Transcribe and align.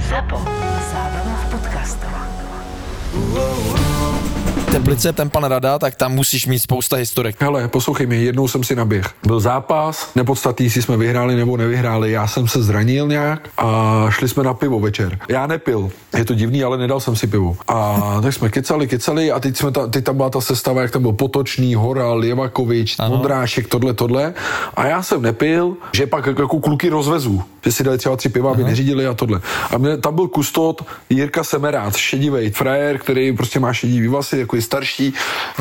Zapo. 0.00 0.36
Zábrná 0.92 1.40
v 1.46 1.50
podcastovách. 1.50 2.30
Teplice, 4.72 5.12
ten 5.12 5.30
pan 5.30 5.44
Rada, 5.44 5.78
tak 5.78 5.94
tam 5.94 6.12
musíš 6.12 6.46
mít 6.46 6.58
spousta 6.58 6.96
historek. 6.96 7.36
Hele, 7.40 7.68
poslouchej 7.68 8.06
mě, 8.06 8.16
jednou 8.16 8.48
jsem 8.48 8.64
si 8.64 8.76
naběh. 8.76 9.06
Byl 9.26 9.40
zápas, 9.40 10.10
nepodstatný, 10.14 10.66
jestli 10.66 10.82
jsme 10.82 10.96
vyhráli 10.96 11.36
nebo 11.36 11.56
nevyhráli. 11.56 12.12
Já 12.12 12.26
jsem 12.26 12.48
se 12.48 12.62
zranil 12.62 13.08
nějak 13.08 13.48
a 13.58 14.06
šli 14.10 14.28
jsme 14.28 14.42
na 14.42 14.54
pivo 14.54 14.80
večer. 14.80 15.18
Já 15.28 15.46
nepil, 15.46 15.90
je 16.16 16.24
to 16.24 16.34
divný, 16.34 16.64
ale 16.64 16.78
nedal 16.78 17.00
jsem 17.00 17.16
si 17.16 17.26
pivo. 17.26 17.56
A 17.68 18.00
tak 18.22 18.32
jsme 18.32 18.48
kecali, 18.48 18.86
kecali 18.86 19.32
a 19.32 19.40
teď, 19.40 19.56
jsme 19.56 19.70
ta, 19.70 19.86
teď 19.86 20.04
tam 20.04 20.16
byla 20.16 20.30
ta 20.30 20.40
sestava, 20.40 20.82
jak 20.82 20.90
tam 20.90 21.02
byl 21.02 21.12
Potočný, 21.12 21.74
Horal, 21.74 22.24
Jevakovič, 22.24 22.96
Vondrášek, 23.08 23.68
tohle, 23.68 23.94
tohle. 23.94 24.34
A 24.74 24.86
já 24.86 25.02
jsem 25.02 25.22
nepil, 25.22 25.76
že 25.92 26.06
pak 26.06 26.26
jako 26.26 26.60
kluky 26.60 26.88
rozvezu, 26.88 27.42
že 27.66 27.72
si 27.72 27.84
dali 27.84 27.98
třeba 27.98 28.16
tři 28.16 28.28
piva, 28.28 28.50
aby 28.50 28.64
neřídili 28.64 29.06
a 29.06 29.14
tohle. 29.14 29.40
A 29.70 29.78
mě, 29.78 29.96
tam 29.96 30.14
byl 30.14 30.28
kustot 30.28 30.86
Jirka 31.10 31.44
Semerát, 31.44 31.96
šedivej 31.96 32.50
frajer, 32.50 32.98
který 32.98 33.32
prostě 33.32 33.60
má 33.60 33.72
šedivý 33.72 34.08
vlasy, 34.08 34.38
jako 34.38 34.56
je 34.56 34.62
starší. 34.62 35.14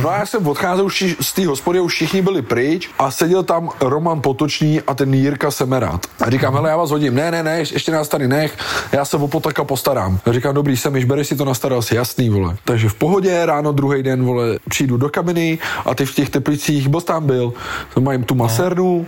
No 0.03 0.09
a 0.09 0.17
já 0.17 0.25
jsem 0.25 0.47
odcházel 0.47 0.85
už 0.85 1.15
z 1.21 1.33
té 1.33 1.47
hospody, 1.47 1.79
už 1.79 1.93
všichni 1.93 2.21
byli 2.21 2.41
pryč 2.41 2.89
a 2.99 3.11
seděl 3.11 3.43
tam 3.43 3.69
Roman 3.81 4.21
Potočný 4.21 4.81
a 4.81 4.93
ten 4.93 5.13
Jirka 5.13 5.51
Semerát. 5.51 6.05
A 6.21 6.29
říkám, 6.29 6.53
hele, 6.53 6.69
já 6.69 6.77
vás 6.77 6.91
hodím. 6.91 7.15
Ne, 7.15 7.31
ne, 7.31 7.43
ne, 7.43 7.59
ještě 7.59 7.91
nás 7.91 8.07
tady 8.07 8.27
nech, 8.27 8.57
já 8.91 9.05
se 9.05 9.17
o 9.17 9.27
potaka 9.27 9.63
postarám. 9.63 10.19
A 10.25 10.31
říkám, 10.31 10.55
dobrý, 10.55 10.77
jsem 10.77 10.95
již 10.95 11.05
bereš 11.05 11.27
si 11.27 11.35
to 11.35 11.45
na 11.45 11.53
starost, 11.53 11.91
jasný, 11.91 12.29
vole. 12.29 12.55
Takže 12.65 12.89
v 12.89 12.93
pohodě, 12.93 13.45
ráno 13.45 13.71
druhý 13.71 14.03
den, 14.03 14.23
vole, 14.23 14.57
přijdu 14.69 14.97
do 14.97 15.09
kabiny 15.09 15.59
a 15.85 15.95
ty 15.95 16.05
v 16.05 16.15
těch 16.15 16.29
teplicích, 16.29 16.87
byl 16.87 17.01
tam 17.01 17.25
byl, 17.25 17.53
mají 17.99 18.23
tu 18.23 18.35
masernu, 18.35 19.05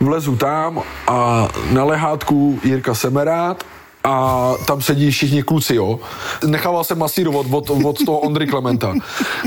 vlezu 0.00 0.36
tam 0.36 0.82
a 1.08 1.48
na 1.70 1.84
lehátku 1.84 2.35
Jirka 2.64 2.94
Semerát 2.94 3.64
a 4.04 4.52
tam 4.66 4.82
sedí 4.82 5.10
všichni 5.10 5.42
kluci, 5.42 5.74
jo. 5.74 6.00
Nechával 6.46 6.84
jsem 6.84 6.98
masírovat 6.98 7.46
od, 7.50 7.70
od 7.70 8.04
toho 8.04 8.18
Ondry 8.18 8.46
Klementa. 8.46 8.94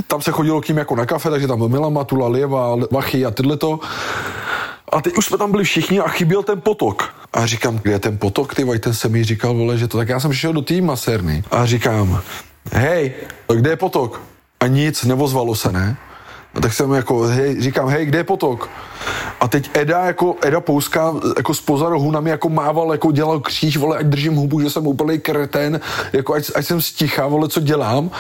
Tam 0.07 0.21
se 0.21 0.31
chodilo 0.31 0.61
k 0.61 0.67
ním 0.67 0.77
jako 0.77 0.95
na 0.95 1.05
kafe, 1.05 1.29
takže 1.29 1.47
tam 1.47 1.71
Milan 1.71 1.93
Matula, 1.93 2.27
Lieva, 2.27 2.75
Vachy 2.91 3.25
a 3.25 3.31
tyhle 3.31 3.57
to. 3.57 3.79
A 4.91 5.01
teď 5.01 5.17
už 5.17 5.25
jsme 5.25 5.37
tam 5.37 5.51
byli 5.51 5.63
všichni 5.63 5.99
a 5.99 6.07
chyběl 6.07 6.43
ten 6.43 6.61
potok. 6.61 7.13
A 7.33 7.45
říkám, 7.45 7.79
kde 7.79 7.91
je 7.91 7.99
ten 7.99 8.17
potok, 8.17 8.55
ty 8.55 8.63
vole, 8.63 8.79
ten 8.79 8.93
se 8.93 9.09
mi 9.09 9.23
říkal, 9.23 9.53
vole, 9.53 9.77
že 9.77 9.87
to, 9.87 9.97
tak 9.97 10.09
já 10.09 10.19
jsem 10.19 10.33
šel 10.33 10.53
do 10.53 10.61
té 10.61 10.81
masérny 10.81 11.43
a 11.51 11.65
říkám, 11.65 12.21
hej, 12.71 13.13
kde 13.55 13.69
je 13.69 13.75
potok? 13.75 14.21
A 14.59 14.67
nic, 14.67 15.03
nevozvalo 15.03 15.55
se, 15.55 15.71
ne? 15.71 15.97
A 16.53 16.61
tak 16.61 16.73
jsem 16.73 16.91
jako, 16.93 17.19
hej, 17.21 17.61
říkám, 17.61 17.87
hej, 17.87 18.05
kde 18.05 18.17
je 18.17 18.23
potok? 18.23 18.69
A 19.39 19.47
teď 19.47 19.69
Eda, 19.73 20.05
jako 20.05 20.35
Eda 20.41 20.59
Pouska, 20.59 21.13
jako 21.37 21.53
spoza 21.53 21.89
rohu 21.89 22.11
na 22.11 22.19
mě 22.19 22.31
jako 22.31 22.49
mával, 22.49 22.91
jako 22.91 23.11
dělal 23.11 23.39
kříž, 23.39 23.77
vole, 23.77 23.97
ať 23.97 24.05
držím 24.05 24.35
hubu, 24.35 24.61
že 24.61 24.69
jsem 24.69 24.87
úplný 24.87 25.19
kreten, 25.19 25.79
jako 26.13 26.33
ať, 26.33 26.51
ať 26.55 26.65
jsem 26.65 26.81
sticha, 26.81 27.27
vole, 27.27 27.49
co 27.49 27.59
dělám. 27.59 28.11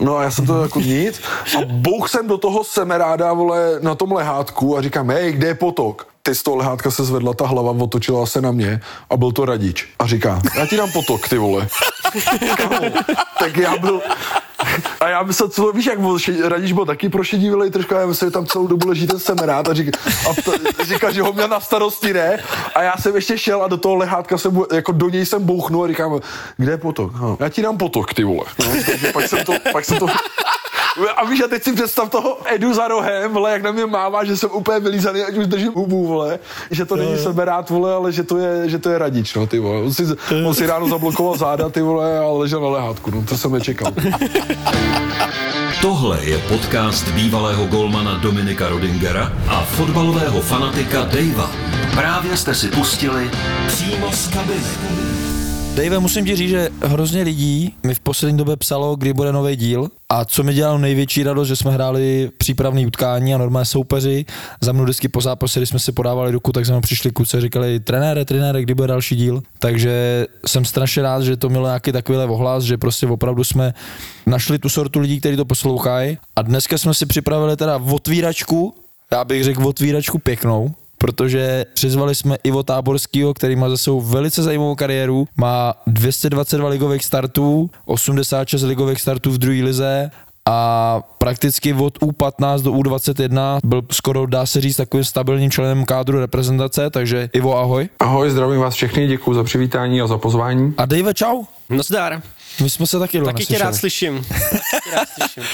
No 0.00 0.16
a 0.16 0.22
já 0.22 0.30
jsem 0.30 0.46
to 0.46 0.62
jako 0.62 0.80
nic. 0.80 1.20
A 1.58 1.60
bouch 1.64 2.08
jsem 2.08 2.28
do 2.28 2.38
toho 2.38 2.64
semeráda, 2.64 3.32
vole, 3.32 3.78
na 3.80 3.94
tom 3.94 4.12
lehátku 4.12 4.76
a 4.76 4.82
říkám, 4.82 5.10
hej, 5.10 5.32
kde 5.32 5.46
je 5.46 5.54
potok? 5.54 6.06
Ty 6.30 6.34
z 6.34 6.42
toho 6.42 6.56
lehátka 6.56 6.90
se 6.90 7.04
zvedla 7.04 7.34
ta 7.34 7.46
hlava, 7.46 7.70
otočila 7.70 8.26
se 8.26 8.40
na 8.40 8.50
mě 8.50 8.80
a 9.10 9.16
byl 9.16 9.32
to 9.32 9.44
radič. 9.44 9.88
A 9.98 10.06
říká, 10.06 10.42
já 10.56 10.66
ti 10.66 10.76
dám 10.76 10.92
potok, 10.92 11.28
ty 11.28 11.38
vole. 11.38 11.68
Tak 13.38 13.56
já 13.56 13.76
byl, 13.76 14.02
a 15.00 15.08
já 15.08 15.22
myslel, 15.22 15.48
co 15.48 15.72
víš, 15.72 15.86
jak 15.86 16.00
byl, 16.00 16.18
Radič 16.48 16.72
byl 16.72 16.86
taky 16.86 17.08
prošedivý 17.08 17.70
trošku, 17.70 17.94
a 17.94 18.00
já 18.00 18.06
myslel, 18.06 18.30
že 18.30 18.32
tam 18.32 18.46
celou 18.46 18.66
dobu 18.66 18.88
leží 18.88 19.06
ten 19.06 19.18
semerát 19.18 19.68
a 19.68 19.74
říká, 19.74 19.98
a 20.30 20.84
říká, 20.84 21.10
že 21.10 21.22
ho 21.22 21.32
měl 21.32 21.48
na 21.48 21.60
starosti, 21.60 22.12
ne? 22.12 22.38
A 22.74 22.82
já 22.82 22.96
jsem 22.96 23.14
ještě 23.14 23.38
šel 23.38 23.62
a 23.62 23.68
do 23.68 23.76
toho 23.76 23.94
lehátka 23.94 24.38
jsem, 24.38 24.62
jako 24.74 24.92
do 24.92 25.08
něj 25.08 25.26
jsem 25.26 25.44
bouchnul 25.44 25.84
a 25.84 25.88
říkám, 25.88 26.20
kde 26.56 26.72
je 26.72 26.78
potok? 26.78 27.20
No, 27.20 27.36
já 27.40 27.48
ti 27.48 27.62
dám 27.62 27.78
potok, 27.78 28.14
ty 28.14 28.24
vole. 28.24 28.44
No, 28.58 28.66
pak 29.12 29.28
jsem 29.28 29.44
to, 29.44 29.52
pak 29.72 29.84
jsem 29.84 29.98
to, 29.98 30.06
a 31.16 31.24
víš, 31.24 31.40
a 31.40 31.48
teď 31.48 31.62
si 31.62 31.72
představ 31.72 32.10
toho 32.10 32.38
Edu 32.54 32.74
za 32.74 32.88
rohem, 32.88 33.32
vole, 33.32 33.52
jak 33.52 33.62
na 33.62 33.72
mě 33.72 33.86
mává, 33.86 34.24
že 34.24 34.36
jsem 34.36 34.50
úplně 34.52 34.80
vylízaný, 34.80 35.22
ať 35.22 35.36
už 35.36 35.46
držím 35.46 35.72
hubu, 35.72 36.06
vole, 36.06 36.38
že 36.70 36.84
to 36.84 36.96
není 36.96 37.18
seberát, 37.18 37.70
vole, 37.70 37.94
ale 37.94 38.12
že 38.12 38.22
to 38.22 38.38
je, 38.38 38.68
že 38.68 38.78
to 38.78 38.90
je 38.90 38.98
radič, 38.98 39.34
no, 39.34 39.46
ty 39.46 39.58
vole. 39.58 39.82
On 39.82 39.94
si, 39.94 40.06
on 40.46 40.54
si 40.54 40.66
ráno 40.66 40.88
zablokoval 40.88 41.36
záda, 41.36 41.68
ty 41.68 41.80
vole, 41.80 42.18
a 42.18 42.26
ležel 42.26 42.60
na 42.60 42.68
lehátku, 42.68 43.10
no, 43.10 43.24
to 43.28 43.38
jsem 43.38 43.52
nečekal. 43.52 43.92
Tohle 45.80 46.18
je 46.24 46.38
podcast 46.38 47.08
bývalého 47.08 47.66
golmana 47.66 48.14
Dominika 48.14 48.68
Rodingera 48.68 49.32
a 49.48 49.64
fotbalového 49.64 50.40
fanatika 50.40 51.04
Davea. 51.04 51.50
Právě 51.94 52.36
jste 52.36 52.54
si 52.54 52.68
pustili 52.68 53.30
přímo 53.66 54.12
z 54.12 54.28
kabiny. 54.28 55.19
Dave, 55.80 55.98
musím 55.98 56.24
ti 56.24 56.36
říct, 56.36 56.50
že 56.50 56.68
hrozně 56.82 57.22
lidí 57.22 57.74
mi 57.82 57.94
v 57.94 58.00
poslední 58.00 58.38
době 58.38 58.56
psalo, 58.56 58.96
kdy 58.96 59.12
bude 59.12 59.32
nový 59.32 59.56
díl 59.56 59.88
a 60.08 60.24
co 60.24 60.42
mi 60.42 60.54
dělalo 60.54 60.78
největší 60.78 61.22
radost, 61.22 61.48
že 61.48 61.56
jsme 61.56 61.70
hráli 61.70 62.30
přípravné 62.38 62.86
utkání 62.86 63.34
a 63.34 63.38
normálně 63.38 63.64
soupeři. 63.64 64.24
Za 64.60 64.72
mnou 64.72 64.84
vždycky 64.84 65.08
po 65.08 65.20
zápase, 65.20 65.60
když 65.60 65.68
jsme 65.68 65.78
si 65.78 65.92
podávali 65.92 66.32
ruku, 66.32 66.52
tak 66.52 66.66
za 66.66 66.72
mnou 66.72 66.80
přišli 66.80 67.10
kluci 67.10 67.36
a 67.36 67.40
říkali, 67.40 67.80
trenére, 67.80 68.24
trenére, 68.24 68.62
kdy 68.62 68.74
bude 68.74 68.88
další 68.88 69.16
díl. 69.16 69.42
Takže 69.58 70.26
jsem 70.46 70.64
strašně 70.64 71.02
rád, 71.02 71.22
že 71.22 71.36
to 71.36 71.48
mělo 71.48 71.66
nějaký 71.66 71.92
takovýhle 71.92 72.26
ohlas, 72.26 72.64
že 72.64 72.78
prostě 72.78 73.06
opravdu 73.06 73.44
jsme 73.44 73.74
našli 74.26 74.58
tu 74.58 74.68
sortu 74.68 75.00
lidí, 75.00 75.20
kteří 75.20 75.36
to 75.36 75.44
poslouchají. 75.44 76.18
A 76.36 76.42
dneska 76.42 76.78
jsme 76.78 76.94
si 76.94 77.06
připravili 77.06 77.56
teda 77.56 77.76
otvíračku, 77.76 78.74
já 79.12 79.24
bych 79.24 79.44
řekl 79.44 79.66
otvíračku 79.66 80.18
pěknou, 80.18 80.74
protože 81.00 81.66
přizvali 81.74 82.14
jsme 82.14 82.36
Ivo 82.44 82.62
Táborskýho, 82.62 83.34
který 83.34 83.56
má 83.56 83.68
za 83.68 83.76
sebou 83.76 84.00
velice 84.00 84.42
zajímavou 84.42 84.74
kariéru, 84.74 85.28
má 85.36 85.74
222 85.86 86.68
ligových 86.68 87.04
startů, 87.04 87.70
86 87.84 88.62
ligových 88.62 89.00
startů 89.00 89.30
v 89.30 89.38
druhé 89.38 89.62
lize 89.62 90.10
a 90.48 91.00
prakticky 91.18 91.72
od 91.74 91.98
U15 91.98 92.62
do 92.62 92.72
U21 92.72 93.58
byl 93.64 93.82
skoro, 93.92 94.26
dá 94.26 94.46
se 94.46 94.60
říct, 94.60 94.76
takovým 94.76 95.04
stabilním 95.04 95.50
členem 95.50 95.84
kádru 95.84 96.20
reprezentace, 96.20 96.90
takže 96.90 97.28
Ivo, 97.32 97.58
ahoj. 97.58 97.88
Ahoj, 97.98 98.30
zdravím 98.30 98.60
vás 98.60 98.74
všechny, 98.74 99.06
děkuji 99.06 99.34
za 99.34 99.44
přivítání 99.44 100.00
a 100.00 100.06
za 100.06 100.18
pozvání. 100.18 100.74
A 100.76 100.86
Dave, 100.86 101.14
čau. 101.14 101.44
No 101.68 101.82
zdar. 101.82 102.22
My 102.62 102.70
jsme 102.70 102.86
se 102.86 102.98
taky 102.98 103.20
Taky 103.20 103.46
tě 103.46 103.58
rád 103.58 103.74
slyším. 103.74 104.24
Taky 104.28 104.80
tě 104.84 104.96
rád 104.96 105.08
slyším. 105.08 105.44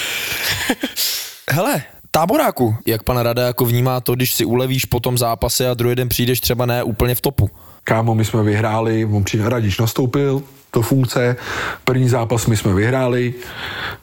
Hele, 1.50 1.82
táboráku, 2.16 2.76
jak 2.86 3.02
pan 3.02 3.18
Rada 3.18 3.46
jako 3.46 3.64
vnímá 3.64 4.00
to, 4.00 4.14
když 4.14 4.34
si 4.34 4.44
ulevíš 4.44 4.84
po 4.84 5.00
tom 5.00 5.18
zápase 5.18 5.70
a 5.70 5.74
druhý 5.74 5.94
den 5.94 6.08
přijdeš 6.08 6.40
třeba 6.40 6.66
ne 6.66 6.82
úplně 6.82 7.14
v 7.14 7.20
topu? 7.20 7.50
Kámo, 7.84 8.14
my 8.14 8.24
jsme 8.24 8.42
vyhráli, 8.42 9.04
on 9.04 9.24
přijde, 9.24 9.48
Radič 9.48 9.78
nastoupil 9.78 10.42
do 10.72 10.82
funkce, 10.82 11.36
první 11.84 12.08
zápas 12.08 12.46
my 12.46 12.56
jsme 12.56 12.74
vyhráli, 12.74 13.34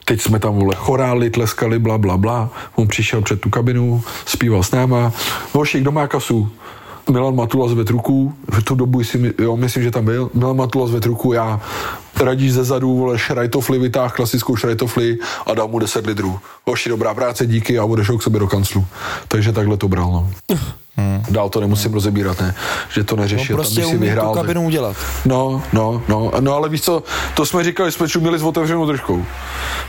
teď 0.05 0.21
jsme 0.21 0.39
tam 0.39 0.55
vole 0.55 0.75
choráli, 0.75 1.29
tleskali, 1.29 1.79
bla, 1.79 1.97
bla, 1.97 2.17
bla, 2.17 2.49
on 2.75 2.87
přišel 2.87 3.21
před 3.21 3.41
tu 3.41 3.49
kabinu, 3.49 4.03
zpíval 4.25 4.63
s 4.63 4.71
náma, 4.71 5.13
hoši, 5.51 5.79
kdo 5.79 5.91
má 5.91 6.07
kasu? 6.07 6.51
Milan 7.11 7.35
Matula 7.35 7.67
zvedl 7.67 7.91
ruku, 7.91 8.33
v 8.51 8.63
tu 8.63 8.75
dobu 8.75 9.03
si, 9.03 9.33
jo, 9.39 9.57
myslím, 9.57 9.83
že 9.83 9.91
tam 9.91 10.05
byl, 10.05 10.29
Milan 10.33 10.55
Matula 10.55 10.87
zvedl 10.87 11.07
ruku, 11.07 11.33
já 11.33 11.61
Radíš 12.19 12.53
ze 12.53 12.63
zadu, 12.63 12.97
vole, 12.97 13.19
šrajtofli 13.19 13.79
vytáhl 13.79 14.09
klasickou 14.09 14.55
šrajtofli 14.55 15.17
a 15.45 15.53
dal 15.53 15.67
mu 15.67 15.79
10 15.79 16.05
litrů. 16.05 16.39
Hoši, 16.65 16.89
dobrá 16.89 17.13
práce, 17.13 17.45
díky 17.45 17.79
a 17.79 17.85
odešel 17.85 18.17
k 18.17 18.23
sobě 18.23 18.39
do 18.39 18.47
kanclu. 18.47 18.85
Takže 19.27 19.51
takhle 19.51 19.77
to 19.77 19.87
bral, 19.87 20.11
no. 20.11 20.31
Hmm. 20.97 21.23
Dál 21.29 21.49
to 21.49 21.59
nemusím 21.59 21.93
rozebírat, 21.93 22.41
ne? 22.41 22.55
Že 22.89 23.03
to 23.03 23.15
No 23.15 23.21
neřešil, 23.21 23.55
prostě 23.55 23.81
tam 23.81 23.91
by 23.91 23.97
si 23.97 24.01
vyhrál. 24.03 24.27
tu 24.29 24.33
tak- 24.33 24.41
kabinu 24.43 24.65
udělat. 24.65 24.95
No, 25.25 25.61
no, 25.73 26.01
no, 26.07 26.31
no, 26.39 26.53
ale 26.53 26.69
víš 26.69 26.81
co, 26.81 27.03
to 27.33 27.45
jsme 27.45 27.63
říkali, 27.63 27.91
jsme 27.91 28.07
čumili 28.09 28.39
s 28.39 28.43
otevřenou 28.43 28.85
držkou. 28.85 29.25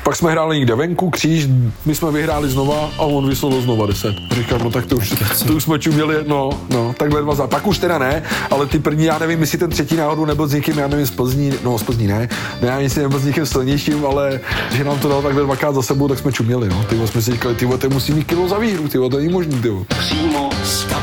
Pak 0.03 0.16
jsme 0.16 0.31
hráli 0.32 0.56
někde 0.56 0.75
venku, 0.75 1.10
kříž, 1.10 1.47
my 1.84 1.94
jsme 1.94 2.10
vyhráli 2.12 2.48
znova 2.50 2.91
a 2.98 3.03
on 3.03 3.28
vyslovil 3.28 3.60
znova 3.62 3.87
10. 3.87 4.15
Říkám, 4.32 4.60
no 4.65 4.70
tak 4.70 4.87
to 4.87 4.97
už, 4.97 5.15
to 5.47 5.53
už 5.53 5.62
jsme 5.62 5.78
čuměli, 5.78 6.16
no, 6.26 6.50
no, 6.70 6.94
takhle 6.98 7.22
dva 7.22 7.34
za. 7.34 7.47
Pak 7.47 7.66
už 7.66 7.78
teda 7.78 7.98
ne, 7.98 8.22
ale 8.50 8.66
ty 8.66 8.78
první, 8.78 9.04
já 9.04 9.19
nevím, 9.19 9.41
jestli 9.41 9.59
ten 9.59 9.71
třetí 9.71 9.97
náhodou 9.97 10.25
nebyl 10.25 10.47
s 10.47 10.53
někým, 10.54 10.78
já 10.78 10.88
nevím, 10.88 11.06
z 11.06 11.10
Plzní, 11.10 11.53
no 11.65 11.78
z 11.78 11.82
Plzní 11.82 12.06
ne, 12.06 12.28
ne, 12.62 12.68
já 12.68 12.78
jestli 12.78 13.03
nebyl 13.03 13.18
s 13.18 13.24
někým 13.24 13.47
silnějším, 13.47 14.06
ale 14.06 14.41
že 14.72 14.84
nám 14.84 14.98
to 14.98 15.09
dal 15.09 15.22
takhle 15.22 15.42
dvakrát 15.42 15.74
za 15.74 15.83
sebou, 15.83 16.09
tak 16.09 16.18
jsme 16.18 16.33
čuměli, 16.33 16.68
no. 16.68 16.84
Ty 16.89 17.06
jsme 17.09 17.22
si 17.22 17.33
říkali, 17.33 17.54
ty 17.54 17.66
vole, 17.66 17.78
to 17.78 17.89
musí 17.91 18.12
mít 18.12 18.24
kilo 18.27 18.48
za 18.48 18.59
výhru, 18.59 18.89
ty 18.89 18.98
vole, 18.98 19.10
to 19.10 19.16
není 19.16 19.33
možný, 19.33 19.60
ty 19.62 19.68
vole. 19.68 19.84
Přímo 19.98 20.51
z. 20.65 20.93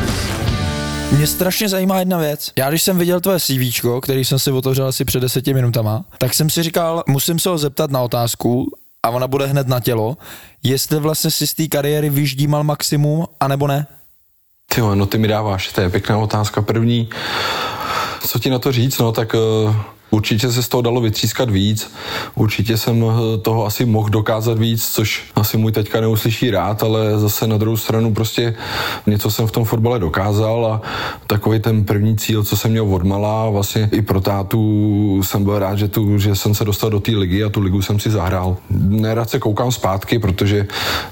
Mě 1.12 1.28
strašně 1.28 1.70
zajímá 1.70 2.00
jedna 2.00 2.18
věc. 2.18 2.52
Já 2.56 2.70
když 2.70 2.84
jsem 2.84 2.98
viděl 2.98 3.20
tvoje 3.20 3.40
CV, 3.40 3.86
který 4.02 4.26
jsem 4.26 4.40
si 4.40 4.52
otevřel 4.52 4.88
asi 4.88 5.06
před 5.06 5.20
deseti 5.20 5.54
minutama, 5.54 6.06
tak 6.18 6.34
jsem 6.34 6.50
si 6.50 6.64
říkal, 6.64 7.04
musím 7.08 7.40
se 7.40 7.50
ho 7.50 7.58
zeptat 7.58 7.92
na 7.92 8.02
otázku 8.02 8.72
a 9.04 9.10
ona 9.10 9.28
bude 9.28 9.46
hned 9.46 9.68
na 9.68 9.80
tělo, 9.80 10.18
jestli 10.64 11.00
vlastně 11.00 11.32
si 11.32 11.48
z 11.48 11.54
té 11.54 11.68
kariéry 11.68 12.10
vyždímal 12.10 12.64
maximum, 12.64 13.26
anebo 13.40 13.68
ne. 13.68 13.88
Ty 14.76 14.82
no 14.82 15.06
ty 15.06 15.18
mi 15.18 15.28
dáváš, 15.28 15.72
to 15.72 15.82
je 15.82 15.90
pěkná 15.90 16.18
otázka 16.18 16.62
první. 16.62 17.10
Co 18.28 18.40
ti 18.40 18.50
na 18.50 18.60
to 18.60 18.72
říct, 18.72 18.98
no 18.98 19.12
tak 19.12 19.34
uh, 19.34 19.76
Určitě 20.12 20.52
se 20.52 20.64
z 20.64 20.68
toho 20.68 20.82
dalo 20.82 21.02
vytřískat 21.02 21.50
víc, 21.50 21.92
určitě 22.36 22.78
jsem 22.78 23.06
eh, 23.06 23.38
toho 23.38 23.66
asi 23.66 23.86
mohl 23.86 24.10
dokázat 24.10 24.60
víc, 24.60 24.90
což 24.90 25.24
asi 25.36 25.58
můj 25.58 25.72
teďka 25.72 26.02
neuslyší 26.02 26.52
rád, 26.52 26.84
ale 26.84 27.20
zase 27.20 27.48
na 27.48 27.58
druhou 27.58 27.78
stranu 27.78 28.14
prostě 28.14 28.56
něco 29.08 29.32
jsem 29.32 29.48
v 29.48 29.52
tom 29.52 29.66
fotbale 29.66 30.00
dokázal 30.00 30.66
a 30.66 30.82
takový 31.28 31.60
ten 31.60 31.84
první 31.84 32.18
cíl, 32.18 32.44
co 32.44 32.58
jsem 32.58 32.72
měl 32.72 32.96
od 32.96 33.04
malá, 33.04 33.50
vlastně 33.50 33.90
i 33.92 34.02
pro 34.02 34.22
tátu 34.22 35.22
jsem 35.24 35.44
byl 35.44 35.60
rád, 35.60 35.76
že, 35.76 35.88
tu, 35.88 36.20
že 36.20 36.36
jsem 36.36 36.56
se 36.56 36.66
dostal 36.66 36.90
do 36.90 37.00
té 37.00 37.12
ligy 37.12 37.44
a 37.44 37.50
tu 37.50 37.62
ligu 37.62 37.82
jsem 37.82 38.00
si 38.00 38.10
zahrál. 38.10 38.58
Nerad 38.70 39.30
se 39.30 39.40
koukám 39.40 39.72
zpátky, 39.72 40.20
protože 40.20 40.68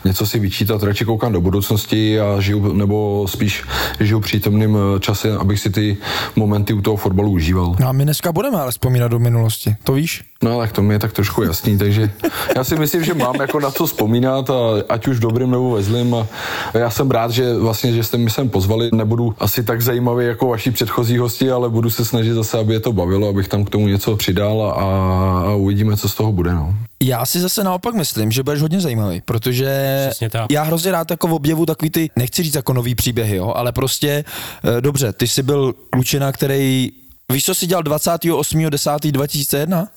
něco 0.05 0.25
si 0.25 0.39
vyčítat, 0.39 0.83
radši 0.83 1.05
koukám 1.05 1.31
do 1.33 1.41
budoucnosti 1.41 2.19
a 2.19 2.41
žiju, 2.41 2.73
nebo 2.73 3.25
spíš 3.27 3.63
žiju 3.99 4.19
přítomným 4.19 4.77
eh, 4.77 4.99
časem, 4.99 5.37
abych 5.37 5.59
si 5.59 5.69
ty 5.69 5.97
momenty 6.35 6.73
u 6.73 6.81
toho 6.81 6.97
fotbalu 6.97 7.31
užíval. 7.31 7.75
No 7.79 7.87
a 7.87 7.91
my 7.91 8.03
dneska 8.03 8.31
budeme 8.31 8.57
ale 8.57 8.71
vzpomínat 8.89 9.11
do 9.11 9.19
minulosti, 9.19 9.75
to 9.83 9.93
víš? 9.93 10.23
No 10.43 10.59
tak 10.59 10.71
to 10.71 10.81
mi 10.81 10.93
je 10.93 10.99
tak 10.99 11.13
trošku 11.13 11.43
jasný, 11.43 11.77
takže 11.77 12.11
já 12.55 12.63
si 12.63 12.75
myslím, 12.75 13.03
že 13.03 13.13
mám 13.13 13.35
jako 13.41 13.59
na 13.59 13.71
co 13.71 13.85
vzpomínat, 13.85 14.49
a 14.49 14.53
ať 14.89 15.07
už 15.07 15.19
dobrým 15.19 15.51
nebo 15.51 15.71
ve 15.71 15.83
zlým. 15.83 16.15
A 16.15 16.27
já 16.73 16.89
jsem 16.89 17.11
rád, 17.11 17.31
že 17.31 17.53
vlastně, 17.53 17.93
že 17.93 18.03
jste 18.03 18.17
mi 18.17 18.29
sem 18.29 18.49
pozvali. 18.49 18.89
Nebudu 18.93 19.35
asi 19.39 19.63
tak 19.63 19.81
zajímavý 19.81 20.25
jako 20.25 20.47
vaši 20.47 20.71
předchozí 20.71 21.17
hosti, 21.17 21.51
ale 21.51 21.69
budu 21.69 21.89
se 21.89 22.05
snažit 22.05 22.33
zase, 22.33 22.57
aby 22.57 22.73
je 22.73 22.79
to 22.79 22.93
bavilo, 22.93 23.29
abych 23.29 23.47
tam 23.47 23.65
k 23.65 23.69
tomu 23.69 23.87
něco 23.87 24.15
přidal 24.15 24.61
a, 24.61 24.83
a 25.49 25.55
uvidíme, 25.55 25.97
co 25.97 26.09
z 26.09 26.15
toho 26.15 26.31
bude. 26.31 26.53
No. 26.53 26.75
Já 27.03 27.25
si 27.25 27.39
zase 27.39 27.63
naopak 27.63 27.95
myslím, 27.95 28.31
že 28.31 28.43
budeš 28.43 28.61
hodně 28.61 28.81
zajímavý, 28.81 29.21
protože 29.21 30.09
já 30.51 30.63
hrozně 30.63 30.91
rád 30.91 31.11
jako 31.11 31.27
v 31.27 31.33
objevu 31.33 31.65
takový 31.65 31.89
ty, 31.89 32.09
nechci 32.15 32.43
říct 32.43 32.55
jako 32.55 32.73
nový 32.73 32.95
příběhy, 32.95 33.35
jo, 33.35 33.53
ale 33.55 33.71
prostě, 33.71 34.23
eh, 34.63 34.81
dobře, 34.81 35.13
ty 35.13 35.27
jsi 35.27 35.43
byl 35.43 35.75
klučina, 35.89 36.31
který, 36.31 36.91
víš, 37.31 37.45
co 37.45 37.55
jsi 37.55 37.67
dělal 37.67 37.83
28.10.2001? 37.83 39.87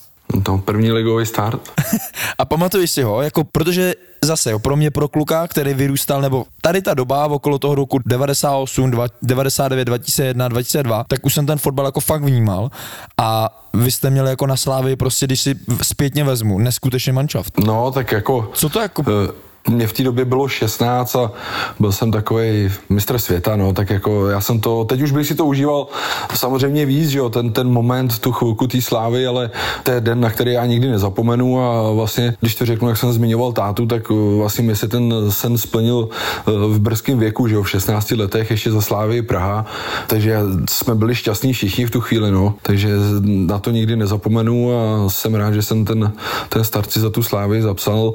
To 0.43 0.59
první 0.59 0.93
ligový 0.93 1.27
start. 1.27 1.73
A 2.39 2.45
pamatuješ 2.45 2.91
si 2.91 3.03
ho, 3.03 3.23
jako 3.23 3.45
protože 3.45 3.95
zase, 4.25 4.51
jo, 4.51 4.59
pro 4.59 4.77
mě, 4.77 4.91
pro 4.91 5.09
kluka, 5.09 5.49
který 5.49 5.75
vyrůstal, 5.75 6.21
nebo 6.21 6.47
tady 6.61 6.83
ta 6.83 6.95
doba 6.95 7.27
okolo 7.27 7.59
toho 7.59 7.75
roku 7.75 7.99
98, 8.07 8.91
dva- 8.91 9.09
99, 9.23 9.85
2001, 9.85 10.49
2002, 10.49 11.05
tak 11.09 11.27
už 11.27 11.35
jsem 11.35 11.47
ten 11.47 11.59
fotbal 11.59 11.87
jako 11.87 12.01
fakt 12.01 12.23
vnímal 12.23 12.71
a 13.19 13.59
vy 13.75 13.91
jste 13.91 14.11
měli 14.11 14.31
jako 14.31 14.47
na 14.47 14.57
Slávy 14.57 14.97
prostě, 14.97 15.27
když 15.27 15.41
si 15.41 15.55
zpětně 15.83 16.25
vezmu, 16.25 16.59
neskutečně 16.59 17.13
manšaft. 17.13 17.59
No, 17.59 17.91
tak 17.91 18.13
jako... 18.13 18.51
Co 18.55 18.69
to 18.69 18.81
jako... 18.81 19.05
Eh, 19.29 19.33
Mně 19.69 19.87
v 19.87 19.93
té 19.93 20.03
době 20.03 20.25
bylo 20.25 20.49
16 20.49 21.17
a 21.17 21.33
byl 21.81 21.93
jsem 21.93 22.13
takový 22.13 22.71
mistr 22.89 23.19
světa, 23.19 23.57
no, 23.57 23.73
tak 23.73 23.91
jako 23.91 24.29
já 24.29 24.41
jsem 24.41 24.61
to, 24.61 24.85
teď 24.85 25.03
už 25.03 25.13
bych 25.13 25.27
si 25.27 25.35
to 25.35 25.45
užíval 25.45 25.87
samozřejmě 26.35 26.87
víc, 26.87 27.09
že 27.09 27.19
jo, 27.19 27.31
ten, 27.31 27.53
ten 27.53 27.69
moment, 27.69 28.19
tu 28.19 28.33
chvilku 28.33 28.67
té 28.67 28.83
slávy, 28.83 29.27
ale 29.27 29.51
to 29.83 29.91
je 29.91 30.01
den, 30.01 30.21
na 30.21 30.31
který 30.31 30.53
já 30.53 30.67
nikdy 30.67 30.89
nezapomenu 30.89 31.61
a 31.61 31.93
vlastně, 31.93 32.35
když 32.41 32.55
to 32.55 32.67
řeknu, 32.67 32.89
jak 32.89 32.97
jsem 32.97 33.13
zmiňoval 33.13 33.53
tátu, 33.53 33.87
tak 33.87 34.11
uh, 34.11 34.39
vlastně 34.39 34.65
mi 34.65 34.77
se 34.77 34.89
ten 34.89 35.15
sen 35.29 35.59
splnil 35.59 35.97
uh, 35.97 36.55
v 36.55 36.81
brzkém 36.81 37.19
věku, 37.19 37.49
že 37.49 37.55
jo, 37.55 37.63
v 37.63 37.71
16 37.71 38.11
letech 38.11 38.51
ještě 38.51 38.71
za 38.71 38.81
slávy 38.81 39.23
Praha, 39.23 39.67
takže 40.07 40.39
jsme 40.69 40.95
byli 40.95 41.15
šťastní 41.15 41.53
všichni 41.53 41.87
v 41.87 41.91
tu 41.91 42.01
chvíli, 42.01 42.31
no, 42.31 42.55
takže 42.63 42.89
na 43.23 43.59
to 43.59 43.71
nikdy 43.71 43.97
nezapomenu 43.97 44.71
a 44.73 45.09
jsem 45.11 45.35
rád, 45.35 45.55
že 45.55 45.63
jsem 45.63 45.85
ten, 45.85 46.13
ten 46.49 46.65
start 46.65 46.91
si 46.91 47.01
za 47.01 47.11
tu 47.11 47.23
slávy 47.23 47.63
zapsal 47.63 48.13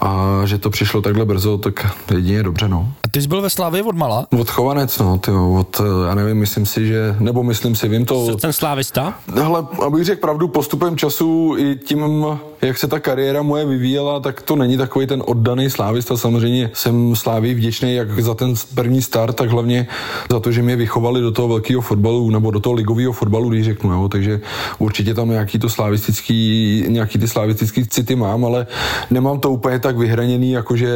a 0.00 0.40
že 0.44 0.58
to 0.58 0.70
přišlo 0.70 0.85
takhle 1.02 1.24
brzo, 1.24 1.58
tak 1.58 1.86
jedině 2.14 2.42
dobře, 2.42 2.68
no. 2.68 2.88
A 3.04 3.08
ty 3.08 3.22
jsi 3.22 3.28
byl 3.28 3.42
ve 3.42 3.50
Slávě 3.50 3.82
od 3.82 3.96
mala? 3.96 4.26
Od 4.40 4.50
chovanec, 4.50 4.98
no, 4.98 5.18
ty 5.18 5.30
od, 5.30 5.80
eh, 5.80 6.08
já 6.08 6.14
nevím, 6.14 6.36
myslím 6.36 6.66
si, 6.66 6.86
že, 6.86 7.16
nebo 7.18 7.42
myslím 7.42 7.76
si, 7.76 7.88
vím 7.88 8.04
to, 8.04 8.36
Ten 8.36 8.52
slávista? 8.52 9.14
Hele, 9.34 9.66
abych 9.86 10.04
řekl 10.04 10.20
pravdu, 10.20 10.48
postupem 10.48 10.96
času 10.96 11.54
i 11.58 11.76
tím, 11.76 12.26
jak 12.62 12.78
se 12.78 12.88
ta 12.88 13.00
kariéra 13.00 13.42
moje 13.42 13.66
vyvíjela, 13.66 14.20
tak 14.20 14.42
to 14.42 14.56
není 14.56 14.76
takový 14.76 15.06
ten 15.06 15.22
oddaný 15.26 15.70
slávista. 15.70 16.16
Samozřejmě 16.16 16.70
jsem 16.74 17.16
sláví 17.16 17.54
vděčný 17.54 17.94
jak 17.94 18.20
za 18.20 18.34
ten 18.34 18.54
první 18.74 19.02
start, 19.02 19.36
tak 19.36 19.50
hlavně 19.50 19.86
za 20.30 20.40
to, 20.40 20.52
že 20.52 20.62
mě 20.62 20.76
vychovali 20.76 21.20
do 21.20 21.32
toho 21.32 21.48
velkého 21.48 21.80
fotbalu 21.80 22.30
nebo 22.30 22.50
do 22.50 22.60
toho 22.60 22.72
ligového 22.72 23.12
fotbalu, 23.12 23.48
když 23.48 23.64
řeknu. 23.64 23.92
Jo. 23.92 24.08
Takže 24.08 24.40
určitě 24.78 25.14
tam 25.14 25.30
nějaký 25.30 25.58
to 25.58 25.68
slavistický, 25.68 26.84
nějaký 26.88 27.18
ty 27.18 27.28
slavistický 27.28 27.86
city 27.86 28.16
mám, 28.16 28.44
ale 28.44 28.66
nemám 29.10 29.40
to 29.40 29.50
úplně 29.50 29.78
tak 29.78 29.96
vyhraněný, 29.96 30.50
jako 30.50 30.75
že 30.76 30.88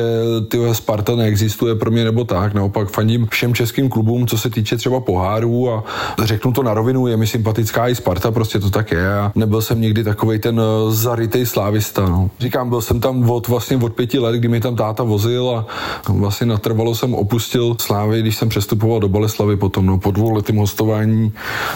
ty 0.49 0.59
Sparta 0.73 1.17
neexistuje 1.17 1.75
pro 1.75 1.91
mě 1.91 2.05
nebo 2.05 2.25
tak. 2.25 2.55
Naopak 2.55 2.89
fandím 2.89 3.27
všem 3.31 3.55
českým 3.55 3.89
klubům, 3.89 4.27
co 4.27 4.39
se 4.39 4.51
týče 4.51 4.77
třeba 4.77 5.01
pohárů 5.01 5.71
a 5.71 5.85
řeknu 6.23 6.53
to 6.53 6.63
na 6.63 6.75
rovinu, 6.75 7.07
je 7.07 7.17
mi 7.17 7.27
sympatická 7.27 7.89
i 7.89 7.95
Sparta, 7.95 8.31
prostě 8.31 8.59
to 8.59 8.71
tak 8.71 8.91
je. 8.91 9.15
A 9.15 9.33
nebyl 9.35 9.63
jsem 9.63 9.81
nikdy 9.81 10.05
takový 10.05 10.39
ten 10.39 10.61
eh, 10.61 10.93
zarytej 10.93 11.47
slávista. 11.47 12.09
No. 12.09 12.31
Říkám, 12.41 12.69
byl 12.69 12.81
jsem 12.81 13.01
tam 13.01 13.31
od 13.31 13.49
vlastně 13.49 13.77
od 13.77 13.93
pěti 13.93 14.19
let, 14.19 14.37
kdy 14.37 14.49
mi 14.49 14.61
tam 14.61 14.77
táta 14.77 15.03
vozil 15.03 15.51
a 15.51 15.67
vlastně 16.13 16.47
natrvalo 16.47 16.95
jsem 16.95 17.15
opustil 17.15 17.77
Slávy, 17.81 18.21
když 18.21 18.37
jsem 18.37 18.49
přestupoval 18.49 19.01
do 19.01 19.09
Boleslavy 19.09 19.57
potom, 19.57 19.87
no, 19.87 19.99
po 19.99 20.11
dvou 20.11 20.31
letým 20.31 20.57
hostování 20.57 21.33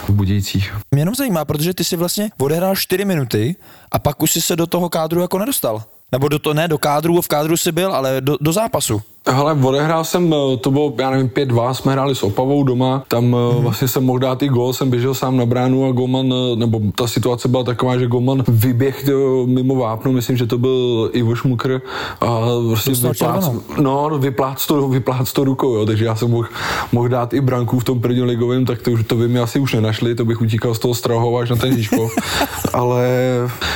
v 0.08 0.10
Budějcích. 0.10 0.74
Mě 0.90 1.00
jenom 1.00 1.14
zajímá, 1.14 1.44
protože 1.44 1.74
ty 1.74 1.84
si 1.84 1.96
vlastně 1.96 2.30
odehrál 2.38 2.76
4 2.76 3.04
minuty 3.04 3.56
a 3.92 3.98
pak 3.98 4.22
už 4.22 4.30
si 4.30 4.42
se 4.42 4.56
do 4.56 4.66
toho 4.66 4.88
kádru 4.88 5.20
jako 5.20 5.38
nedostal. 5.38 5.82
Nebo 6.14 6.28
do 6.28 6.38
to, 6.38 6.54
ne 6.54 6.68
do 6.68 6.78
kádru, 6.78 7.20
v 7.20 7.28
kádru 7.28 7.56
si 7.56 7.72
byl, 7.72 7.94
ale 7.94 8.20
do, 8.20 8.36
do 8.40 8.52
zápasu. 8.52 9.02
Hele, 9.30 9.58
odehrál 9.62 10.04
jsem, 10.04 10.34
eh, 10.34 10.56
to 10.56 10.70
bylo, 10.70 10.94
já 10.98 11.10
nevím, 11.10 11.28
5-2, 11.28 11.74
jsme 11.74 11.92
hráli 11.92 12.14
s 12.14 12.22
Opavou 12.22 12.64
doma, 12.64 13.02
tam 13.08 13.24
mm-hmm. 13.24 13.60
vlastně 13.62 13.88
jsem 13.88 14.04
mohl 14.04 14.18
dát 14.18 14.42
i 14.42 14.48
gol, 14.48 14.72
jsem 14.72 14.90
běžel 14.90 15.14
sám 15.14 15.36
na 15.36 15.46
bránu 15.46 15.88
a 15.88 15.92
golman, 15.92 16.32
eh, 16.32 16.56
nebo 16.56 16.80
ta 16.94 17.06
situace 17.06 17.48
byla 17.48 17.64
taková, 17.64 17.98
že 17.98 18.06
golman 18.06 18.44
vyběh 18.48 19.08
mimo 19.44 19.74
vápno, 19.74 20.12
myslím, 20.12 20.36
že 20.36 20.46
to 20.46 20.58
byl 20.58 21.10
Ivo 21.12 21.34
Šmukr 21.34 21.80
a 22.20 22.40
prostě 22.68 22.90
vyplác, 22.90 23.50
no, 23.80 24.10
vyplác 24.18 24.66
to, 24.66 24.88
vyplác 24.88 25.32
to 25.32 25.44
rukou, 25.44 25.74
jo, 25.74 25.86
takže 25.86 26.04
já 26.04 26.14
jsem 26.14 26.30
mohl, 26.30 26.48
mohl 26.92 27.08
dát 27.08 27.34
i 27.34 27.40
branku 27.40 27.78
v 27.78 27.84
tom 27.84 28.00
prvním 28.00 28.24
ligovém, 28.24 28.64
tak 28.64 28.82
to, 28.82 28.90
už, 28.90 29.04
to 29.04 29.14
by 29.14 29.28
mi 29.28 29.38
asi 29.38 29.58
už 29.58 29.74
nenašli, 29.74 30.14
to 30.14 30.24
bych 30.24 30.40
utíkal 30.40 30.74
z 30.74 30.78
toho 30.78 30.94
Strahova 30.94 31.40
až 31.40 31.50
na 31.50 31.56
ten 31.56 31.76
Žižkov, 31.76 32.12
ale 32.72 33.08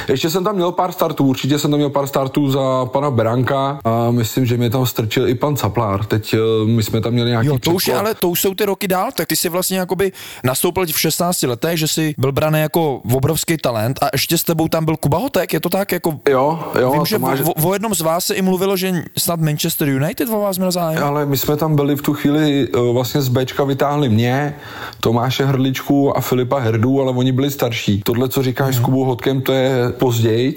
ještě 0.09 0.31
jsem 0.31 0.45
tam 0.45 0.55
měl 0.55 0.73
pár 0.73 0.93
startů, 0.93 1.25
určitě 1.25 1.59
jsem 1.59 1.71
tam 1.71 1.79
měl 1.79 1.91
pár 1.91 2.07
startů 2.07 2.51
za 2.51 2.85
pana 2.85 3.11
Beranka 3.11 3.79
a 3.85 4.11
myslím, 4.11 4.47
že 4.47 4.57
mě 4.57 4.71
tam 4.71 4.87
strčil 4.87 5.29
i 5.29 5.38
pan 5.39 5.57
Caplár. 5.57 6.05
Teď 6.05 6.35
eh, 6.35 6.39
my 6.65 6.83
jsme 6.83 7.01
tam 7.01 7.13
měli 7.13 7.31
nějaký 7.31 7.47
Jo, 7.47 7.59
to 7.59 7.71
už 7.71 7.89
je, 7.89 7.95
ale 7.95 8.15
to 8.15 8.29
už 8.29 8.41
jsou 8.41 8.55
ty 8.55 8.65
roky 8.65 8.89
dál, 8.89 9.09
tak 9.17 9.29
ty 9.29 9.37
si 9.37 9.49
vlastně 9.49 9.79
jakoby 9.79 10.13
nastoupil 10.45 10.87
v 10.87 11.01
16 11.01 11.43
letech, 11.43 11.79
že 11.79 11.89
jsi 11.89 12.15
byl 12.19 12.33
braný 12.33 12.61
jako 12.61 13.01
obrovský 13.13 13.57
talent 13.57 13.99
a 14.03 14.09
ještě 14.13 14.39
s 14.39 14.45
tebou 14.45 14.69
tam 14.69 14.85
byl 14.85 14.97
Kuba 14.97 15.19
Hotek, 15.19 15.53
je 15.53 15.61
to 15.61 15.69
tak 15.69 15.93
jako... 15.93 16.21
Jo, 16.29 16.73
jo, 16.81 16.93
Vím, 16.93 17.07
že 17.07 17.17
Tomáš, 17.17 17.41
o, 17.41 17.69
o, 17.69 17.73
jednom 17.73 17.95
z 17.95 18.01
vás 18.01 18.25
se 18.25 18.35
i 18.35 18.43
mluvilo, 18.43 18.77
že 18.77 18.93
snad 19.19 19.41
Manchester 19.41 19.89
United 19.89 20.29
o 20.29 20.41
vás 20.41 20.59
měl 20.59 20.71
zájem. 20.71 21.05
ale 21.05 21.27
my 21.27 21.37
jsme 21.37 21.57
tam 21.57 21.77
byli 21.77 21.97
v 21.97 22.03
tu 22.03 22.15
chvíli 22.15 22.69
eh, 22.75 22.93
vlastně 22.93 23.23
z 23.23 23.29
Bčka 23.29 23.65
vytáhli 23.65 24.09
mě, 24.09 24.55
Tomáše 25.01 25.45
Hrličku 25.45 26.17
a 26.17 26.21
Filipa 26.21 26.59
Herdu, 26.59 27.01
ale 27.01 27.13
oni 27.13 27.33
byli 27.33 27.51
starší. 27.51 28.03
Tohle, 28.05 28.29
co 28.29 28.43
říkáš 28.43 28.77
s 28.77 28.81
Kubou 28.81 29.05
Hodkem, 29.05 29.43
to 29.43 29.53
je 29.53 29.93
později, 29.99 30.57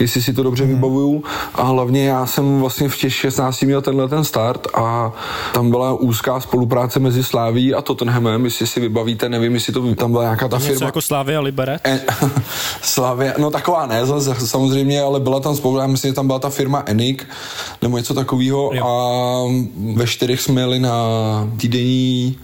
jestli 0.00 0.22
si 0.22 0.32
to 0.32 0.42
dobře 0.42 0.64
vybavuju. 0.66 1.24
A 1.54 1.62
hlavně 1.62 2.08
já 2.08 2.26
jsem 2.26 2.60
vlastně 2.60 2.88
v 2.88 2.96
těch 2.96 3.14
16 3.14 3.62
měl 3.62 3.82
tenhle 3.82 4.08
ten 4.08 4.17
start 4.24 4.66
a 4.74 5.12
tam 5.54 5.70
byla 5.70 5.92
úzká 5.92 6.40
spolupráce 6.40 7.00
mezi 7.00 7.24
Sláví 7.24 7.74
a 7.74 7.82
Tottenhamem, 7.82 8.44
jestli 8.44 8.66
si 8.66 8.80
vybavíte, 8.80 9.28
nevím, 9.28 9.54
jestli 9.54 9.72
to 9.72 9.94
tam 9.94 10.10
byla 10.12 10.22
nějaká 10.22 10.48
ta 10.48 10.58
firma. 10.58 10.86
jako 10.86 11.02
Slávy 11.02 11.36
a 11.36 11.40
Liberec? 11.40 11.80
En- 11.84 12.00
Slavě, 12.82 13.34
no 13.38 13.50
taková 13.50 13.86
ne, 13.86 14.06
zase 14.06 14.46
samozřejmě, 14.46 15.02
ale 15.02 15.20
byla 15.20 15.40
tam 15.40 15.56
spolu, 15.56 15.78
já 15.78 15.86
myslím, 15.86 16.10
že 16.10 16.14
tam 16.14 16.26
byla 16.26 16.38
ta 16.38 16.50
firma 16.50 16.82
Enik, 16.86 17.26
nebo 17.82 17.98
něco 17.98 18.14
takového 18.14 18.72
a 18.86 19.42
ve 19.94 20.06
čtyřech 20.06 20.40
jsme 20.40 20.60
jeli 20.60 20.78
na 20.78 20.92
týdenní 21.60 22.38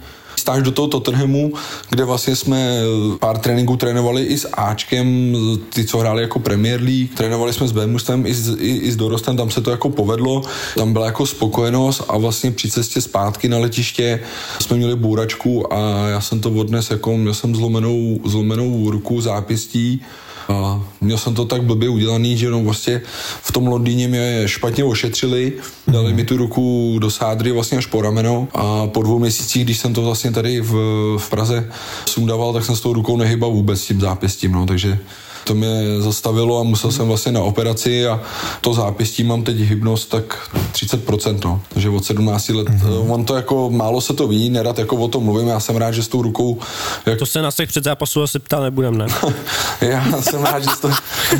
stáž 0.45 0.63
do 0.63 0.71
toho 0.71 0.87
Tottenhamu, 0.87 1.53
kde 1.89 2.03
vlastně 2.03 2.35
jsme 2.35 2.81
pár 3.19 3.37
tréninků 3.37 3.77
trénovali 3.77 4.23
i 4.23 4.37
s 4.37 4.49
Ačkem, 4.53 5.35
ty, 5.73 5.85
co 5.85 5.97
hráli 5.97 6.21
jako 6.21 6.39
Premier 6.39 6.81
League, 6.81 7.13
trénovali 7.13 7.53
jsme 7.53 7.67
s 7.67 7.71
Bemustem 7.71 8.25
i 8.25 8.35
i, 8.57 8.77
i 8.77 8.91
s 8.91 8.95
Dorostem, 8.95 9.37
tam 9.37 9.49
se 9.49 9.61
to 9.61 9.71
jako 9.71 9.89
povedlo, 9.89 10.41
tam 10.77 10.93
byla 10.93 11.05
jako 11.05 11.25
spokojenost 11.25 12.03
a 12.07 12.17
vlastně 12.17 12.51
při 12.51 12.69
cestě 12.69 13.01
zpátky 13.01 13.49
na 13.49 13.57
letiště 13.57 14.19
jsme 14.61 14.77
měli 14.77 14.95
bůračku 14.95 15.73
a 15.73 16.07
já 16.07 16.21
jsem 16.21 16.39
to 16.39 16.51
odnes 16.51 16.91
jako, 16.91 17.17
měl 17.17 17.33
jsem 17.33 17.55
zlomenou, 17.55 18.19
zlomenou 18.25 18.91
ruku 18.91 19.21
zápěstí 19.21 20.01
a 20.49 20.81
měl 21.01 21.17
jsem 21.17 21.35
to 21.35 21.45
tak 21.45 21.63
blbě 21.63 21.89
udělaný, 21.89 22.37
že 22.37 22.49
no 22.49 22.63
vlastně 22.63 23.01
v 23.41 23.51
tom 23.51 23.67
Londýně 23.67 24.07
mě 24.07 24.43
špatně 24.45 24.83
ošetřili 24.83 25.53
Dali 25.87 26.13
mi 26.13 26.23
tu 26.23 26.37
ruku 26.37 26.97
do 26.99 27.11
sádry 27.11 27.51
vlastně 27.51 27.77
až 27.77 27.85
po 27.85 28.01
rameno 28.01 28.47
a 28.53 28.87
po 28.87 29.03
dvou 29.03 29.19
měsících, 29.19 29.63
když 29.63 29.79
jsem 29.79 29.93
to 29.93 30.01
vlastně 30.01 30.31
tady 30.31 30.61
v, 30.61 30.73
v 31.17 31.29
Praze 31.29 31.71
sundával, 32.05 32.53
tak 32.53 32.65
jsem 32.65 32.75
s 32.75 32.81
tou 32.81 32.93
rukou 32.93 33.17
nehybal 33.17 33.51
vůbec 33.51 33.81
s 33.81 33.87
tím 33.87 34.01
zápěstím, 34.01 34.51
no, 34.51 34.65
takže 34.65 34.99
to 35.45 35.55
mě 35.55 36.01
zastavilo 36.01 36.59
a 36.59 36.63
musel 36.63 36.91
jsem 36.91 37.07
vlastně 37.07 37.31
na 37.31 37.41
operaci 37.41 38.07
a 38.07 38.21
to 38.61 38.73
zápěstí 38.73 39.23
mám 39.23 39.43
teď 39.43 39.57
hybnost 39.57 40.09
tak 40.09 40.49
30%, 40.73 41.39
no. 41.45 41.61
Takže 41.69 41.89
od 41.89 42.05
17 42.05 42.49
let, 42.49 42.67
mm-hmm. 42.67 43.11
on 43.11 43.25
to 43.25 43.35
jako, 43.35 43.69
málo 43.69 44.01
se 44.01 44.13
to 44.13 44.27
ví, 44.27 44.49
nerad 44.49 44.79
jako 44.79 44.95
o 44.95 45.07
tom 45.07 45.23
mluvím, 45.23 45.47
já 45.47 45.59
jsem 45.59 45.75
rád, 45.75 45.91
že 45.91 46.03
s 46.03 46.07
tou 46.07 46.21
rukou, 46.21 46.59
jak 47.05 47.19
To 47.19 47.25
se 47.25 47.41
nás 47.41 47.55
těch 47.55 47.69
před 47.69 47.83
zápasu 47.83 48.23
asi 48.23 48.39
ptát 48.39 48.63
nebudem, 48.63 48.97
ne? 48.97 49.07
já 49.81 50.21
jsem 50.21 50.43
rád, 50.43 50.63
že 50.63 50.69
s 50.69 50.79
to, 50.79 50.89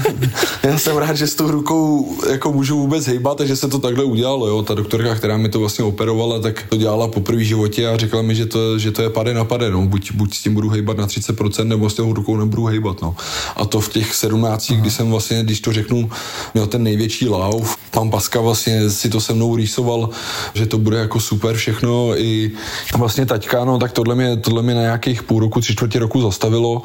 já 0.64 0.78
jsem 0.78 0.98
rád, 0.98 1.14
že 1.14 1.28
s 1.28 1.36
tou 1.36 1.52
rukou 1.52 2.16
jako 2.32 2.52
můžu 2.52 2.78
vůbec 2.78 3.08
hejbat, 3.08 3.38
takže 3.38 3.56
se 3.56 3.68
to 3.68 3.80
takhle 3.80 4.04
udělalo, 4.04 4.48
jo. 4.48 4.64
Ta 4.64 4.74
doktorka, 4.74 5.16
která 5.16 5.38
mi 5.38 5.50
to 5.50 5.60
vlastně 5.60 5.86
operovala, 5.86 6.40
tak 6.40 6.66
to 6.70 6.78
dělala 6.78 7.08
po 7.08 7.22
první 7.22 7.46
životě 7.46 7.88
a 7.88 7.98
řekla 7.98 8.22
mi, 8.22 8.36
že 8.36 8.46
to, 8.46 8.80
že 8.80 8.92
to 8.92 9.02
je 9.02 9.10
pade 9.10 9.34
na 9.34 9.44
pade, 9.44 9.72
no. 9.72 9.86
Buď, 9.86 10.12
buď 10.12 10.36
s 10.36 10.42
tím 10.42 10.54
budu 10.54 10.70
hejbat 10.70 10.98
na 10.98 11.08
30%, 11.08 11.64
nebo 11.64 11.90
s 11.90 11.94
tou 11.94 12.14
rukou 12.14 12.38
nebudu 12.38 12.66
hejbat, 12.66 13.02
no. 13.02 13.16
A 13.56 13.66
to 13.66 13.82
v 13.82 13.90
těch 13.96 14.16
17, 14.16 14.72
Aha. 14.72 14.82
kdy 14.82 14.92
jsem 14.92 15.10
vlastně, 15.10 15.44
když 15.44 15.60
to 15.60 15.74
řeknu, 15.74 16.10
měl 16.54 16.68
ten 16.68 16.84
největší 16.84 17.30
lauf. 17.30 17.78
Pan 17.92 18.10
Paska 18.10 18.42
vlastně 18.42 18.90
si 18.90 19.10
to 19.10 19.22
se 19.22 19.34
mnou 19.34 19.56
rýsoval, 19.56 20.10
že 20.54 20.66
to 20.66 20.78
bude 20.78 20.98
jako 20.98 21.20
super 21.20 21.56
všechno 21.56 22.20
i 22.20 22.52
vlastně 22.98 23.26
taťka, 23.26 23.66
no 23.66 23.80
tak 23.80 23.92
tohle 23.92 24.16
mě, 24.16 24.38
tohle 24.38 24.64
mě 24.64 24.76
na 24.76 24.82
nějakých 24.82 25.24
půl 25.24 25.40
roku, 25.40 25.62
tři 25.62 25.74
čtvrtě 25.74 26.00
roku 26.00 26.22
zastavilo. 26.22 26.84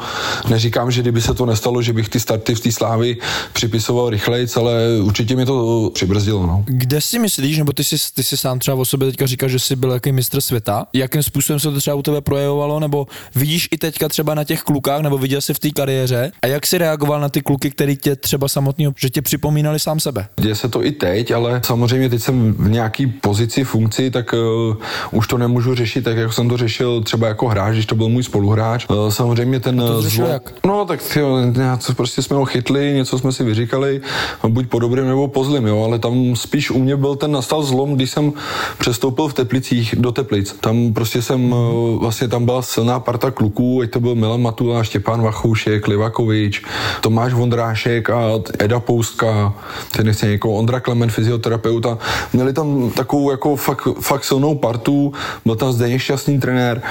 Neříkám, 0.49 0.90
že 0.90 1.02
kdyby 1.02 1.21
se 1.21 1.35
to 1.35 1.47
nestalo, 1.47 1.83
že 1.83 1.93
bych 1.93 2.09
ty 2.09 2.21
starty 2.21 2.55
v 2.55 2.61
té 2.61 2.73
slávy 2.73 3.17
připisoval 3.52 4.11
rychleji, 4.11 4.47
ale 4.57 4.73
určitě 5.02 5.37
mě 5.37 5.47
to 5.47 5.90
přibrzdilo, 5.95 6.47
no. 6.47 6.64
Kde 6.67 7.00
si 7.00 7.19
myslíš, 7.19 7.59
nebo 7.59 7.73
ty 7.73 7.85
si, 7.85 7.97
ty 8.14 8.23
si 8.23 8.37
sám 8.37 8.59
třeba 8.59 8.76
o 8.76 8.85
sobě 8.85 9.09
teďka 9.09 9.26
říkal, 9.26 9.49
že 9.49 9.59
jsi 9.59 9.76
byl 9.76 9.90
jaký 9.90 10.12
mistr 10.12 10.40
světa, 10.40 10.87
jakým 10.93 11.23
způsobem 11.23 11.61
se 11.61 11.71
to 11.71 11.81
třeba 11.81 11.97
u 11.97 12.02
tebe 12.02 12.21
projevovalo, 12.21 12.81
nebo 12.81 13.07
vidíš 13.35 13.69
i 13.71 13.79
teďka 13.79 14.09
třeba 14.09 14.35
na 14.35 14.45
těch 14.45 14.62
klukách, 14.62 15.02
nebo 15.02 15.19
viděl 15.19 15.40
jsi 15.40 15.55
v 15.55 15.59
té 15.59 15.71
kariéře 15.71 16.33
a 16.43 16.47
jak 16.47 16.67
si 16.67 16.79
reagoval 16.79 17.00
na 17.19 17.28
ty 17.28 17.40
kluky, 17.40 17.71
který 17.71 17.97
tě 17.97 18.16
třeba 18.16 18.49
samotný, 18.49 18.88
že 18.97 19.11
tě 19.11 19.23
připomínali 19.23 19.78
sám 19.78 20.00
sebe? 20.00 20.26
Děje 20.40 20.54
se 20.54 20.69
to 20.69 20.85
i 20.85 20.92
teď, 20.92 21.30
ale 21.30 21.61
samozřejmě 21.64 22.09
teď 22.09 22.23
jsem 22.23 22.54
v 22.59 22.71
nějaký 22.71 23.07
pozici, 23.07 23.64
funkci, 23.64 24.11
tak 24.11 24.33
uh, 24.33 24.76
už 25.11 25.26
to 25.26 25.38
nemůžu 25.38 25.75
řešit 25.75 26.04
tak, 26.04 26.16
jak 26.16 26.33
jsem 26.33 26.49
to 26.49 26.57
řešil 26.57 27.00
třeba 27.00 27.28
jako 27.28 27.49
hráč, 27.49 27.75
když 27.75 27.87
to 27.87 27.95
byl 27.95 28.09
můj 28.09 28.23
spoluhráč. 28.23 28.87
Uh, 28.88 29.09
samozřejmě 29.09 29.61
ten 29.61 29.76
to 29.78 30.02
řešil 30.02 30.25
zlom- 30.25 30.33
jak? 30.33 30.52
No 30.66 30.85
tak 30.85 31.02
tyjo, 31.02 31.38
něco 31.40 31.95
prostě 31.95 32.23
jsme 32.23 32.37
ho 32.37 32.45
chytli, 32.45 32.92
něco 32.95 33.19
jsme 33.19 33.33
si 33.33 33.45
vyříkali, 33.45 34.00
buď 34.49 34.69
po 34.69 34.78
dobrým 34.78 35.07
nebo 35.07 35.28
po 35.28 35.45
zlým, 35.45 35.66
jo, 35.66 35.85
ale 35.85 35.99
tam 35.99 36.37
spíš 36.37 36.71
u 36.71 36.78
mě 36.78 36.97
byl 36.97 37.16
ten 37.16 37.33
nastal 37.33 37.62
zlom, 37.62 37.95
když 37.95 38.11
jsem 38.11 38.33
přestoupil 38.78 39.28
v 39.28 39.35
Teplicích 39.35 39.95
do 39.99 40.12
Teplic. 40.12 40.57
Tam 40.61 40.92
prostě 40.92 41.23
jsem, 41.23 41.54
vlastně 42.00 42.28
tam 42.28 42.45
byla 42.45 42.62
silná 42.62 43.00
parta 43.00 43.30
kluků, 43.30 43.80
ať 43.80 43.90
to 43.90 44.00
byl 44.00 44.14
Milan 44.14 44.42
Matula, 44.42 44.85
Štěpán 44.85 45.23
Vachoušek, 45.23 45.88
Livakovič, 45.88 46.62
Tomáš 47.00 47.32
Vondrášek 47.32 48.11
a 48.11 48.20
Eda 48.59 48.80
Poustka, 48.80 49.54
ten 49.97 50.06
nechce 50.06 50.26
někoho, 50.26 50.54
Ondra 50.54 50.80
Klement, 50.80 51.12
fyzioterapeuta. 51.12 51.99
Měli 52.32 52.52
tam 52.52 52.90
takovou 52.90 53.30
jako 53.30 53.56
fakt, 53.56 53.88
fakt 54.00 54.25
silnou 54.25 54.54
partu, 54.54 55.12
byl 55.44 55.56
tam 55.56 55.73
Zdeněk 55.73 56.00
šťastný 56.00 56.40
trenér. 56.40 56.82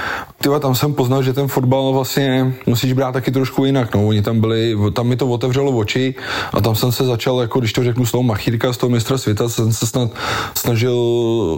Tyva, 0.41 0.59
tam 0.59 0.75
jsem 0.75 0.93
poznal, 0.93 1.23
že 1.23 1.33
ten 1.33 1.47
fotbal 1.47 1.93
vlastně 1.93 2.53
musíš 2.65 2.93
brát 2.93 3.11
taky 3.11 3.31
trošku 3.31 3.65
jinak. 3.65 3.95
No. 3.95 4.07
Oni 4.07 4.21
tam 4.21 4.39
byli, 4.39 4.75
tam 4.93 5.07
mi 5.07 5.15
to 5.15 5.27
otevřelo 5.27 5.71
oči 5.71 6.15
a 6.53 6.61
tam 6.61 6.75
jsem 6.75 6.91
se 6.91 7.05
začal, 7.05 7.41
jako 7.41 7.59
když 7.59 7.73
to 7.73 7.83
řeknu 7.83 8.05
z 8.05 8.11
toho 8.11 8.23
machírka, 8.23 8.73
z 8.73 8.77
toho 8.77 8.89
mistra 8.89 9.17
světa, 9.17 9.49
jsem 9.49 9.73
se 9.73 9.87
snad 9.87 10.11
snažil 10.55 10.97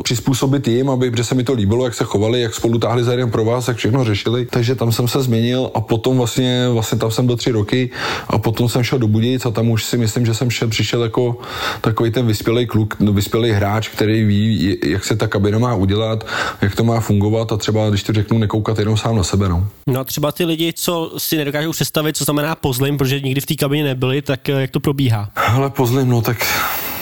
přizpůsobit 0.03 0.67
jim, 0.67 0.89
aby, 0.89 1.11
protože 1.11 1.23
se 1.23 1.35
mi 1.35 1.43
to 1.43 1.53
líbilo, 1.53 1.85
jak 1.85 1.93
se 1.93 2.03
chovali, 2.03 2.41
jak 2.41 2.55
spolu 2.55 2.79
táhli 2.79 3.03
za 3.03 3.11
jeden 3.11 3.31
pro 3.31 3.45
vás, 3.45 3.67
jak 3.67 3.77
všechno 3.77 4.03
řešili. 4.03 4.45
Takže 4.45 4.75
tam 4.75 4.91
jsem 4.91 5.07
se 5.07 5.21
změnil 5.21 5.71
a 5.73 5.81
potom 5.81 6.17
vlastně, 6.17 6.69
vlastně 6.69 6.97
tam 6.97 7.11
jsem 7.11 7.25
byl 7.25 7.37
tři 7.37 7.51
roky 7.51 7.89
a 8.31 8.37
potom 8.37 8.69
jsem 8.69 8.83
šel 8.83 8.99
do 8.99 9.07
Budějic 9.07 9.45
a 9.45 9.51
tam 9.51 9.69
už 9.69 9.83
si 9.83 9.97
myslím, 9.97 10.25
že 10.25 10.33
jsem 10.33 10.49
šel, 10.49 10.67
přišel 10.67 11.03
jako 11.03 11.37
takový 11.81 12.11
ten 12.11 12.27
vyspělý 12.27 12.67
kluk, 12.67 12.95
no, 12.99 13.13
vyspělý 13.13 13.51
hráč, 13.51 13.87
který 13.87 14.23
ví, 14.23 14.77
jak 14.83 15.05
se 15.05 15.15
ta 15.15 15.27
kabina 15.27 15.59
má 15.59 15.75
udělat, 15.75 16.27
jak 16.61 16.75
to 16.75 16.83
má 16.83 16.99
fungovat 16.99 17.51
a 17.51 17.57
třeba, 17.57 17.89
když 17.89 18.03
to 18.03 18.13
řeknu, 18.13 18.37
nekoukat 18.37 18.79
jenom 18.79 18.97
sám 18.97 19.15
na 19.15 19.23
sebe. 19.23 19.49
No. 19.49 19.67
No 19.87 19.99
a 19.99 20.03
třeba 20.03 20.31
ty 20.31 20.45
lidi, 20.45 20.73
co 20.73 21.11
si 21.17 21.37
nedokážou 21.37 21.71
představit, 21.71 22.17
co 22.17 22.23
znamená 22.23 22.55
pozlim, 22.55 22.97
protože 22.97 23.19
nikdy 23.19 23.41
v 23.41 23.45
té 23.45 23.55
kabině 23.55 23.83
nebyli, 23.83 24.21
tak 24.21 24.49
eh, 24.49 24.61
jak 24.61 24.71
to 24.71 24.79
probíhá? 24.79 25.29
Ale 25.35 25.69
pozlim, 25.69 26.09
no 26.09 26.21
tak 26.21 26.37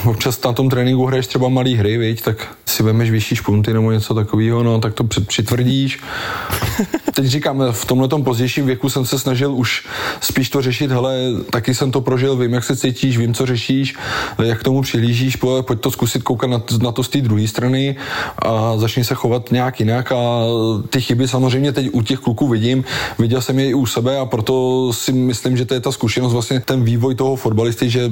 občas 0.06 0.44
na 0.44 0.53
tom 0.53 0.70
tréninku 0.70 1.06
hraješ 1.06 1.27
třeba 1.27 1.50
malý 1.50 1.75
hry, 1.75 1.98
viď, 1.98 2.22
tak 2.22 2.48
si 2.65 2.84
vemeš 2.84 3.12
vyšší 3.12 3.36
špunty 3.36 3.74
nebo 3.74 3.91
něco 3.91 4.13
takového, 4.13 4.63
no, 4.63 4.79
tak 4.79 4.94
to 4.94 5.03
při- 5.03 5.22
přitvrdíš. 5.22 6.00
Teď 7.13 7.25
říkám, 7.25 7.63
v 7.72 7.86
tomhle 7.86 8.08
pozdějším 8.24 8.65
věku 8.65 8.89
jsem 8.89 9.06
se 9.06 9.20
snažil 9.20 9.53
už 9.56 9.88
spíš 10.22 10.50
to 10.50 10.62
řešit, 10.62 10.91
hele, 10.91 11.15
taky 11.50 11.75
jsem 11.75 11.91
to 11.91 12.01
prožil, 12.01 12.36
vím, 12.36 12.53
jak 12.53 12.63
se 12.63 12.75
cítíš, 12.75 13.18
vím, 13.18 13.34
co 13.34 13.46
řešíš, 13.46 13.96
jak 14.44 14.60
k 14.60 14.63
tomu 14.63 14.82
přihlížíš, 14.82 15.36
po- 15.36 15.63
pojď 15.63 15.79
to 15.79 15.91
zkusit 15.91 16.24
koukat 16.24 16.50
na, 16.50 16.60
to- 16.60 16.77
na 16.77 16.91
to 16.91 17.03
z 17.03 17.10
té 17.10 17.22
druhé 17.22 17.48
strany 17.48 17.96
a 18.39 18.77
začni 18.77 19.03
se 19.03 19.15
chovat 19.15 19.51
nějak 19.51 19.79
jinak 19.79 20.12
a 20.12 20.44
ty 20.89 21.01
chyby 21.01 21.27
samozřejmě 21.27 21.72
teď 21.72 21.89
u 21.91 22.01
těch 22.01 22.20
kluků 22.20 22.48
vidím, 22.48 22.84
viděl 23.20 23.41
jsem 23.41 23.60
je 23.60 23.70
i 23.70 23.74
u 23.74 23.86
sebe 23.86 24.18
a 24.20 24.25
proto 24.25 24.89
si 24.94 25.12
myslím, 25.13 25.58
že 25.58 25.65
to 25.65 25.74
je 25.74 25.79
ta 25.79 25.91
zkušenost, 25.91 26.34
vlastně 26.34 26.60
ten 26.60 26.84
vývoj 26.84 27.15
toho 27.15 27.36
fotbalisty, 27.36 27.89
že 27.89 28.12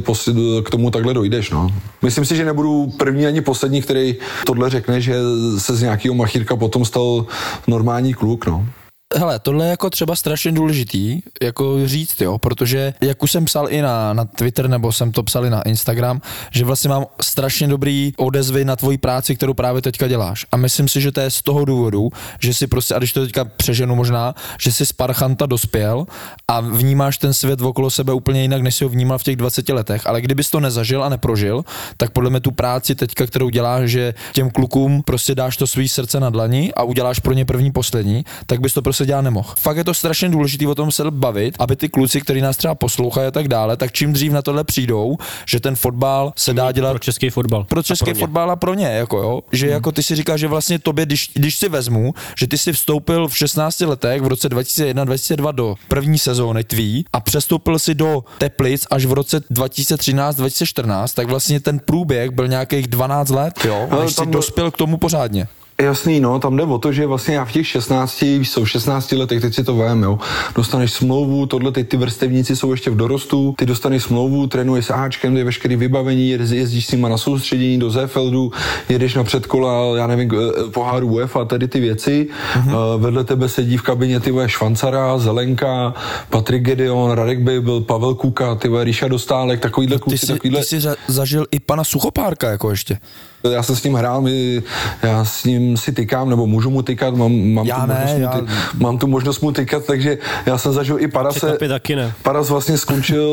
k 0.63 0.70
tomu 0.70 0.91
takhle 0.91 1.13
dojdeš, 1.13 1.50
no. 1.50 1.72
Myslím 2.01 2.25
si, 2.25 2.36
že 2.36 2.46
nebudu 2.46 2.88
první 2.98 3.25
ani 3.25 3.41
poslední, 3.41 3.81
který 3.81 4.15
tohle 4.46 4.69
řekne, 4.69 5.01
že 5.01 5.15
se 5.57 5.75
z 5.75 5.81
nějakého 5.81 6.15
machírka 6.15 6.55
potom 6.55 6.86
stal 6.86 7.25
normální 7.67 8.13
kluk, 8.13 8.46
no. 8.46 8.67
Hele, 9.16 9.40
tohle 9.40 9.66
je 9.66 9.70
jako 9.70 9.90
třeba 9.90 10.16
strašně 10.16 10.52
důležitý, 10.52 11.22
jako 11.42 11.88
říct, 11.88 12.22
jo, 12.22 12.38
protože 12.38 12.94
jak 13.02 13.24
už 13.24 13.32
jsem 13.32 13.46
psal 13.46 13.70
i 13.70 13.82
na, 13.82 14.14
na 14.14 14.26
Twitter, 14.26 14.70
nebo 14.70 14.92
jsem 14.92 15.12
to 15.12 15.24
psal 15.24 15.46
i 15.46 15.50
na 15.50 15.62
Instagram, 15.62 16.22
že 16.52 16.66
vlastně 16.66 16.90
mám 16.90 17.06
strašně 17.22 17.68
dobrý 17.68 18.14
odezvy 18.18 18.66
na 18.66 18.76
tvoji 18.76 18.98
práci, 18.98 19.36
kterou 19.36 19.54
právě 19.54 19.82
teďka 19.82 20.08
děláš. 20.08 20.46
A 20.52 20.58
myslím 20.58 20.88
si, 20.88 21.02
že 21.02 21.12
to 21.12 21.20
je 21.20 21.32
z 21.32 21.42
toho 21.42 21.66
důvodu, 21.66 22.10
že 22.40 22.54
si 22.54 22.68
prostě, 22.68 22.96
a 22.96 22.98
když 22.98 23.14
to 23.14 23.22
teďka 23.22 23.46
přeženu 23.46 23.96
možná, 23.96 24.36
že 24.60 24.72
si 24.72 24.86
z 24.86 24.92
parchanta 24.92 25.46
dospěl 25.46 26.06
a 26.48 26.60
vnímáš 26.60 27.18
ten 27.18 27.34
svět 27.34 27.62
okolo 27.62 27.90
sebe 27.90 28.14
úplně 28.14 28.42
jinak, 28.42 28.62
než 28.62 28.76
si 28.76 28.84
ho 28.84 28.90
vnímal 28.90 29.18
v 29.18 29.24
těch 29.24 29.36
20 29.36 29.70
letech. 29.70 30.08
Ale 30.08 30.22
kdybys 30.22 30.50
to 30.50 30.60
nezažil 30.60 31.04
a 31.04 31.10
neprožil, 31.10 31.66
tak 31.98 32.12
podle 32.12 32.30
mě 32.30 32.40
tu 32.40 32.52
práci 32.52 32.96
teďka, 32.96 33.26
kterou 33.26 33.50
děláš, 33.50 33.90
že 33.90 34.14
těm 34.34 34.50
klukům 34.50 35.04
prostě 35.04 35.36
dáš 35.36 35.58
to 35.58 35.68
svý 35.68 35.88
srdce 35.90 36.20
na 36.20 36.30
dlani 36.30 36.74
a 36.74 36.84
uděláš 36.84 37.20
pro 37.20 37.34
ně 37.34 37.46
první, 37.46 37.72
poslední, 37.72 38.26
tak 38.46 38.62
bys 38.62 38.74
to 38.74 38.82
prostě 38.82 38.97
dělat 39.06 39.22
nemohl. 39.22 39.50
Fakt 39.58 39.77
je 39.77 39.84
to 39.84 39.94
strašně 39.94 40.30
důležité 40.30 40.68
o 40.68 40.75
tom 40.75 40.92
se 40.92 41.12
bavit, 41.12 41.56
aby 41.60 41.75
ty 41.75 41.89
kluci, 41.89 42.22
kteří 42.22 42.42
nás 42.42 42.58
třeba 42.58 42.75
poslouchají 42.75 43.27
a 43.27 43.32
tak 43.32 43.48
dále, 43.48 43.77
tak 43.77 43.92
čím 43.92 44.13
dřív 44.13 44.32
na 44.32 44.42
tohle 44.42 44.63
přijdou, 44.63 45.18
že 45.48 45.60
ten 45.60 45.75
fotbal 45.75 46.34
se 46.36 46.54
dá 46.54 46.72
dělat 46.72 46.89
Pro 46.92 47.00
český 47.00 47.30
fotbal. 47.30 47.63
pro 47.63 47.80
A 47.80 47.84
český 47.84 48.06
ně. 48.10 48.13
fotbal 48.13 48.51
a 48.51 48.56
pro 48.56 48.74
ně, 48.74 48.86
jako 48.88 49.18
jo, 49.18 49.42
že 49.51 49.66
hmm. 49.66 49.74
jako 49.74 49.92
ty 49.92 50.04
si 50.04 50.16
říkáš, 50.16 50.39
že 50.39 50.48
vlastně 50.48 50.80
tobě, 50.80 51.06
když, 51.06 51.32
když 51.34 51.56
si 51.56 51.70
vezmu, 51.70 52.13
že 52.39 52.48
ty 52.48 52.58
si 52.58 52.74
vstoupil 52.74 53.27
v 53.27 53.38
16 53.38 53.80
letech 53.80 54.22
v 54.22 54.27
roce 54.27 54.50
2001-2002 54.50 55.54
do 55.54 55.75
první 55.88 56.18
sezóny 56.18 56.63
tvý 56.63 57.06
a 57.13 57.20
přestoupil 57.20 57.80
si 57.80 57.96
do 57.96 58.24
Teplic 58.38 58.88
až 58.92 59.06
v 59.06 59.13
roce 59.13 59.39
2013-2014, 59.39 61.08
tak 61.13 61.27
vlastně 61.27 61.60
ten 61.60 61.80
průběh 61.80 62.32
byl 62.32 62.48
nějakých 62.48 62.88
12 62.88 63.30
let, 63.30 63.54
jo, 63.66 63.88
Ale 63.92 64.04
než 64.04 64.12
si 64.12 64.18
tam- 64.18 64.32
dospěl 64.32 64.72
k 64.72 64.77
tomu 64.77 64.98
pořádně. 64.98 65.48
Jasný, 65.81 66.19
no, 66.19 66.39
tam 66.39 66.57
jde 66.57 66.63
o 66.63 66.77
to, 66.77 66.91
že 66.91 67.05
vlastně 67.05 67.36
já 67.36 67.46
v 67.46 67.51
těch 67.51 67.67
16, 67.67 68.22
víš 68.22 68.51
co, 68.51 68.62
v 68.63 68.69
16 68.69 69.12
letech, 69.12 69.41
teď 69.41 69.53
si 69.55 69.63
to 69.63 69.75
vem, 69.75 70.03
jo, 70.03 70.19
dostaneš 70.55 70.93
smlouvu, 70.93 71.46
tohle 71.46 71.72
teď 71.72 71.89
ty 71.89 71.98
vrstevníci 71.98 72.55
jsou 72.55 72.72
ještě 72.72 72.89
v 72.89 72.96
dorostu, 72.96 73.53
ty 73.57 73.65
dostaneš 73.65 74.03
smlouvu, 74.03 74.48
trénuješ 74.48 74.86
s 74.86 74.89
Ačkem, 74.93 75.38
je 75.38 75.43
veškerý 75.43 75.75
vybavení, 75.75 76.29
jez- 76.38 76.53
jezdíš 76.55 76.86
s 76.86 76.91
nima 76.91 77.10
na 77.10 77.17
soustředění 77.17 77.79
do 77.79 77.89
Zefeldu, 77.89 78.51
jedeš 78.89 79.15
na 79.15 79.24
předkola, 79.24 79.98
já 79.98 80.07
nevím, 80.07 80.31
eh, 80.34 80.69
poháru 80.72 81.07
UEFA, 81.07 81.46
tady 81.46 81.67
ty 81.67 81.79
věci, 81.79 82.27
Mhm. 82.55 82.67
uh, 82.74 83.01
vedle 83.01 83.24
tebe 83.24 83.50
sedí 83.50 83.77
v 83.77 83.81
kabině 83.81 84.19
ty 84.19 84.31
vole 84.31 84.50
Švancara, 84.50 85.17
Zelenka, 85.17 85.93
Patrik 86.29 86.63
Gedeon, 86.63 87.12
Radek 87.12 87.39
byl, 87.39 87.81
Pavel 87.81 88.15
Kuka, 88.15 88.55
ty 88.55 88.67
vole 88.67 88.84
Ríša 88.84 89.07
Dostálek, 89.07 89.60
takovýhle 89.60 89.96
Ty 89.98 90.01
kluci, 90.01 90.17
jsi, 90.17 90.27
takovýhle... 90.27 90.60
ty 90.60 90.65
jsi 90.65 90.79
za- 90.79 90.96
zažil 91.07 91.46
i 91.51 91.60
pana 91.60 91.84
Suchopárka 91.84 92.50
jako 92.50 92.69
ještě. 92.72 92.98
Já 93.44 93.63
jsem 93.63 93.75
s 93.75 93.84
ním 93.84 93.94
hrál, 93.94 94.22
my, 94.22 94.62
já 95.03 95.25
s 95.25 95.44
ním 95.44 95.77
si 95.77 95.91
tykám, 95.91 96.29
nebo 96.29 96.48
můžu 96.48 96.70
mu 96.70 96.82
tykat, 96.82 97.15
mám, 97.15 97.53
mám, 97.53 97.65
Já 97.65 97.79
tu, 97.79 97.88
ne, 97.88 97.94
možnost 97.94 98.20
já- 98.22 98.41
Mu 98.41 98.46
ty, 98.46 98.51
mám 98.84 98.98
tu 98.98 99.08
možnost 99.08 99.39
mu 99.41 99.51
tykat, 99.51 99.86
takže 99.86 100.17
já 100.46 100.58
jsem 100.58 100.74
zažil 100.74 100.98
i 101.00 101.08
Parase. 101.08 101.58
Taky 101.67 101.96
ne. 101.96 102.13
Paras 102.24 102.50
vlastně 102.50 102.77
skončil, 102.77 103.24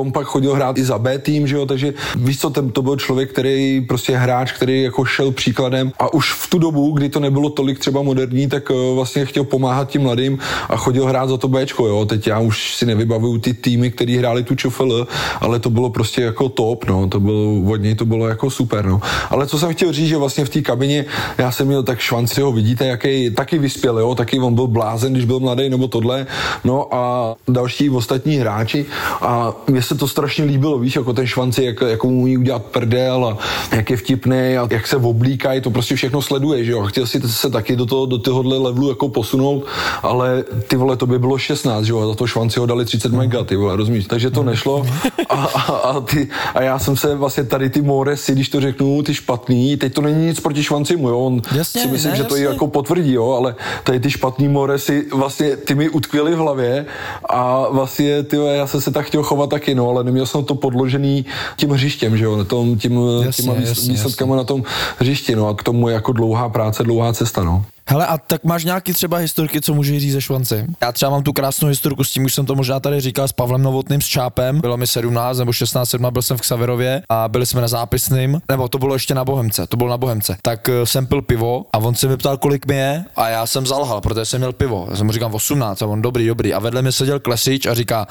on 0.00 0.12
pak 0.12 0.26
chodil 0.26 0.54
hrát 0.54 0.78
i 0.78 0.84
za 0.84 0.98
B 0.98 1.18
tým, 1.18 1.46
že 1.46 1.56
jo, 1.56 1.66
takže 1.66 1.94
víš 2.16 2.38
co, 2.40 2.50
ten, 2.50 2.70
to 2.70 2.82
byl 2.82 2.96
člověk, 2.96 3.32
který 3.32 3.80
prostě 3.88 4.16
hráč, 4.16 4.52
který 4.52 4.82
jako 4.82 5.04
šel 5.04 5.32
příkladem 5.32 5.92
a 5.98 6.14
už 6.14 6.32
v 6.32 6.50
tu 6.50 6.58
dobu, 6.58 6.90
kdy 6.92 7.08
to 7.08 7.20
nebylo 7.20 7.50
tolik 7.50 7.78
třeba 7.78 8.02
moderní, 8.02 8.48
tak 8.48 8.70
eh, 8.70 8.94
vlastně 8.94 9.26
chtěl 9.26 9.44
pomáhat 9.44 9.88
tím 9.90 10.02
mladým 10.02 10.38
a 10.68 10.76
chodil 10.76 11.06
hrát 11.06 11.28
za 11.28 11.36
to 11.36 11.48
Bčko, 11.48 11.86
jo, 11.86 12.04
teď 12.04 12.26
já 12.26 12.38
už 12.40 12.74
si 12.74 12.86
nevybavuju 12.86 13.38
ty 13.38 13.54
týmy, 13.54 13.90
který 13.90 14.16
hráli 14.16 14.42
tu 14.44 14.54
ČFL, 14.54 15.06
ale 15.40 15.58
to 15.58 15.70
bylo 15.70 15.90
prostě 15.90 16.22
jako 16.22 16.48
top, 16.48 16.84
no, 16.84 17.08
to 17.08 17.20
bylo, 17.20 17.60
od 17.72 17.76
něj 17.76 17.94
to 17.94 18.04
bylo 18.04 18.28
jako 18.28 18.50
super, 18.50 18.86
no. 18.86 19.00
Ale 19.30 19.46
co 19.46 19.58
jsem 19.58 19.72
chtěl 19.72 19.92
říct, 19.92 20.08
že 20.08 20.16
vlastně 20.16 20.44
v 20.44 20.48
té 20.48 20.60
kabině, 20.62 21.04
já 21.38 21.52
jsem 21.52 21.66
měl 21.66 21.82
tak 21.82 21.98
švanci, 21.98 22.40
ho 22.40 22.52
vidíte, 22.52 22.86
jaký 22.86 23.30
taky 23.30 23.58
vyspěl, 23.58 23.98
jo, 23.98 24.14
taky 24.14 24.38
on 24.38 24.54
byl 24.54 24.66
blázen, 24.66 25.12
když 25.12 25.24
byl 25.24 25.40
mladý, 25.40 25.70
nebo 25.70 25.88
tohle, 25.88 26.26
no 26.64 26.94
a 26.94 27.34
další 27.48 27.90
ostatní 27.90 28.36
hráči. 28.36 28.86
A 29.20 29.52
mně 29.66 29.82
se 29.82 29.94
to 29.94 30.08
strašně 30.08 30.44
líbilo, 30.44 30.78
víš, 30.78 30.96
jako 30.96 31.12
ten 31.12 31.26
švanci, 31.26 31.64
jak, 31.64 31.80
jak 31.80 32.04
umí 32.04 32.38
udělat 32.38 32.62
prdel 32.62 33.24
a 33.24 33.38
jak 33.76 33.90
je 33.90 33.96
vtipný 33.96 34.56
a 34.56 34.68
jak 34.70 34.86
se 34.86 34.96
oblíkají, 34.96 35.60
to 35.60 35.70
prostě 35.70 35.94
všechno 35.96 36.22
sleduje, 36.22 36.64
že 36.64 36.72
jo, 36.72 36.82
chtěl 36.82 37.06
si 37.06 37.20
se 37.20 37.50
taky 37.50 37.76
do 37.76 37.86
toho, 37.86 38.06
do 38.06 38.18
tohohle 38.18 38.58
levelu 38.58 38.88
jako 38.88 39.08
posunout, 39.08 39.66
ale 40.02 40.44
ty 40.68 40.76
vole, 40.76 40.96
to 40.96 41.06
by 41.06 41.18
bylo 41.18 41.38
16, 41.38 41.84
že 41.84 41.92
jo, 41.92 42.00
a 42.00 42.06
za 42.06 42.14
to 42.14 42.26
švanci 42.26 42.60
ho 42.60 42.66
dali 42.66 42.84
30 42.84 43.12
mega, 43.12 43.44
ty 43.44 43.56
vole, 43.56 43.76
rozumíš, 43.76 44.06
takže 44.06 44.30
to 44.30 44.42
nešlo. 44.42 44.86
A, 45.28 45.34
a, 45.34 45.60
a, 45.72 46.00
ty, 46.00 46.28
a 46.54 46.62
já 46.62 46.78
jsem 46.78 46.96
se 46.96 47.14
vlastně 47.14 47.44
tady 47.44 47.70
ty 47.70 47.82
Moresy, 47.82 48.32
když 48.32 48.48
to 48.48 48.60
řeknu, 48.60 49.02
ty 49.02 49.14
špatný, 49.18 49.76
teď 49.76 49.94
to 49.94 50.00
není 50.00 50.26
nic 50.26 50.40
proti 50.40 50.62
švancimu, 50.62 51.08
jo, 51.08 51.18
on 51.18 51.42
Jasně, 51.54 51.80
si 51.82 51.88
myslím, 51.88 52.10
ne, 52.10 52.16
že 52.16 52.24
to 52.24 52.36
i 52.36 52.40
jasně. 52.42 52.54
jako 52.54 52.66
potvrdí, 52.66 53.12
jo, 53.12 53.30
ale 53.30 53.54
tady 53.84 54.00
ty 54.00 54.10
špatný 54.10 54.48
Moresy, 54.48 55.06
vlastně 55.14 55.56
ty 55.56 55.74
mi 55.74 55.88
utkvěly 55.88 56.34
v 56.34 56.38
hlavě 56.38 56.86
a 57.28 57.66
vlastně 57.70 58.22
ty, 58.22 58.36
já 58.36 58.66
jsem 58.66 58.80
se 58.80 58.90
tak 58.90 59.06
chtěl 59.06 59.22
chovat 59.22 59.50
taky, 59.50 59.74
no, 59.74 59.88
ale 59.90 60.04
neměl 60.04 60.26
jsem 60.26 60.44
to 60.44 60.54
podložený 60.54 61.24
tím 61.56 61.70
hřištěm, 61.70 62.16
že 62.16 62.24
jo, 62.24 62.36
na 62.36 62.44
tom, 62.44 62.78
tím, 62.78 63.00
Jasně, 63.24 63.42
těma 63.42 63.54
výs- 63.54 63.68
jasně, 63.68 63.92
výsledkama 63.92 64.36
na 64.36 64.44
tom 64.44 64.62
hřišti, 64.98 65.36
no, 65.36 65.48
a 65.48 65.54
k 65.54 65.62
tomu 65.62 65.88
je 65.88 65.94
jako 65.94 66.12
dlouhá 66.12 66.48
práce, 66.48 66.82
dlouhá 66.84 67.12
cesta, 67.12 67.44
no. 67.44 67.64
Hele, 67.90 68.06
a 68.06 68.18
tak 68.18 68.44
máš 68.44 68.64
nějaký 68.64 68.92
třeba 68.92 69.16
historky, 69.16 69.60
co 69.60 69.74
můžeš 69.74 70.00
říct 70.02 70.12
ze 70.12 70.20
švanci? 70.20 70.66
Já 70.80 70.92
třeba 70.92 71.10
mám 71.10 71.22
tu 71.22 71.32
krásnou 71.32 71.68
historku 71.68 72.04
s 72.04 72.10
tím, 72.10 72.24
už 72.24 72.34
jsem 72.34 72.46
to 72.46 72.54
možná 72.54 72.80
tady 72.80 73.00
říkal, 73.00 73.28
s 73.28 73.32
Pavlem 73.32 73.62
Novotným, 73.62 74.00
s 74.00 74.06
Čápem. 74.06 74.60
Bylo 74.60 74.76
mi 74.76 74.86
17 74.86 75.38
nebo 75.38 75.52
16, 75.52 75.88
17, 75.90 76.12
byl 76.12 76.22
jsem 76.22 76.36
v 76.36 76.40
Xaverově 76.40 77.02
a 77.08 77.28
byli 77.28 77.46
jsme 77.46 77.60
na 77.60 77.68
zápisným, 77.68 78.40
nebo 78.48 78.68
to 78.68 78.78
bylo 78.78 78.94
ještě 78.94 79.14
na 79.14 79.24
Bohemce, 79.24 79.66
to 79.66 79.76
bylo 79.76 79.90
na 79.90 79.96
Bohemce. 79.98 80.36
Tak 80.42 80.68
eh, 80.68 80.86
jsem 80.86 81.06
pil 81.06 81.22
pivo 81.22 81.64
a 81.72 81.78
on 81.78 81.94
se 81.94 82.08
mi 82.08 82.16
ptal, 82.16 82.36
kolik 82.36 82.66
mi 82.66 82.76
je 82.76 83.04
a 83.16 83.28
já 83.28 83.46
jsem 83.46 83.66
zalhal, 83.66 84.00
protože 84.00 84.24
jsem 84.24 84.40
měl 84.40 84.52
pivo. 84.52 84.86
Já 84.90 84.96
jsem 84.96 85.06
mu 85.06 85.12
říkal 85.12 85.30
18 85.32 85.82
a 85.82 85.86
on 85.86 86.02
dobrý, 86.02 86.26
dobrý. 86.26 86.54
A 86.54 86.58
vedle 86.58 86.82
mě 86.82 86.92
seděl 86.92 87.20
Klesič 87.20 87.66
a 87.66 87.74
říká 87.74 88.06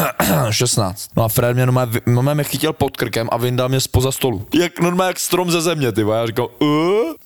16. 0.50 1.08
No 1.16 1.24
a 1.24 1.28
Fred 1.28 1.54
mě 1.54 1.66
normálně, 1.66 1.92
vy- 1.92 2.12
normálně 2.12 2.34
mě 2.34 2.44
chytil 2.44 2.72
pod 2.72 2.96
krkem 2.96 3.28
a 3.32 3.36
vyndal 3.36 3.68
mě 3.68 3.80
spoza 3.80 4.12
stolu. 4.12 4.46
Jak 4.54 4.80
normálně 4.80 5.08
jak 5.08 5.20
strom 5.20 5.50
ze 5.50 5.60
země, 5.60 5.92
ty. 5.92 6.00
Já 6.00 6.26
říkal, 6.26 6.48
uh? 6.58 6.68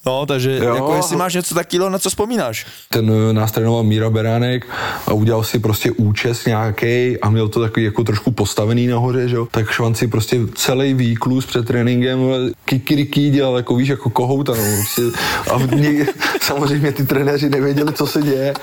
no, 0.07 0.27
takže 0.27 0.57
Jo. 0.63 0.75
jako 0.75 0.95
jestli 0.95 1.17
máš 1.17 1.35
něco 1.35 1.55
takového, 1.55 1.96
na 1.97 2.01
co 2.01 2.11
vzpomínáš? 2.11 2.67
ten 2.91 3.11
eh, 3.31 3.33
nás 3.33 3.53
trénoval 3.53 3.83
Míra 3.83 4.11
Beránek 4.11 4.67
a 5.07 5.13
udělal 5.13 5.45
si 5.45 5.59
prostě 5.59 5.91
účes 5.91 6.45
nějaký 6.45 7.21
a 7.23 7.31
měl 7.31 7.49
to 7.49 7.61
takový 7.61 7.85
jako 7.85 8.05
trošku 8.05 8.31
postavený 8.31 8.87
nahoře, 8.87 9.29
že 9.29 9.37
jo? 9.37 9.49
Tak 9.51 9.71
Švanci 9.71 10.07
prostě 10.07 10.41
celý 10.55 10.95
výklus 10.95 11.47
před 11.47 11.67
tréninkem 11.67 12.19
vole, 12.19 12.39
kikiriký 12.65 13.31
dělal, 13.31 13.57
jako 13.57 13.77
víš, 13.77 13.89
jako 13.89 14.11
kohouta, 14.11 14.53
no, 14.53 14.63
prostě, 14.77 15.03
a 15.51 15.59
mě, 15.59 16.07
samozřejmě 16.41 16.93
ty 16.93 17.05
trenéři 17.07 17.49
nevěděli, 17.49 17.93
co 17.93 18.07
se 18.07 18.23
děje 18.23 18.55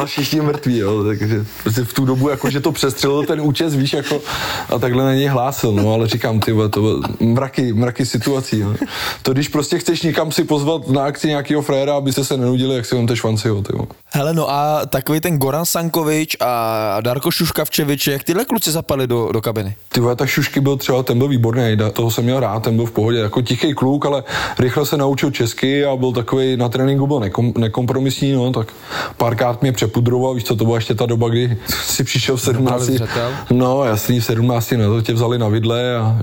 a 0.00 0.04
všichni 0.04 0.40
mrtví, 0.40 0.78
jo, 0.78 1.04
takže 1.04 1.44
prostě 1.62 1.84
v 1.84 1.92
tu 1.92 2.04
dobu 2.04 2.28
jako, 2.28 2.50
že 2.50 2.60
to 2.60 2.72
přestřelil 2.72 3.22
ten 3.26 3.40
účes, 3.40 3.74
víš, 3.74 3.92
jako 3.92 4.22
a 4.68 4.78
takhle 4.78 5.04
na 5.04 5.14
něj 5.14 5.26
hlásil, 5.26 5.72
no, 5.72 5.92
ale 5.94 6.06
říkám, 6.06 6.40
ty 6.40 6.52
to 6.70 7.00
mraky, 7.20 7.72
mraky 7.72 8.06
situací, 8.06 8.60
no. 8.60 8.74
To 9.22 9.32
když 9.32 9.48
prostě 9.48 9.78
chceš 9.78 10.02
někam 10.02 10.32
si 10.32 10.44
pozvat 10.44 10.88
na 10.88 11.04
akci 11.04 11.28
nějakého 11.28 11.62
fréra, 11.62 11.96
aby 11.96 12.12
se 12.12 12.24
se 12.24 12.36
nenudili, 12.36 12.79
jak 12.80 12.86
si 12.86 12.96
vemte 12.96 13.16
švanci, 13.16 13.48
jo, 13.48 13.62
ty. 13.62 13.72
Hele, 14.12 14.34
no 14.34 14.50
a 14.50 14.86
takový 14.86 15.20
ten 15.20 15.38
Goran 15.38 15.66
Sankovič 15.66 16.36
a 16.40 17.00
Darko 17.00 17.30
Šuškavčevič, 17.30 18.06
jak 18.06 18.24
tyhle 18.24 18.44
kluci 18.44 18.70
zapadli 18.70 19.06
do, 19.06 19.32
do 19.32 19.40
kabiny? 19.40 19.74
Ty 19.88 20.00
vole, 20.00 20.16
tak 20.16 20.28
Šušky 20.28 20.60
byl 20.60 20.76
třeba, 20.76 21.02
ten 21.02 21.18
byl 21.18 21.28
výborný, 21.28 21.76
toho 21.92 22.10
jsem 22.10 22.24
měl 22.24 22.40
rád, 22.40 22.62
ten 22.62 22.76
byl 22.76 22.86
v 22.86 22.90
pohodě, 22.90 23.18
jako 23.18 23.42
tichý 23.42 23.74
kluk, 23.74 24.06
ale 24.06 24.24
rychle 24.58 24.86
se 24.86 24.96
naučil 24.96 25.30
česky 25.30 25.84
a 25.84 25.96
byl 25.96 26.12
takový 26.12 26.56
na 26.56 26.68
tréninku 26.68 27.06
byl 27.06 27.20
nekom, 27.20 27.52
nekompromisní, 27.58 28.32
no, 28.32 28.52
tak 28.52 28.72
párkrát 29.16 29.62
mě 29.62 29.72
přepudroval, 29.72 30.34
víš 30.34 30.44
co, 30.44 30.56
to 30.56 30.64
byla 30.64 30.76
ještě 30.76 30.94
ta 30.94 31.06
doba, 31.06 31.28
kdy 31.28 31.58
si 31.68 32.04
přišel 32.04 32.36
v 32.36 32.40
17. 32.42 32.82
zřetel. 32.82 33.30
No, 33.50 33.84
jasný, 33.84 34.20
v 34.20 34.24
17. 34.24 34.72
na 34.72 34.86
to 34.86 35.02
tě 35.02 35.12
vzali 35.12 35.38
na 35.38 35.48
vidle 35.48 35.96
a, 35.96 36.18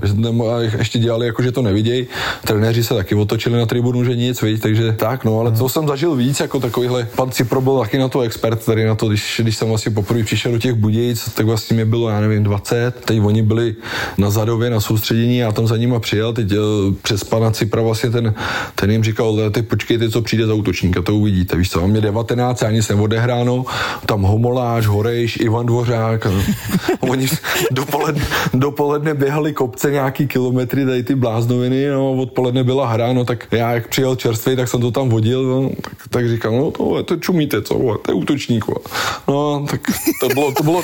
a 0.52 0.60
ještě 0.78 0.98
dělali 0.98 1.26
jako, 1.26 1.42
že 1.42 1.52
to 1.52 1.62
nevidějí. 1.62 2.06
Trenéři 2.44 2.84
se 2.84 2.94
taky 2.94 3.14
otočili 3.14 3.58
na 3.58 3.66
tribunu, 3.66 4.04
že 4.04 4.16
nic, 4.16 4.42
víš, 4.42 4.60
takže 4.60 4.92
tak, 4.92 5.24
no, 5.24 5.40
ale 5.40 5.52
to 5.52 5.68
jsem 5.68 5.88
zažil 5.88 6.14
víc, 6.14 6.40
jako 6.40 6.60
takovýhle. 6.60 7.08
Pan 7.16 7.30
Cipro 7.30 7.60
byl 7.60 7.77
taky 7.80 7.98
na 7.98 8.08
to 8.08 8.20
expert, 8.20 8.64
tady 8.64 8.84
na 8.84 8.94
to, 8.94 9.08
když, 9.08 9.40
když 9.42 9.56
jsem 9.56 9.68
vlastně 9.68 9.92
poprvé 9.92 10.24
přišel 10.24 10.52
do 10.52 10.58
těch 10.58 10.74
Budějic, 10.74 11.28
tak 11.34 11.46
vlastně 11.46 11.74
mě 11.74 11.84
bylo, 11.84 12.08
já 12.08 12.20
nevím, 12.20 12.42
20. 12.42 13.04
Teď 13.04 13.20
oni 13.20 13.42
byli 13.42 13.74
na 14.18 14.30
Zadově 14.30 14.70
na 14.70 14.80
soustředění, 14.80 15.38
já 15.38 15.52
tam 15.52 15.66
za 15.66 15.76
nima 15.76 16.00
přijel, 16.00 16.32
teď 16.32 16.52
eh, 16.52 16.56
přes 17.02 17.24
pana 17.24 17.50
Cipra 17.50 17.82
vlastně 17.82 18.10
ten, 18.10 18.34
ten 18.74 18.90
jim 18.90 19.04
říkal, 19.04 19.26
"Ale 19.28 19.50
teď 19.50 19.68
počkejte, 19.68 20.10
co 20.10 20.22
přijde 20.22 20.46
za 20.46 20.54
útočníka, 20.54 21.02
to 21.02 21.14
uvidíte, 21.14 21.56
víš 21.56 21.70
co, 21.70 21.84
a 21.84 21.86
mě 21.86 22.00
19, 22.00 22.62
já 22.62 22.70
nic 22.70 22.88
neodehráno, 22.88 23.64
tam 24.06 24.22
Homoláš, 24.22 24.86
Horejš, 24.86 25.36
Ivan 25.40 25.66
Dvořák, 25.66 26.26
a 26.26 26.30
oni 27.00 27.28
dopoledne, 27.70 28.24
dopoledne 28.54 29.14
běhali 29.14 29.52
kopce 29.52 29.90
nějaký 29.90 30.26
kilometry, 30.26 30.86
tady 30.86 31.02
ty 31.02 31.14
bláznoviny, 31.14 31.88
no, 31.88 32.12
odpoledne 32.12 32.64
byla 32.64 32.88
hra, 32.88 33.12
no, 33.12 33.24
tak 33.24 33.46
já 33.50 33.72
jak 33.72 33.88
přijel 33.88 34.16
čerstvý, 34.16 34.56
tak 34.56 34.68
jsem 34.68 34.80
to 34.80 34.90
tam 34.90 35.08
vodil, 35.08 35.42
no, 35.42 35.70
tak, 35.80 36.08
tak 36.10 36.28
říkal, 36.28 36.52
no 36.52 36.70
to, 36.70 37.02
to 37.02 37.16
čumíte, 37.16 37.60
co, 37.68 37.74
vole, 37.74 37.98
to 38.02 38.10
je 38.10 38.14
útočník, 38.14 38.66
vole. 38.66 38.80
no, 39.28 39.66
tak 39.70 39.80
to 40.20 40.28
bylo, 40.28 40.52
to 40.52 40.62
bylo, 40.62 40.82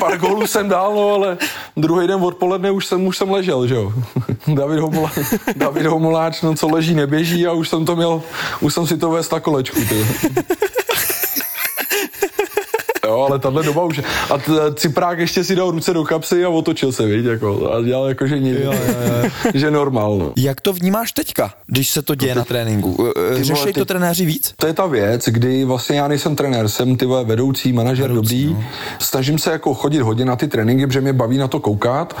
pár 0.00 0.18
gólů 0.18 0.46
jsem 0.46 0.68
dal, 0.68 0.94
no, 0.94 1.14
ale 1.14 1.38
druhý 1.76 2.06
den 2.06 2.22
odpoledne 2.22 2.70
už 2.70 2.86
jsem, 2.86 3.06
už 3.06 3.16
jsem 3.16 3.30
ležel, 3.30 3.66
že 3.66 3.74
jo. 3.74 3.92
David, 4.54 4.78
Homola, 4.78 5.10
David 5.56 5.86
Homoláč, 5.86 6.42
no 6.42 6.54
co 6.54 6.68
leží, 6.68 6.94
neběží 6.94 7.46
a 7.46 7.52
už 7.52 7.68
jsem 7.68 7.84
to 7.84 7.96
měl, 7.96 8.22
už 8.60 8.74
jsem 8.74 8.86
si 8.86 8.96
to 8.96 9.10
vést 9.10 9.32
na 9.32 9.40
kolečku, 9.40 9.80
ty. 9.88 10.06
Jo, 13.06 13.26
ale 13.30 13.38
tahle 13.38 13.62
doba 13.62 13.82
už... 13.84 14.00
A 14.30 14.38
t- 14.38 14.52
Ciprák 14.74 15.18
ještě 15.18 15.44
si 15.44 15.56
dal 15.56 15.70
ruce 15.70 15.92
do 15.94 16.04
kapsy 16.04 16.44
a 16.44 16.48
otočil 16.48 16.92
se, 16.92 17.06
víš, 17.06 17.24
jako, 17.24 17.70
a 17.72 17.82
dělal 17.82 18.08
jako, 18.08 18.26
že 18.26 18.38
nic, 18.38 18.56
že 19.54 19.70
normál, 19.70 20.18
no. 20.18 20.32
Jak 20.36 20.60
to 20.60 20.72
vnímáš 20.72 21.12
teďka, 21.12 21.54
když 21.66 21.90
se 21.90 22.02
to 22.02 22.14
děje 22.14 22.34
na 22.34 22.44
tréninku? 22.44 23.08
Ty 23.36 23.44
Řešej 23.44 23.62
vole, 23.62 23.72
to 23.72 23.84
trenéři 23.84 24.24
víc? 24.26 24.54
To 24.56 24.66
je 24.66 24.72
ta 24.72 24.86
věc, 24.86 25.24
kdy 25.28 25.64
vlastně 25.64 25.98
já 25.98 26.08
nejsem 26.08 26.36
trenér, 26.36 26.68
jsem 26.68 26.96
ty 26.96 27.06
vole 27.06 27.24
vedoucí, 27.24 27.72
manažer 27.72 28.10
dobrý. 28.12 28.46
no. 28.46 28.64
Snažím 28.98 29.38
se 29.38 29.50
jako 29.52 29.74
chodit 29.74 30.00
hodně 30.00 30.24
na 30.24 30.36
ty 30.36 30.48
tréninky, 30.48 30.86
protože 30.86 31.00
mě 31.00 31.12
baví 31.12 31.38
na 31.38 31.48
to 31.48 31.60
koukat, 31.60 32.16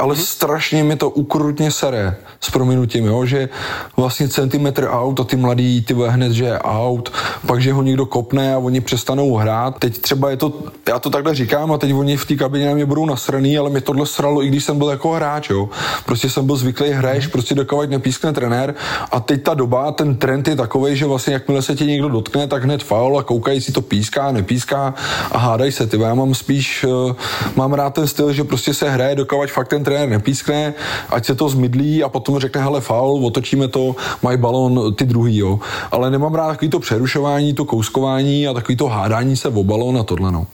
ale 0.00 0.14
Mhm. 0.14 0.22
strašně 0.22 0.84
mi 0.84 0.96
to 0.96 1.10
ukrutně 1.10 1.70
sere 1.70 2.16
s 2.40 2.50
prominutím, 2.50 3.04
jo, 3.06 3.24
že 3.26 3.48
vlastně 3.96 4.28
centimetr 4.28 4.88
out 4.90 5.20
a 5.20 5.24
ty 5.24 5.36
mladí 5.36 5.82
ty 5.82 5.94
vole 5.94 6.10
hned, 6.10 6.32
že 6.32 6.44
je 6.44 6.58
out, 6.58 7.12
pak, 7.46 7.60
že 7.62 7.72
ho 7.72 7.82
někdo 7.82 8.06
kopne 8.06 8.54
a 8.54 8.58
oni 8.58 8.80
přestanou 8.80 9.34
hrát. 9.34 9.78
Teď 9.78 9.98
třeba 9.98 10.23
je 10.30 10.36
to, 10.36 10.52
já 10.88 10.98
to 10.98 11.10
takhle 11.10 11.34
říkám 11.34 11.72
a 11.72 11.78
teď 11.78 11.94
oni 11.94 12.16
v 12.16 12.26
té 12.26 12.34
kabině 12.36 12.66
na 12.66 12.74
mě 12.74 12.86
budou 12.86 13.06
nasraný, 13.06 13.58
ale 13.58 13.70
mě 13.70 13.80
tohle 13.80 14.06
sralo, 14.06 14.42
i 14.42 14.48
když 14.48 14.64
jsem 14.64 14.78
byl 14.78 14.88
jako 14.88 15.12
hráč, 15.12 15.50
jo. 15.50 15.68
Prostě 16.04 16.30
jsem 16.30 16.46
byl 16.46 16.56
zvyklý 16.56 16.90
hraješ, 16.90 17.26
prostě 17.26 17.54
dokovat 17.54 17.90
nepískne 17.90 18.32
trenér 18.32 18.74
a 19.10 19.20
teď 19.20 19.42
ta 19.42 19.54
doba, 19.54 19.92
ten 19.92 20.16
trend 20.16 20.48
je 20.48 20.56
takový, 20.56 20.96
že 20.96 21.06
vlastně 21.06 21.32
jakmile 21.32 21.62
se 21.62 21.74
tě 21.74 21.86
někdo 21.86 22.08
dotkne, 22.08 22.46
tak 22.46 22.64
hned 22.64 22.82
faul 22.82 23.18
a 23.18 23.22
koukají 23.22 23.60
si 23.60 23.72
to 23.72 23.82
píská, 23.82 24.32
nepíská 24.32 24.94
a 25.32 25.38
hádají 25.38 25.72
se. 25.72 25.86
Ty. 25.86 26.00
Já 26.00 26.14
mám 26.14 26.34
spíš, 26.34 26.84
eh, 26.84 27.14
mám 27.56 27.72
rád 27.72 27.94
ten 27.94 28.06
styl, 28.06 28.32
že 28.32 28.44
prostě 28.44 28.74
se 28.74 28.90
hraje, 28.90 29.14
dokovat 29.14 29.50
fakt 29.50 29.68
ten 29.68 29.84
trenér 29.84 30.08
nepískne, 30.08 30.74
ať 31.10 31.26
se 31.26 31.34
to 31.34 31.48
zmydlí 31.48 32.02
a 32.02 32.08
potom 32.08 32.38
řekne, 32.38 32.62
hele, 32.62 32.80
faul, 32.80 33.26
otočíme 33.26 33.68
to, 33.68 33.96
mají 34.22 34.38
balon 34.38 34.94
ty 34.94 35.04
druhý, 35.04 35.36
jo. 35.36 35.60
Ale 35.90 36.10
nemám 36.10 36.34
rád 36.34 36.48
takový 36.48 36.70
to 36.70 36.78
přerušování, 36.78 37.54
to 37.54 37.64
kouskování 37.64 38.48
a 38.48 38.52
takový 38.52 38.76
to 38.76 38.86
hádání 38.86 39.36
se 39.36 39.48
o 39.48 39.64
balon 39.64 39.98
a 39.98 40.02
tohle, 40.16 40.32
no. 40.32 40.46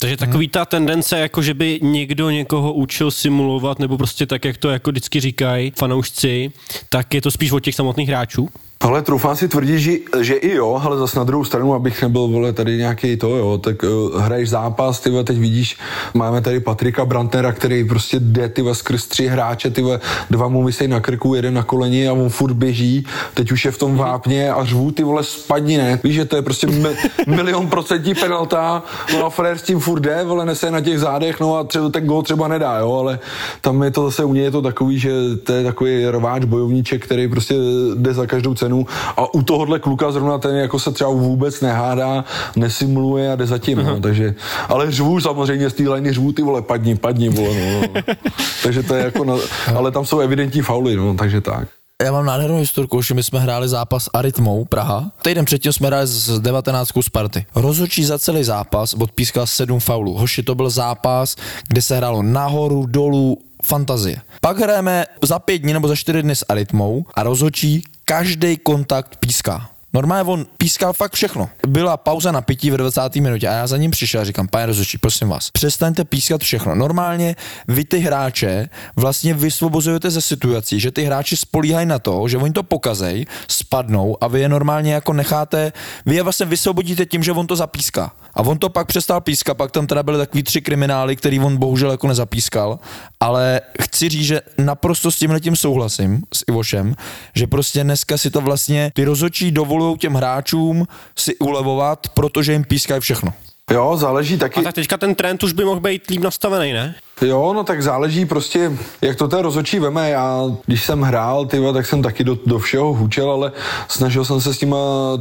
Takže 0.00 0.16
takový 0.16 0.48
ta 0.48 0.64
tendence, 0.64 1.18
jako 1.18 1.42
že 1.42 1.54
by 1.54 1.80
někdo 1.82 2.30
někoho 2.30 2.72
učil 2.72 3.10
simulovat, 3.10 3.78
nebo 3.78 3.98
prostě 3.98 4.26
tak, 4.26 4.44
jak 4.44 4.56
to 4.56 4.70
jako 4.70 4.90
vždycky 4.90 5.20
říkají 5.20 5.72
fanoušci, 5.78 6.52
tak 6.88 7.14
je 7.14 7.22
to 7.22 7.30
spíš 7.30 7.52
od 7.52 7.60
těch 7.60 7.74
samotných 7.74 8.08
hráčů? 8.08 8.48
Ale 8.82 9.02
troufám 9.02 9.36
si 9.36 9.48
tvrdit, 9.48 9.78
že, 9.78 9.92
že 10.20 10.34
i 10.34 10.54
jo, 10.54 10.80
ale 10.84 10.98
zase 10.98 11.18
na 11.18 11.24
druhou 11.24 11.44
stranu, 11.44 11.74
abych 11.74 12.02
nebyl 12.02 12.28
vole 12.28 12.52
tady 12.52 12.76
nějaký 12.76 13.16
to, 13.16 13.36
jo, 13.36 13.58
tak 13.58 13.82
uh, 13.82 14.20
hraješ 14.20 14.48
zápas, 14.48 15.00
ty 15.00 15.10
teď 15.24 15.38
vidíš, 15.38 15.78
máme 16.14 16.40
tady 16.40 16.60
Patrika 16.60 17.04
Brantnera, 17.04 17.52
který 17.52 17.84
prostě 17.84 18.20
jde 18.20 18.48
ty 18.48 18.62
skrz 18.72 19.06
tři 19.06 19.26
hráče, 19.26 19.70
ty 19.70 19.84
dva 20.30 20.48
mu 20.48 20.64
vysej 20.64 20.88
na 20.88 21.00
krku, 21.00 21.34
jeden 21.34 21.54
na 21.54 21.62
koleni 21.62 22.08
a 22.08 22.12
on 22.12 22.28
furt 22.28 22.54
běží, 22.54 23.06
teď 23.34 23.52
už 23.52 23.64
je 23.64 23.70
v 23.70 23.78
tom 23.78 23.96
vápně 23.96 24.52
a 24.52 24.64
řvu 24.64 24.90
ty 24.90 25.02
vole 25.02 25.24
spadni, 25.24 25.76
ne? 25.76 26.00
Víš, 26.04 26.14
že 26.14 26.24
to 26.24 26.36
je 26.36 26.42
prostě 26.42 26.66
mi, 26.66 26.88
milion 27.26 27.66
procentní 27.66 28.14
penalta, 28.14 28.82
no 29.12 29.26
a 29.26 29.30
Frér 29.30 29.58
s 29.58 29.62
tím 29.62 29.80
furt 29.80 30.00
jde, 30.00 30.24
vole, 30.24 30.46
nese 30.46 30.70
na 30.70 30.80
těch 30.80 31.00
zádech, 31.00 31.40
no 31.40 31.56
a 31.56 31.64
třeba 31.64 31.88
ten 31.88 32.06
gol 32.06 32.22
třeba 32.22 32.48
nedá, 32.48 32.78
jo, 32.78 32.92
ale 32.92 33.18
tam 33.60 33.82
je 33.82 33.90
to 33.90 34.04
zase 34.04 34.24
u 34.24 34.34
něj 34.34 34.44
je 34.44 34.50
to 34.50 34.62
takový, 34.62 34.98
že 34.98 35.12
to 35.44 35.52
je 35.52 35.64
takový 35.64 36.06
rváč, 36.06 36.44
bojovníček, 36.44 37.04
který 37.04 37.28
prostě 37.28 37.54
jde 37.94 38.14
za 38.14 38.26
každou 38.26 38.54
cenu 38.54 38.71
a 39.16 39.34
u 39.34 39.42
tohohle 39.42 39.78
kluka 39.78 40.12
zrovna 40.12 40.38
ten 40.38 40.56
jako 40.56 40.78
se 40.78 40.92
třeba 40.92 41.10
vůbec 41.10 41.60
nehádá, 41.60 42.24
nesimuluje 42.56 43.32
a 43.32 43.36
jde 43.36 43.46
za 43.46 43.58
tím, 43.58 43.78
no, 43.78 44.00
takže, 44.00 44.34
ale 44.68 44.90
řvu 44.90 45.20
samozřejmě 45.20 45.70
z 45.70 45.74
té 45.74 45.88
liny 45.88 46.12
řvu 46.12 46.32
ty 46.32 46.42
vole, 46.42 46.62
padni, 46.62 46.96
padni, 46.96 47.28
vole, 47.28 47.54
no, 47.54 47.80
no. 47.80 48.02
takže 48.62 48.82
to 48.82 48.94
je 48.94 49.04
jako, 49.04 49.24
na, 49.24 49.34
ale 49.76 49.90
tam 49.90 50.06
jsou 50.06 50.20
evidentní 50.20 50.62
fauly, 50.62 50.96
no, 50.96 51.14
takže 51.14 51.40
tak. 51.40 51.68
Já 52.02 52.12
mám 52.12 52.26
nádhernou 52.26 52.58
historku, 52.58 53.02
že 53.02 53.14
my 53.14 53.22
jsme 53.22 53.40
hráli 53.40 53.68
zápas 53.68 54.08
Arytmou 54.12 54.64
Praha. 54.64 55.10
Týden 55.22 55.44
předtím 55.44 55.72
jsme 55.72 55.86
hráli 55.86 56.06
s 56.06 56.40
19 56.40 56.90
Sparty. 57.00 57.46
Rozhodčí 57.54 58.04
za 58.04 58.18
celý 58.18 58.44
zápas 58.44 58.94
odpískal 58.94 59.46
7 59.46 59.80
faulů. 59.80 60.14
Hoši, 60.14 60.42
to 60.42 60.54
byl 60.54 60.70
zápas, 60.70 61.36
kde 61.68 61.82
se 61.82 61.96
hrálo 61.96 62.22
nahoru, 62.22 62.86
dolů, 62.86 63.38
fantazie. 63.62 64.16
Pak 64.40 64.58
hrajeme 64.58 65.06
za 65.22 65.38
pět 65.38 65.58
dní 65.58 65.72
nebo 65.72 65.88
za 65.88 65.96
čtyři 65.96 66.22
dny 66.22 66.36
s 66.36 66.44
Arytmou 66.48 67.06
a 67.14 67.22
rozhodčí 67.22 67.82
každý 68.04 68.56
kontakt 68.56 69.16
píská. 69.16 69.71
Normálně 69.94 70.30
on 70.30 70.46
pískal 70.58 70.92
fakt 70.92 71.12
všechno. 71.12 71.50
Byla 71.68 71.96
pauza 71.96 72.32
na 72.32 72.40
pití 72.40 72.70
v 72.70 72.76
20. 72.76 73.16
minutě 73.16 73.48
a 73.48 73.52
já 73.52 73.66
za 73.66 73.76
ním 73.76 73.90
přišel 73.90 74.20
a 74.20 74.24
říkám, 74.24 74.48
pane 74.48 74.66
rozhodčí, 74.66 74.98
prosím 74.98 75.28
vás, 75.28 75.50
přestaňte 75.50 76.04
pískat 76.04 76.40
všechno. 76.40 76.74
Normálně 76.74 77.36
vy 77.68 77.84
ty 77.84 77.98
hráče 77.98 78.68
vlastně 78.96 79.34
vysvobozujete 79.34 80.10
ze 80.10 80.20
situací, 80.20 80.80
že 80.80 80.90
ty 80.90 81.04
hráči 81.04 81.36
spolíhají 81.36 81.86
na 81.86 81.98
to, 81.98 82.28
že 82.28 82.38
oni 82.38 82.52
to 82.52 82.62
pokazej, 82.62 83.26
spadnou 83.48 84.16
a 84.24 84.28
vy 84.28 84.40
je 84.40 84.48
normálně 84.48 84.94
jako 84.94 85.12
necháte, 85.12 85.72
vy 86.06 86.14
je 86.14 86.22
vlastně 86.22 86.46
vysvobodíte 86.46 87.06
tím, 87.06 87.22
že 87.22 87.32
on 87.32 87.46
to 87.46 87.56
zapíská. 87.56 88.12
A 88.34 88.40
on 88.40 88.58
to 88.58 88.68
pak 88.68 88.86
přestal 88.86 89.20
pískat, 89.20 89.54
pak 89.54 89.70
tam 89.70 89.86
teda 89.86 90.02
byly 90.02 90.18
takový 90.18 90.42
tři 90.42 90.60
kriminály, 90.60 91.16
který 91.16 91.40
on 91.40 91.56
bohužel 91.56 91.90
jako 91.90 92.08
nezapískal, 92.08 92.78
ale 93.20 93.60
chci 93.82 94.08
říct, 94.08 94.26
že 94.26 94.40
naprosto 94.58 95.10
s 95.10 95.16
tímhle 95.16 95.40
tím 95.40 95.56
souhlasím 95.56 96.22
s 96.32 96.44
Ivošem, 96.48 96.94
že 97.34 97.46
prostě 97.46 97.84
dneska 97.84 98.18
si 98.18 98.30
to 98.30 98.40
vlastně 98.40 98.90
ty 98.94 99.04
rozhodčí 99.04 99.50
dovolují 99.50 99.81
těm 99.98 100.14
hráčům 100.14 100.86
si 101.18 101.36
ulevovat, 101.36 102.08
protože 102.14 102.52
jim 102.52 102.64
pískají 102.64 103.00
všechno. 103.00 103.32
Jo, 103.70 103.96
záleží 103.96 104.38
taky. 104.38 104.60
A 104.60 104.62
tak 104.62 104.74
teďka 104.74 104.96
ten 104.96 105.14
trend 105.14 105.42
už 105.42 105.52
by 105.52 105.64
mohl 105.64 105.80
být 105.80 106.10
líp 106.10 106.22
nastavený, 106.22 106.72
ne? 106.72 106.94
Jo, 107.20 107.52
no 107.54 107.64
tak 107.64 107.82
záleží 107.82 108.24
prostě, 108.24 108.72
jak 109.02 109.16
to 109.16 109.28
ten 109.28 109.38
rozočí 109.38 109.78
veme. 109.78 110.10
Já, 110.10 110.42
když 110.66 110.84
jsem 110.84 111.02
hrál, 111.02 111.46
tyva, 111.46 111.72
tak 111.72 111.86
jsem 111.86 112.02
taky 112.02 112.24
do, 112.24 112.38
do 112.46 112.58
všeho 112.58 112.94
hučel, 112.94 113.30
ale 113.30 113.52
snažil 113.88 114.24
jsem 114.24 114.40
se 114.40 114.54
s 114.54 114.60
nima 114.60 114.76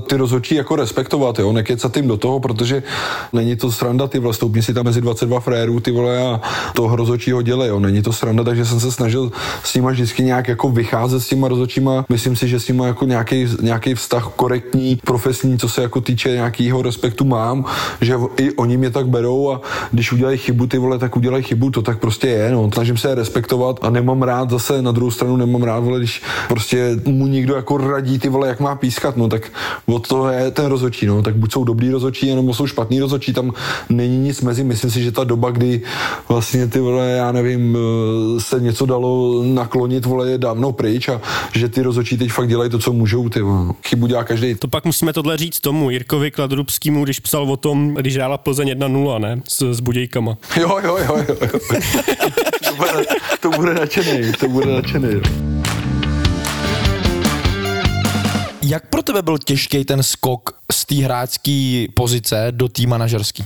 ty 0.08 0.18
rozočí 0.18 0.56
jako 0.56 0.76
respektovat, 0.76 1.40
jo, 1.40 1.52
nekecat 1.52 1.94
tím 1.94 2.08
do 2.08 2.18
toho, 2.18 2.40
protože 2.40 2.84
není 3.34 3.56
to 3.56 3.72
sranda, 3.72 4.08
ty 4.08 4.20
vole, 4.20 4.34
stoupni 4.34 4.64
si 4.64 4.74
tam 4.74 4.86
mezi 4.86 5.02
22 5.02 5.40
frérů, 5.40 5.80
ty 5.80 5.92
vole, 5.92 6.24
a 6.24 6.42
toho 6.74 6.96
rozočího 6.96 7.42
děle, 7.42 7.68
jo, 7.68 7.80
není 7.80 8.02
to 8.02 8.14
sranda, 8.14 8.44
takže 8.44 8.66
jsem 8.66 8.80
se 8.80 8.92
snažil 8.92 9.32
s 9.64 9.76
nima 9.76 9.92
vždycky 9.92 10.24
nějak 10.24 10.48
jako 10.48 10.70
vycházet 10.70 11.20
s 11.20 11.28
těma 11.28 11.48
rozočíma. 11.48 12.06
Myslím 12.10 12.36
si, 12.36 12.48
že 12.48 12.60
s 12.60 12.68
nima 12.68 12.88
jako 12.88 13.06
nějaký, 13.06 13.48
nějaký 13.62 13.94
vztah 13.94 14.32
korektní, 14.36 14.96
profesní, 14.96 15.58
co 15.58 15.70
se 15.70 15.82
jako 15.82 16.02
týče 16.02 16.30
nějakého 16.30 16.82
respektu 16.82 17.26
mám, 17.26 17.66
že 18.02 18.16
i 18.38 18.52
oni 18.52 18.78
mě 18.78 18.90
tak 18.90 19.08
berou 19.08 19.52
a 19.52 19.62
když 19.92 20.12
udělají 20.12 20.38
chybu, 20.38 20.68
ty 20.68 20.78
vole, 20.78 21.00
tak 21.00 21.16
udělají 21.16 21.44
chybu, 21.44 21.72
to 21.72 21.81
tak 21.82 22.00
prostě 22.00 22.28
je, 22.28 22.52
no. 22.52 22.70
Snažím 22.74 22.98
se 22.98 23.10
je 23.10 23.16
respektovat 23.16 23.80
a 23.82 23.90
nemám 23.90 24.22
rád 24.22 24.50
zase 24.50 24.82
na 24.82 24.92
druhou 24.92 25.12
stranu 25.12 25.38
nemám 25.38 25.64
rád, 25.64 25.80
vole, 25.80 26.00
když 26.00 26.22
prostě 26.48 27.00
mu 27.06 27.28
někdo 27.28 27.56
jako 27.56 27.78
radí 27.78 28.20
ty 28.20 28.30
vole, 28.30 28.48
jak 28.48 28.60
má 28.60 28.76
pískat, 28.76 29.18
no, 29.18 29.28
tak 29.28 29.52
od 29.86 30.08
toho 30.08 30.30
je 30.30 30.52
ten 30.52 30.66
rozočí, 30.66 31.06
no, 31.06 31.22
tak 31.22 31.36
buď 31.36 31.54
jsou 31.54 31.64
dobrý 31.64 31.90
rozočí, 31.90 32.36
nebo 32.36 32.54
jsou 32.54 32.68
špatný 32.68 33.00
rozočí, 33.00 33.34
tam 33.34 33.54
není 33.90 34.18
nic 34.18 34.42
mezi, 34.42 34.64
myslím 34.64 34.92
si, 34.92 35.04
že 35.04 35.12
ta 35.12 35.24
doba, 35.24 35.52
kdy 35.52 35.82
vlastně 36.30 36.68
ty 36.68 36.80
vole, 36.80 37.10
já 37.12 37.32
nevím, 37.32 37.78
eh, 37.78 38.40
se 38.40 38.60
něco 38.60 38.86
dalo 38.86 39.44
naklonit, 39.44 40.06
vole, 40.06 40.30
je 40.30 40.38
dávno 40.38 40.72
pryč 40.72 41.10
a 41.10 41.22
že 41.54 41.70
ty 41.70 41.82
rozočí 41.82 42.18
teď 42.18 42.32
fakt 42.32 42.48
dělají 42.48 42.70
to, 42.70 42.80
co 42.80 42.94
můžou, 42.94 43.30
ty 43.30 43.42
vole. 43.42 43.74
Chybu 43.88 44.08
dělá 44.08 44.24
každý. 44.24 44.56
To 44.56 44.68
pak 44.68 44.86
musíme 44.86 45.14
tohle 45.14 45.38
říct 45.38 45.60
tomu 45.60 45.90
Jirkovi 45.90 46.32
Kladrubskému, 46.32 47.04
když 47.04 47.20
psal 47.20 47.52
o 47.52 47.58
tom, 47.58 47.94
když 47.94 48.16
hrála 48.16 48.38
Plzeň 48.38 48.68
1-0, 48.70 49.20
ne? 49.20 49.42
S, 49.48 49.74
s 49.74 49.80
Budějkama. 49.80 50.38
Jo, 50.60 50.80
jo, 50.84 50.98
jo, 50.98 51.18
jo. 51.30 51.36
jo. 51.42 51.60
To, 52.70 52.76
bude, 52.76 53.06
to 53.40 53.50
bude 53.50 53.74
nadšený, 53.74 54.32
to 54.34 54.48
bude 54.50 54.74
nadšený. 54.74 55.08
jo. 55.14 55.22
Jak 58.64 58.88
pro 58.88 59.04
tebe 59.04 59.22
byl 59.22 59.38
těžký 59.38 59.86
ten 59.86 60.04
skok 60.04 60.58
z 60.72 60.86
té 60.86 60.96
hráčské 60.96 61.86
pozice 61.94 62.48
do 62.52 62.68
té 62.68 62.88
manažerské? 62.88 63.44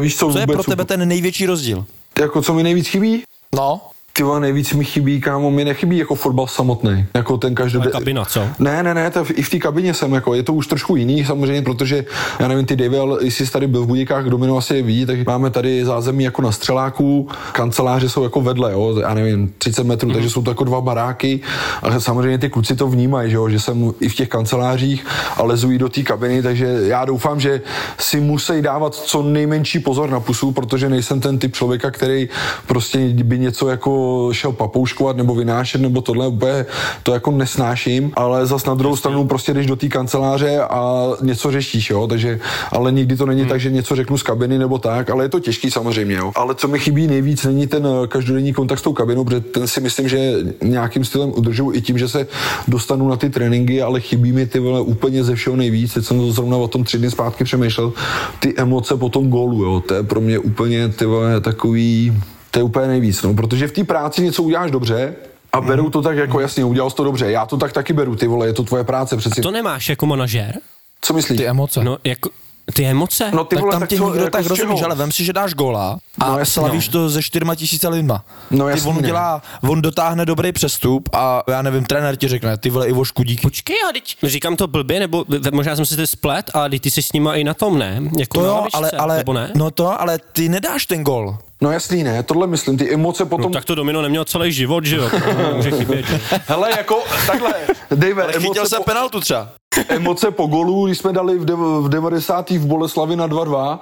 Víš, 0.00 0.16
co 0.16 0.32
Co 0.32 0.38
je 0.38 0.46
pro 0.46 0.64
tebe 0.64 0.84
ten 0.84 1.08
největší 1.08 1.46
rozdíl? 1.46 1.84
Jako 2.20 2.42
co 2.42 2.54
mi 2.54 2.62
nejvíc 2.62 2.88
chybí? 2.88 3.22
No, 3.54 3.80
Ty 4.20 4.24
vole, 4.24 4.40
nejvíc 4.40 4.72
mi 4.72 4.84
chybí, 4.84 5.20
kámo, 5.20 5.50
mi 5.50 5.64
nechybí 5.64 5.98
jako 5.98 6.14
fotbal 6.14 6.46
samotný, 6.46 7.04
jako 7.14 7.36
ten 7.36 7.54
každý. 7.54 7.78
Ale 7.78 7.90
kabina, 7.90 8.24
co? 8.24 8.48
Ne, 8.58 8.82
ne, 8.82 8.94
ne, 8.94 9.10
to 9.10 9.24
v- 9.24 9.30
i 9.30 9.42
v 9.42 9.50
té 9.50 9.58
kabině 9.58 9.94
jsem, 9.94 10.12
jako, 10.12 10.34
je 10.34 10.42
to 10.42 10.52
už 10.52 10.66
trošku 10.66 10.96
jiný, 10.96 11.24
samozřejmě, 11.24 11.62
protože, 11.62 12.04
já 12.40 12.48
nevím, 12.48 12.66
ty 12.66 12.76
Davy, 12.76 12.98
ale 12.98 13.24
jestli 13.24 13.46
jsi 13.46 13.52
tady 13.52 13.66
byl 13.66 13.82
v 13.82 13.86
Budíkách, 13.86 14.24
Domino 14.24 14.56
asi 14.56 14.74
je 14.76 14.82
ví, 14.82 15.06
tak 15.06 15.26
máme 15.26 15.50
tady 15.50 15.84
zázemí 15.84 16.24
jako 16.24 16.42
na 16.42 16.52
střeláku, 16.52 17.28
kanceláře 17.52 18.08
jsou 18.08 18.22
jako 18.22 18.40
vedle, 18.40 18.72
jo, 18.72 18.98
já 19.00 19.14
nevím, 19.14 19.52
30 19.58 19.84
metrů, 19.84 20.08
mm. 20.08 20.14
takže 20.14 20.30
jsou 20.30 20.42
to 20.42 20.50
jako 20.50 20.64
dva 20.64 20.80
baráky, 20.80 21.40
ale 21.82 22.00
samozřejmě 22.00 22.38
ty 22.38 22.50
kluci 22.50 22.76
to 22.76 22.88
vnímají, 22.88 23.30
že, 23.30 23.36
jo, 23.36 23.48
že 23.48 23.60
jsem 23.60 23.92
i 24.00 24.08
v 24.08 24.14
těch 24.14 24.28
kancelářích 24.28 25.06
a 25.36 25.42
lezují 25.42 25.78
do 25.78 25.88
té 25.88 26.02
kabiny, 26.02 26.42
takže 26.42 26.66
já 26.66 27.04
doufám, 27.04 27.40
že 27.40 27.60
si 27.98 28.20
musí 28.20 28.62
dávat 28.62 28.94
co 28.94 29.22
nejmenší 29.22 29.78
pozor 29.78 30.10
na 30.10 30.20
pusu, 30.20 30.52
protože 30.52 30.88
nejsem 30.88 31.20
ten 31.20 31.38
typ 31.38 31.54
člověka, 31.56 31.90
který 31.90 32.28
prostě 32.66 32.98
by 33.08 33.38
něco 33.38 33.68
jako 33.68 34.09
šel 34.32 34.52
papouškovat 34.52 35.16
nebo 35.16 35.34
vynášet 35.34 35.80
nebo 35.80 36.00
tohle 36.00 36.26
úplně 36.26 36.66
to 37.02 37.12
jako 37.12 37.30
nesnáším, 37.30 38.12
ale 38.14 38.46
zas 38.46 38.64
na 38.64 38.74
druhou 38.74 38.96
stranu 38.96 39.26
prostě 39.26 39.54
jdeš 39.54 39.66
do 39.66 39.76
té 39.76 39.88
kanceláře 39.88 40.60
a 40.60 41.08
něco 41.22 41.50
řešíš, 41.50 41.90
jo, 41.90 42.06
takže, 42.06 42.40
ale 42.72 42.92
nikdy 42.92 43.16
to 43.16 43.26
není 43.26 43.40
hmm. 43.40 43.48
tak, 43.48 43.60
že 43.60 43.70
něco 43.70 43.96
řeknu 43.96 44.18
z 44.18 44.22
kabiny 44.22 44.58
nebo 44.58 44.78
tak, 44.78 45.10
ale 45.10 45.24
je 45.24 45.28
to 45.28 45.40
těžký 45.40 45.70
samozřejmě, 45.70 46.14
jo. 46.14 46.32
Ale 46.34 46.54
co 46.54 46.68
mi 46.68 46.78
chybí 46.78 47.06
nejvíc, 47.06 47.44
není 47.44 47.66
ten 47.66 47.86
eh, 47.86 48.06
každodenní 48.06 48.52
kontakt 48.52 48.78
s 48.78 48.82
tou 48.82 48.92
kabinou, 48.92 49.24
protože 49.24 49.40
ten 49.40 49.68
si 49.68 49.80
myslím, 49.80 50.08
že 50.08 50.32
nějakým 50.62 51.04
stylem 51.04 51.32
udržuju 51.36 51.72
i 51.74 51.80
tím, 51.80 51.98
že 51.98 52.08
se 52.08 52.26
dostanu 52.68 53.08
na 53.08 53.16
ty 53.16 53.30
tréninky, 53.30 53.82
ale 53.82 54.00
chybí 54.00 54.32
mi 54.32 54.46
ty 54.46 54.58
vole 54.58 54.80
úplně 54.80 55.24
ze 55.24 55.34
všeho 55.34 55.56
nejvíc. 55.56 55.94
Teď 55.94 56.04
jsem 56.04 56.18
to 56.18 56.32
zrovna 56.32 56.56
o 56.56 56.68
tom 56.68 56.84
tři 56.84 56.98
dny 56.98 57.10
zpátky 57.10 57.44
přemýšlel, 57.44 57.92
ty 58.40 58.54
emoce 58.56 58.96
po 58.96 59.08
tom 59.08 59.30
gólu, 59.30 59.64
jo, 59.64 59.80
to 59.80 59.94
je 59.94 60.02
pro 60.02 60.20
mě 60.20 60.38
úplně 60.38 60.88
ty 60.88 61.06
vole 61.06 61.40
takový 61.40 62.12
to 62.50 62.58
je 62.58 62.62
úplně 62.62 62.86
nejvíc, 62.88 63.22
no, 63.22 63.34
protože 63.34 63.68
v 63.68 63.72
té 63.72 63.84
práci 63.84 64.22
něco 64.22 64.42
uděláš 64.42 64.70
dobře 64.70 65.14
a 65.52 65.60
berou 65.60 65.90
to 65.90 66.02
tak 66.02 66.16
jako 66.16 66.40
jasně, 66.40 66.64
udělal 66.64 66.90
jsi 66.90 66.96
to 66.96 67.04
dobře. 67.04 67.30
Já 67.30 67.46
to 67.46 67.56
tak 67.56 67.72
taky 67.72 67.92
beru, 67.92 68.16
ty 68.16 68.26
vole, 68.26 68.46
je 68.46 68.52
to 68.52 68.62
tvoje 68.62 68.84
práce 68.84 69.16
přeci. 69.16 69.40
To 69.40 69.50
nemáš 69.50 69.88
jako 69.88 70.06
manažér? 70.06 70.58
Co 71.00 71.14
myslíš? 71.14 71.38
ty 71.38 71.46
emoce. 71.46 71.84
No, 71.84 71.98
jako, 72.04 72.30
ty 72.74 72.86
emoce? 72.86 73.30
No 73.34 73.44
ty 73.44 73.56
tak 73.56 73.62
vole, 73.62 73.72
tam 73.72 73.80
tak 73.80 73.88
tě 73.88 73.96
co, 73.96 74.04
nikdo 74.04 74.20
jako 74.20 74.30
tak 74.30 74.46
rozumíš, 74.46 74.82
ale 74.82 74.94
vem 74.94 75.12
si, 75.12 75.24
že 75.24 75.32
dáš 75.32 75.54
góla 75.54 75.98
a 76.18 76.30
No 76.30 76.38
no, 76.38 76.44
slavíš 76.46 76.88
no. 76.88 76.92
to 76.92 77.10
se 77.10 77.22
čtyřma 77.22 77.54
tisíce 77.54 77.88
lidma. 77.88 78.24
No 78.50 78.64
ty 78.64 78.70
jasně, 78.70 78.90
on 78.90 78.96
ne. 78.96 79.02
dělá, 79.02 79.42
on 79.62 79.82
dotáhne 79.82 80.26
dobrý 80.26 80.52
přestup 80.52 81.08
a 81.12 81.42
já 81.48 81.62
nevím, 81.62 81.84
trenér 81.84 82.16
ti 82.16 82.28
řekne, 82.28 82.58
ty 82.58 82.70
vole 82.70 82.88
Ivo 82.88 83.04
Škudík. 83.04 83.42
Počkej, 83.42 83.76
a 83.88 83.92
teď 83.92 84.16
říkám 84.22 84.56
to 84.56 84.66
blbě, 84.66 85.00
nebo 85.00 85.24
možná 85.52 85.76
jsem 85.76 85.86
si 85.86 85.96
to 85.96 86.06
splet, 86.06 86.50
ale 86.54 86.70
ty 86.78 86.90
jsi 86.90 87.02
s 87.02 87.12
nima 87.12 87.34
i 87.34 87.44
na 87.44 87.54
tom, 87.54 87.78
ne? 87.78 88.02
Jako 88.18 88.38
To 88.38 88.44
jo, 88.46 88.66
ale, 88.72 88.90
ale, 88.90 89.16
nebo 89.16 89.32
ne? 89.32 89.52
no 89.54 89.70
to, 89.70 90.00
ale 90.00 90.18
ty 90.32 90.48
nedáš 90.48 90.86
ten 90.86 91.04
gol. 91.04 91.38
No 91.60 91.70
jasný, 91.72 92.02
ne, 92.04 92.22
tohle 92.22 92.46
myslím, 92.46 92.78
ty 92.78 92.94
emoce 92.94 93.24
potom... 93.24 93.52
No, 93.52 93.58
tak 93.58 93.64
to 93.64 93.74
domino 93.74 94.02
neměl 94.02 94.24
celý 94.24 94.52
život, 94.52 94.84
že 94.84 94.96
jo? 94.96 95.10
Může 95.56 95.70
chybět, 95.70 96.06
že? 96.06 96.20
Hele, 96.46 96.70
jako 96.70 97.02
takhle, 97.26 97.54
Dave, 97.94 98.22
Ale 98.22 98.32
chytil 98.32 98.46
emoce, 98.52 98.68
jsem 98.68 98.78
po, 98.78 98.84
penaltu 98.84 99.20
třeba. 99.20 99.48
emoce 99.88 100.30
po 100.30 100.46
golu, 100.46 100.86
když 100.86 100.98
jsme 100.98 101.12
dali 101.12 101.38
v, 101.38 101.44
dev, 101.44 101.58
v 101.58 101.88
90. 101.88 102.50
v 102.50 102.66
Boleslavi 102.66 103.16
na 103.16 103.28
2-2, 103.28 103.78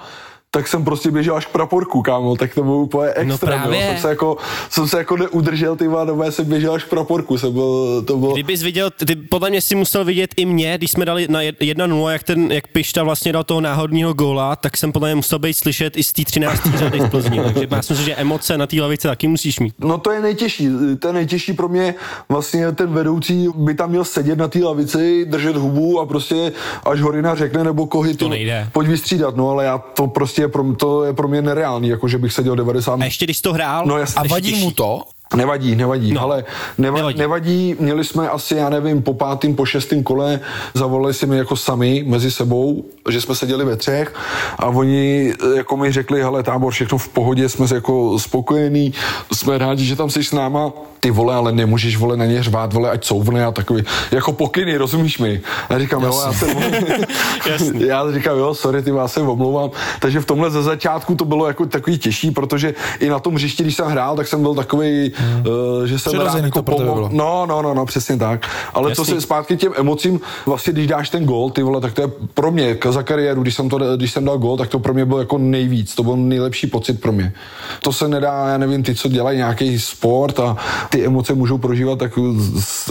tak 0.51 0.67
jsem 0.67 0.85
prostě 0.85 1.11
běžel 1.11 1.35
až 1.35 1.45
k 1.45 1.49
praporku, 1.49 2.01
kámo, 2.01 2.35
tak 2.35 2.53
to 2.55 2.63
bylo 2.63 2.77
úplně 2.77 3.07
extrém, 3.09 3.27
No 3.29 3.37
právě. 3.37 3.81
jo. 3.81 3.87
Jsem 3.87 3.97
se 4.01 4.09
jako, 4.09 4.37
jsem 4.69 4.87
se 4.87 4.97
jako 4.97 5.17
neudržel, 5.17 5.75
ty 5.75 5.87
nebo 6.05 6.31
jsem 6.31 6.45
běžel 6.45 6.73
až 6.73 6.83
k 6.83 6.89
praporku, 6.89 7.37
jsem 7.37 7.53
byl, 7.53 8.01
to 8.07 8.17
bylo, 8.17 8.33
Kdybys 8.33 8.63
viděl, 8.63 8.89
ty 9.05 9.15
podle 9.15 9.49
mě 9.49 9.61
si 9.61 9.75
musel 9.75 10.05
vidět 10.05 10.33
i 10.37 10.45
mě, 10.45 10.77
když 10.77 10.91
jsme 10.91 11.05
dali 11.05 11.27
na 11.29 11.41
1-0, 11.41 12.09
jak, 12.09 12.23
ten, 12.23 12.51
jak 12.51 12.67
Pišta 12.67 13.03
vlastně 13.03 13.33
dal 13.33 13.43
toho 13.43 13.61
náhodního 13.61 14.13
góla, 14.13 14.55
tak 14.55 14.77
jsem 14.77 14.91
podle 14.91 15.09
mě 15.09 15.15
musel 15.15 15.39
být 15.39 15.53
slyšet 15.53 15.97
i 15.97 16.03
z 16.03 16.13
té 16.13 16.25
13. 16.25 16.61
řady 16.75 16.99
v 16.99 17.09
Plzni. 17.09 17.39
Takže 17.43 17.67
já 17.71 17.81
si 17.81 17.93
myslím, 17.93 18.05
že 18.05 18.15
emoce 18.15 18.57
na 18.57 18.67
té 18.67 18.81
lavici 18.81 19.07
taky 19.07 19.27
musíš 19.27 19.59
mít. 19.59 19.73
No 19.79 19.97
to 19.97 20.11
je 20.11 20.21
nejtěžší. 20.21 20.69
To 20.99 21.07
je 21.07 21.13
nejtěžší 21.13 21.53
pro 21.53 21.67
mě 21.69 21.95
vlastně 22.29 22.71
ten 22.71 22.93
vedoucí 22.93 23.47
by 23.55 23.73
tam 23.73 23.89
měl 23.89 24.03
sedět 24.03 24.37
na 24.37 24.47
té 24.47 24.59
lavici, 24.63 25.25
držet 25.25 25.55
hubu 25.55 25.99
a 25.99 26.05
prostě 26.05 26.51
až 26.85 27.01
Horina 27.01 27.35
řekne 27.35 27.63
nebo 27.63 27.87
kohy 27.87 28.13
To 28.13 28.29
nejde. 28.29 28.67
pojď 28.73 28.87
vystřídat, 28.87 29.35
no 29.35 29.49
ale 29.49 29.65
já 29.65 29.77
to 29.77 30.07
prostě 30.07 30.38
je 30.39 30.47
pro, 30.47 30.73
to 30.73 31.03
je 31.03 31.13
pro 31.13 31.27
mě 31.27 31.41
nereálný, 31.41 31.87
jako 31.89 32.07
že 32.07 32.17
bych 32.17 32.33
seděl 32.33 32.55
90 32.55 33.01
A 33.01 33.05
ještě 33.05 33.25
když 33.25 33.41
to 33.41 33.53
hrál, 33.53 33.85
No 33.85 33.97
jasně. 33.97 34.21
A 34.21 34.27
vadí 34.27 34.55
mu 34.55 34.71
to? 34.71 35.03
Nevadí, 35.35 35.75
nevadí, 35.75 36.13
No, 36.13 36.21
ale 36.21 36.43
neva, 36.77 36.97
nevadí. 36.97 37.17
nevadí. 37.19 37.75
Měli 37.79 38.03
jsme 38.03 38.29
asi, 38.29 38.55
já 38.55 38.69
nevím, 38.69 39.01
po 39.01 39.13
pátým, 39.13 39.55
po 39.55 39.65
šestým 39.65 40.03
kole, 40.03 40.39
zavolali 40.73 41.13
si 41.13 41.25
mi 41.25 41.37
jako 41.37 41.55
sami 41.55 42.03
mezi 42.07 42.31
sebou, 42.31 42.85
že 43.09 43.21
jsme 43.21 43.35
seděli 43.35 43.65
ve 43.65 43.75
třech 43.75 44.13
a 44.59 44.65
oni 44.65 45.33
eh, 45.53 45.57
jako 45.57 45.77
mi 45.77 45.91
řekli, 45.91 46.21
hele 46.23 46.43
tábor, 46.43 46.73
všechno 46.73 46.97
v 46.97 47.07
pohodě, 47.07 47.49
jsme 47.49 47.65
jako 47.73 48.19
spokojení, 48.19 48.93
jsme 49.33 49.57
rádi, 49.57 49.85
že 49.85 49.95
tam 49.95 50.09
jsi 50.09 50.23
s 50.23 50.31
náma, 50.31 50.71
ty 50.99 51.11
vole, 51.11 51.35
ale 51.35 51.51
nemůžeš 51.51 51.97
vole 51.97 52.17
na 52.17 52.25
ně 52.25 52.43
řvát, 52.43 52.73
vole, 52.73 52.89
ať 52.89 53.05
couvne 53.05 53.45
a 53.45 53.51
takový, 53.51 53.83
jako 54.11 54.31
pokyny, 54.33 54.77
rozumíš 54.77 55.17
mi? 55.19 55.41
A 55.69 55.73
já 55.73 55.79
říkám, 55.79 56.03
jo, 56.03 56.21
já 56.25 56.33
se, 56.33 56.45
já 57.85 58.11
říkám, 58.11 58.37
jo, 58.37 58.55
sorry, 58.55 58.81
ty 58.83 58.89
já 58.89 59.07
se 59.07 59.21
omlouvám. 59.21 59.69
Takže 59.99 60.19
v 60.19 60.25
tomhle 60.25 60.51
ze 60.51 60.63
začátku 60.63 61.15
to 61.15 61.25
bylo 61.25 61.47
jako 61.47 61.65
takový 61.65 61.97
těžší, 61.97 62.31
protože 62.31 62.73
i 62.99 63.09
na 63.09 63.19
tom 63.19 63.35
hřišti, 63.35 63.63
když 63.63 63.75
jsem 63.75 63.87
hrál, 63.87 64.15
tak 64.15 64.27
jsem 64.27 64.41
byl 64.41 64.55
takový. 64.55 65.11
Uh, 65.47 65.85
že 65.85 65.99
jsem 65.99 66.19
rád 66.19 66.43
jako 66.43 66.61
to 66.61 66.63
pomohl. 66.63 66.93
bylo. 66.93 67.09
No, 67.13 67.45
no, 67.45 67.61
no, 67.61 67.73
no, 67.73 67.85
přesně 67.85 68.17
tak. 68.17 68.49
Ale 68.73 68.91
Jasný. 68.91 69.05
to 69.05 69.11
se 69.11 69.21
zpátky 69.21 69.57
těm 69.57 69.73
emocím, 69.77 70.19
vlastně 70.45 70.73
když 70.73 70.87
dáš 70.87 71.09
ten 71.09 71.25
gól, 71.25 71.49
ty 71.49 71.63
vole, 71.63 71.81
tak 71.81 71.93
to 71.93 72.01
je 72.01 72.07
pro 72.33 72.51
mě 72.51 72.77
za 72.89 73.03
kariéru, 73.03 73.41
když 73.41 73.55
jsem, 73.55 73.69
to, 73.69 73.97
když 73.97 74.11
jsem 74.11 74.25
dal 74.25 74.37
gól, 74.37 74.57
tak 74.57 74.69
to 74.69 74.79
pro 74.79 74.93
mě 74.93 75.05
bylo 75.05 75.19
jako 75.19 75.37
nejvíc, 75.37 75.95
to 75.95 76.03
byl 76.03 76.17
nejlepší 76.17 76.67
pocit 76.67 77.01
pro 77.01 77.11
mě. 77.11 77.33
To 77.81 77.93
se 77.93 78.07
nedá, 78.07 78.47
já 78.47 78.57
nevím, 78.57 78.83
ty, 78.83 78.95
co 78.95 79.09
dělají 79.09 79.37
nějaký 79.37 79.79
sport 79.79 80.39
a 80.39 80.57
ty 80.89 81.05
emoce 81.05 81.33
můžou 81.33 81.57
prožívat, 81.57 81.99
tak 81.99 82.19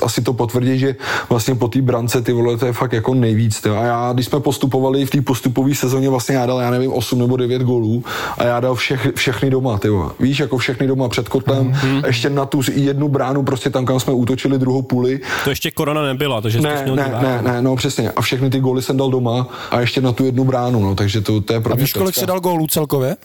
asi 0.03 0.23
to 0.23 0.33
potvrdí, 0.33 0.79
že 0.79 0.97
vlastně 1.29 1.55
po 1.55 1.69
té 1.69 1.83
brance, 1.83 2.23
ty 2.23 2.33
vole, 2.33 2.57
to 2.57 2.67
je 2.67 2.73
fakt 2.73 2.93
jako 2.93 3.15
nejvíc. 3.15 3.61
Ty. 3.61 3.69
A 3.69 3.83
já, 3.83 4.13
když 4.13 4.27
jsme 4.27 4.41
postupovali 4.41 5.07
v 5.07 5.11
té 5.11 5.21
postupové 5.21 5.75
sezóně, 5.75 6.11
vlastně 6.11 6.37
já 6.37 6.47
dal, 6.47 6.61
já 6.61 6.71
nevím, 6.71 6.93
8 6.93 7.19
nebo 7.19 7.37
9 7.37 7.63
gólů 7.63 8.05
a 8.39 8.45
já 8.45 8.61
dal 8.61 8.75
všech, 8.75 9.09
všechny 9.15 9.51
doma, 9.51 9.79
ty 9.79 9.89
vole. 9.89 10.11
Víš, 10.21 10.39
jako 10.39 10.59
všechny 10.59 10.87
doma 10.87 11.09
před 11.09 11.29
kotlem, 11.29 11.73
mm-hmm. 11.73 12.03
Ještě 12.19 12.31
na 12.31 12.47
tu 12.47 12.61
jednu 12.73 13.09
bránu, 13.09 13.43
prostě 13.43 13.71
tam, 13.71 13.87
kam 13.87 14.01
jsme 14.01 14.13
útočili 14.13 14.59
druhou 14.59 14.83
půli, 14.83 15.21
to 15.45 15.51
ještě 15.51 15.71
korona 15.71 16.03
nebyla, 16.03 16.41
takže 16.41 16.59
jsi 16.59 16.63
to 16.63 16.69
ne, 16.69 16.85
ne, 16.97 17.19
ne, 17.23 17.43
ne, 17.43 17.63
no 17.63 17.77
přesně. 17.77 18.11
A 18.11 18.21
všechny 18.23 18.51
ty 18.51 18.61
góly 18.61 18.83
jsem 18.83 18.97
dal 18.97 19.11
doma 19.11 19.47
a 19.71 19.81
ještě 19.81 20.01
na 20.01 20.13
tu 20.13 20.25
jednu 20.25 20.45
bránu, 20.45 20.81
no, 20.81 20.95
takže 20.95 21.21
to, 21.21 21.41
to 21.41 21.53
je 21.53 21.61
pro 21.61 21.73
A 21.73 21.75
mě 21.77 21.85
víš, 21.85 21.93
kolik 21.93 22.15
si 22.15 22.27
dal 22.27 22.41
gólů 22.41 22.67
celkově? 22.67 23.17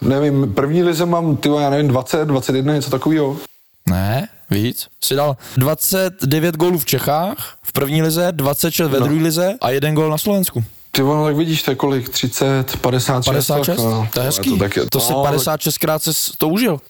Nevím, 0.00 0.52
první 0.54 0.82
lize 0.82 1.06
mám, 1.06 1.36
ty 1.36 1.48
já 1.60 1.70
nevím, 1.70 1.88
20, 1.88 2.24
21, 2.28 2.74
něco 2.74 2.90
takového. 2.90 3.36
Ne, 3.88 4.28
víc. 4.50 4.86
Si 5.04 5.14
dal 5.14 5.36
29 5.56 6.56
gólů 6.56 6.78
v 6.78 6.84
Čechách, 6.84 7.56
v 7.62 7.72
první 7.72 8.02
lize, 8.02 8.28
26 8.32 8.90
ve 8.90 9.00
No. 9.00 9.06
druhé 9.06 9.22
lize 9.22 9.54
a 9.60 9.70
jeden 9.70 9.94
gól 9.94 10.10
na 10.10 10.18
Slovensku. 10.18 10.64
Ty 10.90 11.02
vole, 11.02 11.30
tak 11.30 11.36
vidíš, 11.36 11.62
to 11.62 11.70
je 11.70 11.74
kolik? 11.74 12.08
30, 12.08 12.76
56? 12.80 13.24
56? 13.26 13.76
Tak, 13.76 13.78
no. 13.78 14.08
To 14.14 14.20
je 14.20 14.26
hezký. 14.26 14.50
To, 14.50 14.56
tak, 14.56 14.78
To 14.90 15.00
si 15.00 15.12
no, 15.12 15.22
56 15.22 15.78
krát 15.78 16.02
se 16.02 16.10
to 16.38 16.48
užil. 16.48 16.80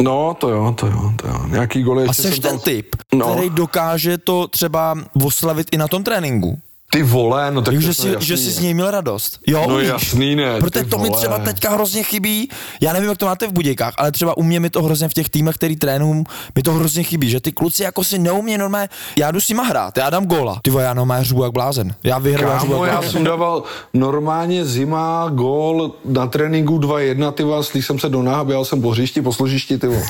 No, 0.00 0.34
to 0.40 0.48
jo, 0.48 0.74
to 0.78 0.86
jo, 0.86 1.12
to 1.22 1.28
jo. 1.28 1.46
Nějaký 1.46 1.82
goly 1.82 2.06
A 2.08 2.12
jsi 2.12 2.30
ten 2.30 2.40
tam... 2.40 2.58
typ, 2.60 2.96
No. 3.14 3.32
který 3.34 3.50
dokáže 3.50 4.18
to 4.18 4.48
třeba 4.48 4.94
oslavit 5.24 5.66
i 5.72 5.76
na 5.76 5.88
tom 5.88 6.04
tréninku. 6.04 6.58
Ty 6.94 7.02
vole, 7.02 7.50
no 7.50 7.62
tak 7.62 7.80
že, 7.80 7.94
si, 7.94 8.08
jasný, 8.08 8.26
že 8.26 8.36
jsi 8.36 8.46
ne? 8.46 8.50
z 8.52 8.58
něj 8.58 8.74
měl 8.74 8.90
radost. 8.90 9.38
Jo, 9.46 9.64
No 9.68 9.74
umíš. 9.74 9.88
jasný, 9.88 10.36
ne, 10.36 10.58
Protože 10.60 10.84
to 10.84 10.98
mi 10.98 11.08
vole. 11.08 11.18
třeba 11.18 11.38
teďka 11.38 11.70
hrozně 11.70 12.02
chybí. 12.02 12.48
Já 12.80 12.92
nevím, 12.92 13.08
jak 13.08 13.18
to 13.18 13.26
máte 13.26 13.46
v 13.46 13.52
Budějkách, 13.52 13.94
ale 13.98 14.12
třeba 14.12 14.36
u 14.36 14.42
mě 14.42 14.60
mi 14.60 14.70
to 14.70 14.82
hrozně 14.82 15.08
v 15.08 15.14
těch 15.14 15.28
týmech, 15.28 15.54
který 15.56 15.76
trénuju, 15.76 16.24
mi 16.56 16.62
to 16.62 16.72
hrozně 16.72 17.02
chybí, 17.02 17.30
že 17.30 17.40
ty 17.40 17.52
kluci 17.52 17.82
jako 17.82 18.04
si 18.04 18.18
neumí 18.18 18.58
normálně, 18.58 18.88
já 19.18 19.30
jdu 19.30 19.40
s 19.40 19.48
nima 19.48 19.62
hrát, 19.62 19.98
já 19.98 20.10
dám 20.10 20.26
góla. 20.26 20.58
Ty 20.62 20.70
vole, 20.70 20.84
já 20.84 20.94
normálně 20.94 21.24
řvu 21.24 21.42
jak 21.44 21.52
blázen. 21.52 21.94
Já 22.04 22.18
vyhraju, 22.18 22.60
řvu 22.60 22.70
Kámo, 22.72 22.84
já 22.84 23.02
jsem 23.02 23.24
dával 23.24 23.62
normálně 23.94 24.64
zima, 24.64 25.28
gól 25.34 25.92
na 26.04 26.26
tréninku 26.26 26.78
2-1, 26.78 27.32
ty 27.32 27.44
vás, 27.44 27.74
jsem 27.74 27.98
se 27.98 28.08
do 28.08 28.22
náha, 28.22 28.44
běhal 28.44 28.64
jsem 28.64 28.82
po 28.82 28.90
hřišti, 28.90 29.22
po 29.22 29.32
složišti, 29.32 29.78
ty 29.78 29.86
vole. 29.86 30.02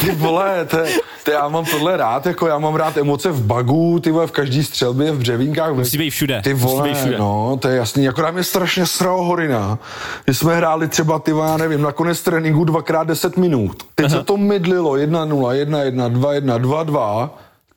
Ty 0.00 0.10
vole, 0.12 0.64
to, 0.70 0.76
to, 1.24 1.30
já 1.30 1.48
mám 1.48 1.64
tohle 1.64 1.96
rád, 1.96 2.26
jako 2.26 2.46
já 2.46 2.58
mám 2.58 2.74
rád 2.74 2.96
emoce 2.96 3.30
v 3.30 3.42
bagu, 3.42 4.00
ty 4.00 4.10
vole, 4.10 4.26
v 4.26 4.30
každý 4.30 4.64
střelbě, 4.70 5.12
v 5.12 5.18
dřevínkách. 5.18 5.72
Musí 5.74 5.98
být 5.98 6.10
všude. 6.10 6.40
Ty 6.44 6.54
vole, 6.54 6.88
být 6.88 6.96
všude. 6.96 7.18
no, 7.18 7.58
to 7.60 7.68
je 7.68 7.76
jasný. 7.76 8.08
Akorát 8.08 8.30
mě 8.30 8.44
strašně 8.44 8.86
sralo 8.86 9.24
Horina. 9.24 9.78
My 10.26 10.34
jsme 10.34 10.56
hráli 10.56 10.88
třeba, 10.88 11.18
ty 11.18 11.30
já 11.30 11.56
nevím, 11.56 11.82
na 11.82 11.92
konec 11.92 12.22
tréninku 12.22 12.64
dvakrát 12.64 13.04
10 13.06 13.36
minut. 13.36 13.82
Teď 13.94 14.10
se 14.10 14.24
to 14.24 14.36
mydlilo, 14.36 14.92
1-0, 14.92 15.64
1-1, 15.64 16.20
2-1, 16.20 16.60
2-2. 16.60 17.30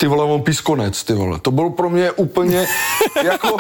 Ty 0.04 0.08
vole, 0.08 0.24
on 0.24 0.42
pís 0.42 0.62
konec, 0.62 1.04
ty 1.04 1.14
vole. 1.14 1.40
To 1.40 1.52
byl 1.52 1.70
pro 1.70 1.90
mě 1.90 2.12
úplně, 2.12 2.68
jako, 3.24 3.58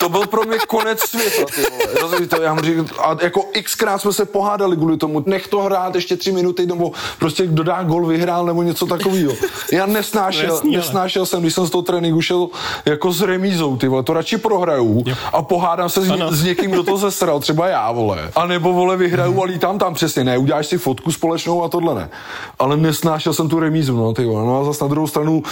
to 0.00 0.08
byl 0.08 0.26
pro 0.26 0.42
mě 0.42 0.58
konec 0.68 1.00
světa, 1.00 1.44
ty 1.54 1.60
vole. 1.70 2.00
Rozumíš 2.00 2.28
to? 2.28 2.42
Já 2.42 2.54
mu 2.54 2.60
říkám, 2.60 2.86
a 2.98 3.16
jako 3.22 3.44
xkrát 3.64 4.00
jsme 4.00 4.12
se 4.12 4.24
pohádali 4.24 4.76
kvůli 4.76 4.96
tomu, 4.96 5.22
nech 5.26 5.48
to 5.48 5.62
hrát 5.62 5.94
ještě 5.94 6.16
tři 6.16 6.32
minuty, 6.32 6.66
nebo 6.66 6.92
prostě 7.18 7.46
kdo 7.46 7.62
dá 7.62 7.82
gol 7.82 8.06
vyhrál, 8.06 8.46
nebo 8.46 8.62
něco 8.62 8.86
takového. 8.86 9.32
Já 9.72 9.86
nesnášel, 9.86 10.54
Jasný, 10.54 10.76
ale. 10.76 10.84
nesnášel 10.84 11.26
jsem, 11.26 11.40
když 11.40 11.54
jsem 11.54 11.66
z 11.66 11.70
toho 11.70 11.82
tréninku 11.82 12.22
šel 12.22 12.48
jako 12.84 13.12
s 13.12 13.20
remízou, 13.22 13.76
ty 13.76 13.88
vole, 13.88 14.02
to 14.02 14.12
radši 14.12 14.38
prohraju 14.38 15.04
a 15.32 15.42
pohádám 15.42 15.88
se 15.88 16.02
s, 16.02 16.10
Ano. 16.10 16.32
s 16.32 16.42
někým, 16.44 16.70
kdo 16.70 16.82
to 16.82 16.96
zesral, 16.96 17.40
třeba 17.40 17.68
já, 17.68 17.92
vole. 17.92 18.30
A 18.36 18.46
nebo, 18.46 18.72
vole, 18.72 18.96
vyhraju 18.96 19.42
a 19.42 19.44
lítám 19.44 19.78
tam 19.78 19.94
přesně, 19.94 20.24
ne, 20.24 20.38
uděláš 20.38 20.66
si 20.66 20.78
fotku 20.78 21.12
společnou 21.12 21.64
a 21.64 21.68
tohle 21.68 21.94
ne. 21.94 22.10
Ale 22.58 22.76
nesnášel 22.76 23.32
jsem 23.34 23.48
tu 23.48 23.60
remízu, 23.60 23.96
no, 23.96 24.12
ty 24.12 24.24
vole. 24.24 24.46
No 24.46 24.60
a 24.60 24.64
zase 24.64 24.84
na 24.84 24.88
druhou 24.88 25.06
stranu 25.06 25.42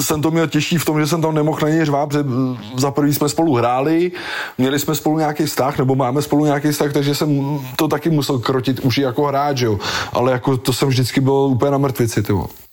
jsem 0.00 0.22
to 0.22 0.30
měl 0.30 0.46
těžší 0.46 0.78
v 0.78 0.84
tom, 0.84 1.00
že 1.00 1.06
jsem 1.06 1.22
tam 1.22 1.34
nemohl 1.34 1.58
na 1.62 1.68
něj 1.68 1.84
řvát, 1.84 2.08
protože 2.08 2.24
za 2.76 2.90
prvý 2.90 3.14
jsme 3.14 3.28
spolu 3.28 3.54
hráli, 3.54 4.12
měli 4.58 4.78
jsme 4.78 4.94
spolu 4.94 5.18
nějaký 5.18 5.44
vztah, 5.44 5.78
nebo 5.78 5.94
máme 5.94 6.22
spolu 6.22 6.44
nějaký 6.44 6.70
vztah, 6.70 6.92
takže 6.92 7.14
jsem 7.14 7.60
to 7.76 7.88
taky 7.88 8.10
musel 8.10 8.38
krotit 8.38 8.80
už 8.80 8.98
jako 8.98 9.26
hráč, 9.26 9.60
jo. 9.60 9.78
Ale 10.12 10.32
jako 10.32 10.56
to 10.56 10.72
jsem 10.72 10.88
vždycky 10.88 11.20
byl 11.20 11.32
úplně 11.32 11.70
na 11.70 11.78
mrtvici, 11.78 12.22
ty 12.22 12.32
vole. 12.32 12.63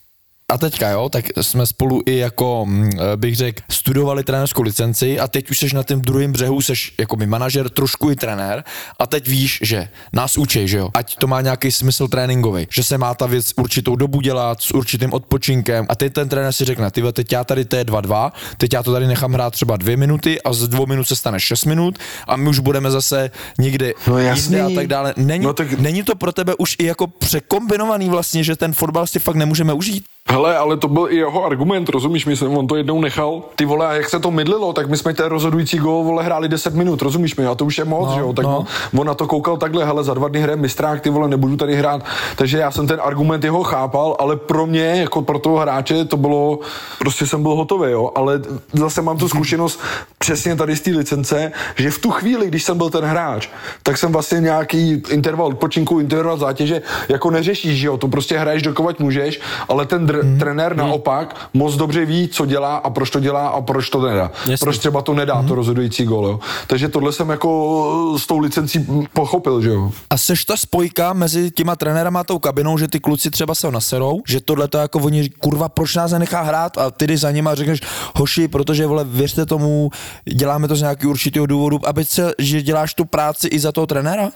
A 0.52 0.58
teďka 0.58 0.88
jo, 0.90 1.08
tak 1.08 1.24
jsme 1.40 1.66
spolu 1.66 2.02
i 2.06 2.16
jako, 2.16 2.66
mm, 2.66 2.90
bych 3.16 3.36
řekl, 3.36 3.62
studovali 3.70 4.24
trenérskou 4.24 4.62
licenci 4.62 5.20
a 5.20 5.28
teď 5.28 5.50
už 5.50 5.58
seš 5.58 5.72
na 5.72 5.82
tom 5.82 6.00
druhém 6.00 6.32
břehu, 6.32 6.60
seš 6.60 6.94
jako 6.98 7.16
mi 7.16 7.26
manažer, 7.26 7.68
trošku 7.68 8.10
i 8.10 8.16
trenér 8.16 8.64
a 8.98 9.06
teď 9.06 9.28
víš, 9.28 9.58
že 9.62 9.88
nás 10.12 10.36
učí, 10.36 10.68
že 10.68 10.78
jo, 10.78 10.88
ať 10.94 11.16
to 11.16 11.26
má 11.26 11.40
nějaký 11.40 11.72
smysl 11.72 12.08
tréninkový, 12.08 12.66
že 12.70 12.84
se 12.84 12.98
má 12.98 13.14
ta 13.14 13.26
věc 13.26 13.52
určitou 13.56 13.96
dobu 13.96 14.20
dělat 14.20 14.62
s 14.62 14.70
určitým 14.74 15.12
odpočinkem 15.12 15.86
a 15.88 15.94
teď 15.94 16.12
ten 16.12 16.28
trenér 16.28 16.52
si 16.52 16.64
řekne, 16.64 16.90
ty 16.90 17.02
teď 17.12 17.32
já 17.32 17.44
tady 17.44 17.64
to 17.64 17.76
je 17.76 17.84
2-2, 17.84 18.32
teď 18.56 18.72
já 18.72 18.82
to 18.82 18.92
tady 18.92 19.06
nechám 19.06 19.32
hrát 19.32 19.50
třeba 19.50 19.76
dvě 19.76 19.96
minuty 19.96 20.42
a 20.42 20.52
z 20.52 20.68
dvou 20.68 20.86
minut 20.86 21.04
se 21.04 21.16
stane 21.16 21.40
6 21.40 21.64
minut 21.64 21.98
a 22.28 22.36
my 22.36 22.48
už 22.48 22.58
budeme 22.58 22.90
zase 22.90 23.30
někde 23.58 23.92
No 24.06 24.18
jasný. 24.18 24.56
jinde 24.56 24.72
a 24.72 24.74
tak 24.74 24.86
dále. 24.86 25.14
Není, 25.16 25.44
No 25.44 25.52
tak- 25.52 25.72
není 25.72 26.02
to 26.02 26.14
pro 26.14 26.32
tebe 26.32 26.54
už 26.58 26.76
i 26.78 26.84
jako 26.86 27.06
překombinovaný 27.06 28.08
vlastně, 28.08 28.44
že 28.44 28.56
ten 28.56 28.72
fotbal 28.72 29.06
si 29.06 29.18
fakt 29.18 29.36
nemůžeme 29.36 29.72
užít? 29.72 30.04
Hele, 30.30 30.56
ale 30.56 30.76
to 30.76 30.88
byl 30.88 31.06
i 31.10 31.16
jeho 31.16 31.44
argument, 31.44 31.88
rozumíš? 31.88 32.26
Mi, 32.26 32.34
on 32.48 32.66
to 32.66 32.76
jednou 32.76 33.00
nechal. 33.00 33.42
Ty 33.56 33.64
vole, 33.64 33.86
a 33.86 33.92
jak 33.92 34.10
se 34.10 34.20
to 34.20 34.30
mydlilo, 34.30 34.72
tak 34.72 34.88
my 34.88 34.96
jsme 34.96 35.14
ten 35.14 35.26
rozhodující 35.26 35.78
gól, 35.78 36.04
vole, 36.04 36.24
hráli 36.24 36.48
10 36.48 36.74
minut, 36.74 37.02
rozumíš 37.02 37.36
mi, 37.36 37.46
a 37.46 37.54
to 37.54 37.64
už 37.64 37.78
je 37.78 37.84
moc, 37.84 38.08
No, 38.08 38.14
že 38.14 38.20
jo, 38.20 38.32
tak 38.32 38.44
no. 38.44 38.58
on, 38.58 39.00
on, 39.00 39.06
na 39.06 39.14
to 39.14 39.26
koukal 39.26 39.56
takhle, 39.56 39.84
hele, 39.84 40.04
za 40.04 40.14
dva 40.14 40.28
dny 40.28 40.40
hraje 40.40 40.56
mistrák, 40.56 41.00
ty 41.00 41.10
vole, 41.10 41.28
nebudu 41.28 41.56
tady 41.56 41.76
hrát, 41.76 42.04
takže 42.36 42.58
já 42.58 42.70
jsem 42.70 42.86
ten 42.86 43.00
argument 43.02 43.44
jeho 43.44 43.62
chápal, 43.62 44.16
ale 44.18 44.36
pro 44.36 44.66
mě, 44.66 44.84
jako 44.84 45.22
pro 45.22 45.38
toho 45.38 45.56
hráče, 45.56 46.04
to 46.04 46.16
bylo, 46.16 46.58
prostě 46.98 47.26
jsem 47.26 47.42
byl 47.42 47.54
hotový, 47.54 47.90
jo, 47.90 48.10
ale 48.14 48.40
zase 48.72 49.02
mám 49.02 49.18
tu 49.18 49.28
zkušenost 49.28 49.80
přesně 50.18 50.56
tady 50.56 50.76
z 50.76 50.80
té 50.80 50.90
licence, 50.90 51.52
že 51.76 51.90
v 51.90 51.98
tu 51.98 52.10
chvíli, 52.10 52.46
když 52.48 52.64
jsem 52.64 52.78
byl 52.78 52.90
ten 52.90 53.04
hráč, 53.04 53.48
tak 53.82 53.98
jsem 53.98 54.12
vlastně 54.12 54.40
nějaký 54.40 55.02
interval 55.10 55.46
odpočinku, 55.46 56.00
interval 56.00 56.36
zátěže, 56.36 56.82
jako 57.08 57.30
neřešíš, 57.30 57.80
že 57.80 57.86
jo, 57.86 57.96
to 57.96 58.08
prostě 58.08 58.38
hraješ 58.38 58.62
dokovat 58.62 59.00
můžeš, 59.00 59.40
ale 59.68 59.86
ten, 59.86 60.11
dr- 60.12 60.38
tre, 60.38 60.52
trenér 60.52 60.76
naopak 60.76 61.48
moc 61.54 61.76
dobře 61.76 62.04
ví, 62.04 62.28
co 62.28 62.46
dělá 62.46 62.76
a 62.76 62.90
proč 62.90 63.10
to 63.10 63.20
dělá 63.20 63.48
a 63.48 63.60
proč 63.60 63.90
to 63.90 64.00
nedá. 64.02 64.30
Jasně. 64.46 64.64
Proč 64.64 64.78
třeba 64.78 65.02
to 65.02 65.14
nedá, 65.14 65.42
to 65.42 65.54
rozhodující 65.54 66.04
gol. 66.04 66.26
Jo. 66.26 66.40
Takže 66.66 66.88
tohle 66.88 67.12
jsem 67.12 67.30
jako 67.30 68.14
s 68.18 68.26
tou 68.26 68.38
licencí 68.38 68.86
pochopil, 69.12 69.62
že 69.62 69.68
jo. 69.68 69.90
A 70.10 70.16
seš 70.18 70.44
ta 70.44 70.56
spojka 70.56 71.12
mezi 71.12 71.50
těma 71.50 71.76
trenérama 71.76 72.20
a 72.20 72.24
tou 72.24 72.38
kabinou, 72.38 72.78
že 72.78 72.88
ty 72.88 73.00
kluci 73.00 73.30
třeba 73.30 73.54
se 73.54 73.66
ho 73.66 73.70
naserou, 73.70 74.20
že 74.28 74.40
tohle 74.40 74.68
to 74.68 74.78
jako 74.78 74.98
oni, 74.98 75.30
kurva, 75.30 75.68
proč 75.68 75.94
nás 75.94 76.12
nenechá 76.12 76.42
hrát 76.42 76.78
a 76.78 76.90
ty 76.90 77.06
jdeš 77.06 77.20
za 77.20 77.30
nima 77.30 77.50
a 77.50 77.54
řekneš, 77.54 77.80
hoši, 78.16 78.48
protože 78.48 78.86
vole, 78.86 79.04
věřte 79.04 79.46
tomu, 79.46 79.90
děláme 80.24 80.68
to 80.68 80.76
z 80.76 80.80
nějakého 80.80 81.10
určitého 81.10 81.46
důvodu, 81.46 81.78
aby 81.84 82.04
se, 82.04 82.32
že 82.38 82.62
děláš 82.62 82.94
tu 82.94 83.04
práci 83.04 83.48
i 83.48 83.58
za 83.58 83.72
toho 83.72 83.86
trenéra? 83.86 84.30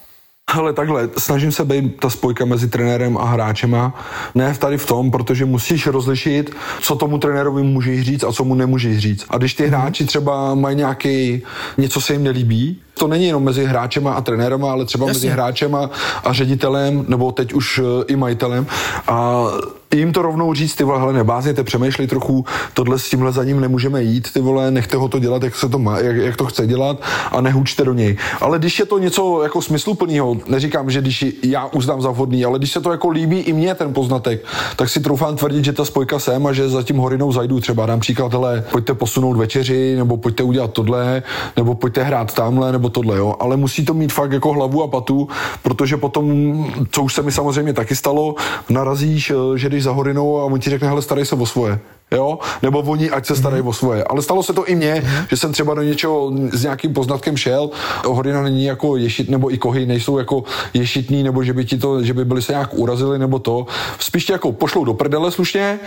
Ale 0.52 0.72
takhle, 0.72 1.08
snažím 1.18 1.52
se 1.52 1.64
být 1.64 2.00
ta 2.00 2.10
spojka 2.10 2.44
mezi 2.44 2.68
trenérem 2.68 3.16
a 3.18 3.24
hráčema. 3.24 4.04
Ne 4.34 4.54
tady 4.54 4.78
v 4.78 4.86
tom, 4.86 5.10
protože 5.10 5.44
musíš 5.44 5.86
rozlišit, 5.86 6.56
co 6.80 6.96
tomu 6.96 7.18
trenérovi 7.18 7.62
můžeš 7.62 8.02
říct 8.02 8.24
a 8.24 8.32
co 8.32 8.44
mu 8.44 8.54
nemůžeš 8.54 8.98
říct. 8.98 9.26
A 9.28 9.38
když 9.38 9.54
ty 9.54 9.66
hráči 9.66 10.04
třeba 10.04 10.54
mají 10.54 10.76
nějaký, 10.76 11.42
něco 11.78 12.00
se 12.00 12.12
jim 12.12 12.24
nelíbí, 12.24 12.80
to 12.98 13.08
není 13.08 13.26
jenom 13.26 13.44
mezi 13.44 13.64
hráčema 13.64 14.12
a 14.12 14.20
trenérama, 14.20 14.70
ale 14.70 14.84
třeba 14.84 15.06
Jasně. 15.06 15.18
mezi 15.18 15.28
hráčema 15.28 15.90
a 16.24 16.32
ředitelem, 16.32 17.04
nebo 17.08 17.32
teď 17.32 17.52
už 17.52 17.78
eh, 17.78 18.04
i 18.06 18.16
majitelem. 18.16 18.66
A 19.08 19.44
jim 19.94 20.12
to 20.12 20.22
rovnou 20.22 20.54
říct, 20.54 20.74
ty 20.74 20.84
vole, 20.84 20.98
hele, 20.98 21.12
nebázněte, 21.12 21.64
přemýšlej 21.64 22.06
trochu, 22.06 22.44
tohle 22.74 22.98
s 22.98 23.10
tímhle 23.10 23.32
za 23.32 23.44
ním 23.44 23.60
nemůžeme 23.60 24.02
jít, 24.02 24.32
ty 24.32 24.40
vole, 24.40 24.70
nechte 24.70 24.96
ho 24.96 25.08
to 25.08 25.18
dělat, 25.18 25.42
jak, 25.42 25.54
se 25.54 25.68
to 25.68 25.78
má, 25.78 25.98
jak, 25.98 26.16
jak 26.16 26.36
to 26.36 26.46
chce 26.46 26.66
dělat 26.66 27.02
a 27.32 27.40
nehučte 27.40 27.84
do 27.84 27.94
něj. 27.94 28.16
Ale 28.40 28.58
když 28.58 28.78
je 28.78 28.86
to 28.86 28.98
něco 28.98 29.42
jako 29.42 29.62
smysluplného, 29.62 30.36
neříkám, 30.48 30.90
že 30.90 31.00
když 31.00 31.24
já 31.42 31.66
uznám 31.66 32.02
za 32.02 32.10
vhodný, 32.10 32.44
ale 32.44 32.58
když 32.58 32.72
se 32.72 32.80
to 32.80 32.90
jako 32.90 33.08
líbí 33.08 33.38
i 33.38 33.52
mně 33.52 33.74
ten 33.74 33.92
poznatek, 33.92 34.44
tak 34.76 34.88
si 34.88 35.00
troufám 35.00 35.36
tvrdit, 35.36 35.64
že 35.64 35.72
ta 35.72 35.84
spojka 35.84 36.18
sem 36.18 36.46
a 36.46 36.52
že 36.52 36.68
za 36.68 36.82
tím 36.82 36.96
horinou 36.96 37.32
zajdu 37.32 37.60
třeba. 37.60 37.86
Dám 37.86 38.00
příklad, 38.00 38.32
hele, 38.32 38.64
pojďte 38.70 38.94
posunout 38.94 39.36
večeři, 39.36 39.96
nebo 39.96 40.16
pojďte 40.16 40.42
udělat 40.42 40.72
tohle, 40.72 41.22
nebo 41.56 41.74
pojďte 41.74 42.02
hrát 42.02 42.34
tamhle, 42.34 42.72
nebo 42.72 42.85
tohle, 42.88 43.16
jo. 43.16 43.34
Ale 43.40 43.56
musí 43.56 43.84
to 43.84 43.94
mít 43.94 44.12
fakt 44.12 44.32
jako 44.32 44.52
hlavu 44.52 44.82
a 44.82 44.88
patu, 44.88 45.28
protože 45.62 45.96
potom, 45.96 46.26
co 46.90 47.02
už 47.02 47.14
se 47.14 47.22
mi 47.22 47.32
samozřejmě 47.32 47.72
taky 47.72 47.96
stalo, 47.96 48.34
narazíš, 48.68 49.30
eh, 49.30 49.58
že 49.58 49.68
jdeš 49.68 49.82
za 49.82 49.92
horinou 49.92 50.40
a 50.40 50.44
on 50.44 50.60
ti 50.60 50.70
řekne, 50.70 50.88
hele, 50.88 51.02
starej 51.02 51.26
se 51.26 51.34
o 51.34 51.46
svoje. 51.46 51.80
Jo? 52.10 52.38
Nebo 52.62 52.78
oni, 52.78 53.10
ať 53.10 53.26
se 53.26 53.36
starají 53.36 53.62
o 53.62 53.72
svoje. 53.72 54.04
Ale 54.04 54.22
stalo 54.22 54.42
se 54.42 54.52
to 54.52 54.64
i 54.64 54.74
mně, 54.74 55.04
že 55.30 55.36
jsem 55.36 55.52
třeba 55.52 55.74
do 55.74 55.82
něčeho 55.82 56.32
s 56.52 56.62
nějakým 56.62 56.94
poznatkem 56.94 57.36
šel. 57.36 57.70
Horina 58.04 58.42
není 58.42 58.64
jako 58.64 58.96
ješit, 58.96 59.30
nebo 59.30 59.54
i 59.54 59.58
kohy 59.58 59.86
nejsou 59.86 60.18
jako 60.18 60.44
ješitní, 60.74 61.22
nebo 61.22 61.42
že 61.42 61.52
by 61.52 61.64
ti 61.64 61.78
to, 61.78 62.02
že 62.02 62.14
by 62.14 62.24
byli 62.24 62.42
se 62.42 62.52
nějak 62.52 62.74
urazili, 62.74 63.18
nebo 63.18 63.38
to. 63.38 63.66
Spíš 63.98 64.24
tě 64.24 64.32
jako 64.32 64.52
pošlou 64.52 64.84
do 64.84 64.94
prdele 64.94 65.30
slušně 65.30 65.78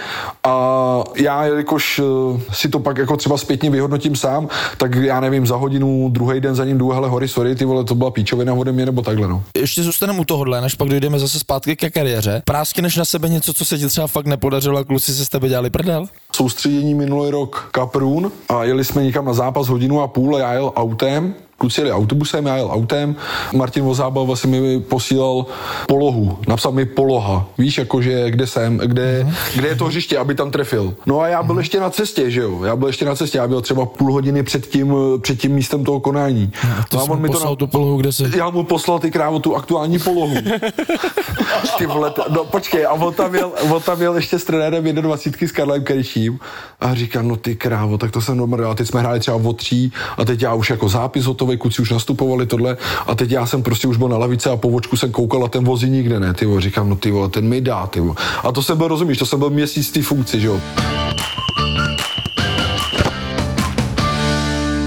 a 0.43 1.03
já, 1.15 1.45
jelikož 1.45 1.99
eh, 1.99 2.41
si 2.53 2.69
to 2.69 2.79
pak 2.79 2.97
jako 2.97 3.17
třeba 3.17 3.37
zpětně 3.37 3.69
vyhodnotím 3.69 4.15
sám, 4.15 4.47
tak 4.77 4.95
já 4.95 5.19
nevím, 5.19 5.47
za 5.47 5.55
hodinu, 5.55 6.09
druhý 6.09 6.39
den 6.41 6.55
za 6.55 6.65
ním 6.65 6.77
jdu, 6.77 6.89
hele, 6.89 7.09
hory, 7.09 7.27
sorry, 7.27 7.55
ty 7.55 7.65
vole, 7.65 7.83
to 7.83 7.95
byla 7.95 8.11
píčovina 8.11 8.53
ode 8.53 8.71
mě, 8.71 8.85
nebo 8.85 9.01
takhle, 9.01 9.27
no. 9.27 9.43
Ještě 9.57 9.83
zůstaneme 9.83 10.19
u 10.19 10.25
tohohle, 10.25 10.61
než 10.61 10.75
pak 10.75 10.89
dojdeme 10.89 11.19
zase 11.19 11.39
zpátky 11.39 11.75
ke 11.75 11.89
kariéře. 11.89 12.41
Práskneš 12.45 12.95
na 12.95 13.05
sebe 13.05 13.29
něco, 13.29 13.53
co 13.53 13.65
se 13.65 13.77
ti 13.77 13.87
třeba 13.87 14.07
fakt 14.07 14.25
nepodařilo 14.25 14.79
a 14.79 14.83
kluci 14.83 15.13
se 15.13 15.25
z 15.25 15.29
tebe 15.29 15.49
dělali 15.49 15.69
prdel? 15.69 16.08
Soustředění 16.35 16.93
minulý 16.93 17.31
rok 17.31 17.69
Kaprun 17.71 18.31
a 18.49 18.63
jeli 18.63 18.85
jsme 18.85 19.03
někam 19.03 19.25
na 19.25 19.33
zápas 19.33 19.67
hodinu 19.67 20.01
a 20.01 20.07
půl 20.07 20.35
a 20.35 20.39
já 20.39 20.53
jel 20.53 20.71
autem, 20.75 21.35
kluci 21.59 21.81
jeli 21.81 21.91
autobusem, 21.91 22.45
já 22.45 22.55
jel 22.55 22.69
autem. 22.71 23.15
Martin 23.53 23.83
Vozábal 23.83 24.25
vlastně 24.25 24.61
mi 24.61 24.79
posílal 24.79 25.45
polohu, 25.87 26.39
napsal 26.47 26.71
mi 26.71 26.85
poloha, 26.85 27.45
víš, 27.57 27.77
jakože 27.77 28.31
kde 28.31 28.47
jsem, 28.47 28.77
kde, 28.77 29.27
kde 29.55 29.67
je 29.67 29.75
to 29.75 29.85
hřiště, 29.85 30.17
aby 30.17 30.35
tam 30.35 30.51
trefil. 30.51 30.93
No 31.05 31.19
a 31.19 31.27
já 31.27 31.43
byl 31.43 31.57
ještě 31.57 31.79
na 31.79 31.89
cestě, 31.89 32.31
že 32.31 32.41
jo, 32.41 32.63
já 32.63 32.75
byl 32.75 32.87
ještě 32.87 33.05
na 33.05 33.15
cestě, 33.15 33.37
já 33.37 33.47
byl 33.47 33.61
třeba 33.61 33.85
půl 33.85 34.13
hodiny 34.13 34.43
před 34.43 34.67
tím, 34.67 34.95
před 35.21 35.39
tím 35.39 35.51
místem 35.51 35.83
toho 35.83 35.99
konání. 35.99 36.51
To 36.89 36.97
No 36.97 37.03
a 37.03 37.05
jsi 37.05 37.11
mu 37.11 37.27
poslal 37.27 37.55
tu 37.55 37.67
polohu, 37.67 37.97
kde 37.97 38.11
se... 38.11 38.31
já 38.37 38.49
mu 38.49 38.63
poslal 38.63 38.99
ty 38.99 39.11
krávo 39.11 39.39
tu 39.39 39.55
aktuální 39.55 39.99
polohu. 39.99 40.35
ty 41.77 41.85
vole, 41.85 42.13
no 42.29 42.45
počkej, 42.45 42.85
a 42.85 42.93
on 42.93 43.13
tam 43.13 43.35
jel, 43.35 43.51
on 43.71 43.81
tam 43.81 44.01
jel 44.01 44.15
ještě 44.15 44.39
s 44.39 44.43
trenérem 44.43 44.83
21 44.83 45.47
s 45.47 45.51
Karlem 45.51 45.83
Keriším 45.83 46.39
a 46.79 46.95
říkám, 46.95 47.27
no 47.27 47.35
ty 47.35 47.55
krávo, 47.55 47.97
tak 47.97 48.11
to 48.11 48.21
jsem 48.21 48.53
a 48.69 48.75
teď 48.75 48.87
jsme 48.87 48.99
hráli 48.99 49.19
třeba 49.19 49.37
o 49.37 49.53
tří 49.53 49.93
a 50.17 50.25
teď 50.25 50.41
já 50.41 50.53
už 50.53 50.69
jako 50.69 50.89
zápis 50.89 51.27
hotový, 51.49 51.57
kluci 51.57 51.81
už 51.81 51.91
nastupovali 51.91 52.45
tohle 52.45 52.77
a 53.07 53.15
teď 53.15 53.31
já 53.31 53.45
jsem 53.45 53.63
prostě 53.63 53.87
už 53.87 53.97
byl 53.97 54.09
na 54.09 54.17
lavice 54.17 54.49
a 54.49 54.57
po 54.57 54.69
vočku 54.69 54.97
jsem 54.97 55.11
koukal 55.11 55.43
a 55.43 55.47
ten 55.47 55.63
vozí 55.63 55.89
nikde 55.89 56.19
ne, 56.19 56.33
ty 56.33 56.45
říkám, 56.59 56.89
no 56.89 56.95
ty 56.95 57.13
ten 57.31 57.47
mi 57.47 57.61
dá, 57.61 57.87
ty. 57.87 58.01
A 58.43 58.51
to 58.51 58.63
jsem 58.63 58.77
byl, 58.77 58.87
rozumíš, 58.87 59.17
to 59.17 59.25
jsem 59.25 59.39
byl 59.39 59.49
měsíc 59.49 59.91
té 59.91 60.01
funkci, 60.01 60.39
že 60.39 60.47
jo. 60.47 60.59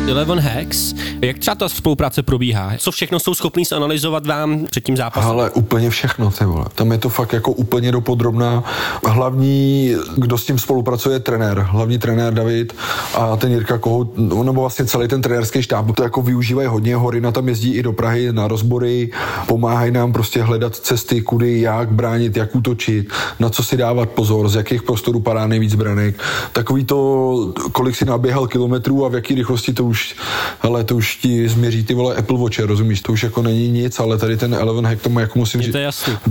Eleven 0.08 0.40
Hacks, 0.40 0.94
jak 1.20 1.38
třeba 1.38 1.54
ta 1.54 1.68
spolupráce 1.68 2.22
probíhá? 2.22 2.72
Co 2.78 2.90
všechno 2.90 3.20
jsou 3.20 3.34
schopní 3.34 3.64
zanalizovat 3.64 4.26
vám 4.26 4.66
před 4.70 4.84
tím 4.84 4.96
zápasem? 4.96 5.30
Ale 5.30 5.50
úplně 5.50 5.90
všechno, 5.90 6.30
ty 6.30 6.44
vole. 6.44 6.64
Tam 6.74 6.92
je 6.92 6.98
to 6.98 7.08
fakt 7.08 7.32
jako 7.32 7.52
úplně 7.52 7.92
dopodrobná. 7.92 8.64
Hlavní, 9.06 9.94
kdo 10.16 10.38
s 10.38 10.46
tím 10.46 10.58
spolupracuje, 10.58 11.16
je 11.16 11.20
trenér. 11.20 11.66
Hlavní 11.70 11.98
trenér 11.98 12.34
David 12.34 12.74
a 13.14 13.36
ten 13.36 13.52
Jirka 13.52 13.78
Kohout, 13.78 14.18
nebo 14.18 14.60
vlastně 14.60 14.84
celý 14.84 15.08
ten 15.08 15.22
trenérský 15.22 15.62
štáb, 15.62 15.96
to 15.96 16.02
jako 16.02 16.22
využívají 16.22 16.68
hodně. 16.68 16.96
Horina 16.96 17.32
tam 17.32 17.48
jezdí 17.48 17.74
i 17.74 17.82
do 17.82 17.92
Prahy 17.92 18.32
na 18.32 18.48
rozbory, 18.48 19.10
pomáhají 19.46 19.92
nám 19.92 20.12
prostě 20.12 20.42
hledat 20.42 20.76
cesty, 20.76 21.20
kudy, 21.22 21.60
jak 21.60 21.92
bránit, 21.92 22.36
jak 22.36 22.56
útočit, 22.56 23.08
na 23.40 23.50
co 23.50 23.62
si 23.62 23.76
dávat 23.76 24.10
pozor, 24.10 24.48
z 24.48 24.54
jakých 24.54 24.82
prostorů 24.82 25.20
padá 25.20 25.46
nejvíc 25.46 25.74
branek. 25.74 26.20
Takový 26.52 26.84
to, 26.84 27.52
kolik 27.72 27.96
si 27.96 28.04
naběhal 28.04 28.46
kilometrů 28.46 29.04
a 29.04 29.08
v 29.08 29.14
jaký 29.14 29.34
rychlosti 29.34 29.72
to 29.72 29.91
už, 29.92 30.16
hele, 30.60 30.84
to 30.84 30.96
už 30.96 31.16
ti 31.16 31.48
změří 31.48 31.84
ty 31.84 31.94
vole 31.94 32.16
Apple 32.16 32.38
Watch, 32.38 32.58
rozumíš, 32.58 33.00
to 33.00 33.12
už 33.12 33.22
jako 33.22 33.42
není 33.42 33.68
nic, 33.68 34.00
ale 34.00 34.18
tady 34.18 34.36
ten 34.36 34.54
Eleven 34.54 34.86
Hack 34.86 35.02
to 35.02 35.10
má, 35.10 35.20
jako 35.20 35.38
musím 35.38 35.62
říct, 35.62 35.76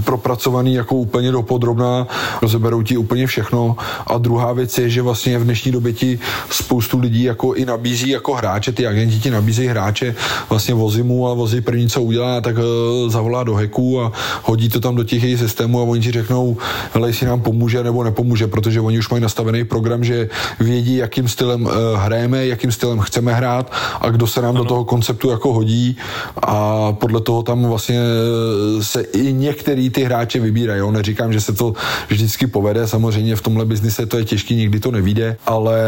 propracovaný 0.04 0.74
jako 0.74 0.96
úplně 0.96 1.32
dopodrobná, 1.32 2.08
rozeberou 2.42 2.82
ti 2.82 2.98
úplně 2.98 3.28
všechno. 3.28 3.78
A 4.08 4.18
druhá 4.18 4.54
věc 4.54 4.78
je, 4.78 4.90
že 4.90 5.02
vlastně 5.02 5.40
v 5.40 5.44
dnešní 5.44 5.72
době 5.72 5.94
ti 5.94 6.20
spoustu 6.50 7.00
lidí 7.00 7.24
jako 7.24 7.54
i 7.54 7.66
nabízí 7.66 8.10
jako 8.10 8.34
hráče, 8.34 8.72
ty 8.72 8.88
agenti 8.88 9.20
ti 9.20 9.30
nabízejí 9.32 9.68
hráče, 9.68 10.16
vlastně 10.50 10.74
vozí 10.74 11.04
mu 11.04 11.28
a 11.30 11.34
vozí 11.34 11.62
první, 11.62 11.90
co 11.90 12.02
udělá, 12.02 12.42
tak 12.42 12.58
uh, 12.58 13.10
zavolá 13.12 13.44
do 13.44 13.56
heku 13.56 14.02
a 14.02 14.12
hodí 14.44 14.70
to 14.70 14.80
tam 14.80 14.96
do 14.96 15.04
těch 15.04 15.24
jejich 15.24 15.40
systémů 15.40 15.80
a 15.80 15.84
oni 15.84 16.02
ti 16.02 16.12
řeknou, 16.12 16.58
hele, 16.94 17.10
jestli 17.10 17.26
nám 17.28 17.42
pomůže 17.42 17.84
nebo 17.84 18.04
nepomůže, 18.04 18.48
protože 18.48 18.82
oni 18.82 18.98
už 19.00 19.10
mají 19.10 19.22
nastavený 19.22 19.64
program, 19.64 20.04
že 20.04 20.30
vědí, 20.60 20.96
jakým 20.96 21.28
stylem 21.28 21.62
uh, 21.66 21.72
hrajeme, 21.96 22.48
jakým 22.48 22.72
stylem 22.72 23.00
chceme 23.00 23.34
hrát 23.34 23.51
a 24.02 24.10
kdo 24.10 24.28
se 24.28 24.42
nám 24.42 24.56
do 24.56 24.66
toho 24.66 24.86
konceptu 24.86 25.30
jako 25.30 25.54
hodí 25.54 25.98
a 26.42 26.92
podle 26.94 27.22
toho 27.22 27.44
tam 27.44 27.66
vlastně 27.66 28.00
eh, 28.00 28.84
se 28.84 29.02
i 29.02 29.34
některý 29.34 29.90
ty 29.90 30.04
hráče 30.04 30.40
vybírají. 30.40 30.80
Jo? 30.80 30.92
Neříkám, 30.92 31.34
že 31.34 31.42
se 31.42 31.54
to 31.54 31.74
vždycky 32.08 32.48
povede, 32.48 32.88
samozřejmě 32.88 33.36
v 33.36 33.42
tomhle 33.42 33.66
biznise 33.66 34.06
to 34.06 34.18
je 34.18 34.26
těžký, 34.26 34.56
nikdy 34.56 34.80
to 34.80 34.92
nevíde, 34.92 35.38
ale 35.46 35.80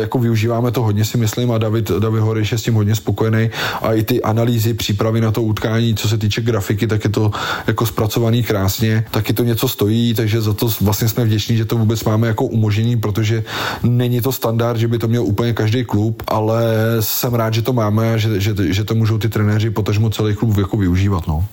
jako 0.00 0.18
využíváme 0.18 0.70
to 0.70 0.82
hodně 0.82 1.04
si 1.04 1.18
myslím 1.18 1.52
a 1.52 1.58
David, 1.58 1.90
David 1.90 2.22
Horiš 2.22 2.52
je 2.52 2.58
s 2.58 2.62
tím 2.62 2.74
hodně 2.74 2.94
spokojený 2.94 3.50
a 3.82 3.92
i 3.92 4.02
ty 4.02 4.22
analýzy, 4.22 4.74
přípravy 4.74 5.20
na 5.20 5.30
to 5.30 5.42
utkání, 5.42 5.94
co 5.94 6.08
se 6.08 6.18
týče 6.18 6.40
grafiky, 6.40 6.86
tak 6.86 7.04
je 7.04 7.10
to 7.10 7.30
jako 7.66 7.86
zpracovaný 7.86 8.42
krásně, 8.42 9.04
taky 9.10 9.32
to 9.32 9.44
něco 9.44 9.68
stojí, 9.68 10.14
takže 10.14 10.40
za 10.40 10.52
to 10.52 10.68
vlastně 10.80 11.08
jsme 11.08 11.24
vděční, 11.24 11.56
že 11.56 11.64
to 11.64 11.76
vůbec 11.76 12.04
máme 12.04 12.26
jako 12.26 12.44
umožnění, 12.44 12.96
protože 12.96 13.44
není 13.82 14.20
to 14.20 14.32
standard, 14.32 14.78
že 14.78 14.88
by 14.88 14.98
to 14.98 15.08
měl 15.08 15.24
úplně 15.24 15.52
každý 15.52 15.84
klub, 15.84 16.22
ale 16.26 16.77
jsem 17.00 17.34
rád, 17.34 17.54
že 17.54 17.62
to 17.62 17.72
máme 17.72 18.14
a 18.14 18.16
že, 18.16 18.40
že, 18.40 18.54
že 18.58 18.84
to 18.84 18.94
můžou 18.94 19.18
ty 19.18 19.28
trenéři, 19.28 19.70
potažmo 19.70 20.10
celý 20.10 20.34
klub 20.34 20.56
jako 20.58 20.76
využívat. 20.76 21.26
No. 21.26 21.44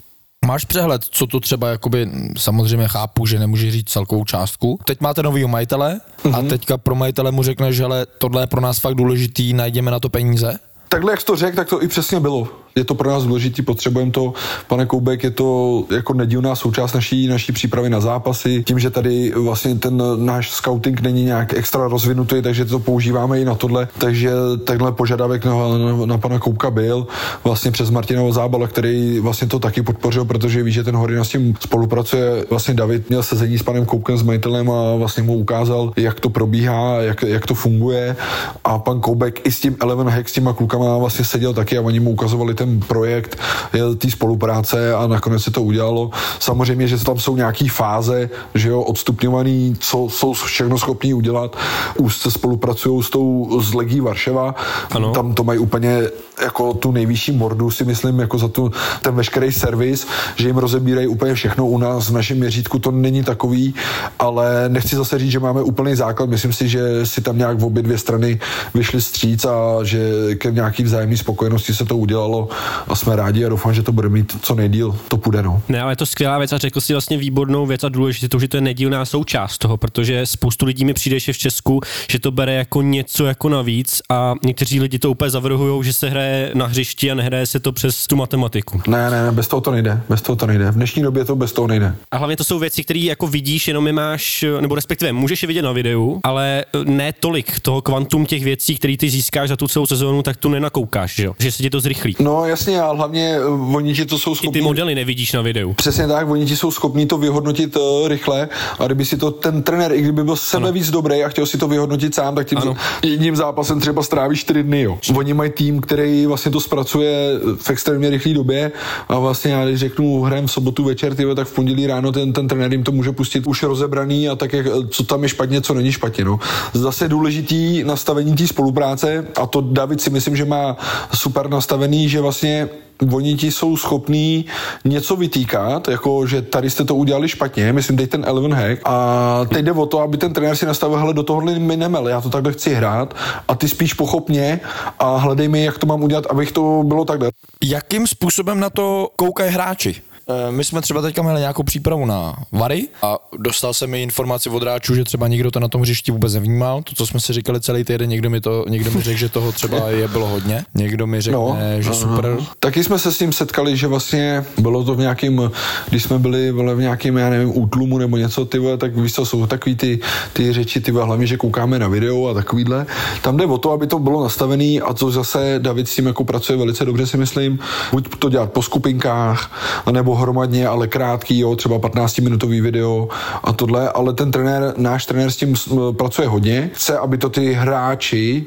Máš 0.45 0.65
přehled, 0.65 1.03
co 1.03 1.27
to 1.27 1.39
třeba, 1.39 1.69
jakoby, 1.69 2.09
samozřejmě 2.37 2.87
chápu, 2.87 3.25
že 3.25 3.39
nemůžeš 3.39 3.73
říct 3.73 3.89
celkovou 3.89 4.25
částku. 4.25 4.79
Teď 4.85 5.01
máte 5.01 5.23
novýho 5.23 5.47
majitele 5.47 5.99
a 6.33 6.41
teďka 6.41 6.77
pro 6.77 6.95
majitele 6.95 7.31
mu 7.31 7.43
řekneš, 7.43 7.75
že 7.75 7.83
ale 7.83 8.05
tohle 8.17 8.43
je 8.43 8.47
pro 8.47 8.61
nás 8.61 8.79
fakt 8.79 8.95
důležitý, 8.95 9.53
najdeme 9.53 9.91
na 9.91 9.99
to 9.99 10.09
peníze. 10.09 10.59
Takhle, 10.89 11.11
jak 11.11 11.21
jsi 11.21 11.25
to 11.25 11.35
řekl, 11.35 11.55
tak 11.55 11.69
to 11.69 11.83
i 11.83 11.87
přesně 11.87 12.19
bylo. 12.19 12.47
Je 12.77 12.83
to 12.83 12.95
pro 12.95 13.09
nás 13.09 13.23
důležité, 13.23 13.63
potřebujeme 13.63 14.11
to. 14.11 14.33
Pane 14.67 14.85
Koubek, 14.85 15.23
je 15.23 15.31
to 15.31 15.83
jako 15.95 16.13
nedílná 16.13 16.55
součást 16.55 16.93
naší, 16.93 17.27
naší 17.27 17.51
přípravy 17.51 17.89
na 17.89 17.99
zápasy. 17.99 18.63
Tím, 18.63 18.79
že 18.79 18.89
tady 18.89 19.31
vlastně 19.35 19.75
ten 19.75 20.03
náš 20.17 20.51
scouting 20.51 21.01
není 21.01 21.23
nějak 21.23 21.53
extra 21.53 21.87
rozvinutý, 21.87 22.41
takže 22.41 22.65
to 22.65 22.79
používáme 22.79 23.39
i 23.39 23.45
na 23.45 23.55
tohle. 23.55 23.87
Takže 23.97 24.31
takhle 24.63 24.91
požadavek 24.91 25.45
na, 25.45 25.53
na, 25.55 26.05
na 26.05 26.17
pana 26.17 26.39
Koubka 26.39 26.71
byl 26.71 27.07
vlastně 27.43 27.71
přes 27.71 27.89
Martina 27.89 28.31
Zábala, 28.31 28.67
který 28.67 29.19
vlastně 29.19 29.47
to 29.47 29.59
taky 29.59 29.81
podpořil, 29.81 30.25
protože 30.25 30.63
ví, 30.63 30.71
že 30.71 30.83
ten 30.83 30.95
Horina 30.95 31.23
s 31.23 31.29
tím 31.29 31.55
spolupracuje. 31.59 32.45
Vlastně 32.49 32.73
David 32.73 33.09
měl 33.09 33.23
sezení 33.23 33.57
s 33.57 33.63
panem 33.63 33.85
Koubkem, 33.85 34.17
s 34.17 34.23
majitelem 34.23 34.71
a 34.71 34.95
vlastně 34.95 35.23
mu 35.23 35.33
ukázal, 35.33 35.93
jak 35.95 36.19
to 36.19 36.29
probíhá, 36.29 37.01
jak, 37.01 37.23
jak 37.23 37.45
to 37.45 37.53
funguje. 37.53 38.15
A 38.63 38.79
pan 38.79 38.99
Koubek 38.99 39.47
i 39.47 39.51
s 39.51 39.59
tím 39.59 39.77
Eleven 39.81 40.09
Hack, 40.09 40.29
s 40.29 40.33
těma 40.33 40.53
klukama 40.53 40.97
vlastně 40.97 41.25
seděl 41.25 41.53
taky 41.53 41.77
a 41.77 41.81
oni 41.81 41.99
mu 41.99 42.11
ukazovali 42.11 42.53
ten 42.53 42.64
ten 42.65 42.79
projekt 42.79 43.37
je 43.73 43.95
té 43.95 44.11
spolupráce 44.11 44.93
a 44.93 45.07
nakonec 45.07 45.43
se 45.43 45.51
to 45.51 45.63
udělalo. 45.63 46.09
Samozřejmě, 46.39 46.87
že 46.87 47.03
tam 47.03 47.19
jsou 47.19 47.35
nějaké 47.35 47.69
fáze, 47.69 48.29
že 48.55 48.69
jo, 48.69 48.81
odstupňovaný, 48.81 49.75
co 49.79 50.07
jsou 50.09 50.33
všechno 50.33 50.77
schopní 50.77 51.13
udělat. 51.13 51.57
Úzce 51.97 52.31
spolupracují 52.31 53.03
s 53.03 53.09
tou 53.09 53.61
z 53.61 53.73
Legí 53.73 53.99
Varšava. 53.99 54.55
Ano. 54.91 55.11
Tam 55.11 55.33
to 55.33 55.43
mají 55.43 55.59
úplně 55.59 56.01
jako 56.41 56.73
tu 56.73 56.91
nejvyšší 56.91 57.31
mordu, 57.31 57.71
si 57.71 57.85
myslím, 57.85 58.19
jako 58.19 58.37
za 58.37 58.47
tu, 58.47 58.71
ten 59.01 59.15
veškerý 59.15 59.51
servis, 59.51 60.07
že 60.35 60.47
jim 60.47 60.57
rozebírají 60.57 61.07
úplně 61.07 61.33
všechno 61.33 61.67
u 61.67 61.77
nás 61.77 62.09
v 62.09 62.13
našem 62.13 62.37
měřítku, 62.37 62.79
to 62.79 62.91
není 62.91 63.23
takový, 63.23 63.75
ale 64.19 64.65
nechci 64.67 64.95
zase 64.95 65.19
říct, 65.19 65.31
že 65.31 65.39
máme 65.39 65.61
úplný 65.61 65.95
základ, 65.95 66.29
myslím 66.29 66.53
si, 66.53 66.67
že 66.67 67.05
si 67.05 67.21
tam 67.21 67.37
nějak 67.37 67.59
v 67.59 67.65
obě 67.65 67.83
dvě 67.83 67.97
strany 67.97 68.39
vyšly 68.73 69.01
stříc 69.01 69.45
a 69.45 69.83
že 69.83 69.99
ke 70.35 70.51
nějaký 70.51 70.83
vzájemné 70.83 71.17
spokojenosti 71.17 71.73
se 71.73 71.85
to 71.85 71.97
udělalo 71.97 72.49
a 72.87 72.95
jsme 72.95 73.15
rádi 73.15 73.45
a 73.45 73.49
doufám, 73.49 73.73
že 73.73 73.83
to 73.83 73.91
bude 73.91 74.09
mít 74.09 74.37
co 74.41 74.55
nejdíl, 74.55 74.97
to 75.07 75.17
půjde 75.17 75.43
no. 75.43 75.61
Ne, 75.69 75.81
ale 75.81 75.91
je 75.91 75.95
to 75.95 76.05
skvělá 76.05 76.37
věc 76.37 76.53
a 76.53 76.57
řekl 76.57 76.81
si 76.81 76.93
vlastně 76.93 77.17
výbornou 77.17 77.65
věc 77.65 77.83
a 77.83 77.89
důležitou, 77.89 78.39
že 78.39 78.47
to 78.47 78.57
je 78.57 78.61
nedílná 78.61 79.05
součást 79.05 79.57
toho, 79.57 79.77
protože 79.77 80.25
spoustu 80.25 80.65
lidí 80.65 80.85
mi 80.85 80.93
přijde 80.93 81.19
že 81.19 81.33
v 81.33 81.37
Česku, 81.37 81.81
že 82.09 82.19
to 82.19 82.31
bere 82.31 82.53
jako 82.53 82.81
něco 82.81 83.25
jako 83.25 83.49
navíc 83.49 84.01
a 84.09 84.33
někteří 84.45 84.79
lidi 84.79 84.99
to 84.99 85.11
úplně 85.11 85.29
zavrhují, 85.29 85.83
že 85.83 85.93
se 85.93 86.09
hraje 86.09 86.51
na 86.53 86.65
hřišti 86.65 87.11
a 87.11 87.15
nehraje 87.15 87.45
se 87.45 87.59
to 87.59 87.71
přes 87.71 88.07
tu 88.07 88.15
matematiku. 88.15 88.81
Ne, 88.87 89.11
ne, 89.11 89.23
ne, 89.23 89.31
bez 89.31 89.47
toho 89.47 89.61
to 89.61 89.71
nejde, 89.71 90.01
bez 90.09 90.21
toho 90.21 90.35
to 90.35 90.47
nejde. 90.47 90.71
V 90.71 90.75
dnešní 90.75 91.03
době 91.03 91.25
to 91.25 91.35
bez 91.35 91.51
toho 91.51 91.67
nejde. 91.67 91.95
A 92.11 92.17
hlavně 92.17 92.37
to 92.37 92.43
jsou 92.43 92.59
věci, 92.59 92.83
které 92.83 92.99
jako 92.99 93.27
vidíš, 93.27 93.67
jenom 93.67 93.87
je 93.87 93.93
máš, 93.93 94.45
nebo 94.61 94.75
respektive 94.75 95.13
můžeš 95.13 95.43
je 95.43 95.47
vidět 95.47 95.61
na 95.61 95.71
videu, 95.71 96.19
ale 96.23 96.65
ne 96.83 97.13
tolik 97.13 97.59
toho 97.59 97.81
kvantum 97.81 98.25
těch 98.25 98.43
věcí, 98.43 98.75
které 98.75 98.97
ty 98.97 99.09
získáš 99.09 99.49
za 99.49 99.55
tu 99.55 99.67
celou 99.67 99.85
sezónu, 99.85 100.23
tak 100.23 100.37
tu 100.37 100.49
nenakoukáš, 100.49 101.15
že, 101.15 101.25
jo? 101.25 101.35
že 101.39 101.51
se 101.51 101.63
ti 101.63 101.69
to 101.69 101.79
zrychlí. 101.79 102.15
No 102.19 102.44
jasně, 102.47 102.81
ale 102.81 102.97
hlavně 102.97 103.35
eh, 103.35 103.75
oni 103.75 103.93
ti 103.93 104.05
to 104.05 104.19
jsou 104.19 104.33
I 104.33 104.35
schopni... 104.35 104.51
ty 104.51 104.61
modely 104.61 104.95
nevidíš 104.95 105.33
na 105.33 105.41
videu. 105.41 105.73
Přesně 105.73 106.07
tak, 106.07 106.29
oni 106.29 106.45
ti 106.45 106.55
jsou 106.55 106.71
schopní 106.71 107.05
to 107.07 107.17
vyhodnotit 107.17 107.75
uh, 107.75 108.07
rychle 108.07 108.49
a 108.79 108.85
kdyby 108.85 109.05
si 109.05 109.17
to 109.17 109.31
ten 109.31 109.63
trenér, 109.63 109.91
i 109.91 110.01
kdyby 110.01 110.23
byl 110.23 110.35
sebe 110.35 110.71
víc 110.71 110.91
dobrý 110.91 111.23
a 111.23 111.29
chtěl 111.29 111.45
si 111.45 111.57
to 111.57 111.67
vyhodnotit 111.67 112.15
sám, 112.15 112.35
tak 112.35 112.47
tím 112.47 112.57
Ano. 112.57 112.75
jedním 113.03 113.35
zápasem 113.35 113.79
třeba 113.79 114.03
stráví 114.03 114.37
čtyři 114.37 114.63
dny. 114.63 114.81
Jo. 114.81 114.97
Oni 115.15 115.33
mají 115.33 115.51
tým, 115.51 115.81
který 115.81 116.25
vlastně 116.25 116.51
to 116.51 116.59
zpracuje 116.59 117.39
v 117.55 117.69
extrémně 117.69 118.09
rychlé 118.09 118.33
době 118.33 118.71
a 119.09 119.19
vlastně 119.19 119.51
já 119.51 119.65
když 119.65 119.79
řeknu 119.79 120.21
hrajem 120.21 120.47
v 120.47 120.51
sobotu 120.51 120.83
večer, 120.83 121.15
tyjo, 121.15 121.35
tak 121.35 121.47
v 121.47 121.53
pondělí 121.55 121.87
ráno 121.87 122.11
ten, 122.11 122.33
ten 122.33 122.47
trenér 122.47 122.71
jim 122.71 122.83
to 122.83 122.91
může 122.91 123.11
pustit 123.11 123.47
už 123.47 123.63
rozebraný 123.63 124.29
a 124.29 124.35
tak, 124.35 124.53
jak, 124.53 124.65
co 124.89 125.03
tam 125.03 125.23
je 125.23 125.29
špatně, 125.29 125.61
co 125.61 125.73
není 125.73 125.91
špatně. 125.91 126.25
No. 126.25 126.39
Zase 126.73 127.07
důležitý 127.07 127.83
nastavení 127.83 128.35
té 128.35 128.47
spolupráce 128.47 129.27
a 129.41 129.45
to 129.45 129.61
David 129.61 130.01
si 130.01 130.09
myslím, 130.09 130.35
že 130.35 130.45
má 130.45 130.77
super 131.13 131.49
nastavený, 131.49 132.09
že 132.09 132.21
vlastně 132.25 132.69
oni 133.13 133.35
ti 133.35 133.51
jsou 133.51 133.77
schopní 133.77 134.45
něco 134.85 135.15
vytýkat, 135.15 135.87
jako 135.87 136.27
že 136.27 136.41
tady 136.41 136.69
jste 136.69 136.83
to 136.83 136.95
udělali 136.95 137.27
špatně, 137.29 137.73
myslím, 137.73 137.97
dej 137.97 138.07
ten 138.07 138.25
Eleven 138.27 138.53
hack 138.53 138.81
a 138.85 139.45
teď 139.45 139.65
jde 139.65 139.71
o 139.71 139.85
to, 139.85 139.99
aby 139.99 140.17
ten 140.17 140.33
trenér 140.33 140.55
si 140.55 140.65
nastavil, 140.65 140.97
hele, 140.97 141.13
do 141.13 141.23
tohohle 141.23 141.59
mi 141.59 141.77
nemel, 141.77 142.07
já 142.07 142.21
to 142.21 142.29
takhle 142.29 142.53
chci 142.53 142.73
hrát 142.73 143.13
a 143.47 143.55
ty 143.55 143.69
spíš 143.69 143.93
pochopně 143.93 144.59
a 144.99 145.17
hledej 145.17 145.47
mi, 145.47 145.63
jak 145.63 145.77
to 145.77 145.85
mám 145.85 146.03
udělat, 146.03 146.25
abych 146.25 146.51
to 146.51 146.83
bylo 146.85 147.05
takhle. 147.05 147.31
Jakým 147.63 148.07
způsobem 148.07 148.59
na 148.59 148.69
to 148.69 149.09
koukají 149.15 149.51
hráči? 149.51 150.01
Eh, 150.29 150.51
My 150.51 150.63
jsme 150.63 150.81
třeba 150.81 151.01
teďka 151.01 151.21
měli 151.21 151.39
nějakou 151.39 151.63
přípravu 151.63 152.05
na 152.05 152.35
Vary 152.51 152.87
a 153.01 153.17
dostal 153.37 153.73
jsem 153.73 153.89
mi 153.89 154.03
informaci 154.03 154.49
od 154.49 154.63
hráčů, 154.63 154.95
že 154.95 155.03
třeba 155.03 155.27
nikdo 155.27 155.51
to 155.51 155.59
na 155.59 155.67
tom 155.67 155.81
hřišti 155.81 156.11
vůbec 156.11 156.33
nevnímal. 156.33 156.81
To, 156.83 156.95
co 156.95 157.07
jsme 157.07 157.19
si 157.19 157.33
říkali 157.33 157.61
celý 157.61 157.83
týden, 157.83 158.09
někdo 158.09 158.29
mi, 158.29 158.41
to, 158.41 158.65
někdo 158.69 158.91
mi 158.91 159.01
řekl, 159.01 159.17
že 159.19 159.29
toho 159.29 159.51
třeba 159.51 159.77
je 159.89 160.07
bylo 160.07 160.27
hodně. 160.27 160.65
Někdo 160.75 161.07
mi 161.07 161.21
řekne, 161.21 161.37
No, 161.37 161.57
že 161.79 161.93
super. 161.93 162.37
Taky 162.59 162.83
jsme 162.83 162.99
se 162.99 163.11
s 163.11 163.17
tím 163.17 163.33
setkali, 163.33 163.77
že 163.77 163.87
vlastně 163.87 164.45
bylo 164.57 164.83
to 164.83 164.95
v 164.95 164.99
nějakým, 164.99 165.51
když 165.89 166.03
jsme 166.03 166.19
byli 166.19 166.51
v 166.51 166.79
nějakém, 166.79 167.17
já 167.17 167.29
nevím, 167.29 167.57
útlumu 167.57 167.97
nebo 167.97 168.17
něco, 168.17 168.45
ty 168.45 168.59
vole, 168.59 168.77
tak 168.77 168.97
víš 168.97 169.13
co, 169.13 169.25
jsou 169.25 169.47
takový 169.47 169.75
ty, 169.75 169.99
ty 170.33 170.53
řeči, 170.53 170.81
ty 170.81 170.91
vole, 170.91 171.05
hlavně, 171.05 171.27
že 171.27 171.37
koukáme 171.37 171.79
na 171.79 171.87
video 171.87 172.27
a 172.27 172.33
takovýhle. 172.33 172.85
Tam 173.21 173.37
jde 173.37 173.45
o 173.45 173.57
to, 173.57 173.71
aby 173.71 173.87
to 173.87 173.99
bylo 173.99 174.23
nastavený 174.23 174.81
a 174.81 174.93
co 174.93 175.11
zase 175.11 175.55
David 175.59 175.87
s 175.89 175.95
tím 175.95 176.05
jako 176.07 176.23
pracuje 176.23 176.57
velice 176.57 176.85
dobře, 176.85 177.07
si 177.07 177.17
myslím. 177.17 177.59
Buď 177.91 178.07
to 178.19 178.29
dělat 178.29 178.51
po 178.51 178.61
skupinkách, 178.61 179.51
nebo 179.91 180.14
hromadně, 180.15 180.67
ale 180.67 180.87
krátký, 180.87 181.39
jo, 181.39 181.55
třeba 181.55 181.79
15-minutový 181.79 182.61
video 182.61 183.07
a 183.43 183.53
tohle, 183.53 183.89
ale 183.89 184.13
ten 184.13 184.31
trenér, 184.31 184.73
náš 184.77 185.05
trenér 185.05 185.31
s 185.31 185.35
tím 185.37 185.55
s- 185.55 185.93
pracuje 185.97 186.27
hodně. 186.27 186.69
Chce, 186.73 186.97
aby 186.97 187.17
to 187.17 187.29
ty 187.29 187.53
hráči 187.53 188.45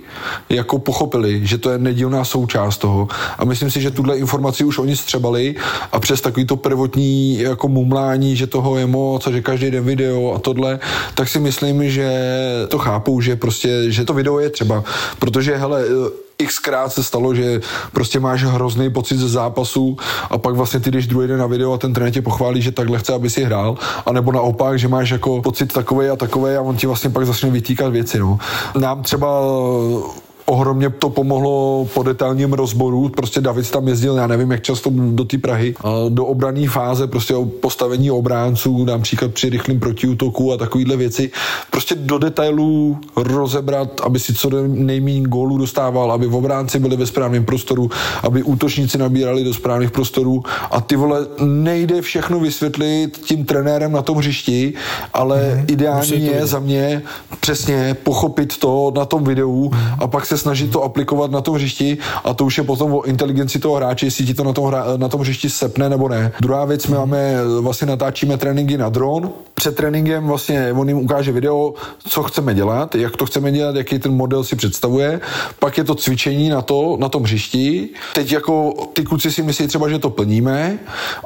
jako 0.48 0.78
pochopili, 0.78 1.46
že 1.46 1.58
to 1.58 1.70
je 1.70 1.78
nedílná 1.78 2.24
součást 2.24 2.78
toho. 2.78 3.08
A 3.38 3.44
myslím 3.44 3.70
si, 3.70 3.80
že 3.80 3.90
tuhle 3.90 4.18
informaci 4.18 4.64
už 4.64 4.78
oni 4.78 4.96
střebali 4.96 5.54
a 5.92 6.00
přes 6.00 6.20
takový 6.20 6.46
to 6.46 6.56
prvotní 6.56 7.38
jako 7.40 7.68
mumlání, 7.68 8.36
že 8.36 8.46
toho 8.46 8.78
je 8.78 8.86
moc 8.86 9.26
a 9.26 9.30
že 9.30 9.42
každý 9.42 9.70
den 9.70 9.84
video 9.84 10.32
a 10.34 10.38
tohle, 10.38 10.78
tak 11.14 11.28
si 11.28 11.38
myslím, 11.38 11.90
že 11.90 12.10
to 12.68 12.78
chápou, 12.78 13.20
že 13.20 13.36
prostě, 13.36 13.84
že 13.88 14.04
to 14.04 14.14
video 14.14 14.38
je 14.38 14.50
třeba, 14.50 14.84
protože 15.18 15.56
hele, 15.56 15.84
xkrát 16.46 16.92
se 16.92 17.02
stalo, 17.02 17.34
že 17.34 17.60
prostě 17.92 18.20
máš 18.20 18.44
hrozný 18.44 18.90
pocit 18.90 19.18
ze 19.18 19.28
zápasu 19.28 19.96
a 20.30 20.38
pak 20.38 20.54
vlastně 20.54 20.80
ty 20.80 20.90
jdeš 20.90 21.06
druhý 21.06 21.28
den 21.28 21.38
na 21.38 21.46
video 21.46 21.72
a 21.72 21.78
ten 21.78 21.92
trenér 21.92 22.12
tě 22.12 22.22
pochválí, 22.22 22.62
že 22.62 22.72
takhle 22.72 22.98
chce, 22.98 23.14
aby 23.14 23.30
si 23.30 23.44
hrál, 23.44 23.76
a 24.06 24.12
nebo 24.12 24.32
naopak, 24.32 24.78
že 24.78 24.88
máš 24.88 25.10
jako 25.10 25.42
pocit 25.42 25.72
takový 25.72 26.08
a 26.08 26.16
takový 26.16 26.54
a 26.54 26.60
on 26.60 26.76
ti 26.76 26.86
vlastně 26.86 27.10
pak 27.10 27.26
začne 27.26 27.50
vytýkat 27.50 27.92
věci. 27.92 28.18
No. 28.18 28.38
Nám 28.78 29.02
třeba 29.02 29.28
ohromně 30.48 30.90
to 30.90 31.10
pomohlo 31.10 31.86
po 31.94 32.02
detailním 32.02 32.52
rozboru, 32.52 33.08
prostě 33.08 33.40
David 33.40 33.70
tam 33.70 33.88
jezdil, 33.88 34.16
já 34.16 34.26
nevím, 34.26 34.50
jak 34.50 34.62
často 34.62 34.90
do 34.94 35.24
té 35.24 35.38
Prahy, 35.38 35.74
do 36.08 36.26
obrané 36.26 36.68
fáze, 36.68 37.06
prostě 37.06 37.34
o 37.34 37.44
postavení 37.44 38.10
obránců, 38.10 38.84
například 38.84 39.32
při 39.32 39.48
rychlém 39.48 39.80
protiútoku 39.80 40.52
a 40.52 40.56
takovýhle 40.56 40.96
věci, 40.96 41.30
prostě 41.70 41.94
do 41.94 42.18
detailů 42.18 42.98
rozebrat, 43.16 44.00
aby 44.00 44.18
si 44.18 44.34
co 44.34 44.50
nejméně 44.66 45.28
gólů 45.28 45.58
dostával, 45.58 46.12
aby 46.12 46.26
v 46.26 46.34
obránci 46.34 46.78
byli 46.78 46.96
ve 46.96 47.06
správném 47.06 47.44
prostoru, 47.44 47.90
aby 48.22 48.42
útočníci 48.42 48.98
nabírali 48.98 49.44
do 49.44 49.54
správných 49.54 49.90
prostorů. 49.90 50.42
A 50.70 50.80
ty 50.80 50.96
vole, 50.96 51.26
nejde 51.44 52.02
všechno 52.02 52.40
vysvětlit 52.40 53.18
tím 53.24 53.44
trenérem 53.44 53.92
na 53.92 54.02
tom 54.02 54.18
hřišti, 54.18 54.74
ale 55.14 55.38
mm-hmm. 55.38 55.64
ideální 55.72 56.24
je 56.24 56.46
za 56.46 56.58
mě 56.58 57.02
přesně 57.40 57.96
pochopit 58.02 58.56
to 58.56 58.92
na 58.96 59.04
tom 59.04 59.24
videu 59.24 59.70
a 59.98 60.06
pak 60.06 60.26
se 60.26 60.37
snažit 60.38 60.70
to 60.70 60.82
aplikovat 60.82 61.30
na 61.30 61.40
tom 61.40 61.54
hřišti 61.54 61.98
a 62.24 62.34
to 62.34 62.44
už 62.44 62.58
je 62.58 62.64
potom 62.64 62.92
o 62.92 63.02
inteligenci 63.02 63.58
toho 63.58 63.74
hráče, 63.74 64.06
jestli 64.06 64.24
ti 64.24 64.34
to 64.34 64.44
na 64.44 64.52
tom, 64.52 64.66
hra, 64.66 64.84
na 64.96 65.08
tom 65.08 65.20
hřišti 65.20 65.50
sepne 65.50 65.88
nebo 65.88 66.08
ne. 66.08 66.32
Druhá 66.40 66.64
věc, 66.64 66.86
my 66.86 66.96
máme, 66.96 67.34
vlastně 67.60 67.86
natáčíme 67.86 68.36
tréninky 68.36 68.78
na 68.78 68.88
dron. 68.88 69.30
Před 69.54 69.76
tréninkem 69.76 70.26
vlastně 70.26 70.72
on 70.72 70.88
jim 70.88 70.98
ukáže 70.98 71.32
video, 71.32 71.74
co 72.08 72.22
chceme 72.22 72.54
dělat, 72.54 72.94
jak 72.94 73.16
to 73.16 73.26
chceme 73.26 73.52
dělat, 73.52 73.76
jaký 73.76 73.98
ten 73.98 74.12
model 74.12 74.44
si 74.44 74.56
představuje. 74.56 75.20
Pak 75.58 75.78
je 75.78 75.84
to 75.84 75.94
cvičení 75.94 76.48
na 76.48 76.62
to, 76.62 76.96
na 77.00 77.08
tom 77.08 77.22
hřišti. 77.22 77.88
Teď 78.14 78.32
jako 78.32 78.74
ty 78.92 79.04
kluci 79.04 79.32
si 79.32 79.42
myslí 79.42 79.66
třeba, 79.66 79.88
že 79.88 79.98
to 79.98 80.10
plníme 80.10 80.78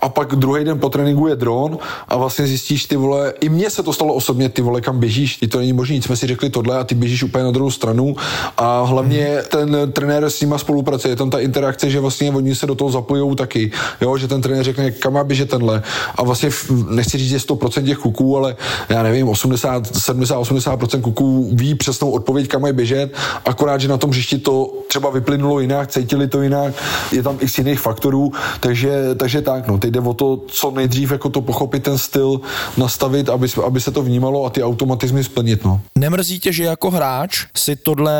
a 0.02 0.08
pak 0.08 0.36
druhý 0.36 0.64
den 0.64 0.78
po 0.78 0.88
tréninku 0.88 1.26
je 1.26 1.36
dron 1.36 1.78
a 2.08 2.16
vlastně 2.16 2.46
zjistíš 2.46 2.86
ty 2.86 2.96
vole, 2.96 3.32
i 3.40 3.48
mně 3.48 3.70
se 3.70 3.82
to 3.82 3.92
stalo 3.92 4.14
osobně, 4.14 4.48
ty 4.48 4.62
vole, 4.62 4.80
kam 4.80 5.00
běžíš, 5.00 5.36
ty 5.36 5.48
to 5.48 5.58
není 5.58 5.72
možné, 5.72 5.96
jsme 5.96 6.16
si 6.16 6.26
řekli 6.26 6.50
tohle 6.50 6.78
a 6.78 6.84
ty 6.84 6.94
běžíš 6.94 7.22
úplně 7.22 7.44
na 7.44 7.50
druhou 7.50 7.70
stranu 7.70 8.16
a 8.56 8.82
hlavně 8.82 9.01
ten 9.48 9.92
trenér 9.92 10.24
s 10.30 10.40
nima 10.40 10.58
spolupracuje, 10.58 11.12
je 11.12 11.16
tam 11.16 11.30
ta 11.30 11.38
interakce, 11.38 11.90
že 11.90 12.00
vlastně 12.00 12.30
oni 12.30 12.54
se 12.54 12.66
do 12.66 12.74
toho 12.74 12.90
zapojují 12.90 13.36
taky, 13.36 13.70
jo, 14.00 14.16
že 14.16 14.28
ten 14.28 14.42
trenér 14.42 14.64
řekne, 14.64 14.90
kam 14.90 15.12
má 15.12 15.24
běžet 15.24 15.50
tenhle 15.50 15.82
a 16.14 16.22
vlastně 16.22 16.50
nechci 16.90 17.18
říct, 17.18 17.28
že 17.28 17.36
100% 17.36 17.84
těch 17.84 17.98
kluků, 17.98 18.36
ale 18.36 18.56
já 18.88 19.02
nevím, 19.02 19.28
80, 19.28 19.96
70, 19.96 20.38
80% 20.38 21.00
kluků 21.00 21.50
ví 21.52 21.74
přesnou 21.74 22.10
odpověď, 22.10 22.48
kam 22.48 22.62
mají 22.62 22.74
běžet, 22.74 23.14
akorát, 23.44 23.80
že 23.80 23.88
na 23.88 23.96
tom 23.96 24.10
hřišti 24.10 24.38
to 24.38 24.72
třeba 24.88 25.10
vyplynulo 25.10 25.60
jinak, 25.60 25.90
cítili 25.90 26.28
to 26.28 26.42
jinak, 26.42 26.74
je 27.12 27.22
tam 27.22 27.36
x 27.40 27.58
jiných 27.58 27.80
faktorů, 27.80 28.32
takže, 28.60 29.14
takže 29.14 29.42
tak, 29.42 29.68
no, 29.68 29.78
teď 29.78 29.90
jde 29.90 30.00
o 30.00 30.14
to, 30.14 30.40
co 30.46 30.70
nejdřív 30.70 31.10
jako 31.10 31.28
to 31.28 31.40
pochopit, 31.40 31.82
ten 31.82 31.98
styl 31.98 32.40
nastavit, 32.76 33.28
aby, 33.28 33.48
aby 33.66 33.80
se 33.80 33.90
to 33.90 34.02
vnímalo 34.02 34.44
a 34.44 34.50
ty 34.50 34.62
automatizmy 34.62 35.24
splnit, 35.24 35.64
no. 35.64 35.80
Nemrzí 35.98 36.40
tě, 36.40 36.52
že 36.52 36.64
jako 36.64 36.90
hráč 36.90 37.46
si 37.56 37.76
tohle 37.76 38.12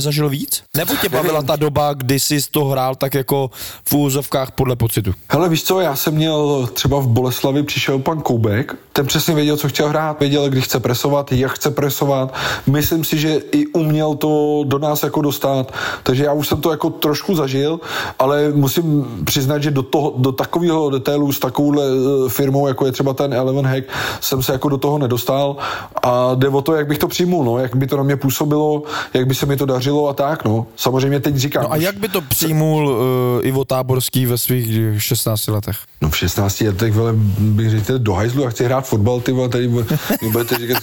nezažil 0.00 0.28
víc? 0.28 0.62
Nebo 0.76 0.96
tě 0.96 1.08
bavila 1.08 1.42
ta 1.42 1.56
doba, 1.56 1.92
kdy 1.92 2.20
jsi 2.20 2.40
to 2.50 2.64
hrál 2.64 2.94
tak 2.94 3.14
jako 3.14 3.50
v 3.88 3.94
úzovkách 3.94 4.50
podle 4.50 4.76
pocitu? 4.76 5.14
Hele, 5.28 5.48
víš 5.48 5.64
co, 5.64 5.80
já 5.80 5.96
jsem 5.96 6.14
měl 6.14 6.68
třeba 6.72 6.98
v 6.98 7.08
Boleslavi, 7.08 7.62
přišel 7.62 7.98
pan 7.98 8.20
Koubek, 8.20 8.76
ten 8.92 9.06
přesně 9.06 9.34
věděl, 9.34 9.56
co 9.56 9.68
chtěl 9.68 9.88
hrát, 9.88 10.20
věděl, 10.20 10.48
kdy 10.48 10.60
chce 10.60 10.80
presovat, 10.80 11.32
jak 11.32 11.52
chce 11.52 11.70
presovat. 11.70 12.34
Myslím 12.66 13.04
si, 13.04 13.18
že 13.18 13.40
i 13.52 13.66
uměl 13.66 14.14
to 14.14 14.64
do 14.66 14.78
nás 14.78 15.02
jako 15.02 15.22
dostat, 15.22 15.72
takže 16.02 16.24
já 16.24 16.32
už 16.32 16.48
jsem 16.48 16.60
to 16.60 16.70
jako 16.70 16.90
trošku 16.90 17.34
zažil, 17.34 17.80
ale 18.18 18.52
musím 18.54 19.06
přiznat, 19.24 19.62
že 19.62 19.70
do, 19.70 19.82
toho, 19.82 20.14
do 20.16 20.32
takového 20.32 20.90
detailu 20.90 21.32
s 21.32 21.38
takovouhle 21.38 21.84
eh, 21.84 22.28
firmou, 22.28 22.66
jako 22.66 22.86
je 22.86 22.92
třeba 22.92 23.12
ten 23.12 23.34
Eleven 23.34 23.66
Hack, 23.66 23.84
jsem 24.20 24.42
se 24.42 24.52
jako 24.52 24.68
do 24.68 24.78
toho 24.78 24.98
nedostal 24.98 25.56
a 26.02 26.34
jde 26.34 26.48
o 26.48 26.62
to, 26.62 26.74
jak 26.74 26.86
bych 26.86 26.98
to 26.98 27.08
přijmul, 27.08 27.44
no, 27.44 27.58
jak 27.58 27.76
by 27.76 27.86
to 27.86 27.96
na 27.96 28.02
mě 28.02 28.16
působilo, 28.16 28.82
jak 29.14 29.26
by 29.26 29.34
se 29.34 29.46
mi 29.46 29.56
to 29.56 29.66
dařilo 29.66 29.89
dařilo 29.90 30.08
a 30.08 30.14
tak, 30.14 30.44
no. 30.44 30.66
Samozřejmě 30.76 31.20
teď 31.20 31.36
říkám. 31.36 31.62
No 31.62 31.72
a 31.72 31.76
už- 31.76 31.82
jak 31.82 31.96
by 31.98 32.08
to 32.08 32.20
přijmul 32.20 32.88
uh, 32.88 33.46
Ivo 33.46 33.64
Táborský 33.64 34.26
ve 34.26 34.38
svých 34.38 35.02
16 35.02 35.46
letech? 35.46 35.76
No 36.00 36.10
v 36.10 36.16
16 36.16 36.60
letech, 36.60 36.92
vole, 36.92 37.12
bych 37.38 37.70
řekl, 37.70 37.98
do 37.98 38.12
hajzlu, 38.14 38.42
já 38.42 38.50
chci 38.50 38.64
hrát 38.64 38.86
fotbal, 38.86 39.20
ty 39.20 39.32
vole, 39.32 39.48
tady 39.48 39.68
budete 40.32 40.54
říkat, 40.58 40.82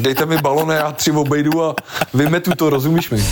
dejte 0.00 0.26
mi 0.26 0.38
balon 0.38 0.70
a 0.70 0.74
já 0.74 0.92
tři 0.92 1.10
obejdu 1.12 1.62
a 1.62 1.74
vymetu 2.14 2.50
to, 2.56 2.70
rozumíš 2.70 3.10
mi? 3.10 3.24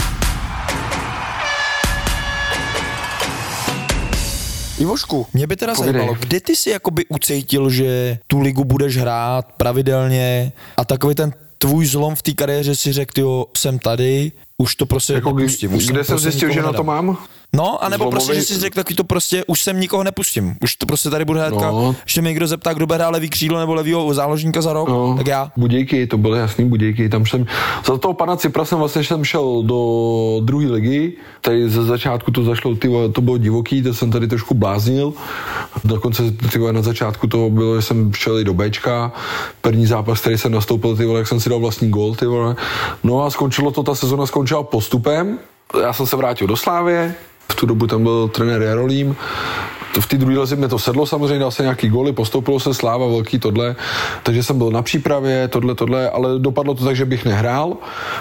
Ivošku, 4.79 5.27
mě 5.35 5.47
by 5.47 5.57
teda 5.57 5.75
Povídej. 5.75 5.93
zajímalo, 5.95 6.19
kde 6.21 6.41
ty 6.41 6.57
si 6.57 6.71
jakoby 6.71 7.05
ucítil, 7.09 7.71
že 7.71 8.19
tu 8.27 8.41
ligu 8.41 8.65
budeš 8.65 8.97
hrát 8.97 9.53
pravidelně 9.57 10.53
a 10.77 10.85
takový 10.85 11.15
ten 11.15 11.33
tvůj 11.63 11.87
zlom 11.87 12.15
v 12.15 12.23
té 12.23 12.33
kariéře 12.33 12.77
si 12.77 12.93
řekl, 12.93 13.21
jo, 13.21 13.47
jsem 13.57 13.79
tady, 13.79 14.33
už 14.59 14.77
to 14.77 14.87
prostě 14.87 15.13
Jako 15.13 15.33
nepustím. 15.33 15.75
Už 15.75 15.87
kde 15.87 16.05
jsem 16.05 16.13
prostě 16.13 16.31
zjistil, 16.31 16.53
že 16.53 16.63
na 16.63 16.73
to 16.73 16.85
mám? 16.85 17.19
No, 17.57 17.85
anebo 17.85 18.11
prostě, 18.11 18.33
Zlomovej- 18.33 18.37
že 18.37 18.43
si 18.55 18.61
řekl 18.61 18.75
taky 18.75 18.95
to 18.95 19.05
prostě, 19.05 19.45
už 19.47 19.61
jsem 19.61 19.81
nikoho 19.81 20.05
nepustím. 20.05 20.57
Už 20.63 20.77
to 20.77 20.87
prostě 20.87 21.11
tady 21.11 21.25
bude 21.25 21.41
hrát, 21.41 21.53
No. 21.53 21.97
ještě 22.05 22.23
mi 22.23 22.29
někdo 22.29 22.47
zeptá, 22.47 22.73
kdo 22.73 22.87
bude 22.87 23.07
levý 23.07 23.31
křídlo 23.31 23.59
nebo 23.59 23.75
levýho 23.75 24.15
záložníka 24.15 24.63
za 24.63 24.73
rok, 24.73 24.89
no. 24.89 25.15
tak 25.17 25.27
já. 25.27 25.53
Budějky, 25.57 26.07
to 26.07 26.19
byly 26.19 26.39
jasný 26.39 26.69
Budějky, 26.69 27.09
tam 27.09 27.27
jsem, 27.27 27.47
za 27.87 27.99
toho 27.99 28.15
pana 28.15 28.37
Cipra 28.37 28.65
jsem 28.65 28.79
vlastně 28.79 29.05
jsem 29.05 29.25
šel 29.25 29.63
do 29.63 30.41
druhé 30.45 30.67
ligy, 30.67 31.13
tady 31.41 31.71
ze 31.71 31.85
začátku 31.85 32.31
to 32.31 32.45
zašlo, 32.45 32.75
ty 32.75 32.89
to 33.13 33.21
bylo 33.21 33.39
divoký, 33.39 33.83
to 33.83 33.95
jsem 33.95 34.11
tady 34.11 34.29
trošku 34.29 34.55
bláznil, 34.55 35.13
dokonce 35.85 36.23
ty 36.53 36.59
vole, 36.59 36.73
na 36.73 36.83
začátku 36.83 37.27
to 37.27 37.51
bylo, 37.51 37.77
že 37.77 37.83
jsem 37.83 38.13
šel 38.15 38.39
i 38.39 38.45
do 38.45 38.55
Bčka, 38.55 39.13
první 39.61 39.87
zápas, 39.87 40.21
který 40.21 40.39
jsem 40.39 40.53
nastoupil, 40.53 40.97
ty 40.97 41.05
vole, 41.07 41.19
jak 41.19 41.29
jsem 41.29 41.41
si 41.41 41.49
dal 41.51 41.59
vlastní 41.61 41.91
gol, 41.91 42.15
ty 42.15 42.27
vole. 42.27 42.57
no 43.05 43.23
a 43.25 43.31
skončilo 43.31 43.71
to, 43.71 43.83
ta 43.83 43.95
sezona 43.95 44.27
skončila 44.27 44.63
postupem, 44.63 45.39
já 45.83 45.93
jsem 45.93 46.07
se 46.07 46.17
vrátil 46.17 46.47
do 46.47 46.57
Slávě, 46.57 47.15
v 47.53 47.55
tu 47.55 47.67
dobu 47.67 47.87
tam 47.87 48.03
byl 48.03 48.29
trenér 48.29 48.63
Jarolím, 48.63 49.17
v 50.01 50.07
té 50.07 50.17
druhé 50.17 50.39
lize 50.39 50.57
mě 50.57 50.69
to 50.69 50.79
sedlo 50.79 51.07
samozřejmě, 51.07 51.39
dal 51.39 51.51
se 51.51 51.63
nějaký 51.63 51.89
góly, 51.89 52.13
postoupilo 52.13 52.61
se 52.61 52.75
Sláva, 52.75 53.07
velký 53.07 53.39
tohle, 53.39 53.77
takže 54.23 54.43
jsem 54.43 54.59
byl 54.59 54.71
na 54.71 54.83
přípravě, 54.83 55.49
tohle, 55.49 55.75
tohle, 55.75 56.11
ale 56.11 56.39
dopadlo 56.39 56.75
to 56.75 56.85
tak, 56.85 56.97
že 56.97 57.05
bych 57.05 57.25
nehrál 57.25 57.77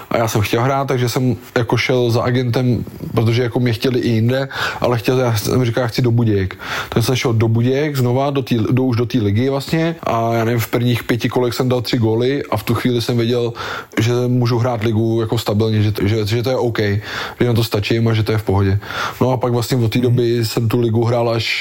a 0.10 0.18
já 0.18 0.28
jsem 0.28 0.42
chtěl 0.42 0.62
hrát, 0.62 0.88
takže 0.88 1.10
jsem 1.10 1.36
jako 1.58 1.78
šel 1.78 2.12
za 2.12 2.22
agentem, 2.24 2.84
protože 3.16 3.44
jako 3.44 3.60
mě 3.60 3.74
chtěli 3.74 4.00
i 4.00 4.10
jinde, 4.10 4.48
ale 4.82 4.98
chtěl, 4.98 5.20
já 5.20 5.38
jsem 5.38 5.66
říkal, 5.66 5.82
já 5.82 5.88
chci 5.88 6.02
do 6.02 6.12
Budějek. 6.12 6.58
Tak 6.90 7.04
jsem 7.04 7.16
šel 7.16 7.34
do 7.34 7.48
Budějek 7.48 7.96
znova, 7.96 8.30
do 8.30 8.42
tý, 8.42 8.58
do, 8.72 8.84
už 8.84 8.98
do 8.98 9.06
té 9.06 9.18
ligy 9.18 9.50
vlastně 9.50 9.96
a 10.04 10.34
já 10.34 10.46
nevím, 10.46 10.60
v 10.60 10.68
prvních 10.68 11.04
pěti 11.04 11.30
kolech 11.30 11.54
jsem 11.54 11.70
dal 11.70 11.82
tři 11.82 11.98
góly 11.98 12.44
a 12.52 12.58
v 12.58 12.64
tu 12.64 12.74
chvíli 12.74 13.02
jsem 13.02 13.18
věděl, 13.18 13.54
že 14.00 14.12
můžu 14.28 14.58
hrát 14.58 14.84
ligu 14.84 15.22
jako 15.22 15.38
stabilně, 15.38 15.82
že, 15.82 15.94
že, 16.04 16.26
že 16.26 16.44
to 16.44 16.50
je 16.50 16.56
OK, 16.56 16.80
že 17.40 17.48
na 17.48 17.54
to 17.54 17.64
stačí 17.64 18.00
a 18.00 18.14
že 18.14 18.24
to 18.24 18.32
je 18.32 18.38
v 18.38 18.44
pohodě. 18.44 18.80
No 19.22 19.32
a 19.32 19.38
pak 19.38 19.54
vlastně 19.54 19.78
od 19.78 19.92
té 19.92 20.00
doby 20.00 20.46
jsem 20.46 20.68
tu 20.68 20.80
ligu 20.80 21.04
hrál 21.06 21.30
až 21.30 21.61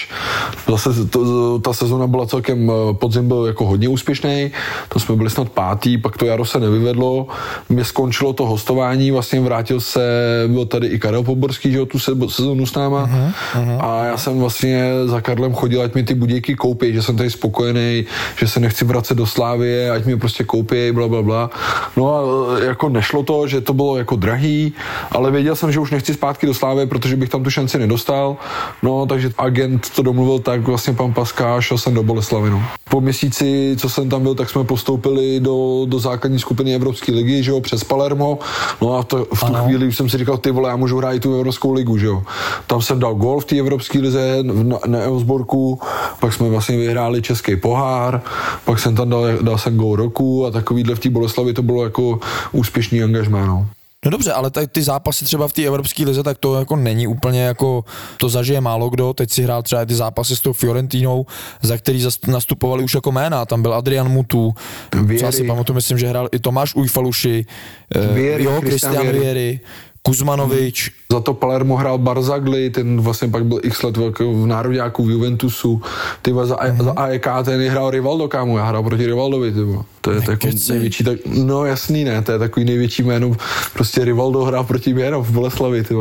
zase 0.69 1.05
to, 1.05 1.59
ta 1.59 1.73
sezona 1.73 2.07
byla 2.07 2.27
celkem, 2.27 2.71
eh, 2.71 2.95
podzim 2.95 3.29
byl 3.29 3.47
jako 3.47 3.67
hodně 3.67 3.89
úspěšný, 3.89 4.53
to 4.89 5.01
jsme 5.01 5.17
byli 5.17 5.31
snad 5.31 5.49
pátý, 5.49 5.99
pak 5.99 6.19
to 6.19 6.27
jaro 6.27 6.45
se 6.45 6.61
nevyvedlo, 6.61 7.27
mě 7.69 7.85
skončilo 7.85 8.33
to 8.33 8.47
hostování, 8.47 9.11
vlastně 9.11 9.41
vrátil 9.41 9.81
se, 9.81 10.01
byl 10.47 10.67
tady 10.67 10.87
i 10.87 10.99
Karel 10.99 11.23
Poborský, 11.23 11.73
že 11.73 11.79
jo, 11.79 11.87
tu 11.87 11.99
se, 11.99 12.13
sezonu 12.29 12.67
s 12.67 12.75
náma 12.75 13.07
uh-huh, 13.07 13.79
a 13.81 14.05
já 14.05 14.17
jsem 14.17 14.39
vlastně 14.39 14.91
za 15.05 15.21
Karlem 15.21 15.55
chodil, 15.55 15.83
ať 15.83 15.95
mi 15.95 16.03
ty 16.03 16.15
budějky 16.15 16.55
koupí, 16.55 16.93
že 16.93 17.03
jsem 17.03 17.17
tady 17.17 17.31
spokojený, 17.31 18.05
že 18.37 18.49
se 18.49 18.61
nechci 18.61 18.85
vracet 18.85 19.15
do 19.15 19.27
Slávie, 19.27 19.91
ať 19.91 20.05
mi 20.05 20.17
prostě 20.17 20.45
koupí, 20.45 20.93
bla, 20.93 21.09
bla, 21.09 21.23
bla. 21.23 21.51
No 21.97 22.15
a 22.15 22.21
eh, 22.59 22.67
jako 22.67 22.89
nešlo 22.89 23.23
to, 23.23 23.47
že 23.47 23.61
to 23.61 23.75
bylo 23.75 23.99
jako 23.99 24.17
drahý, 24.17 24.73
ale 25.13 25.31
věděl 25.31 25.57
jsem, 25.57 25.73
že 25.73 25.81
už 25.81 25.91
nechci 25.91 26.15
zpátky 26.15 26.47
do 26.47 26.55
Slávy, 26.55 26.87
protože 26.87 27.17
bych 27.17 27.29
tam 27.29 27.45
tu 27.45 27.51
šanci 27.51 27.79
nedostal. 27.79 28.37
No, 28.83 29.07
takže 29.07 29.31
agent 29.39 29.90
to 29.97 30.03
domluvil 30.03 30.39
tak, 30.39 30.61
vlastně 30.61 30.93
pan 30.93 31.13
Paská, 31.13 31.61
šel 31.61 31.79
jsem 31.79 31.95
do 31.95 32.03
Boleslavy. 32.03 32.51
No. 32.51 32.63
Po 32.91 33.01
měsíci, 33.01 33.77
co 33.79 33.89
jsem 33.89 34.09
tam 34.09 34.23
byl, 34.23 34.35
tak 34.35 34.51
jsme 34.51 34.65
postoupili 34.65 35.41
do, 35.41 35.87
do 35.89 35.99
základní 35.99 36.39
skupiny 36.39 36.75
Evropské 36.75 37.13
ligy, 37.13 37.43
že 37.43 37.51
jo, 37.51 37.61
přes 37.61 37.85
Palermo. 37.85 38.39
No 38.83 38.95
a 38.95 39.03
to, 39.03 39.27
v 39.35 39.41
tu 39.41 39.47
ano. 39.47 39.65
chvíli 39.65 39.87
už 39.87 39.97
jsem 39.97 40.09
si 40.09 40.19
říkal, 40.19 40.39
ty 40.39 40.51
vole, 40.51 40.71
já 40.71 40.77
můžu 40.77 40.99
hrát 40.99 41.13
i 41.13 41.21
tu 41.21 41.35
Evropskou 41.35 41.73
ligu, 41.73 41.99
že 41.99 42.07
jo. 42.07 42.23
Tam 42.67 42.83
jsem 42.83 42.99
dal 42.99 43.15
gol 43.15 43.41
v 43.41 43.45
té 43.45 43.59
Evropské 43.59 43.99
lize 43.99 44.39
na, 44.43 44.79
na 44.87 44.99
Elsborku, 44.99 45.81
pak 46.21 46.33
jsme 46.33 46.49
vlastně 46.49 46.77
vyhráli 46.77 47.23
Český 47.23 47.57
pohár, 47.57 48.23
pak 48.65 48.79
jsem 48.79 48.97
tam 48.97 49.09
dal, 49.09 49.25
dal 49.43 49.59
jsem 49.59 49.77
gol 49.77 49.97
roku 49.97 50.47
a 50.47 50.51
takovýhle 50.51 50.95
v 50.95 50.99
té 50.99 51.11
Boleslavi 51.11 51.53
to 51.53 51.63
bylo 51.63 51.85
jako 51.85 52.21
úspěšný 52.53 53.03
angažmá, 53.03 53.47
no. 53.47 53.67
No 54.05 54.11
dobře, 54.11 54.33
ale 54.33 54.51
tady 54.51 54.67
ty 54.67 54.83
zápasy 54.83 55.25
třeba 55.25 55.49
v 55.49 55.53
té 55.53 55.63
Evropské 55.63 56.05
lize, 56.05 56.23
tak 56.23 56.39
to 56.39 56.59
jako 56.59 56.77
není 56.77 57.07
úplně 57.07 57.43
jako, 57.43 57.85
to 58.17 58.29
zažije 58.29 58.61
málo 58.61 58.91
kdo. 58.91 59.13
Teď 59.13 59.31
si 59.31 59.43
hrál 59.43 59.63
třeba 59.63 59.85
ty 59.85 59.95
zápasy 59.95 60.37
s 60.37 60.41
tou 60.41 60.53
Fiorentínou, 60.53 61.27
za 61.63 61.79
který 61.79 62.07
nastupovali 62.27 62.85
už 62.85 62.95
jako 62.95 63.13
jména. 63.13 63.47
Tam 63.47 63.63
byl 63.63 63.75
Adrian 63.75 64.09
Mutu, 64.09 64.55
co 64.91 65.03
Vieri. 65.03 65.25
já 65.25 65.33
si 65.33 65.45
pamatuju, 65.45 65.75
myslím, 65.75 65.99
že 65.99 66.09
hrál 66.09 66.29
i 66.33 66.39
Tomáš 66.39 66.75
Ujfaluši, 66.75 67.47
eh, 67.95 68.15
Vieri, 68.15 68.45
jo, 68.45 68.61
Christian 68.61 68.93
Christian 68.93 69.21
Vieri. 69.21 69.61
Kuzmanovič, 70.03 70.91
Za 71.13 71.21
to 71.21 71.35
Palermo 71.35 71.77
hrál 71.77 71.99
Barzagli, 71.99 72.71
ten 72.71 73.01
vlastně 73.01 73.29
pak 73.29 73.45
byl 73.45 73.61
x 73.63 73.83
let 73.83 73.97
v, 73.97 74.13
v 74.21 74.47
národňáku 74.47 75.05
v 75.05 75.11
Juventusu. 75.11 75.83
Ty 76.23 76.33
za, 76.33 76.57
mm-hmm. 76.57 76.85
za 76.85 76.93
AEK 76.93 77.27
ten 77.45 77.69
hrál 77.69 77.91
Rivaldo, 77.91 78.29
kámo, 78.29 78.59
já 78.59 78.65
hrál 78.65 78.83
proti 78.83 79.07
Rivaldovi, 79.07 79.53
ty. 79.53 79.61
To 80.01 80.11
je 80.11 80.21
Nekecej. 80.29 80.75
největší, 80.75 81.05
tak, 81.05 81.19
no 81.27 81.65
jasný 81.65 82.05
ne, 82.05 82.23
to 82.23 82.33
je 82.33 82.39
takový 82.39 82.67
největší 82.67 83.03
jméno, 83.03 83.33
prostě 83.73 84.05
Rivaldo 84.05 84.45
hrál 84.45 84.65
proti 84.65 84.95
mě 84.95 85.11
v 85.11 85.31
Boleslavi, 85.31 85.83
ty. 85.83 85.95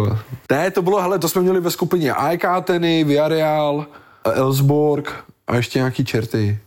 Ne, 0.51 0.71
to 0.71 0.81
bylo, 0.81 1.01
hele, 1.01 1.19
to 1.19 1.29
jsme 1.29 1.41
měli 1.41 1.59
ve 1.59 1.71
skupině 1.71 2.13
AEK 2.13 2.45
Ateny, 2.45 3.03
Villarreal, 3.03 3.85
Elsborg 4.23 5.13
a 5.47 5.55
ještě 5.55 5.79
nějaký 5.79 6.05
čerty. 6.05 6.59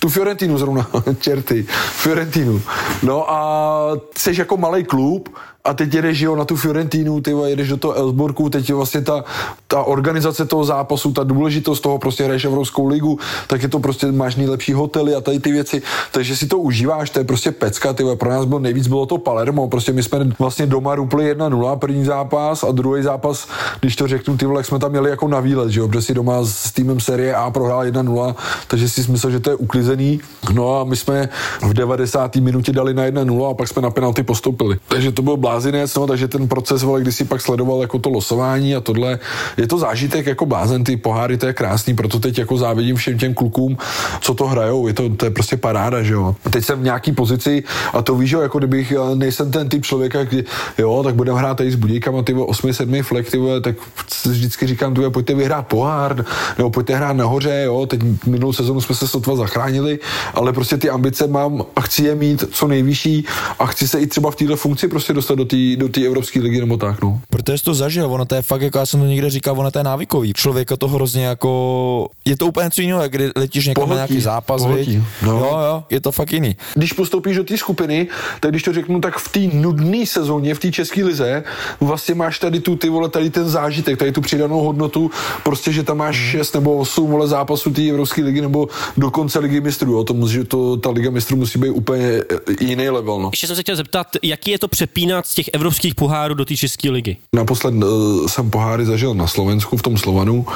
Tu 0.00 0.08
Fiorentinu 0.08 0.58
zrovna, 0.58 0.86
čerty, 1.20 1.66
Fiorentinu. 1.92 2.62
No 3.02 3.30
a 3.30 3.90
jsi 4.16 4.34
jako 4.38 4.56
malý 4.56 4.84
klub 4.84 5.28
a 5.66 5.74
teď 5.74 5.94
jedeš 5.94 6.20
jo, 6.20 6.36
na 6.36 6.44
tu 6.44 6.56
Fiorentinu, 6.56 7.20
ty 7.20 7.30
jedeš 7.44 7.68
do 7.68 7.76
toho 7.76 7.94
Elsborku, 7.94 8.50
teď 8.50 8.68
je 8.68 8.74
vlastně 8.74 9.00
ta, 9.00 9.24
ta 9.68 9.82
organizace 9.82 10.46
toho 10.46 10.64
zápasu, 10.64 11.12
ta 11.12 11.24
důležitost 11.24 11.80
toho, 11.80 11.98
prostě 11.98 12.24
hraješ 12.24 12.44
Evropskou 12.44 12.86
ligu, 12.86 13.18
tak 13.46 13.62
je 13.62 13.68
to 13.68 13.78
prostě, 13.78 14.12
máš 14.12 14.36
nejlepší 14.36 14.72
hotely 14.72 15.14
a 15.14 15.20
tady 15.20 15.40
ty 15.40 15.52
věci, 15.52 15.82
takže 16.12 16.36
si 16.36 16.46
to 16.46 16.58
užíváš, 16.58 17.10
to 17.10 17.18
je 17.18 17.24
prostě 17.24 17.52
pecka, 17.52 17.92
ty 17.92 18.04
pro 18.14 18.30
nás 18.30 18.44
bylo 18.44 18.60
nejvíc, 18.60 18.86
bylo 18.86 19.06
to 19.06 19.18
Palermo, 19.18 19.68
prostě 19.68 19.92
my 19.92 20.02
jsme 20.02 20.18
vlastně 20.38 20.66
doma 20.66 20.94
rupli 20.94 21.34
1-0, 21.34 21.78
první 21.78 22.04
zápas 22.04 22.64
a 22.64 22.70
druhý 22.70 23.02
zápas, 23.02 23.48
když 23.80 23.96
to 23.96 24.06
řeknu, 24.06 24.36
ty 24.36 24.46
vole, 24.46 24.64
jsme 24.64 24.78
tam 24.78 24.90
měli 24.90 25.10
jako 25.10 25.28
na 25.28 25.40
výlet, 25.40 25.70
že 25.70 25.80
jo, 25.80 25.88
protože 25.88 26.02
si 26.02 26.14
doma 26.14 26.44
s 26.44 26.72
týmem 26.72 27.00
série 27.00 27.34
A 27.34 27.50
prohrál 27.50 27.84
1-0, 27.84 28.34
takže 28.68 28.88
si 28.88 29.10
myslel, 29.10 29.32
že 29.32 29.40
to 29.40 29.50
je 29.50 29.56
uklizený, 29.56 30.20
no 30.52 30.80
a 30.80 30.84
my 30.84 30.96
jsme 30.96 31.28
v 31.62 31.74
90. 31.74 32.36
minutě 32.36 32.72
dali 32.72 32.94
na 32.94 33.02
1-0 33.02 33.50
a 33.50 33.54
pak 33.54 33.68
jsme 33.68 33.82
na 33.82 33.90
penalty 33.90 34.22
postoupili. 34.22 34.78
Takže 34.88 35.12
to 35.12 35.22
byl 35.22 35.36
blázinec, 35.56 35.94
no, 35.94 36.06
takže 36.06 36.28
ten 36.28 36.48
proces, 36.48 36.82
vole, 36.82 37.00
když 37.00 37.14
si 37.14 37.24
pak 37.24 37.40
sledoval 37.40 37.80
jako 37.80 37.98
to 37.98 38.10
losování 38.10 38.76
a 38.76 38.80
tohle, 38.80 39.18
je 39.56 39.66
to 39.66 39.78
zážitek 39.78 40.26
jako 40.26 40.46
blázen, 40.46 40.84
ty 40.84 40.96
poháry, 40.96 41.36
to 41.36 41.46
je 41.46 41.52
krásný, 41.52 41.94
proto 41.94 42.20
teď 42.20 42.38
jako 42.38 42.56
závidím 42.56 42.96
všem 42.96 43.18
těm 43.18 43.34
klukům, 43.34 43.76
co 44.20 44.34
to 44.34 44.46
hrajou, 44.46 44.86
je 44.86 44.94
to, 44.94 45.08
to 45.16 45.24
je 45.24 45.30
prostě 45.30 45.56
paráda, 45.56 46.02
že 46.02 46.12
jo. 46.12 46.36
Teď 46.50 46.64
jsem 46.64 46.80
v 46.80 46.82
nějaký 46.82 47.12
pozici 47.12 47.64
a 47.92 48.02
to 48.02 48.14
víš, 48.14 48.30
jo, 48.30 48.40
jako 48.40 48.58
kdybych, 48.58 48.90
já 48.90 49.14
nejsem 49.14 49.50
ten 49.50 49.68
typ 49.68 49.84
člověka, 49.84 50.24
kdy, 50.24 50.44
jo, 50.78 51.02
tak 51.04 51.14
budeme 51.14 51.38
hrát 51.38 51.54
tady 51.56 51.70
s 51.70 51.74
budíkama, 51.74 52.22
ty 52.22 52.34
8, 52.34 52.72
7 52.72 53.02
flek, 53.02 53.30
ty 53.30 53.38
tak 53.62 53.76
vždycky 54.24 54.66
říkám, 54.66 54.94
ty 54.94 55.00
pojďte 55.10 55.34
vyhrát 55.34 55.66
pohár, 55.66 56.24
nebo 56.58 56.70
pojďte 56.70 56.96
hrát 56.96 57.16
nahoře, 57.16 57.62
jo, 57.64 57.86
teď 57.86 58.00
minulou 58.26 58.52
sezonu 58.52 58.80
jsme 58.80 58.94
se 58.94 59.08
sotva 59.08 59.36
zachránili, 59.36 59.98
ale 60.34 60.52
prostě 60.52 60.76
ty 60.76 60.90
ambice 60.90 61.26
mám 61.26 61.64
a 61.76 61.80
chci 61.80 62.04
je 62.04 62.14
mít 62.14 62.44
co 62.52 62.66
nejvyšší 62.66 63.24
a 63.58 63.66
chci 63.66 63.88
se 63.88 64.00
i 64.00 64.06
třeba 64.06 64.30
v 64.30 64.36
této 64.36 64.56
funkci 64.56 64.88
prostě 64.88 65.12
dostat 65.12 65.34
do 65.34 65.44
té 65.46 65.76
do 65.76 65.88
té 65.88 66.06
Evropské 66.06 66.40
ligy 66.40 66.60
nebo 66.60 66.76
tak, 66.76 67.02
no. 67.02 67.20
protože 67.30 67.58
jsi 67.58 67.64
to 67.64 67.74
zažil, 67.74 68.06
ono 68.06 68.24
to 68.24 68.34
je 68.34 68.42
fakt, 68.42 68.62
jako 68.62 68.78
já 68.78 68.86
jsem 68.86 69.00
to 69.00 69.06
někde 69.06 69.30
říkal, 69.30 69.60
ono 69.60 69.70
to 69.70 69.78
je 69.78 69.84
návykový. 69.84 70.32
Člověka 70.32 70.76
to 70.76 70.88
hrozně 70.88 71.24
jako, 71.24 72.08
je 72.24 72.36
to 72.36 72.46
úplně 72.46 72.64
něco 72.64 72.80
jiného, 72.82 73.02
jak 73.02 73.12
kdy 73.12 73.30
letíš 73.36 73.66
někam 73.66 73.82
na 73.82 73.86
Pohltí, 73.86 74.12
nějaký 74.12 74.20
zápas, 74.24 74.62
pohltí, 74.62 75.04
no. 75.22 75.32
jo, 75.32 75.58
jo, 75.66 75.84
je 75.90 76.00
to 76.00 76.12
fakt 76.12 76.32
jiný. 76.32 76.56
když 76.74 76.92
postoupíš 76.92 77.36
do 77.36 77.44
té 77.44 77.56
skupiny, 77.56 78.08
tak 78.40 78.50
když 78.50 78.62
to 78.62 78.72
řeknu, 78.72 79.00
tak 79.00 79.18
v 79.18 79.28
té 79.28 79.56
nudné 79.56 80.06
sezóně, 80.06 80.54
v 80.54 80.58
té 80.58 80.72
české 80.72 81.04
lize, 81.04 81.44
vlastně 81.80 82.14
máš 82.14 82.38
tady 82.38 82.60
tu, 82.60 82.76
ty 82.76 82.88
vole, 82.88 83.08
tady 83.08 83.30
ten 83.30 83.48
zážitek, 83.48 83.98
tady 83.98 84.12
tu 84.12 84.20
přidanou 84.20 84.60
hodnotu, 84.60 85.10
prostě, 85.44 85.72
že 85.72 85.82
tam 85.82 85.96
máš 85.96 86.16
6 86.16 86.54
nebo 86.54 86.76
8 86.76 87.10
vole 87.10 87.28
zápasů 87.28 87.70
té 87.70 87.88
Evropské 87.88 88.22
ligy 88.22 88.40
nebo 88.40 88.68
dokonce 88.96 89.38
ligy 89.38 89.60
mistrů, 89.60 89.92
jo, 89.92 90.04
to, 90.04 90.14
musí, 90.14 90.44
to, 90.44 90.76
ta 90.76 90.90
liga 90.90 91.10
mistrů 91.10 91.36
musí 91.36 91.58
být 91.58 91.70
úplně 91.70 92.22
jiný 92.60 92.88
level, 92.88 93.20
no. 93.20 93.30
Ještě 93.32 93.46
jsem 93.46 93.56
se 93.56 93.62
chtěl 93.62 93.76
zeptat, 93.76 94.06
jaký 94.22 94.50
je 94.50 94.58
to 94.58 94.68
přepínat 94.68 95.26
těch 95.36 95.50
evropských 95.52 95.94
pohárů 95.94 96.34
do 96.34 96.44
té 96.44 96.56
české 96.56 96.90
ligy? 96.90 97.16
Naposled 97.34 97.74
uh, 97.74 98.26
jsem 98.26 98.50
poháry 98.50 98.84
zažil 98.84 99.14
na 99.14 99.26
Slovensku 99.26 99.76
v 99.76 99.82
tom 99.82 99.96
Slovanu, 99.98 100.46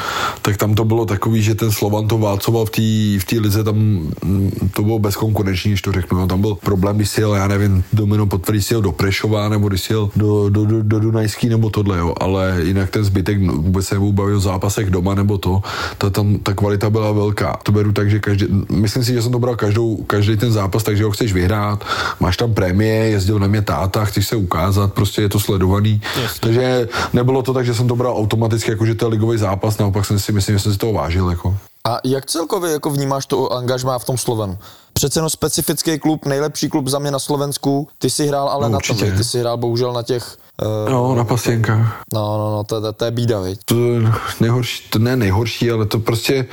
tak 0.42 0.56
tam 0.56 0.74
to 0.74 0.84
bylo 0.84 1.06
takový, 1.06 1.42
že 1.42 1.54
ten 1.54 1.72
Slovan 1.72 2.08
to 2.08 2.18
válcoval 2.18 2.64
v 2.66 2.70
té 2.70 3.36
v 3.36 3.40
lize, 3.40 3.64
tam 3.64 3.76
mm, 3.76 4.70
to 4.72 4.82
bylo 4.82 4.98
bezkonkurenční, 4.98 5.70
když 5.70 5.82
to 5.82 5.92
řeknu. 5.92 6.18
No, 6.18 6.26
tam 6.26 6.40
byl 6.40 6.54
problém, 6.54 6.96
když 6.96 7.18
jel, 7.18 7.34
já 7.34 7.48
nevím, 7.48 7.84
Domino 7.92 8.26
potvrdí 8.26 8.64
jel 8.70 8.82
do 8.82 8.92
Prešova, 8.92 9.48
nebo 9.48 9.68
když 9.68 9.90
jel 9.90 10.10
do, 10.16 10.48
do, 10.48 10.64
do, 10.64 10.82
do 10.82 11.00
Dunajský, 11.00 11.48
nebo 11.48 11.70
tohle, 11.70 11.98
jo. 11.98 12.14
ale 12.20 12.60
jinak 12.64 12.90
ten 12.90 13.04
zbytek 13.04 13.38
vůbec 13.50 13.86
se 13.86 13.98
o 13.98 14.40
zápasech 14.40 14.90
doma, 14.90 15.14
nebo 15.14 15.38
to, 15.38 15.62
ta, 15.98 16.10
tam, 16.10 16.38
ta 16.38 16.54
kvalita 16.54 16.90
byla 16.90 17.12
velká. 17.12 17.58
To 17.62 17.72
beru 17.72 17.92
tak, 17.92 18.10
že 18.10 18.18
každý, 18.18 18.46
myslím 18.72 19.04
si, 19.04 19.12
že 19.12 19.22
jsem 19.22 19.32
to 19.32 19.38
bral 19.38 19.56
každou, 19.56 19.96
každý 19.96 20.36
ten 20.36 20.52
zápas, 20.52 20.82
takže 20.82 21.04
ho 21.04 21.10
chceš 21.10 21.32
vyhrát, 21.32 21.84
máš 22.20 22.36
tam 22.36 22.54
prémie, 22.54 22.94
jezdil 22.94 23.38
na 23.38 23.46
mě 23.46 23.62
táta, 23.62 24.04
chceš 24.04 24.26
se 24.26 24.36
ukázat, 24.36 24.59
prostě 24.94 25.22
je 25.22 25.28
to 25.28 25.40
sledovaný. 25.40 26.00
Jasně. 26.22 26.40
Takže 26.40 26.88
nebylo 27.12 27.42
to 27.42 27.54
tak, 27.54 27.66
že 27.66 27.74
jsem 27.74 27.88
to 27.88 27.96
bral 27.96 28.16
automaticky, 28.16 28.70
jako 28.70 28.86
že 28.86 28.94
to 28.94 29.04
je 29.04 29.08
ligový 29.08 29.38
zápas, 29.38 29.78
naopak 29.78 30.04
jsem 30.06 30.18
si 30.18 30.32
myslím, 30.32 30.56
že 30.56 30.62
jsem 30.62 30.72
si 30.72 30.78
toho 30.78 30.92
vážil. 30.92 31.30
Jako. 31.30 31.56
A 31.86 31.98
jak 32.04 32.26
celkově 32.26 32.72
jako 32.72 32.90
vnímáš 32.90 33.26
to 33.26 33.52
angažmá 33.52 33.98
v 33.98 34.04
tom 34.04 34.18
Slovenu? 34.18 34.58
Přece 34.92 35.18
jenom 35.18 35.30
specifický 35.30 35.98
klub, 35.98 36.26
nejlepší 36.26 36.68
klub 36.68 36.88
za 36.88 36.98
mě 36.98 37.10
na 37.10 37.18
Slovensku. 37.18 37.88
Ty 37.98 38.10
si 38.10 38.26
hrál 38.26 38.48
ale 38.48 38.62
No, 38.66 38.68
na 38.72 38.76
určitě. 38.76 39.06
tom, 39.06 39.16
ty 39.16 39.24
si 39.24 39.38
hrál 39.40 39.56
bohužel 39.56 39.92
na 39.92 40.02
těch... 40.02 40.36
Uh, 40.62 40.90
No, 40.90 41.14
na 41.14 41.24
pasienkách. 41.24 42.02
no, 42.14 42.38
no, 42.38 42.50
no, 42.56 42.64
to, 42.64 42.80
to, 42.80 42.92
to 42.92 43.04
je 43.04 43.10
bída, 43.10 43.40
viď? 43.40 43.58
To 43.64 43.74
je 43.74 44.00
nejhorší, 44.40 44.90
to 44.90 44.98
ne 44.98 45.16
nejhorší, 45.16 45.70
ale 45.70 45.86
to 45.86 45.98
prostě 45.98 46.46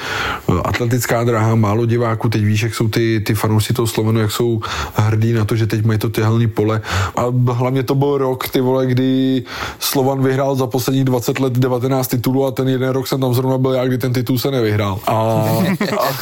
eh, 0.50 0.54
atletická 0.64 1.24
dráha, 1.24 1.56
málo 1.56 1.86
diváků, 1.86 2.30
teď 2.30 2.42
víš, 2.44 2.62
jak 2.64 2.76
jsou 2.76 2.88
ty, 2.88 3.20
ty 3.26 3.36
fanoušci 3.36 3.74
toho 3.74 3.88
Slovenu, 3.88 4.20
jak 4.20 4.32
jsou 4.32 4.60
hrdí 4.94 5.34
na 5.34 5.46
to, 5.46 5.56
že 5.56 5.68
teď 5.68 5.86
mají 5.86 6.00
to 6.00 6.10
tyhelný 6.10 6.48
pole. 6.48 6.82
A 7.16 7.52
hlavně 7.52 7.84
to 7.84 7.96
byl 7.96 8.18
rok, 8.18 8.50
ty 8.50 8.62
vole, 8.62 8.86
kdy 8.86 9.44
Slovan 9.80 10.24
vyhrál 10.24 10.56
za 10.56 10.68
posledních 10.68 11.06
20 11.06 11.40
let 11.40 11.54
19 11.54 12.08
titulů 12.08 12.46
a 12.46 12.52
ten 12.52 12.68
jeden 12.68 12.90
rok 12.90 13.08
jsem 13.08 13.22
tam 13.22 13.34
zrovna 13.34 13.58
byl 13.58 13.72
já, 13.72 13.86
kdy 13.86 13.98
ten 13.98 14.14
titul 14.14 14.40
se 14.40 14.52
nevyhrál. 14.52 15.00
A, 15.08 15.14
a, 15.14 16.14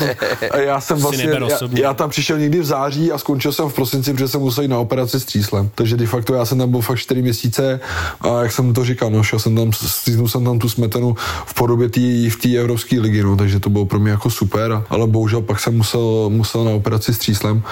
a 0.52 0.58
já 0.58 0.82
jsem 0.82 0.98
vlastně, 0.98 1.30
já, 1.50 1.58
já, 1.72 1.94
tam 1.94 2.10
přišel 2.10 2.40
někdy 2.40 2.60
v 2.60 2.66
září 2.66 3.12
a 3.12 3.18
skončil 3.18 3.52
jsem 3.52 3.70
v 3.70 3.74
prosinci, 3.74 4.14
protože 4.14 4.28
jsem 4.28 4.42
musel 4.42 4.62
jít 4.64 4.68
na 4.68 4.80
operaci 4.80 5.20
s 5.20 5.26
tříslem. 5.26 5.70
Takže 5.76 5.98
de 5.98 6.08
facto 6.08 6.34
já 6.34 6.46
jsem 6.46 6.58
tam 6.58 6.72
byl 6.72 6.82
fakt 6.82 6.98
4 6.98 7.22
měsíce 7.22 7.75
a 8.22 8.42
jak 8.42 8.52
jsem 8.52 8.74
to 8.74 8.86
říkal, 8.86 9.10
no, 9.10 9.24
šel 9.24 9.40
jsem 9.40 9.56
tam, 9.56 9.74
stříznul 9.74 10.28
jsem 10.28 10.44
tam 10.44 10.60
tu 10.60 10.70
smetanu 10.70 11.16
v 11.46 11.54
podobě 11.54 11.90
tý, 11.90 12.30
v 12.30 12.42
té 12.42 12.58
Evropské 12.58 13.00
ligy, 13.00 13.24
no, 13.24 13.36
takže 13.36 13.60
to 13.60 13.70
bylo 13.70 13.86
pro 13.86 14.00
mě 14.00 14.12
jako 14.12 14.30
super, 14.30 14.84
ale 14.90 15.08
bohužel 15.08 15.42
pak 15.42 15.60
jsem 15.60 15.78
musel, 15.78 16.30
musel 16.30 16.64
na 16.64 16.72
operaci 16.72 17.14
s 17.14 17.18
tříslem 17.18 17.64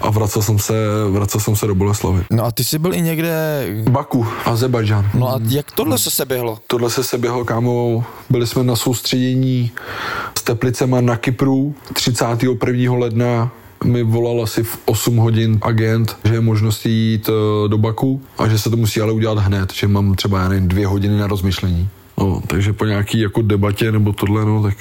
a 0.00 0.10
vracel 0.10 0.42
jsem 0.42 0.58
se, 0.58 0.74
vracel 1.10 1.40
jsem 1.40 1.56
se 1.56 1.66
do 1.66 1.74
Boleslavy. 1.74 2.24
No 2.30 2.44
a 2.44 2.50
ty 2.50 2.64
jsi 2.64 2.78
byl 2.78 2.94
i 2.94 3.00
někde... 3.00 3.64
Baku, 3.90 4.26
Azerbajdžán. 4.44 5.10
No 5.14 5.28
a 5.28 5.40
jak 5.48 5.72
tohle 5.72 5.98
se 5.98 6.10
seběhlo? 6.10 6.58
Tohle 6.66 6.90
se 6.90 7.04
seběhlo, 7.04 7.44
kámo, 7.44 8.04
byli 8.30 8.46
jsme 8.46 8.64
na 8.64 8.76
soustředění 8.76 9.70
s 10.38 10.42
Teplicema 10.42 11.00
na 11.00 11.16
Kypru 11.16 11.74
31. 11.92 12.94
ledna 12.94 13.50
mi 13.84 14.02
volal 14.02 14.42
asi 14.42 14.62
v 14.62 14.78
8 14.84 15.16
hodin 15.16 15.58
agent, 15.62 16.16
že 16.24 16.34
je 16.34 16.40
možnost 16.40 16.86
jít 16.86 17.28
eh, 17.28 17.68
do 17.68 17.78
Baku 17.78 18.22
a 18.38 18.48
že 18.48 18.58
se 18.58 18.70
to 18.70 18.76
musí 18.76 19.00
ale 19.00 19.12
udělat 19.12 19.38
hned, 19.38 19.72
že 19.72 19.88
mám 19.88 20.14
třeba, 20.14 20.40
já 20.42 20.48
nevím, 20.48 20.68
dvě 20.68 20.86
hodiny 20.86 21.18
na 21.18 21.26
rozmyšlení. 21.26 21.88
No, 22.18 22.42
takže 22.46 22.72
po 22.72 22.84
nějaký 22.84 23.20
jako 23.20 23.42
debatě 23.42 23.92
nebo 23.92 24.12
tohle, 24.12 24.44
no, 24.44 24.62
tak 24.62 24.76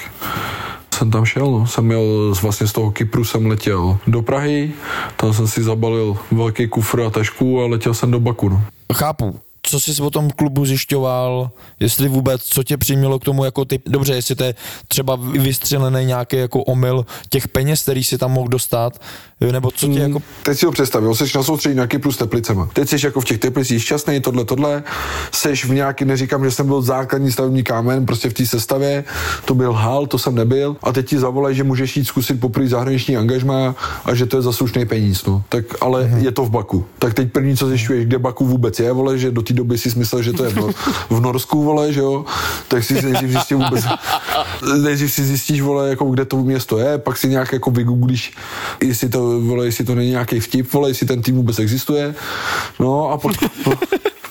jsem 0.96 1.12
tam 1.12 1.26
šel, 1.26 1.52
no. 1.52 1.68
Jsem 1.68 1.86
měl 1.86 2.36
z- 2.36 2.42
vlastně 2.42 2.68
z 2.68 2.72
toho 2.74 2.92
Kypru 2.92 3.26
jsem 3.26 3.46
letěl 3.46 3.98
do 4.08 4.22
Prahy, 4.22 4.72
tam 5.16 5.34
jsem 5.34 5.48
si 5.48 5.64
zabalil 5.64 6.18
velký 6.32 6.68
kufr 6.68 7.02
a 7.02 7.10
tašku 7.10 7.62
a 7.62 7.68
letěl 7.68 7.94
jsem 7.94 8.12
do 8.12 8.20
Baku, 8.20 8.50
no. 8.50 8.62
Chápu. 8.94 9.40
Co 9.70 9.80
jsi 9.80 10.02
o 10.02 10.10
tom 10.10 10.30
klubu 10.30 10.66
zjišťoval, 10.66 11.52
jestli 11.80 12.10
vůbec, 12.10 12.44
co 12.44 12.64
tě 12.64 12.78
přimělo 12.78 13.20
k 13.20 13.24
tomu, 13.24 13.46
jako 13.46 13.66
ty, 13.66 13.80
dobře, 13.86 14.16
jestli 14.16 14.36
to 14.36 14.44
je 14.44 14.56
třeba 14.88 15.16
vystřelený 15.16 16.06
nějaký 16.06 16.36
jako 16.38 16.64
omyl 16.64 17.06
těch 17.30 17.48
peněz, 17.48 17.82
který 17.82 18.04
si 18.04 18.18
tam 18.18 18.32
mohl 18.32 18.48
dostat, 18.48 19.02
nebo 19.52 19.72
co 19.72 19.88
tě 19.88 20.00
jako, 20.00 20.20
Teď 20.44 20.58
si 20.60 20.66
ho 20.66 20.72
představil, 20.72 21.16
jsi 21.16 21.24
na 21.36 21.44
soustředí 21.44 21.76
na 21.76 21.88
Kypru 21.88 22.12
s 22.12 22.18
Teplicema. 22.18 22.70
Teď 22.74 22.90
jsi 22.90 23.06
jako 23.06 23.22
v 23.22 23.26
těch 23.26 23.38
Teplicích 23.38 23.84
šťastný, 23.84 24.20
tohle, 24.22 24.46
tohle. 24.46 24.84
Jsi 25.32 25.56
v 25.56 25.70
nějaký, 25.70 26.06
neříkám, 26.06 26.46
že 26.46 26.52
jsem 26.52 26.68
byl 26.68 26.82
základní 26.82 27.32
stavební 27.32 27.64
kámen, 27.64 28.06
prostě 28.06 28.30
v 28.30 28.34
té 28.34 28.46
sestavě, 28.46 29.04
to 29.46 29.56
byl 29.56 29.74
hal, 29.74 30.08
to 30.08 30.18
jsem 30.18 30.36
nebyl. 30.36 30.76
A 30.84 30.92
teď 30.92 31.08
ti 31.10 31.20
zavolají, 31.20 31.56
že 31.56 31.64
můžeš 31.64 31.98
jít 31.98 32.06
zkusit 32.06 32.40
poprvé 32.40 32.68
zahraniční 32.68 33.18
angažmá 33.18 33.76
a 34.06 34.16
že 34.16 34.26
to 34.26 34.38
je 34.38 34.42
zaslušný 34.42 34.86
peníz. 34.86 35.26
No. 35.26 35.44
Tak 35.50 35.66
ale 35.82 36.04
Mhm. 36.04 36.20
je 36.20 36.32
to 36.32 36.46
v 36.46 36.50
Baku. 36.50 36.86
Tak 37.00 37.14
teď 37.14 37.32
první, 37.32 37.58
co 37.58 37.68
zjišťuješ, 37.68 38.06
kde 38.06 38.20
Baku 38.20 38.46
vůbec 38.46 38.80
je, 38.80 38.92
vole, 38.92 39.18
že 39.18 39.32
do 39.32 39.42
té 39.42 39.54
doby 39.54 39.78
si 39.78 40.00
myslel, 40.00 40.22
že 40.22 40.34
to 40.34 40.44
je 40.44 40.50
v, 40.50 40.56
Nor- 40.56 40.74
v 41.10 41.20
Norsku, 41.22 41.64
vole, 41.64 41.94
že 41.94 42.00
jo. 42.00 42.26
Tak 42.68 42.84
si 42.84 42.94
nejdřív 43.02 43.30
zjistil 43.30 43.58
vůbec, 43.58 43.86
nejdřív 44.84 45.12
si 45.14 45.24
zjistíš, 45.26 45.62
vole, 45.62 45.90
jako 45.90 46.06
kde 46.06 46.26
to 46.26 46.38
město 46.38 46.78
je, 46.78 46.98
pak 46.98 47.18
si 47.18 47.28
nějak 47.28 47.54
jako 47.54 47.72
vygooglíš, 47.72 48.34
jestli 48.84 49.10
to, 49.10 49.29
vole, 49.40 49.66
jestli 49.66 49.86
to 49.86 49.96
není 49.96 50.10
nějaký 50.10 50.40
vtip, 50.40 50.74
vole, 50.74 50.90
jestli 50.90 51.08
ten 51.08 51.22
tým 51.22 51.36
vůbec 51.36 51.60
existuje. 51.60 52.16
No 52.80 53.10
a 53.10 53.18
po, 53.18 53.30
po, 53.64 53.74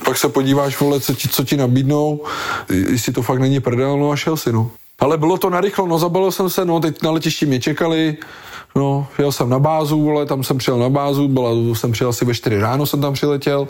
pak 0.04 0.18
se 0.18 0.28
podíváš, 0.28 0.80
vole, 0.80 1.00
co 1.00 1.14
ti, 1.14 1.28
co 1.28 1.44
ti 1.44 1.56
nabídnou, 1.56 2.24
jestli 2.68 3.12
to 3.12 3.22
fakt 3.22 3.38
není 3.38 3.60
prdel, 3.60 3.98
no 3.98 4.10
a 4.10 4.16
šel 4.16 4.36
si, 4.36 4.52
no. 4.52 4.70
Ale 5.00 5.18
bylo 5.18 5.38
to 5.38 5.50
narychlo, 5.50 5.86
no 5.86 5.98
zabalil 5.98 6.32
jsem 6.32 6.50
se, 6.50 6.64
no 6.64 6.80
teď 6.80 7.02
na 7.02 7.10
letišti 7.10 7.46
mě 7.46 7.60
čekali, 7.60 8.16
No, 8.76 9.06
jel 9.18 9.32
jsem 9.32 9.48
na 9.48 9.58
bázu, 9.58 10.00
vole, 10.00 10.26
tam 10.26 10.44
jsem 10.44 10.58
přijel 10.58 10.78
na 10.78 10.88
bázu, 10.88 11.28
byla, 11.28 11.50
jsem 11.72 11.92
přijel 11.92 12.10
asi 12.10 12.24
ve 12.24 12.34
4 12.34 12.58
ráno, 12.58 12.86
jsem 12.86 13.00
tam 13.00 13.12
přiletěl, 13.12 13.68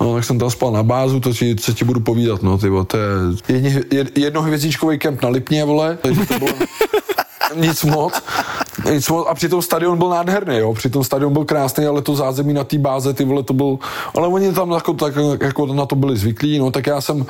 no, 0.00 0.14
tak 0.14 0.24
jsem 0.24 0.38
tam 0.38 0.50
spal 0.50 0.72
na 0.72 0.82
bázu, 0.82 1.20
to 1.20 1.32
ti, 1.32 1.56
co 1.56 1.72
ti 1.72 1.84
budu 1.84 2.00
povídat, 2.00 2.42
no, 2.42 2.58
ty 2.58 2.68
to 2.86 2.96
je 2.96 3.08
jedni, 3.48 3.80
jed, 3.90 4.18
jednohvězdičkový 4.18 4.98
kemp 4.98 5.22
na 5.22 5.28
Lipně, 5.28 5.64
vole, 5.64 5.98
takže 6.02 6.26
to 6.26 6.38
bylo 6.38 6.50
nic 7.54 7.84
moc. 7.84 8.22
Nic 8.90 9.08
moc. 9.08 9.26
A 9.28 9.34
přitom 9.34 9.62
stadion 9.62 9.98
byl 9.98 10.08
nádherný, 10.08 10.56
jo. 10.56 10.74
Přitom 10.74 11.04
stadion 11.04 11.32
byl 11.32 11.44
krásný, 11.44 11.86
ale 11.86 12.02
to 12.02 12.16
zázemí 12.16 12.52
na 12.52 12.64
té 12.64 12.78
báze, 12.78 13.14
ty 13.14 13.24
vole, 13.24 13.42
to 13.42 13.54
byl... 13.54 13.78
Ale 14.14 14.28
oni 14.28 14.52
tam 14.52 14.70
jako, 14.70 14.94
tak, 14.94 15.14
jako 15.40 15.66
na 15.66 15.86
to 15.86 15.96
byli 15.96 16.16
zvyklí, 16.16 16.58
no, 16.58 16.70
tak 16.70 16.86
já 16.86 17.00
jsem 17.00 17.26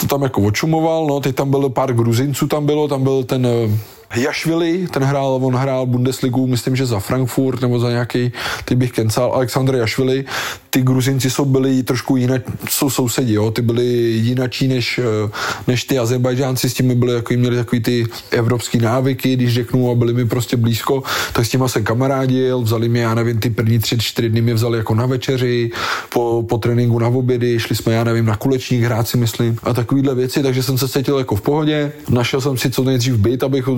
to 0.00 0.06
tam 0.06 0.22
jako 0.22 0.40
očumoval, 0.40 1.06
no, 1.06 1.20
teď 1.20 1.34
tam 1.34 1.50
bylo 1.50 1.70
pár 1.70 1.94
Gruzinců, 1.94 2.46
tam 2.46 2.66
bylo, 2.66 2.88
tam 2.88 3.02
byl 3.02 3.24
ten 3.24 3.46
eh, 3.46 3.78
Jašvili, 4.16 4.86
ten 4.90 5.02
hrál, 5.02 5.40
on 5.42 5.54
hrál 5.54 5.86
Bundesligu, 5.86 6.46
myslím, 6.46 6.76
že 6.76 6.86
za 6.86 7.00
Frankfurt 7.00 7.60
nebo 7.60 7.78
za 7.78 7.90
nějaký, 7.90 8.32
ty 8.64 8.74
bych 8.74 8.92
kencal, 8.92 9.32
Aleksandr 9.32 9.74
Jašvili, 9.74 10.24
ty 10.70 10.82
Gruzinci 10.82 11.30
jsou 11.30 11.44
byli 11.44 11.82
trošku 11.82 12.16
jinak, 12.16 12.42
jsou 12.68 12.90
sousedi, 12.90 13.32
jo, 13.32 13.50
ty 13.50 13.62
byli 13.62 13.84
jinačí 14.10 14.68
než, 14.68 14.98
eh, 14.98 15.30
než 15.66 15.84
ty 15.84 15.98
Azerbajdžánci, 15.98 16.70
s 16.70 16.74
těmi 16.74 16.94
byli 16.94 17.14
jako, 17.14 17.34
měli 17.34 17.56
takový 17.56 17.82
ty 17.82 18.06
evropský 18.30 18.78
návyky, 18.78 19.36
když 19.36 19.54
řeknu, 19.54 19.90
a 19.90 19.94
byli 19.94 20.12
mi 20.12 20.24
prostě 20.24 20.56
blízko, 20.56 21.02
tak 21.32 21.46
s 21.46 21.48
těma 21.48 21.68
jsem 21.68 21.84
kamarádil, 21.84 22.62
vzali 22.62 22.88
mě, 22.88 23.02
já 23.02 23.14
nevím, 23.14 23.38
ty 23.38 23.50
první 23.50 23.78
tři, 23.78 23.98
čtyři 23.98 24.28
dny 24.28 24.40
mě 24.40 24.54
vzali 24.54 24.78
jako 24.78 24.94
na 24.94 25.06
večeři, 25.06 25.70
po, 26.12 26.44
po 26.48 26.58
tréninku 26.58 26.98
na 26.98 27.08
obědy, 27.08 27.60
šli 27.60 27.76
jsme, 27.76 27.94
já 27.94 28.04
nevím, 28.04 28.26
na 28.26 28.36
kulečník 28.36 28.82
hrát 28.82 29.08
si 29.08 29.16
myslím 29.16 29.56
a 29.62 29.72
takovýhle 29.72 30.14
věci, 30.14 30.42
takže 30.42 30.62
jsem 30.62 30.78
se 30.78 30.88
cítil 30.88 31.18
jako 31.18 31.36
v 31.36 31.40
pohodě. 31.40 31.92
Našel 32.08 32.40
jsem 32.40 32.56
si 32.58 32.70
co 32.70 32.84
nejdřív 32.84 33.14
byt, 33.14 33.42
abych, 33.42 33.68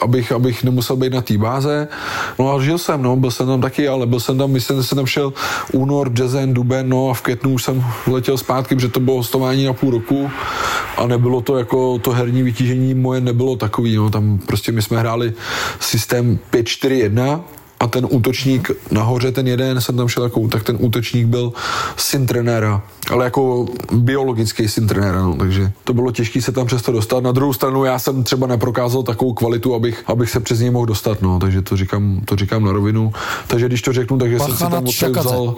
abych, 0.00 0.32
abych 0.32 0.64
nemusel 0.64 0.96
být 0.96 1.12
na 1.12 1.20
té 1.20 1.38
báze. 1.38 1.88
No 2.38 2.54
a 2.54 2.62
žil 2.62 2.78
jsem, 2.78 3.02
no, 3.02 3.16
byl 3.16 3.30
jsem 3.30 3.46
tam 3.46 3.60
taky, 3.60 3.88
ale 3.88 4.06
byl 4.06 4.20
jsem 4.20 4.38
tam, 4.38 4.50
myslím, 4.50 4.76
že 4.76 4.82
jsem 4.82 4.96
tam 4.96 5.06
šel 5.06 5.32
únor, 5.72 6.10
březen, 6.10 6.54
duben, 6.54 6.88
no 6.88 7.10
a 7.10 7.14
v 7.14 7.22
květnu 7.22 7.50
už 7.50 7.62
jsem 7.62 7.84
letěl 8.06 8.38
zpátky, 8.38 8.74
protože 8.74 8.88
to 8.88 9.00
bylo 9.00 9.16
hostování 9.16 9.64
na 9.64 9.72
půl 9.72 9.90
roku 9.90 10.30
a 10.96 11.06
nebylo 11.06 11.40
to 11.40 11.58
jako 11.58 11.98
to 11.98 12.12
herní 12.12 12.42
vytížení 12.42 12.94
moje 12.94 13.20
nebylo 13.20 13.56
takový, 13.56 13.96
no, 13.96 14.10
tam 14.10 14.38
prostě 14.38 14.72
my 14.72 14.82
jsme 14.82 14.98
hráli 14.98 15.32
systém 15.80 16.38
5-4-1 16.52 17.40
a 17.80 17.86
ten 17.86 18.06
útočník 18.10 18.70
nahoře, 18.90 19.32
ten 19.32 19.46
jeden, 19.46 19.80
jsem 19.80 19.96
tam 19.96 20.08
šel 20.08 20.22
jako, 20.22 20.48
tak 20.48 20.62
ten 20.62 20.76
útočník 20.80 21.26
byl 21.26 21.52
syn 21.96 22.26
trenéra, 22.26 22.82
ale 23.10 23.24
jako 23.24 23.66
biologický 23.92 24.68
syn 24.68 24.86
trenéra, 24.86 25.22
no, 25.22 25.34
takže 25.34 25.72
to 25.84 25.94
bylo 25.94 26.10
těžké 26.10 26.42
se 26.42 26.52
tam 26.52 26.66
přesto 26.66 26.92
dostat. 26.92 27.22
Na 27.22 27.32
druhou 27.32 27.52
stranu 27.52 27.84
já 27.84 27.98
jsem 27.98 28.24
třeba 28.24 28.46
neprokázal 28.46 29.02
takovou 29.02 29.34
kvalitu, 29.34 29.74
abych, 29.74 30.04
abych 30.06 30.30
se 30.30 30.40
přes 30.40 30.60
něj 30.60 30.70
mohl 30.70 30.86
dostat, 30.86 31.22
no, 31.22 31.38
takže 31.38 31.62
to 31.62 31.76
říkám, 31.76 32.20
to 32.24 32.36
říkám 32.36 32.64
na 32.64 32.72
rovinu. 32.72 33.12
Takže 33.46 33.66
když 33.66 33.82
to 33.82 33.92
řeknu, 33.92 34.18
takže 34.18 34.38
jsem 34.38 34.52
si 34.52 34.58
tam 34.58 34.84
odtud 34.86 35.16
vzal, 35.16 35.56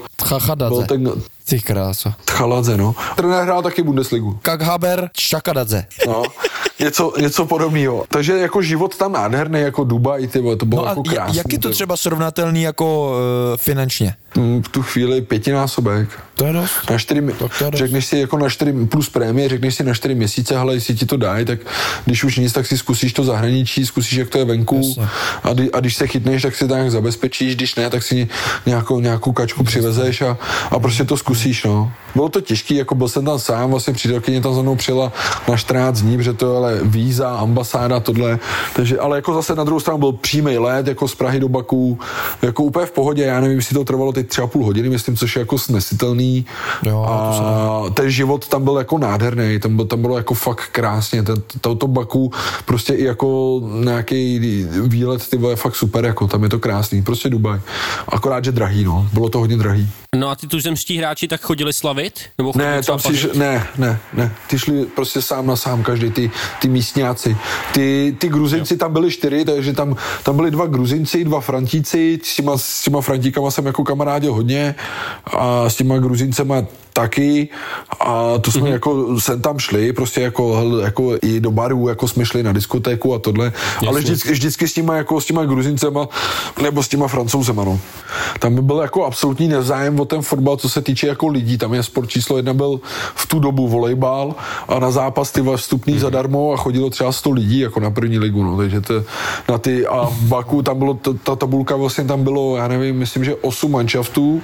byl 0.68 0.82
ten 0.86 1.12
Ty 1.48 1.60
krása. 1.60 2.14
Tchaladze, 2.24 2.76
no. 2.76 2.94
Trenér 3.16 3.42
hrál 3.42 3.62
taky 3.62 3.82
Bundesligu. 3.82 4.38
Kakhaber 4.42 5.10
Šakadadze. 5.18 5.86
No, 6.06 6.22
něco, 6.80 7.12
něco 7.20 7.46
podobného. 7.46 8.04
Takže 8.08 8.38
jako 8.38 8.62
život 8.62 8.96
tam 8.96 9.12
nádherný, 9.12 9.60
jako 9.60 9.84
Dubaj, 9.84 10.26
ty 10.26 10.40
vole, 10.40 10.56
to 10.56 10.66
bylo 10.66 10.82
No 10.82 10.88
jako 10.88 11.02
krásný. 11.02 11.36
jak 11.36 11.52
je 11.52 11.58
to 11.58 11.70
třeba 11.70 11.96
srovnatelný 11.96 12.62
jako 12.62 13.10
uh, 13.50 13.56
finančně? 13.56 14.14
Mm, 14.36 14.62
v 14.62 14.68
tu 14.68 14.82
chvíli 14.82 15.20
pětinásobek. 15.20 16.08
To 16.38 16.46
je 16.46 16.52
dost. 16.52 16.90
Na 16.90 16.98
čtyři, 16.98 17.22
Tak 17.38 17.58
to 17.58 17.64
je 17.64 17.70
dost. 17.70 17.78
řekneš 17.78 18.06
si 18.06 18.18
jako 18.18 18.38
na 18.38 18.48
čtyři 18.48 18.72
plus 18.72 19.08
prémie, 19.08 19.48
řekneš 19.48 19.74
si 19.74 19.84
na 19.84 19.94
čtyři 19.94 20.14
měsíce, 20.14 20.58
hele, 20.58 20.74
jestli 20.74 20.94
ti 20.94 21.06
to 21.06 21.16
dají, 21.16 21.44
tak 21.44 21.58
když 22.04 22.24
už 22.24 22.36
nic, 22.36 22.52
tak 22.52 22.66
si 22.66 22.78
zkusíš 22.78 23.12
to 23.12 23.24
zahraničí, 23.24 23.86
zkusíš, 23.86 24.18
jak 24.18 24.28
to 24.28 24.38
je 24.38 24.44
venku 24.44 24.94
a, 25.42 25.52
kdy, 25.52 25.72
a, 25.72 25.80
když 25.80 25.96
se 25.96 26.06
chytneš, 26.06 26.42
tak 26.42 26.56
si 26.56 26.68
to 26.68 26.74
nějak 26.74 26.90
zabezpečíš, 26.90 27.56
když 27.56 27.74
ne, 27.74 27.90
tak 27.90 28.02
si 28.02 28.28
nějakou, 28.66 29.00
nějakou 29.00 29.32
kačku 29.32 29.64
přivezeš 29.64 30.22
a, 30.22 30.38
a 30.70 30.78
prostě 30.78 31.04
to 31.04 31.16
zkusíš, 31.16 31.64
no. 31.64 31.92
Bylo 32.14 32.28
to 32.28 32.40
těžký, 32.40 32.74
jako 32.76 32.94
byl 32.94 33.08
jsem 33.08 33.24
tam 33.24 33.38
sám, 33.38 33.70
vlastně 33.70 33.94
přítelkyně 33.94 34.40
tam 34.40 34.54
za 34.54 34.62
mnou 34.62 34.76
přijela 34.76 35.12
na 35.48 35.56
14 35.56 36.00
dní, 36.00 36.16
protože 36.16 36.32
to 36.32 36.50
je 36.50 36.56
ale 36.56 36.80
víza, 36.82 37.28
ambasáda, 37.36 38.00
tohle, 38.00 38.38
takže, 38.76 38.98
ale 38.98 39.16
jako 39.18 39.34
zase 39.34 39.54
na 39.54 39.64
druhou 39.64 39.80
stranu 39.80 39.98
byl 39.98 40.12
přímý 40.12 40.58
let, 40.58 40.86
jako 40.86 41.08
z 41.08 41.14
Prahy 41.14 41.40
do 41.40 41.48
Baku, 41.48 41.98
jako 42.42 42.62
úplně 42.62 42.86
v 42.86 42.90
pohodě, 42.90 43.22
já 43.24 43.40
nevím, 43.40 43.56
jestli 43.56 43.74
to 43.74 43.84
trvalo 43.84 44.12
teď 44.12 44.28
třeba 44.28 44.46
půl 44.46 44.64
hodiny, 44.64 44.88
myslím, 44.88 45.16
což 45.16 45.36
je 45.36 45.40
jako 45.40 45.58
snesitelný 45.58 46.27
Jo, 46.82 47.04
to 47.06 47.12
a 47.12 47.90
ten 47.94 48.10
život 48.10 48.48
tam 48.48 48.64
byl 48.64 48.76
jako 48.76 48.98
nádherný, 48.98 49.58
tam, 49.58 49.76
byl, 49.76 49.84
tam 49.84 50.02
bylo 50.02 50.16
jako 50.16 50.34
fakt 50.34 50.68
krásně, 50.72 51.22
ten, 51.22 51.36
to, 51.60 51.74
to 51.74 51.86
Baku 51.86 52.32
prostě 52.64 52.94
i 52.94 53.04
jako 53.04 53.60
nějaký 53.84 54.38
výlet, 54.86 55.28
ty 55.28 55.36
vole, 55.36 55.52
je 55.52 55.56
fakt 55.56 55.76
super, 55.76 56.04
jako 56.04 56.26
tam 56.26 56.42
je 56.42 56.48
to 56.48 56.58
krásný, 56.58 57.02
prostě 57.02 57.28
Dubaj. 57.28 57.60
Akorát, 58.08 58.44
že 58.44 58.52
drahý, 58.52 58.84
no, 58.84 59.08
bylo 59.12 59.28
to 59.28 59.38
hodně 59.38 59.56
drahý. 59.56 59.90
No 60.16 60.28
a 60.28 60.36
ty 60.36 60.46
tuzemští 60.46 60.98
hráči 60.98 61.28
tak 61.28 61.40
chodili 61.40 61.72
slavit? 61.72 62.20
Nebo 62.38 62.52
chodili 62.52 62.70
Ne, 62.70 62.82
tam 62.82 62.98
si, 62.98 63.08
pařit? 63.08 63.34
ne, 63.34 63.66
ne, 63.78 63.98
ne, 64.12 64.32
ty 64.46 64.58
šli 64.58 64.86
prostě 64.86 65.22
sám 65.22 65.46
na 65.46 65.56
sám, 65.56 65.82
každý 65.82 66.10
ty, 66.10 66.30
ty 66.60 66.68
místňáci. 66.68 67.36
Ty, 67.72 68.16
ty 68.18 68.28
gruzinci 68.28 68.76
tam 68.76 68.92
byli 68.92 69.10
čtyři, 69.10 69.44
takže 69.44 69.72
tam, 69.72 69.96
tam 70.22 70.36
byli 70.36 70.50
dva 70.50 70.66
gruzinci, 70.66 71.24
dva 71.24 71.40
frantíci, 71.40 72.20
s 72.24 72.36
těma, 72.36 72.58
s 72.58 72.82
těma 72.82 73.00
frantíkama 73.00 73.50
jsem 73.50 73.66
jako 73.66 73.84
kamarádil 73.84 74.34
hodně 74.34 74.74
a 75.26 75.70
s 75.70 75.76
těma 75.76 75.98
gruzincema 75.98 76.62
taky 76.98 77.48
a 78.00 78.38
to 78.38 78.50
jsme 78.50 78.62
mm-hmm. 78.62 78.72
jako 78.72 79.20
sem 79.20 79.40
tam 79.40 79.58
šli, 79.58 79.92
prostě 79.92 80.20
jako, 80.20 80.62
jako 80.82 81.16
i 81.22 81.40
do 81.40 81.50
baru, 81.50 81.88
jako 81.88 82.08
jsme 82.08 82.26
šli 82.26 82.42
na 82.42 82.52
diskotéku 82.52 83.14
a 83.14 83.18
tohle, 83.18 83.44
Jasně. 83.44 83.88
ale 83.88 84.00
vždycky, 84.00 84.32
vždycky 84.32 84.68
s 84.68 84.72
těma, 84.74 84.96
jako 84.96 85.20
s 85.20 85.24
těma 85.24 85.44
gruzincema 85.44 86.08
nebo 86.62 86.82
s 86.82 86.88
těma 86.88 87.08
francouzema, 87.08 87.64
no. 87.64 87.78
Tam 88.38 88.54
by 88.54 88.62
byl 88.62 88.78
jako 88.78 89.04
absolutní 89.04 89.48
nezájem 89.48 90.00
o 90.00 90.04
ten 90.04 90.22
fotbal, 90.22 90.56
co 90.56 90.68
se 90.68 90.82
týče 90.82 91.06
jako 91.06 91.28
lidí, 91.28 91.58
tam 91.58 91.74
je 91.74 91.82
sport 91.82 92.10
číslo 92.10 92.36
jedna 92.36 92.54
byl 92.54 92.80
v 93.14 93.26
tu 93.26 93.38
dobu 93.38 93.68
volejbal 93.68 94.34
a 94.68 94.78
na 94.78 94.90
zápas 94.90 95.32
ty 95.32 95.42
vstupný 95.56 95.98
zadarmo 95.98 96.52
a 96.52 96.56
chodilo 96.56 96.90
třeba 96.90 97.12
100 97.12 97.30
lidí 97.30 97.58
jako 97.60 97.80
na 97.80 97.90
první 97.90 98.18
ligu, 98.18 98.42
no, 98.42 98.56
takže 98.56 98.80
to, 98.80 99.04
na 99.48 99.58
ty 99.58 99.86
a 99.86 100.06
v 100.06 100.22
Baku 100.22 100.62
tam 100.62 100.78
bylo, 100.78 100.94
ta, 100.94 101.10
ta 101.22 101.36
tabulka 101.36 101.76
vlastně 101.76 102.04
tam 102.04 102.24
bylo, 102.24 102.56
já 102.56 102.68
nevím, 102.68 102.98
myslím, 102.98 103.24
že 103.24 103.34
8 103.34 103.70
manšaftů 103.70 104.42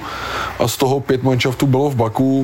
a 0.59 0.69
z 0.69 0.77
toho 0.77 1.01
pět 1.01 1.23
manšaftů 1.23 1.67
bylo 1.67 1.91
v 1.91 1.97
Baku 1.97 2.44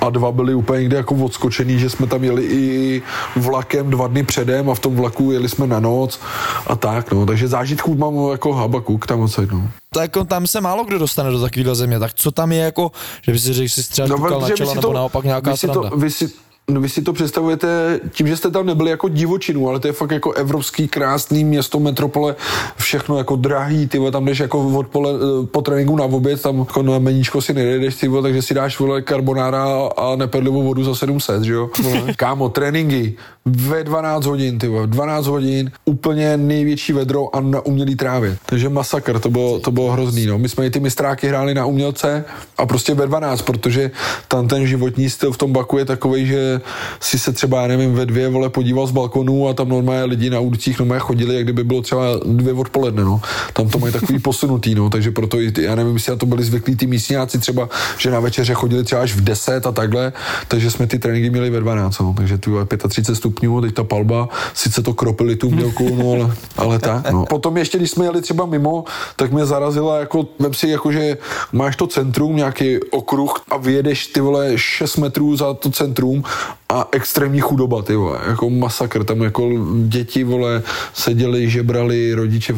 a 0.00 0.10
dva 0.10 0.32
byli 0.32 0.54
úplně 0.54 0.80
někde 0.80 0.96
jako 0.96 1.14
odskočený, 1.14 1.78
že 1.78 1.90
jsme 1.90 2.06
tam 2.06 2.24
jeli 2.24 2.44
i 2.44 3.02
vlakem 3.36 3.90
dva 3.90 4.06
dny 4.06 4.22
předem 4.22 4.70
a 4.70 4.74
v 4.74 4.80
tom 4.80 4.96
vlaku 4.96 5.32
jeli 5.32 5.48
jsme 5.48 5.66
na 5.66 5.80
noc 5.80 6.20
a 6.66 6.76
tak, 6.76 7.12
no, 7.12 7.26
takže 7.26 7.48
zážitků 7.48 7.94
mám 7.94 8.30
jako 8.30 8.52
Habakuk 8.52 9.06
tam 9.06 9.20
odsaď, 9.20 9.50
no. 9.50 9.68
To 9.92 10.00
jako 10.00 10.24
tam 10.24 10.46
se 10.46 10.60
málo 10.60 10.84
kdo 10.84 10.98
dostane 10.98 11.30
do 11.30 11.40
takovéhle 11.40 11.74
země, 11.74 11.98
tak 11.98 12.14
co 12.14 12.30
tam 12.30 12.52
je 12.52 12.58
jako, 12.58 12.92
že 13.22 13.32
by 13.32 13.38
si 13.38 13.52
řekl, 13.52 13.68
že 13.68 13.82
si 13.82 13.90
třeba 13.90 14.08
no, 14.08 14.40
na 14.40 14.46
si 14.46 14.74
nebo 14.74 14.92
naopak 14.92 15.24
nějaká 15.24 15.50
vy 15.50 15.56
si 15.56 15.66
sranda. 15.66 15.90
to, 15.90 15.96
vy 15.96 16.10
si, 16.10 16.30
vy 16.78 16.88
si 16.88 17.02
to 17.02 17.12
představujete 17.12 18.00
tím, 18.10 18.26
že 18.26 18.36
jste 18.36 18.50
tam 18.50 18.66
nebyli 18.66 18.90
jako 18.90 19.08
divočinu, 19.08 19.68
ale 19.68 19.80
to 19.80 19.86
je 19.86 19.92
fakt 19.92 20.10
jako 20.10 20.32
evropský 20.32 20.88
krásný 20.88 21.44
město, 21.44 21.80
metropole, 21.80 22.36
všechno 22.76 23.18
jako 23.18 23.36
drahý, 23.36 23.86
ty 23.86 23.98
tam 24.12 24.24
jdeš 24.24 24.38
jako 24.38 24.68
odpole, 24.68 25.10
eh, 25.12 25.46
po 25.46 25.62
tréninku 25.62 25.96
na 25.96 26.04
oběd, 26.04 26.42
tam 26.42 26.58
jako 26.58 26.82
na 26.82 26.98
meníčko 26.98 27.42
si 27.42 27.54
nejdeš, 27.54 27.96
ty 27.96 28.08
takže 28.22 28.42
si 28.42 28.54
dáš 28.54 28.78
vole 28.78 29.02
carbonara 29.02 29.64
a 29.96 30.16
neperlivou 30.16 30.62
vodu 30.62 30.84
za 30.84 30.94
700, 30.94 31.42
že 31.42 31.52
jo? 31.52 31.70
Kámo, 32.16 32.48
tréninky 32.48 33.16
ve 33.44 33.84
12 33.84 34.26
hodin, 34.26 34.58
ty 34.58 34.68
vole, 34.68 34.86
12 34.86 35.26
hodin, 35.26 35.70
úplně 35.84 36.36
největší 36.36 36.92
vedro 36.92 37.36
a 37.36 37.40
na 37.40 37.60
umělý 37.60 37.96
trávě. 37.96 38.36
Takže 38.46 38.68
masakr, 38.68 39.18
to 39.18 39.30
bylo, 39.30 39.60
to 39.60 39.70
bylo 39.70 39.92
hrozný, 39.92 40.26
no. 40.26 40.38
My 40.38 40.48
jsme 40.48 40.66
i 40.66 40.70
ty 40.70 40.80
mistráky 40.80 41.28
hráli 41.28 41.54
na 41.54 41.66
umělce 41.66 42.24
a 42.58 42.66
prostě 42.66 42.94
ve 42.94 43.06
12, 43.06 43.42
protože 43.42 43.90
tam 44.28 44.48
ten 44.48 44.66
životní 44.66 45.10
styl 45.10 45.32
v 45.32 45.38
tom 45.38 45.52
Baku 45.52 45.78
je 45.78 45.84
takový, 45.84 46.26
že 46.26 46.60
si 47.00 47.18
se 47.18 47.32
třeba, 47.32 47.62
já 47.62 47.68
nevím, 47.68 47.94
ve 47.94 48.06
dvě 48.06 48.28
vole 48.28 48.48
podíval 48.48 48.86
z 48.86 48.90
balkonu 48.90 49.48
a 49.48 49.54
tam 49.54 49.68
normálně 49.68 50.04
lidi 50.04 50.30
na 50.30 50.40
ulicích 50.40 50.78
normálně 50.78 51.00
chodili, 51.00 51.34
jak 51.34 51.44
kdyby 51.44 51.64
bylo 51.64 51.82
třeba 51.82 52.04
dvě 52.26 52.52
odpoledne, 52.52 53.04
no. 53.04 53.20
Tam 53.52 53.68
to 53.68 53.78
mají 53.78 53.92
takový 53.92 54.18
posunutý, 54.28 54.74
no, 54.74 54.90
takže 54.90 55.10
proto 55.10 55.40
i 55.40 55.52
ty, 55.52 55.62
já 55.62 55.74
nevím, 55.74 55.94
jestli 55.94 56.10
na 56.10 56.16
to 56.16 56.26
byli 56.26 56.44
zvyklí 56.44 56.76
ty 56.76 56.86
místňáci 56.86 57.38
třeba, 57.38 57.68
že 57.98 58.10
na 58.10 58.20
večeře 58.20 58.54
chodili 58.54 58.84
třeba 58.84 59.02
až 59.02 59.14
v 59.14 59.20
10 59.20 59.66
a 59.66 59.72
takhle, 59.72 60.12
takže 60.48 60.70
jsme 60.70 60.86
ty 60.86 60.98
tréninky 60.98 61.30
měli 61.30 61.50
ve 61.50 61.60
12, 61.60 61.98
no. 61.98 62.14
takže 62.16 62.38
ty 62.38 62.50
vole, 62.50 62.66
35 62.88 63.16
stupňů, 63.16 63.29
teď 63.60 63.74
ta 63.74 63.84
palba, 63.84 64.28
sice 64.54 64.82
to 64.82 64.94
kropili 64.94 65.36
tu 65.36 65.50
mělku, 65.50 65.94
no, 65.94 66.12
ale, 66.12 66.36
ale 66.56 66.78
tak, 66.78 67.10
no. 67.10 67.26
Potom 67.26 67.56
ještě, 67.56 67.78
když 67.78 67.90
jsme 67.90 68.04
jeli 68.04 68.22
třeba 68.22 68.46
mimo, 68.46 68.84
tak 69.16 69.32
mě 69.32 69.46
zarazila, 69.46 69.98
jako, 69.98 70.26
vem 70.38 70.54
si, 70.54 70.68
jako, 70.68 70.92
že 70.92 71.18
máš 71.52 71.76
to 71.76 71.86
centrum, 71.86 72.36
nějaký 72.36 72.78
okruh 72.90 73.40
a 73.50 73.56
vyjedeš 73.56 74.06
ty 74.06 74.20
vole 74.20 74.52
6 74.56 74.96
metrů 74.96 75.36
za 75.36 75.54
to 75.54 75.70
centrum 75.70 76.24
a 76.70 76.88
extrémní 76.92 77.40
chudoba, 77.40 77.82
ty 77.82 77.96
vole, 77.96 78.18
jako 78.28 78.50
masakr, 78.50 79.04
tam 79.04 79.22
jako 79.22 79.50
děti, 79.84 80.24
vole, 80.24 80.62
seděli, 80.94 81.50
žebrali, 81.50 82.14
rodiče, 82.14 82.54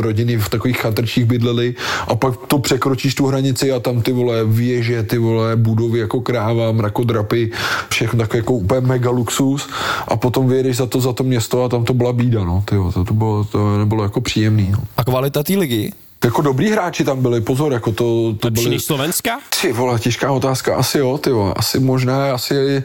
rodiny 0.00 0.36
v 0.36 0.48
takových 0.48 0.78
chatrčích 0.78 1.24
bydleli 1.24 1.74
a 2.08 2.14
pak 2.14 2.36
to 2.46 2.58
překročíš 2.58 3.14
tu 3.14 3.26
hranici 3.26 3.72
a 3.72 3.80
tam 3.80 4.02
ty 4.02 4.12
vole 4.12 4.44
věže, 4.44 5.02
ty 5.02 5.18
vole 5.18 5.56
budovy 5.56 5.98
jako 5.98 6.20
kráva, 6.20 6.72
mrakodrapy, 6.72 7.50
všechno 7.88 8.18
takové 8.18 8.38
jako 8.38 8.52
úplně 8.52 8.80
mega 8.80 9.10
luxus 9.10 9.68
a 10.08 10.16
potom 10.16 10.48
vyjedeš 10.48 10.76
za 10.76 10.86
to, 10.86 11.00
za 11.00 11.12
to 11.12 11.24
město 11.24 11.64
a 11.64 11.68
tam 11.68 11.84
to 11.84 11.94
byla 11.94 12.12
bída, 12.12 12.44
no, 12.44 12.62
ty 12.68 12.76
vole, 12.76 12.92
to, 12.92 13.04
to, 13.04 13.14
bylo, 13.14 13.44
to 13.44 13.78
nebylo 13.78 14.02
jako 14.02 14.20
příjemný, 14.20 14.68
no. 14.70 14.78
A 14.96 15.04
kvalita 15.04 15.42
té 15.42 15.52
ligy? 15.52 15.92
Jako 16.24 16.42
dobrý 16.42 16.70
hráči 16.70 17.04
tam 17.04 17.22
byli, 17.22 17.40
pozor, 17.40 17.72
jako 17.72 17.92
to, 17.92 18.34
to 18.40 18.46
Lepší 18.46 18.62
byli... 18.62 18.74
než 18.74 18.84
Slovenska? 18.84 19.38
Ty 19.60 19.72
vole, 19.72 19.98
těžká 19.98 20.32
otázka, 20.32 20.76
asi 20.76 20.98
jo, 20.98 21.18
ty 21.18 21.30
vole, 21.30 21.54
asi 21.56 21.80
možná, 21.80 22.34
asi 22.34 22.82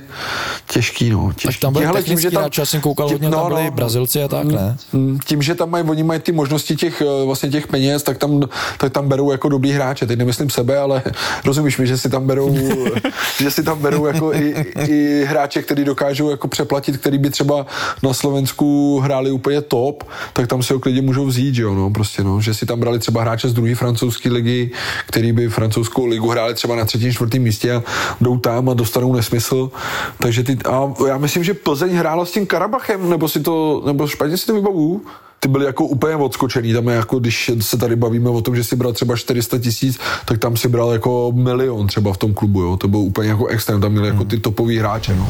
těžký, 0.68 1.10
no. 1.10 1.32
Těžký. 1.34 1.48
Tak 1.48 1.62
tam 1.62 1.74
byli 1.74 1.86
Hele, 1.86 2.02
technický 2.02 2.36
hráči, 2.36 2.62
já 2.62 2.66
jsem 2.66 2.82
koukal 2.82 3.10
hodně, 3.10 3.30
tam 3.30 3.48
byli 3.48 3.72
Brazilci 3.72 4.24
a 4.24 4.28
tak, 4.28 4.48
ne? 4.48 4.78
Mm, 4.94 5.20
Tím, 5.26 5.42
že 5.42 5.56
tam 5.56 5.70
mají, 5.70 5.84
oni 5.90 6.04
mají 6.04 6.20
ty 6.20 6.32
možnosti 6.32 6.76
těch, 6.76 7.02
eh, 7.02 7.26
vlastně 7.26 7.50
těch 7.50 7.68
peněz, 7.68 8.04
tak 8.04 8.18
tam, 8.18 8.42
tak 8.78 8.94
tam 8.94 9.10
berou 9.10 9.32
jako 9.32 9.50
dobrý 9.50 9.72
hráče. 9.72 10.06
Teď 10.08 10.20
nemyslím 10.20 10.50
sebe, 10.50 10.78
ale 10.78 11.04
rozumíš 11.46 11.78
mi, 11.78 11.88
že 11.88 11.98
si 11.98 12.10
tam 12.10 12.28
berou, 12.28 12.58
že 13.40 13.52
si 13.52 13.64
tam 13.64 13.80
berou 13.80 14.06
jako 14.06 14.34
i, 14.34 14.66
i 14.88 15.26
hráče, 15.26 15.62
který 15.62 15.84
dokážou 15.84 16.30
jako 16.30 16.48
přeplatit, 16.48 16.98
který 16.98 17.18
by 17.18 17.30
třeba 17.30 17.66
na 18.04 18.14
Slovensku 18.14 19.00
hráli 19.00 19.32
úplně 19.32 19.62
top, 19.62 20.04
tak 20.34 20.48
tam 20.48 20.64
si 20.64 20.74
ho 20.74 20.80
klidně 20.80 21.02
můžou 21.02 21.26
vzít, 21.26 21.56
že 21.56 21.62
jo, 21.62 21.74
no, 21.74 21.90
prostě, 21.90 22.24
no, 22.24 22.42
že 22.42 22.54
si 22.54 22.66
tam 22.66 22.80
brali 22.80 23.00
třeba 23.00 23.29
hráče 23.30 23.50
z 23.50 23.54
druhé 23.54 23.76
francouzské 23.76 24.30
ligy, 24.30 24.72
který 25.08 25.32
by 25.32 25.50
francouzskou 25.50 26.06
ligu 26.06 26.30
hráli 26.30 26.54
třeba 26.54 26.76
na 26.76 26.86
třetím, 26.86 27.14
čtvrtém 27.14 27.42
místě 27.42 27.74
a 27.74 27.84
jdou 28.22 28.38
tam 28.38 28.70
a 28.70 28.74
dostanou 28.74 29.14
nesmysl. 29.14 29.72
Takže 30.18 30.44
ty, 30.44 30.58
a 30.66 30.94
já 31.08 31.18
myslím, 31.18 31.44
že 31.44 31.54
Plzeň 31.54 31.92
hrála 31.92 32.26
s 32.26 32.32
tím 32.32 32.46
Karabachem, 32.48 33.10
nebo 33.10 33.30
si 33.30 33.40
to, 33.40 33.84
nebo 33.86 34.08
špatně 34.08 34.38
si 34.38 34.46
to 34.46 34.54
vybavu 34.54 35.02
ty 35.40 35.48
byly 35.48 35.66
jako 35.66 35.86
úplně 35.86 36.16
odskočený, 36.16 36.74
tam 36.74 36.88
je 36.88 36.96
jako, 36.96 37.20
když 37.20 37.52
se 37.60 37.78
tady 37.78 37.96
bavíme 37.96 38.30
o 38.30 38.42
tom, 38.42 38.56
že 38.56 38.64
si 38.64 38.76
bral 38.76 38.94
třeba 38.94 39.16
400 39.16 39.60
tisíc, 39.60 40.00
tak 40.26 40.38
tam 40.38 40.58
si 40.58 40.68
bral 40.68 40.92
jako 40.92 41.32
milion 41.36 41.88
třeba 41.88 42.14
v 42.14 42.18
tom 42.18 42.34
klubu, 42.34 42.62
jo, 42.62 42.78
to 42.78 42.88
byl 42.88 43.00
úplně 43.00 43.30
jako 43.30 43.48
extrém, 43.48 43.82
tam 43.82 43.92
měli 43.92 44.08
jako 44.08 44.24
ty 44.24 44.40
topový 44.40 44.78
hráče, 44.78 45.16
no. 45.16 45.30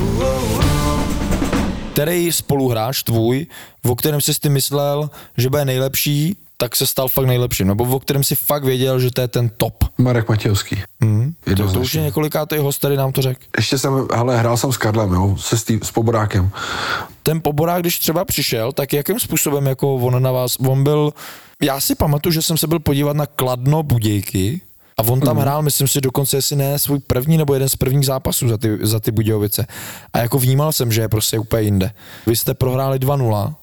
Který 1.93 2.31
spoluhráč 2.31 3.03
tvůj, 3.03 3.45
o 3.85 3.95
kterém 3.95 4.21
jsi 4.21 4.39
ty 4.39 4.49
myslel, 4.49 5.09
že 5.37 5.49
bude 5.49 5.65
nejlepší, 5.65 6.35
tak 6.61 6.75
se 6.75 6.87
stal 6.87 7.07
fakt 7.07 7.25
nejlepším, 7.25 7.67
nebo 7.67 7.83
o 7.83 7.99
kterém 7.99 8.23
si 8.23 8.35
fakt 8.35 8.63
věděl, 8.63 8.99
že 8.99 9.11
to 9.11 9.21
je 9.21 9.27
ten 9.27 9.49
top. 9.57 9.83
Marek 9.97 10.29
Matějovský. 10.29 10.81
Hmm. 11.01 11.33
To, 11.57 11.71
to 11.71 11.79
už 11.79 11.93
je 11.93 12.01
několikátý 12.01 12.57
host, 12.57 12.79
který 12.79 12.97
nám 12.97 13.11
to 13.11 13.21
řekl. 13.21 13.39
Ještě 13.57 13.77
jsem, 13.77 14.07
hele, 14.13 14.37
hrál 14.37 14.57
jsem 14.57 14.71
s 14.71 14.77
Karlem, 14.77 15.13
jo, 15.13 15.35
se 15.39 15.57
Steve, 15.57 15.79
s 15.83 15.91
Poborákem. 15.91 16.51
ten 17.23 17.41
poborák, 17.41 17.81
když 17.81 17.99
třeba 17.99 18.25
přišel, 18.25 18.71
tak 18.71 18.93
jakým 18.93 19.19
způsobem 19.19 19.65
jako 19.65 19.95
on 19.95 20.23
na 20.23 20.31
vás, 20.31 20.55
on 20.67 20.83
byl, 20.83 21.13
já 21.61 21.79
si 21.79 21.95
pamatuju, 21.95 22.33
že 22.33 22.41
jsem 22.41 22.57
se 22.57 22.67
byl 22.67 22.79
podívat 22.79 23.15
na 23.15 23.25
Kladno 23.25 23.83
Budějky 23.83 24.61
a 24.97 25.03
on 25.03 25.19
tam 25.19 25.35
mm. 25.35 25.41
hrál, 25.41 25.61
myslím 25.61 25.87
si 25.87 26.01
dokonce, 26.01 26.37
jestli 26.37 26.55
ne 26.55 26.79
svůj 26.79 26.99
první 26.99 27.37
nebo 27.37 27.53
jeden 27.53 27.69
z 27.69 27.75
prvních 27.75 28.05
zápasů 28.05 28.49
za 28.49 28.57
ty, 28.57 28.77
za 28.81 28.99
ty 28.99 29.11
Budějovice. 29.11 29.67
A 30.13 30.19
jako 30.19 30.39
vnímal 30.39 30.71
jsem, 30.71 30.91
že 30.91 31.01
je 31.01 31.09
prostě 31.09 31.39
úplně 31.39 31.61
jinde. 31.63 31.91
Vy 32.27 32.35
jste 32.35 32.53
prohráli 32.53 32.99
2-0, 32.99 33.53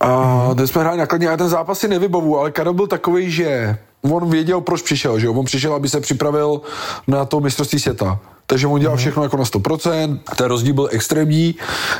A 0.00 0.50
ten 0.54 0.66
jsme 0.66 0.80
hráli 0.80 0.98
nakladně, 0.98 1.26
já 1.26 1.36
ten 1.36 1.48
zápas 1.48 1.78
si 1.78 1.88
nevybavu, 1.88 2.38
ale 2.38 2.50
Karel 2.50 2.74
byl 2.74 2.86
takový, 2.86 3.30
že 3.30 3.78
on 4.02 4.30
věděl, 4.30 4.60
proč 4.60 4.82
přišel, 4.82 5.18
že 5.18 5.26
jo? 5.26 5.32
On 5.32 5.44
přišel, 5.44 5.74
aby 5.74 5.88
se 5.88 6.00
připravil 6.00 6.60
na 7.06 7.24
to 7.24 7.40
mistrovství 7.40 7.78
světa. 7.78 8.20
Takže 8.54 8.66
on 8.66 8.80
dělal 8.80 8.96
všechno 8.96 9.22
jako 9.22 9.36
na 9.36 9.44
100%, 9.44 10.18
ten 10.36 10.46
rozdíl 10.46 10.74
byl 10.74 10.88
extrémní, 10.92 11.54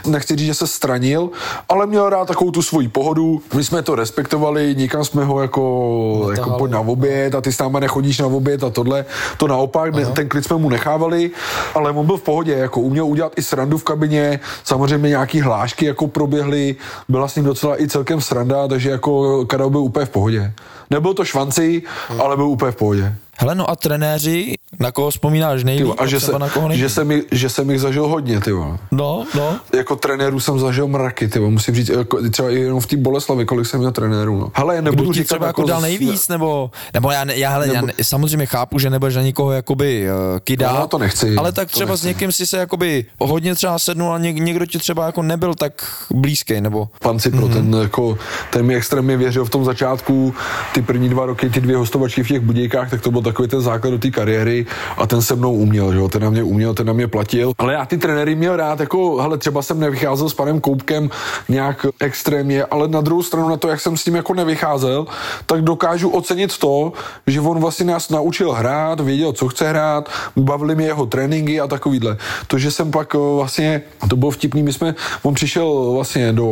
nechci 0.06 0.36
říct, 0.36 0.46
že 0.46 0.54
se 0.54 0.66
stranil, 0.66 1.30
ale 1.68 1.86
měl 1.86 2.10
rád 2.10 2.28
takovou 2.28 2.50
tu 2.50 2.62
svoji 2.62 2.88
pohodu, 2.88 3.42
my 3.54 3.64
jsme 3.64 3.82
to 3.82 3.94
respektovali, 3.94 4.74
nikam 4.78 5.04
jsme 5.04 5.24
ho 5.24 5.42
jako, 5.42 6.30
jako 6.36 6.50
pojď 6.50 6.72
na 6.72 6.80
oběd 6.80 7.34
a 7.34 7.40
ty 7.40 7.52
s 7.52 7.58
náma 7.58 7.80
nechodíš 7.80 8.18
na 8.18 8.26
oběd 8.26 8.64
a 8.64 8.70
tohle, 8.70 9.04
to 9.36 9.46
naopak, 9.46 9.94
ne, 9.94 10.06
ten 10.06 10.28
klid 10.28 10.44
jsme 10.44 10.56
mu 10.56 10.68
nechávali, 10.68 11.30
ale 11.74 11.90
on 11.90 12.06
byl 12.06 12.16
v 12.16 12.22
pohodě, 12.22 12.52
jako 12.52 12.80
uměl 12.80 13.06
udělat 13.06 13.32
i 13.36 13.42
srandu 13.42 13.78
v 13.78 13.84
kabině, 13.84 14.40
samozřejmě 14.64 15.08
nějaký 15.08 15.40
hlášky 15.40 15.86
jako 15.86 16.06
proběhly, 16.06 16.76
byla 17.08 17.28
s 17.28 17.36
ním 17.36 17.44
docela 17.44 17.82
i 17.82 17.88
celkem 17.88 18.20
sranda, 18.20 18.68
takže 18.68 18.90
jako 18.90 19.44
Karel 19.44 19.70
byl 19.70 19.80
úplně 19.80 20.06
v 20.06 20.10
pohodě. 20.10 20.52
Nebyl 20.90 21.14
to 21.14 21.24
švanci, 21.24 21.82
ale 22.18 22.36
byl 22.36 22.46
úplně 22.46 22.72
v 22.72 22.76
pohodě. 22.76 23.14
Hele, 23.38 23.54
no 23.54 23.70
a 23.70 23.76
trenéři, 23.76 24.54
na 24.80 24.92
koho 24.92 25.10
vzpomínáš 25.10 25.64
nejvíc? 25.64 25.94
a 25.98 26.06
že, 26.06 26.20
se, 26.20 26.38
na 26.38 26.48
koho 26.48 26.68
nejvíc? 26.68 26.82
že, 26.82 26.88
jsem, 26.94 27.10
jich- 27.10 27.24
že 27.30 27.48
jsem 27.48 27.70
jich 27.70 27.80
zažil 27.80 28.08
hodně, 28.08 28.40
ty 28.40 28.52
vole. 28.52 28.78
No, 28.92 29.24
no. 29.34 29.56
Jako 29.76 29.96
trenérů 29.96 30.40
jsem 30.40 30.58
zažil 30.58 30.88
mraky, 30.88 31.28
ty 31.28 31.38
vole. 31.38 31.50
musím 31.50 31.74
říct, 31.74 31.88
jako, 31.88 32.28
třeba 32.30 32.50
i 32.50 32.54
jenom 32.54 32.80
v 32.80 32.86
té 32.86 32.96
Boleslavi, 32.96 33.44
kolik 33.44 33.66
jsem 33.66 33.80
měl 33.80 33.92
trenérů. 33.92 34.38
No. 34.40 34.50
Hele, 34.54 34.82
nebudu 34.82 35.02
Kdo 35.02 35.12
ti 35.12 35.18
říkat 35.18 35.34
třeba 35.34 35.46
jako 35.46 35.62
dal 35.66 35.80
z- 35.80 35.82
nejvíc, 35.82 36.28
nebo, 36.28 36.70
nebo 36.94 37.10
já, 37.10 37.32
já, 37.32 37.50
hele, 37.50 37.66
já 37.66 37.72
Nebo- 37.72 37.86
ne, 37.86 37.92
samozřejmě 38.02 38.46
chápu, 38.46 38.78
že 38.78 38.90
nebudeš 38.90 39.14
na 39.16 39.22
nikoho 39.22 39.52
jakoby 39.52 40.06
uh, 40.08 40.38
kydá, 40.44 40.72
No, 40.80 40.86
to 40.86 40.98
nechci, 40.98 41.34
ale 41.36 41.52
tak 41.52 41.70
to 41.70 41.74
třeba 41.76 41.96
s 41.96 42.02
nechci. 42.02 42.08
někým 42.08 42.32
si 42.32 42.46
se 42.46 42.58
jakoby 42.58 43.06
hodně 43.20 43.54
třeba 43.54 43.78
sednul 43.78 44.12
a 44.12 44.18
něk, 44.18 44.36
někdo 44.36 44.66
ti 44.66 44.78
třeba 44.78 45.06
jako 45.06 45.22
nebyl 45.22 45.54
tak 45.54 45.72
blízký, 46.10 46.60
nebo 46.60 46.88
Pan 47.02 47.18
Cipro, 47.18 47.46
mm-hmm. 47.46 47.52
ten, 47.52 47.74
jako, 47.82 48.18
ten 48.50 48.66
mi 48.66 48.76
extrémně 48.76 49.16
věřil 49.16 49.44
v 49.44 49.50
tom 49.50 49.64
začátku, 49.64 50.34
ty 50.74 50.82
první 50.82 51.08
dva 51.08 51.26
roky, 51.26 51.50
ty 51.50 51.60
dvě 51.60 51.76
hostovačky 51.76 52.22
v 52.22 52.28
těch 52.28 52.40
budějkách, 52.40 52.90
tak 52.90 53.00
to 53.00 53.10
byl 53.10 53.22
takový 53.24 53.48
ten 53.48 53.60
základ 53.60 53.90
do 53.90 53.98
té 53.98 54.10
kariéry 54.10 54.66
a 54.96 55.06
ten 55.06 55.22
se 55.22 55.36
mnou 55.36 55.52
uměl, 55.52 55.92
že 55.92 55.98
jo? 55.98 56.08
ten 56.08 56.22
na 56.22 56.30
mě 56.30 56.42
uměl, 56.42 56.74
ten 56.74 56.86
na 56.86 56.92
mě 56.92 57.08
platil. 57.08 57.52
Ale 57.58 57.72
já 57.72 57.86
ty 57.86 57.98
trenéry 57.98 58.34
měl 58.34 58.56
rád, 58.56 58.80
jako, 58.80 59.16
hele, 59.16 59.38
třeba 59.38 59.62
jsem 59.62 59.80
nevycházel 59.80 60.28
s 60.28 60.34
panem 60.34 60.60
Koupkem 60.60 61.10
nějak 61.48 61.86
extrémně, 62.00 62.64
ale 62.64 62.88
na 62.88 63.00
druhou 63.00 63.22
stranu 63.22 63.48
na 63.48 63.56
to, 63.56 63.68
jak 63.68 63.80
jsem 63.80 63.96
s 63.96 64.06
ním 64.06 64.14
jako 64.14 64.34
nevycházel, 64.34 65.06
tak 65.46 65.62
dokážu 65.62 66.08
ocenit 66.08 66.58
to, 66.58 66.92
že 67.26 67.40
on 67.40 67.58
vlastně 67.60 67.86
nás 67.86 68.10
naučil 68.10 68.52
hrát, 68.52 69.00
věděl, 69.00 69.32
co 69.32 69.48
chce 69.48 69.68
hrát, 69.68 70.08
bavili 70.36 70.74
mě 70.74 70.86
jeho 70.86 71.06
tréninky 71.06 71.60
a 71.60 71.66
takovýhle. 71.66 72.16
To, 72.46 72.58
že 72.58 72.70
jsem 72.70 72.90
pak 72.90 73.14
eh, 73.14 73.18
vlastně, 73.18 73.82
to 74.08 74.16
bylo 74.16 74.30
vtipný, 74.30 74.62
my 74.62 74.72
jsme, 74.72 74.94
on 75.22 75.34
přišel 75.34 75.92
vlastně 75.92 76.32
do, 76.32 76.48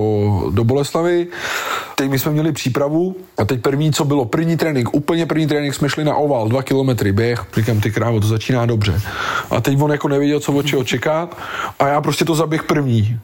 do 0.50 0.64
Boleslavy, 0.64 1.26
teď 1.96 2.10
my 2.10 2.18
jsme 2.18 2.32
měli 2.32 2.52
přípravu 2.52 3.16
a 3.38 3.44
teď 3.44 3.60
první, 3.60 3.92
co 3.92 4.04
bylo, 4.04 4.24
první 4.24 4.56
trénink, 4.56 4.94
úplně 4.94 5.26
první 5.26 5.46
trénink, 5.46 5.74
jsme 5.74 5.88
šli 5.88 6.04
na 6.04 6.16
oval, 6.16 6.48
dva 6.48 6.61
kilometry 6.62 7.12
běh, 7.12 7.44
říkám, 7.56 7.80
ty 7.80 7.90
krávo, 7.90 8.20
to 8.20 8.26
začíná 8.26 8.66
dobře. 8.66 9.00
A 9.50 9.60
teď 9.60 9.80
on 9.80 9.90
jako 9.90 10.08
nevěděl, 10.08 10.40
co 10.40 10.52
od 10.52 10.66
čeho 10.66 10.84
čekat 10.84 11.36
a 11.78 11.88
já 11.88 12.00
prostě 12.00 12.24
to 12.24 12.34
zaběh 12.34 12.62
první. 12.62 13.18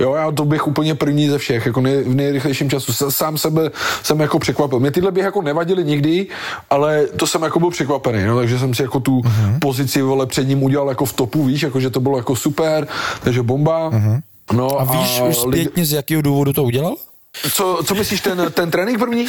Jo, 0.00 0.14
já 0.14 0.30
to 0.30 0.44
bych 0.44 0.66
úplně 0.66 0.94
první 0.94 1.28
ze 1.28 1.38
všech, 1.38 1.66
jako 1.66 1.80
nej, 1.80 2.02
v 2.02 2.14
nejrychlejším 2.14 2.70
času. 2.70 3.10
Sám 3.10 3.38
sebe 3.38 3.70
jsem 4.02 4.20
jako 4.20 4.38
překvapil. 4.38 4.80
Mě 4.80 4.90
tyhle 4.90 5.10
běh 5.10 5.24
jako 5.24 5.42
nevadily 5.42 5.84
nikdy, 5.84 6.26
ale 6.70 7.06
to 7.06 7.26
jsem 7.26 7.42
jako 7.42 7.60
byl 7.60 7.70
překvapený, 7.70 8.24
no, 8.24 8.36
takže 8.36 8.58
jsem 8.58 8.74
si 8.74 8.82
jako 8.82 9.00
tu 9.00 9.20
uh-huh. 9.20 9.58
pozici 9.58 10.02
vole 10.02 10.26
před 10.26 10.48
ním 10.48 10.62
udělal 10.62 10.88
jako 10.88 11.04
v 11.04 11.12
topu, 11.12 11.44
víš, 11.44 11.62
jako 11.62 11.80
že 11.80 11.90
to 11.90 12.00
bylo 12.00 12.16
jako 12.16 12.36
super, 12.36 12.86
takže 13.22 13.42
bomba. 13.42 13.90
Uh-huh. 13.90 14.20
No, 14.52 14.80
a 14.80 14.84
víš 14.84 15.20
už 15.28 15.36
lidi- 15.44 15.62
zpětně, 15.62 15.86
z 15.86 15.92
jakého 15.92 16.22
důvodu 16.22 16.52
to 16.52 16.64
udělal? 16.64 16.96
co, 17.52 17.80
co 17.84 17.94
myslíš, 17.94 18.20
ten, 18.20 18.52
ten 18.54 18.70
trénink 18.70 18.98
první? 18.98 19.26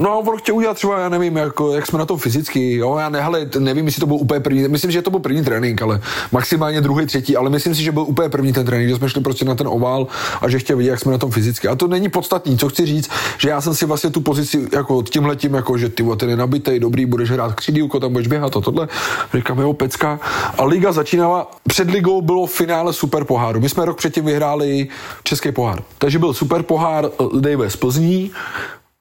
No, 0.00 0.18
on 0.18 0.36
chtěl 0.36 0.54
udělat 0.54 0.74
třeba, 0.74 0.98
já 0.98 1.08
nevím, 1.08 1.36
jako, 1.36 1.74
jak 1.74 1.86
jsme 1.86 1.98
na 1.98 2.06
tom 2.06 2.18
fyzicky, 2.18 2.76
jo, 2.76 2.96
já 2.96 3.08
ne, 3.08 3.22
hele, 3.22 3.46
nevím, 3.58 3.86
jestli 3.86 4.00
to 4.00 4.06
byl 4.06 4.16
úplně 4.16 4.40
první, 4.40 4.68
myslím, 4.68 4.90
že 4.90 5.02
to 5.02 5.10
byl 5.10 5.20
první 5.20 5.44
trénink, 5.44 5.82
ale 5.82 6.00
maximálně 6.32 6.80
druhý, 6.80 7.06
třetí, 7.06 7.36
ale 7.36 7.50
myslím 7.50 7.74
si, 7.74 7.82
že 7.82 7.92
byl 7.92 8.02
úplně 8.02 8.28
první 8.28 8.52
ten 8.52 8.66
trénink, 8.66 8.90
že 8.90 8.96
jsme 8.96 9.08
šli 9.08 9.20
prostě 9.20 9.44
na 9.44 9.54
ten 9.54 9.68
ovál 9.68 10.06
a 10.40 10.48
že 10.48 10.58
chtěl 10.58 10.76
vidět, 10.76 10.90
jak 10.90 11.00
jsme 11.00 11.12
na 11.12 11.18
tom 11.18 11.30
fyzicky. 11.30 11.68
A 11.68 11.74
to 11.74 11.88
není 11.88 12.08
podstatný, 12.08 12.58
co 12.58 12.68
chci 12.68 12.86
říct, 12.86 13.10
že 13.38 13.48
já 13.48 13.60
jsem 13.60 13.74
si 13.74 13.86
vlastně 13.86 14.10
tu 14.10 14.20
pozici 14.20 14.68
jako 14.72 15.02
tímhle 15.02 15.36
tím, 15.36 15.54
jako, 15.54 15.78
že 15.78 15.88
ty, 15.88 16.04
ty 16.16 16.26
je 16.26 16.36
nabitej, 16.36 16.80
dobrý, 16.80 17.06
budeš 17.06 17.30
hrát 17.30 17.54
křídílko, 17.54 18.00
tam 18.00 18.12
budeš 18.12 18.26
běhat 18.26 18.56
a 18.56 18.60
tohle. 18.60 18.88
Říkám, 19.34 19.58
jo, 19.58 19.72
pecka. 19.72 20.20
A 20.58 20.64
liga 20.64 20.92
začínala, 20.92 21.50
před 21.68 21.90
ligou 21.90 22.22
bylo 22.22 22.46
finále 22.46 22.92
super 22.92 23.24
poháru. 23.24 23.60
My 23.60 23.68
jsme 23.68 23.84
rok 23.84 23.98
předtím 23.98 24.24
vyhráli 24.24 24.88
Český 25.24 25.52
pohár. 25.52 25.82
Takže 25.98 26.18
byl 26.18 26.34
super 26.34 26.62
pohár 26.62 27.04
eh, 27.06 27.40
Dave 27.40 27.70
z 27.70 27.76
Plzní, 27.76 28.30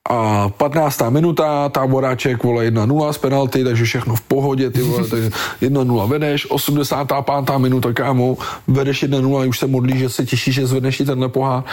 a 0.09 0.49
15. 0.49 1.01
minuta, 1.09 1.69
táboráček, 1.69 2.43
vole, 2.43 2.65
1-0 2.65 3.11
z 3.11 3.17
penalty, 3.17 3.63
takže 3.63 3.83
všechno 3.83 4.15
v 4.15 4.21
pohodě, 4.21 4.69
ty 4.69 4.81
vole, 4.81 5.07
takže 5.07 5.29
1-0 5.61 6.07
vedeš, 6.09 6.51
85. 6.51 7.57
minuta, 7.57 7.93
kámo, 7.93 8.37
vedeš 8.67 9.03
1-0, 9.03 9.47
už 9.47 9.59
se 9.59 9.67
modlí, 9.67 9.99
že 9.99 10.09
se 10.09 10.25
těší, 10.25 10.51
že 10.51 10.67
zvedneš 10.67 10.99
i 10.99 11.05
tenhle 11.05 11.29
pohár 11.29 11.63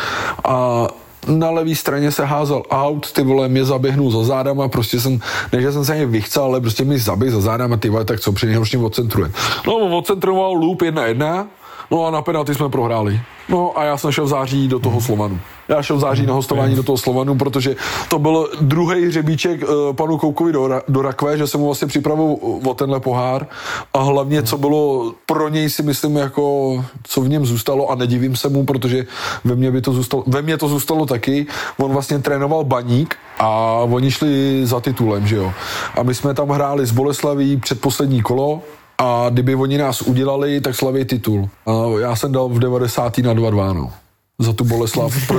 a 0.44 0.86
na 1.26 1.50
levé 1.50 1.74
straně 1.74 2.12
se 2.12 2.24
házel 2.24 2.62
out, 2.70 3.12
ty 3.12 3.22
vole, 3.22 3.48
mě 3.48 3.64
zaběhnul 3.64 4.10
za 4.10 4.24
zádama, 4.24 4.68
prostě 4.68 5.00
jsem, 5.00 5.20
ne, 5.52 5.62
že 5.62 5.72
jsem 5.72 5.84
se 5.84 5.92
ani 5.92 6.06
vychcel, 6.06 6.44
ale 6.44 6.60
prostě 6.60 6.84
mi 6.84 6.98
zaběh 6.98 7.32
za 7.32 7.40
zádama, 7.40 7.76
ty 7.76 7.88
vole, 7.88 8.04
tak 8.04 8.20
co, 8.20 8.32
při 8.32 8.46
něj 8.46 8.58
odcentruje. 8.82 9.30
No, 9.66 9.98
odcentroval 9.98 10.52
loop 10.52 10.82
1-1, 10.82 11.46
no 11.90 12.06
a 12.06 12.10
na 12.10 12.22
penalty 12.22 12.54
jsme 12.54 12.68
prohráli. 12.68 13.20
No 13.48 13.78
a 13.78 13.84
já 13.84 13.96
jsem 13.96 14.12
šel 14.12 14.24
v 14.24 14.28
září 14.28 14.68
do 14.68 14.78
toho 14.78 15.00
Slovanu. 15.00 15.40
Já 15.68 15.82
šel 15.82 15.96
v 15.96 16.00
září 16.00 16.26
na 16.26 16.34
hostování 16.34 16.74
do 16.74 16.82
toho 16.82 16.98
Slovanu, 16.98 17.34
protože 17.34 17.76
to 18.08 18.18
byl 18.18 18.50
druhý 18.60 19.06
hřebíček 19.06 19.62
uh, 19.62 19.96
panu 19.96 20.18
Koukovi 20.18 20.52
do, 20.52 20.80
do 20.88 21.02
rakve, 21.02 21.38
že 21.38 21.46
jsem 21.46 21.60
mu 21.60 21.66
vlastně 21.66 21.88
připravil 21.88 22.36
o 22.64 22.74
tenhle 22.74 23.00
pohár 23.00 23.46
a 23.94 23.98
hlavně, 23.98 24.42
co 24.42 24.58
bylo 24.58 25.12
pro 25.26 25.48
něj 25.48 25.70
si 25.70 25.82
myslím 25.82 26.16
jako, 26.16 26.84
co 27.02 27.20
v 27.20 27.28
něm 27.28 27.46
zůstalo 27.46 27.90
a 27.90 27.94
nedivím 27.94 28.36
se 28.36 28.48
mu, 28.48 28.64
protože 28.64 29.06
ve 29.44 29.54
mně, 29.54 29.70
by 29.70 29.80
to 29.80 29.92
zůstalo, 29.92 30.24
ve 30.26 30.42
mně 30.42 30.56
to 30.56 30.68
zůstalo 30.68 31.06
taky. 31.06 31.46
On 31.78 31.92
vlastně 31.92 32.18
trénoval 32.18 32.64
baník 32.64 33.16
a 33.38 33.48
oni 33.90 34.10
šli 34.10 34.60
za 34.66 34.80
titulem, 34.80 35.26
že 35.26 35.36
jo. 35.36 35.52
A 35.94 36.02
my 36.02 36.14
jsme 36.14 36.34
tam 36.34 36.48
hráli 36.48 36.86
s 36.86 36.92
Boleslaví 36.92 37.56
předposlední 37.56 38.22
kolo 38.22 38.62
a 38.98 39.26
kdyby 39.30 39.54
oni 39.54 39.78
nás 39.78 40.02
udělali, 40.02 40.60
tak 40.60 40.74
slaví 40.74 41.04
titul. 41.04 41.48
A 41.66 41.72
já 42.00 42.16
jsem 42.16 42.32
dal 42.32 42.48
v 42.48 42.58
90. 42.58 43.18
na 43.18 43.34
2-2, 43.34 43.74
no. 43.74 43.92
Za 44.38 44.52
tu 44.52 44.64
Boleslav. 44.64 45.14
Pro, 45.26 45.38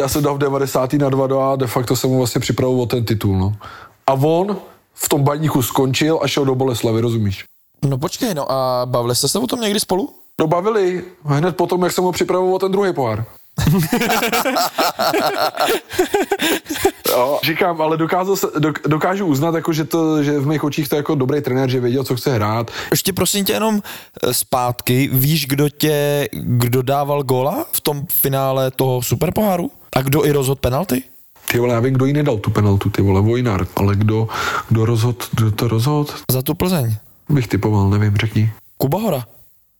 já 0.00 0.08
jsem 0.08 0.22
dal 0.22 0.34
v 0.34 0.38
90. 0.38 0.92
na 0.92 1.10
2-2 1.10 1.52
a 1.52 1.56
de 1.56 1.66
facto 1.66 1.96
jsem 1.96 2.10
mu 2.10 2.18
vlastně 2.18 2.40
připravoval 2.40 2.82
o 2.82 2.86
ten 2.86 3.04
titul, 3.04 3.38
no. 3.38 3.56
A 4.06 4.12
on 4.12 4.56
v 4.94 5.08
tom 5.08 5.22
baníku 5.22 5.62
skončil 5.62 6.18
a 6.22 6.28
šel 6.28 6.44
do 6.44 6.54
Boleslavy, 6.54 7.00
rozumíš? 7.00 7.44
No 7.84 7.98
počkej, 7.98 8.34
no 8.34 8.52
a 8.52 8.86
bavili 8.86 9.16
jste 9.16 9.28
se 9.28 9.38
o 9.38 9.46
tom 9.46 9.60
někdy 9.60 9.80
spolu? 9.80 10.14
No 10.40 10.46
bavili, 10.46 11.04
hned 11.24 11.56
potom, 11.56 11.82
jak 11.82 11.92
jsem 11.92 12.04
ho 12.04 12.12
připravoval 12.12 12.58
ten 12.58 12.72
druhý 12.72 12.92
pohár. 12.92 13.24
Jo, 17.10 17.38
říkám, 17.42 17.82
ale 17.82 17.96
dokázal 17.96 18.36
se, 18.36 18.46
dok, 18.58 18.78
dokážu 18.88 19.26
uznat, 19.26 19.54
jako, 19.54 19.72
že, 19.72 19.84
to, 19.84 20.22
že 20.22 20.38
v 20.38 20.46
mých 20.46 20.64
očích 20.64 20.88
to 20.88 20.94
je 20.94 20.98
jako 20.98 21.14
dobrý 21.14 21.40
trenér, 21.40 21.70
že 21.70 21.80
věděl, 21.80 22.04
co 22.04 22.16
chce 22.16 22.34
hrát. 22.34 22.70
Ještě 22.90 23.12
prosím 23.12 23.44
tě 23.44 23.52
jenom 23.52 23.82
eh, 24.22 24.34
zpátky, 24.34 25.10
víš, 25.12 25.46
kdo 25.46 25.68
tě, 25.68 26.28
kdo 26.32 26.82
dával 26.82 27.22
góla 27.22 27.64
v 27.72 27.80
tom 27.80 28.06
finále 28.10 28.70
toho 28.70 29.02
superpoháru? 29.02 29.70
A 29.96 30.02
kdo 30.02 30.26
i 30.26 30.32
rozhodl 30.32 30.60
penalty? 30.60 31.02
Ty 31.50 31.58
vole, 31.58 31.74
já 31.74 31.80
vím, 31.80 31.94
kdo 31.94 32.04
jí 32.06 32.12
nedal 32.12 32.38
tu 32.38 32.50
penaltu, 32.50 32.90
ty 32.90 33.02
vole, 33.02 33.20
Vojnar, 33.20 33.66
ale 33.76 33.96
kdo, 33.96 34.28
kdo 34.68 34.86
rozhod, 34.86 35.28
kdo 35.32 35.50
to 35.50 35.68
rozhod? 35.68 36.14
Za 36.30 36.42
tu 36.42 36.54
Plzeň. 36.54 36.96
Bych 37.28 37.48
typoval, 37.48 37.90
nevím, 37.90 38.16
řekni. 38.16 38.52
Kuba 38.78 38.98
Hora. 38.98 39.24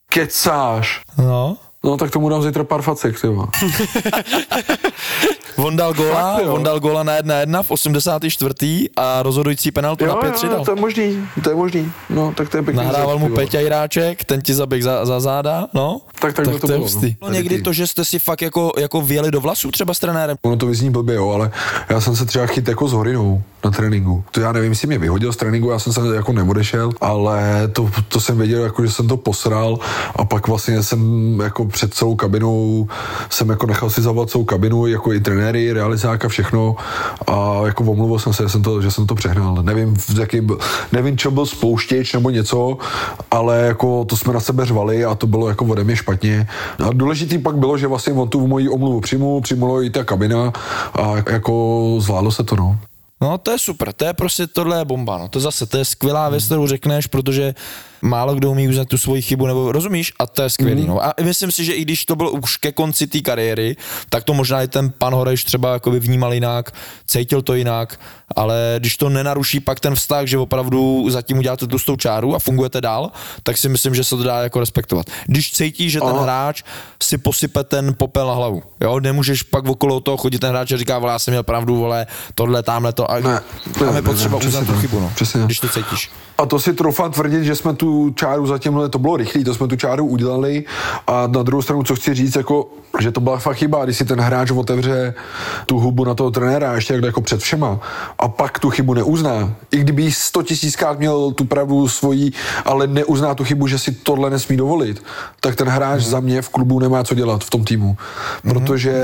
Kecáš. 0.08 1.00
No. 1.18 1.56
No 1.86 1.96
tak 1.96 2.10
tomu 2.10 2.28
dám 2.28 2.42
zítra 2.42 2.64
pár 2.64 2.82
facek, 2.82 3.20
ty. 3.20 3.28
On 5.56 5.76
dal 5.76 5.94
góla, 5.94 6.34
Fakt, 6.34 6.44
jo. 6.44 6.54
on 6.54 6.62
dal 6.62 6.80
góla 6.80 7.02
na 7.02 7.16
1-1 7.18 7.62
v 7.62 7.70
84. 7.70 8.88
a 8.96 9.22
rozhodující 9.22 9.70
penaltu 9.70 10.06
na 10.06 10.14
5-3 10.14 10.48
dal. 10.48 10.64
to 10.64 10.70
je 10.70 10.80
možný, 10.80 11.28
to 11.42 11.50
je 11.50 11.56
možný. 11.56 11.92
No, 12.10 12.32
tak 12.36 12.48
to 12.48 12.56
je 12.56 12.62
pěkný. 12.62 12.84
Nahrával 12.84 13.18
mu. 13.18 13.28
Peťa 13.34 13.60
Jiráček, 13.60 14.24
ten 14.24 14.42
ti 14.42 14.54
zaběh 14.54 14.84
za, 14.84 15.04
za 15.06 15.20
záda, 15.20 15.66
no. 15.74 16.00
Tak- 16.20 16.34
tak 16.34 16.48
by 16.48 16.58
to 16.60 16.72
je 16.72 16.78
bylo, 16.78 16.88
no. 17.02 17.08
No, 17.22 17.28
někdy 17.30 17.62
to, 17.62 17.72
že 17.72 17.86
jste 17.86 18.04
si 18.04 18.18
fakt 18.18 18.42
jako, 18.42 18.72
jako 18.78 19.00
věli 19.00 19.30
do 19.30 19.40
vlasů 19.40 19.70
třeba 19.70 19.94
s 19.94 19.98
trenérem. 19.98 20.36
Ono 20.42 20.56
to 20.56 20.66
vyzní 20.66 20.90
blbě, 20.90 21.14
jo, 21.14 21.30
ale 21.30 21.50
já 21.88 22.00
jsem 22.00 22.16
se 22.16 22.26
třeba 22.26 22.46
chyt 22.46 22.68
jako 22.68 22.88
s 22.88 22.92
horinou 22.92 23.42
na 23.66 23.70
tréninku. 23.70 24.24
To 24.30 24.40
já 24.40 24.52
nevím, 24.52 24.72
jestli 24.72 24.86
mě 24.88 24.98
vyhodil 24.98 25.32
z 25.32 25.36
tréninku, 25.36 25.70
já 25.70 25.78
jsem 25.78 25.92
se 25.92 26.00
jako 26.14 26.32
neodešel, 26.32 26.90
ale 27.00 27.68
to, 27.72 27.90
to 28.08 28.20
jsem 28.20 28.38
věděl, 28.38 28.62
jako, 28.62 28.86
že 28.86 28.92
jsem 28.92 29.08
to 29.08 29.16
posral 29.16 29.78
a 30.16 30.24
pak 30.24 30.48
vlastně 30.48 30.82
jsem 30.82 31.00
jako 31.40 31.64
před 31.64 31.94
celou 31.94 32.14
kabinou 32.14 32.88
jsem 33.30 33.48
jako 33.48 33.66
nechal 33.66 33.90
si 33.90 34.02
zavolat 34.02 34.30
celou 34.30 34.44
kabinu, 34.44 34.86
jako 34.86 35.12
i 35.12 35.20
trenéry, 35.20 35.72
realizáka, 35.72 36.28
všechno 36.28 36.76
a 37.26 37.60
jako 37.66 37.84
omluvil 37.84 38.18
jsem 38.18 38.32
se, 38.32 38.42
že 38.42 38.48
jsem 38.48 38.62
to, 38.62 38.82
že 38.82 38.90
jsem 38.90 39.06
to 39.06 39.14
přehnal. 39.14 39.62
Nevím, 39.62 39.96
jaký, 40.18 40.46
nevím, 40.92 41.18
čo 41.18 41.30
byl 41.30 41.46
spouštěč 41.46 42.12
nebo 42.12 42.30
něco, 42.30 42.78
ale 43.30 43.60
jako 43.60 44.04
to 44.04 44.16
jsme 44.16 44.32
na 44.32 44.40
sebe 44.40 44.64
řvali 44.64 45.04
a 45.04 45.14
to 45.14 45.26
bylo 45.26 45.48
jako 45.48 45.64
ode 45.64 45.84
mě 45.84 45.96
špatně. 45.96 46.48
A 46.86 46.92
důležitý 46.92 47.38
pak 47.38 47.56
bylo, 47.56 47.78
že 47.78 47.86
vlastně 47.86 48.12
on 48.12 48.28
tu 48.28 48.46
moji 48.46 48.68
omluvu 48.68 49.00
přijmul, 49.00 49.40
přijmula 49.40 49.82
i 49.82 49.90
ta 49.90 50.04
kabina 50.04 50.52
a 50.94 51.14
jako 51.32 51.94
zvládlo 51.98 52.30
se 52.30 52.44
to, 52.44 52.56
no. 52.56 52.78
No 53.26 53.38
to 53.38 53.50
je 53.50 53.58
super, 53.58 53.92
to 53.92 54.04
je 54.04 54.14
prostě 54.14 54.46
tohle 54.46 54.78
je 54.78 54.84
bomba, 54.84 55.18
no. 55.18 55.28
To 55.28 55.40
zase, 55.40 55.66
to 55.66 55.78
je 55.78 55.84
skvělá 55.84 56.28
věc, 56.28 56.44
kterou 56.44 56.66
řekneš, 56.66 57.06
protože 57.06 57.54
málo 58.06 58.34
kdo 58.34 58.50
umí 58.50 58.68
uznat 58.68 58.88
tu 58.88 58.98
svoji 58.98 59.22
chybu, 59.22 59.46
nebo 59.46 59.72
rozumíš? 59.72 60.12
A 60.18 60.26
to 60.26 60.42
je 60.42 60.50
skvělý. 60.50 60.82
Mm. 60.82 60.88
No. 60.88 61.04
A 61.04 61.14
myslím 61.22 61.52
si, 61.52 61.64
že 61.64 61.72
i 61.72 61.82
když 61.82 62.04
to 62.04 62.16
bylo 62.16 62.30
už 62.30 62.56
ke 62.56 62.72
konci 62.72 63.06
té 63.06 63.20
kariéry, 63.20 63.76
tak 64.08 64.24
to 64.24 64.34
možná 64.34 64.62
i 64.62 64.68
ten 64.68 64.92
pan 64.98 65.14
Horeš 65.14 65.44
třeba 65.44 65.72
jakoby 65.72 66.00
vnímal 66.00 66.34
jinak, 66.34 66.72
cítil 67.06 67.42
to 67.42 67.54
jinak, 67.54 68.00
ale 68.36 68.74
když 68.78 68.96
to 68.96 69.08
nenaruší 69.08 69.60
pak 69.60 69.80
ten 69.80 69.94
vztah, 69.94 70.26
že 70.26 70.38
opravdu 70.38 71.10
zatím 71.10 71.38
uděláte 71.38 71.66
tu 71.66 71.78
tou 71.78 71.96
čáru 71.96 72.34
a 72.34 72.38
fungujete 72.38 72.80
dál, 72.80 73.10
tak 73.42 73.58
si 73.58 73.68
myslím, 73.68 73.94
že 73.94 74.04
se 74.04 74.16
to 74.16 74.22
dá 74.22 74.42
jako 74.42 74.60
respektovat. 74.60 75.06
Když 75.26 75.52
cítí, 75.52 75.90
že 75.90 76.00
ten 76.00 76.08
Aha. 76.08 76.22
hráč 76.22 76.62
si 77.02 77.18
posype 77.18 77.64
ten 77.64 77.94
popel 77.94 78.26
na 78.26 78.34
hlavu. 78.34 78.62
Jo, 78.80 79.00
nemůžeš 79.00 79.42
pak 79.42 79.68
okolo 79.68 80.00
toho 80.00 80.16
chodit 80.16 80.38
ten 80.38 80.50
hráč 80.50 80.72
a 80.72 80.76
říká, 80.76 80.98
vole, 80.98 81.12
já 81.12 81.18
jsem 81.18 81.32
měl 81.32 81.42
pravdu, 81.42 81.76
vole, 81.76 82.06
tohle, 82.34 82.62
tamhle 82.62 82.92
to. 82.92 83.10
A 83.10 83.14
Ne, 83.20 83.40
tam 83.78 83.92
ne, 83.92 83.98
je 83.98 84.02
potřeba 84.02 84.38
ne, 84.38 84.44
ne, 84.44 84.48
uznat 84.48 84.66
tu 84.66 84.80
chybu, 84.80 85.00
no. 85.00 85.12
Když 85.44 85.60
to 85.60 85.68
cítíš. 85.68 86.10
A 86.38 86.46
to 86.46 86.60
si 86.60 86.72
troufám 86.74 87.12
tvrdit, 87.12 87.44
že 87.44 87.54
jsme 87.54 87.74
tu 87.74 87.95
čáru 88.14 88.46
za 88.46 88.58
tímhle, 88.58 88.88
to 88.88 88.98
bylo 88.98 89.16
rychlý, 89.16 89.44
to 89.44 89.54
jsme 89.54 89.68
tu 89.68 89.76
čáru 89.76 90.06
udělali 90.06 90.64
a 91.06 91.26
na 91.26 91.42
druhou 91.42 91.62
stranu, 91.62 91.82
co 91.82 91.96
chci 91.96 92.14
říct, 92.14 92.36
jako, 92.36 92.68
že 93.00 93.12
to 93.12 93.20
byla 93.20 93.38
fakt 93.38 93.56
chyba, 93.56 93.84
když 93.84 93.96
si 93.96 94.04
ten 94.04 94.20
hráč 94.20 94.50
otevře 94.50 95.14
tu 95.66 95.78
hubu 95.78 96.04
na 96.04 96.14
toho 96.14 96.30
trenéra 96.30 96.74
ještě 96.74 96.92
takhle 96.92 97.08
jako 97.08 97.20
před 97.20 97.40
všema 97.40 97.80
a 98.18 98.28
pak 98.28 98.58
tu 98.58 98.70
chybu 98.70 98.94
neuzná. 98.94 99.54
I 99.70 99.78
kdyby 99.78 100.02
jí 100.02 100.12
100 100.12 100.42
tisíckrát 100.42 100.98
měl 100.98 101.30
tu 101.30 101.44
pravdu 101.44 101.88
svojí, 101.88 102.32
ale 102.64 102.86
neuzná 102.86 103.34
tu 103.34 103.44
chybu, 103.44 103.66
že 103.66 103.78
si 103.78 103.92
tohle 103.92 104.30
nesmí 104.30 104.56
dovolit, 104.56 105.02
tak 105.40 105.56
ten 105.56 105.68
hráč 105.68 106.02
za 106.02 106.20
mě 106.20 106.42
v 106.42 106.48
klubu 106.48 106.78
nemá 106.78 107.04
co 107.04 107.14
dělat 107.14 107.44
v 107.44 107.50
tom 107.50 107.64
týmu. 107.64 107.96
Protože 108.42 108.94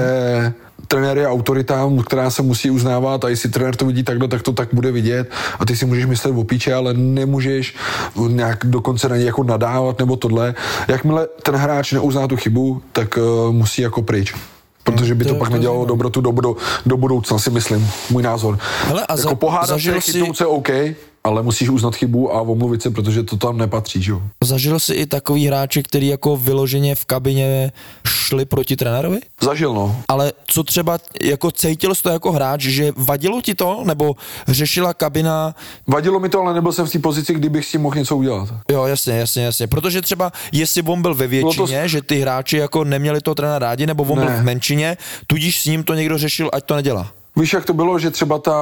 trenér 0.92 1.18
je 1.18 1.28
autorita, 1.28 1.90
která 2.06 2.30
se 2.30 2.42
musí 2.42 2.70
uznávat 2.70 3.24
a 3.24 3.28
jestli 3.28 3.48
trenér 3.48 3.76
to 3.76 3.86
vidí 3.86 4.02
takhle, 4.02 4.28
tak 4.28 4.42
to 4.42 4.52
tak 4.52 4.68
bude 4.72 4.92
vidět 4.92 5.30
a 5.58 5.64
ty 5.64 5.76
si 5.76 5.86
můžeš 5.86 6.06
myslet 6.06 6.30
o 6.36 6.44
píče, 6.44 6.74
ale 6.74 6.94
nemůžeš 6.94 7.74
nějak 8.28 8.58
dokonce 8.64 9.08
na 9.08 9.16
něj 9.16 9.26
jako 9.26 9.44
nadávat 9.44 9.98
nebo 9.98 10.16
tohle. 10.16 10.54
Jakmile 10.88 11.26
ten 11.42 11.54
hráč 11.56 11.92
neuzná 11.92 12.28
tu 12.28 12.36
chybu, 12.36 12.82
tak 12.92 13.16
uh, 13.16 13.52
musí 13.54 13.82
jako 13.82 14.02
pryč. 14.02 14.34
Protože 14.84 15.14
by 15.14 15.24
To 15.24 15.30
to, 15.30 15.38
pak 15.38 15.48
to 15.48 15.54
je 15.54 15.58
nedělalo 15.58 15.78
zajímavé. 15.78 15.88
dobrotu 15.88 16.20
do, 16.20 16.30
do, 16.32 16.56
do 16.86 16.96
budoucna, 16.96 17.38
si 17.38 17.50
myslím. 17.50 17.88
Můj 18.10 18.22
názor. 18.22 18.58
Hele, 18.88 19.06
a 19.08 19.16
za- 19.16 19.22
jako 19.28 19.36
pohádat 19.36 19.68
zažil 19.68 19.94
se, 20.00 20.00
chytnout 20.12 20.36
se 20.36 20.46
OK, 20.46 20.68
ale 21.24 21.42
musíš 21.42 21.68
uznat 21.68 21.94
chybu 21.96 22.34
a 22.34 22.40
omluvit 22.40 22.82
se, 22.82 22.90
protože 22.90 23.22
to 23.22 23.36
tam 23.36 23.58
nepatří, 23.58 24.02
že 24.02 24.10
jo? 24.12 24.22
Zažil 24.44 24.78
jsi 24.80 24.94
i 24.94 25.06
takový 25.06 25.46
hráče, 25.46 25.82
který 25.82 26.06
jako 26.06 26.36
vyloženě 26.36 26.94
v 26.94 27.04
kabině 27.04 27.72
šli 28.06 28.44
proti 28.44 28.76
trenérovi? 28.76 29.20
Zažil, 29.42 29.74
no. 29.74 29.96
Ale 30.08 30.32
co 30.46 30.62
třeba, 30.64 30.98
jako 31.22 31.50
cítil 31.50 31.94
jsi 31.94 32.02
to 32.02 32.08
jako 32.08 32.32
hráč, 32.32 32.60
že 32.60 32.92
vadilo 32.96 33.42
ti 33.42 33.54
to, 33.54 33.82
nebo 33.84 34.16
řešila 34.48 34.94
kabina, 34.94 35.54
Vadilo 35.86 36.20
mi 36.20 36.28
to, 36.28 36.40
ale 36.40 36.54
nebyl 36.54 36.72
jsem 36.72 36.86
v 36.86 36.90
té 36.92 36.98
pozici, 36.98 37.34
kdybych 37.34 37.64
s 37.66 37.70
tím 37.70 37.80
mohl 37.80 37.96
něco 37.96 38.16
udělat. 38.16 38.48
jo, 38.70 38.84
jasně, 38.84 39.12
jasně, 39.12 39.42
jasně, 39.44 39.66
protože 39.66 40.02
třeba, 40.02 40.32
jestli 40.52 40.82
on 40.82 41.02
byl 41.02 41.14
ve 41.14 41.26
většině, 41.26 41.82
to- 41.82 41.88
že 41.88 42.02
ty 42.02 42.20
hráči 42.20 42.56
jako 42.56 42.84
neměli 42.84 43.20
toho 43.20 43.34
trenéra 43.34 43.58
rádi, 43.58 43.86
nebo 43.86 44.02
on 44.02 44.18
Ne. 44.18 44.24
byl 44.26 44.34
v 44.34 44.42
menšině, 44.42 44.96
tudíž 45.26 45.60
s 45.60 45.66
ním 45.66 45.84
to 45.84 45.94
někdo 45.94 46.18
řešil, 46.18 46.50
ať 46.52 46.64
to 46.64 46.74
nedělá. 46.76 47.10
Víš, 47.36 47.52
jak 47.52 47.64
to 47.64 47.72
bylo, 47.74 47.98
že 47.98 48.10
třeba 48.10 48.38
ta 48.38 48.54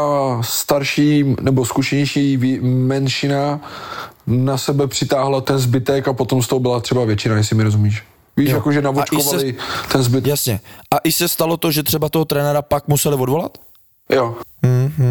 starší 0.42 1.36
nebo 1.40 1.64
zkušenější 1.66 2.38
menšina 2.62 3.60
na 4.26 4.58
sebe 4.58 4.86
přitáhla 4.86 5.40
ten 5.40 5.58
zbytek 5.58 6.08
a 6.08 6.12
potom 6.12 6.42
z 6.42 6.48
toho 6.48 6.60
byla 6.60 6.80
třeba 6.80 7.04
většina, 7.04 7.36
jestli 7.36 7.56
mi 7.56 7.62
rozumíš. 7.62 8.02
Víš, 8.36 8.50
Jo. 8.50 8.56
jako 8.56 8.72
že 8.72 8.78
A 8.78 8.82
navočkovali 8.82 9.56
ten 9.92 10.02
zbytek. 10.02 10.26
Jasně. 10.26 10.60
A 10.90 10.98
i 10.98 11.12
se 11.12 11.28
stalo 11.28 11.56
to, 11.56 11.70
že 11.70 11.82
třeba 11.82 12.08
toho 12.08 12.24
trenéra 12.24 12.62
pak 12.62 12.88
museli 12.88 13.16
odvolat? 13.16 13.58
Jo. 14.10 14.36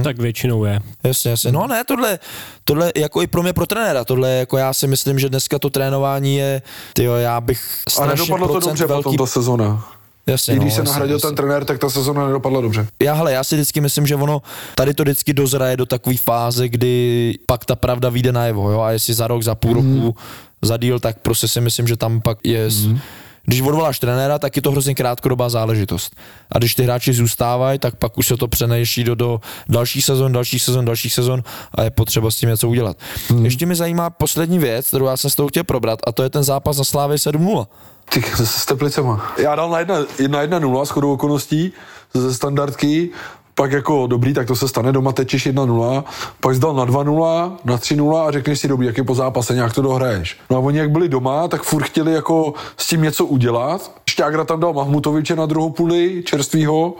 Tak 0.04 0.18
většinou 0.18 0.66
je. 0.66 0.80
Jasně, 1.04 1.32
jasně. 1.32 1.52
No 1.52 1.68
ne, 1.68 1.84
tohle, 1.84 2.20
tohle 2.64 2.92
jako 2.96 3.22
i 3.22 3.28
pro 3.28 3.44
mě 3.44 3.54
pro 3.54 3.66
trenéra, 3.66 4.06
tohle 4.06 4.30
jako 4.30 4.58
já 4.58 4.74
si 4.74 4.88
myslím, 4.88 5.20
že 5.20 5.30
dneska 5.30 5.60
to 5.60 5.70
trénování 5.70 6.36
je, 6.36 6.62
tyjo, 6.94 7.14
já 7.14 7.42
bych 7.42 7.62
A 7.88 7.90
strašně 7.90 8.24
nedopadlo 8.24 8.48
to 8.48 8.68
dobře 8.68 8.86
velký, 8.86 9.04
potom 9.04 9.18
ta 9.18 9.26
sezona. 9.26 9.88
Jasně, 10.28 10.54
I 10.54 10.58
když 10.58 10.70
no, 10.70 10.76
se 10.76 10.82
jasně, 10.82 10.92
nahradil 10.92 11.16
jasně. 11.16 11.28
ten 11.28 11.36
trenér, 11.36 11.66
tak 11.66 11.80
ta 11.80 11.90
sezona 11.90 12.28
nedopadla 12.28 12.62
dobře. 12.62 12.88
Já, 13.02 13.14
hele, 13.14 13.34
já 13.34 13.44
si 13.44 13.56
vždycky 13.56 13.82
myslím, 13.82 14.08
že 14.08 14.16
ono 14.16 14.42
tady 14.76 14.94
to 14.94 15.04
vždycky 15.04 15.34
dozraje 15.34 15.78
do 15.78 15.86
takové 15.86 16.18
fáze, 16.18 16.70
kdy 16.70 17.34
pak 17.46 17.66
ta 17.66 17.76
pravda 17.76 18.10
vyjde 18.10 18.32
najevo, 18.32 18.72
jo, 18.72 18.82
a 18.82 18.92
jestli 18.92 19.14
za 19.14 19.28
rok, 19.28 19.44
za 19.44 19.56
půl 19.56 19.74
roku, 19.74 20.16
za 20.62 20.78
díl, 20.78 21.00
tak 21.00 21.20
prostě 21.20 21.48
si 21.48 21.62
myslím, 21.62 21.88
že 21.88 21.98
tam 21.98 22.22
pak 22.22 22.38
je... 22.44 22.70
Mm. 22.88 23.00
Když 23.46 23.62
odvoláš 23.62 24.00
trenéra, 24.00 24.40
tak 24.40 24.56
je 24.56 24.62
to 24.62 24.72
hrozně 24.72 24.96
krátkodobá 24.96 25.50
záležitost. 25.50 26.16
A 26.52 26.58
když 26.58 26.76
ty 26.76 26.84
hráči 26.84 27.14
zůstávají, 27.14 27.80
tak 27.80 27.96
pak 27.96 28.18
už 28.18 28.28
se 28.28 28.38
to 28.38 28.48
přeneší 28.48 29.04
do, 29.04 29.16
do 29.16 29.40
další 29.70 30.02
sezon, 30.02 30.32
další 30.32 30.60
sezon, 30.60 30.86
další 30.86 31.10
sezon 31.10 31.44
a 31.76 31.84
je 31.84 31.90
potřeba 31.90 32.32
s 32.32 32.36
tím 32.36 32.50
něco 32.50 32.70
udělat. 32.70 32.98
Mm. 33.32 33.46
Ještě 33.46 33.66
mi 33.66 33.76
zajímá 33.76 34.10
poslední 34.10 34.60
věc, 34.60 34.88
kterou 34.88 35.06
já 35.06 35.18
jsem 35.18 35.30
s 35.30 35.36
tou 35.36 35.48
chtěl 35.48 35.64
probrat, 35.64 36.00
a 36.08 36.12
to 36.12 36.24
je 36.24 36.30
ten 36.30 36.44
zápas 36.44 36.78
na 36.78 36.84
Slávě 36.84 37.18
7-0. 37.18 37.68
Ty 38.10 38.24
s 38.44 38.66
teplicema. 38.66 39.34
Já 39.38 39.56
dal 39.56 39.70
na 39.70 39.80
jedna, 39.80 39.96
jedna, 40.20 40.42
jedna 40.42 40.60
nula 40.60 40.86
s 40.86 40.90
chodou 40.90 41.14
okolností 41.14 41.74
ze 42.14 42.34
standardky, 42.34 43.10
pak 43.56 43.72
jako 43.72 44.08
dobrý, 44.08 44.34
tak 44.34 44.48
to 44.48 44.56
se 44.56 44.68
stane, 44.68 44.92
doma 44.92 45.12
tečeš 45.12 45.48
1-0, 45.48 46.04
pak 46.40 46.56
jsi 46.56 46.62
dal 46.62 46.74
na 46.74 46.86
2-0, 46.86 47.52
na 47.66 47.78
3-0 47.78 48.18
a 48.18 48.32
řekneš 48.32 48.60
si 48.60 48.68
dobrý, 48.68 48.88
jak 48.88 48.98
je 48.98 49.04
po 49.04 49.16
zápase, 49.16 49.56
nějak 49.56 49.74
to 49.74 49.82
dohraješ. 49.82 50.38
No 50.50 50.58
a 50.58 50.60
oni 50.60 50.78
jak 50.78 50.92
byli 50.92 51.10
doma, 51.10 51.48
tak 51.48 51.64
furt 51.64 51.84
chtěli 51.84 52.14
jako 52.14 52.54
s 52.78 52.88
tím 52.88 53.02
něco 53.02 53.26
udělat. 53.26 53.92
Šťágra 54.10 54.44
tam 54.44 54.60
dal 54.60 54.74
Mahmutoviče 54.74 55.36
na 55.36 55.46
druhou 55.46 55.70
půli, 55.70 56.24
čerstvýho, 56.26 56.94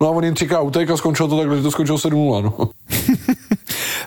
no 0.00 0.08
a 0.08 0.10
on 0.10 0.24
jim 0.24 0.34
třikrát 0.34 0.60
utek 0.60 0.90
a 0.90 0.96
skončilo 0.96 1.28
to 1.28 1.36
takhle, 1.36 1.56
že 1.56 1.62
to 1.62 1.70
skončilo 1.70 1.98
7-0, 1.98 2.42
no. 2.42 2.68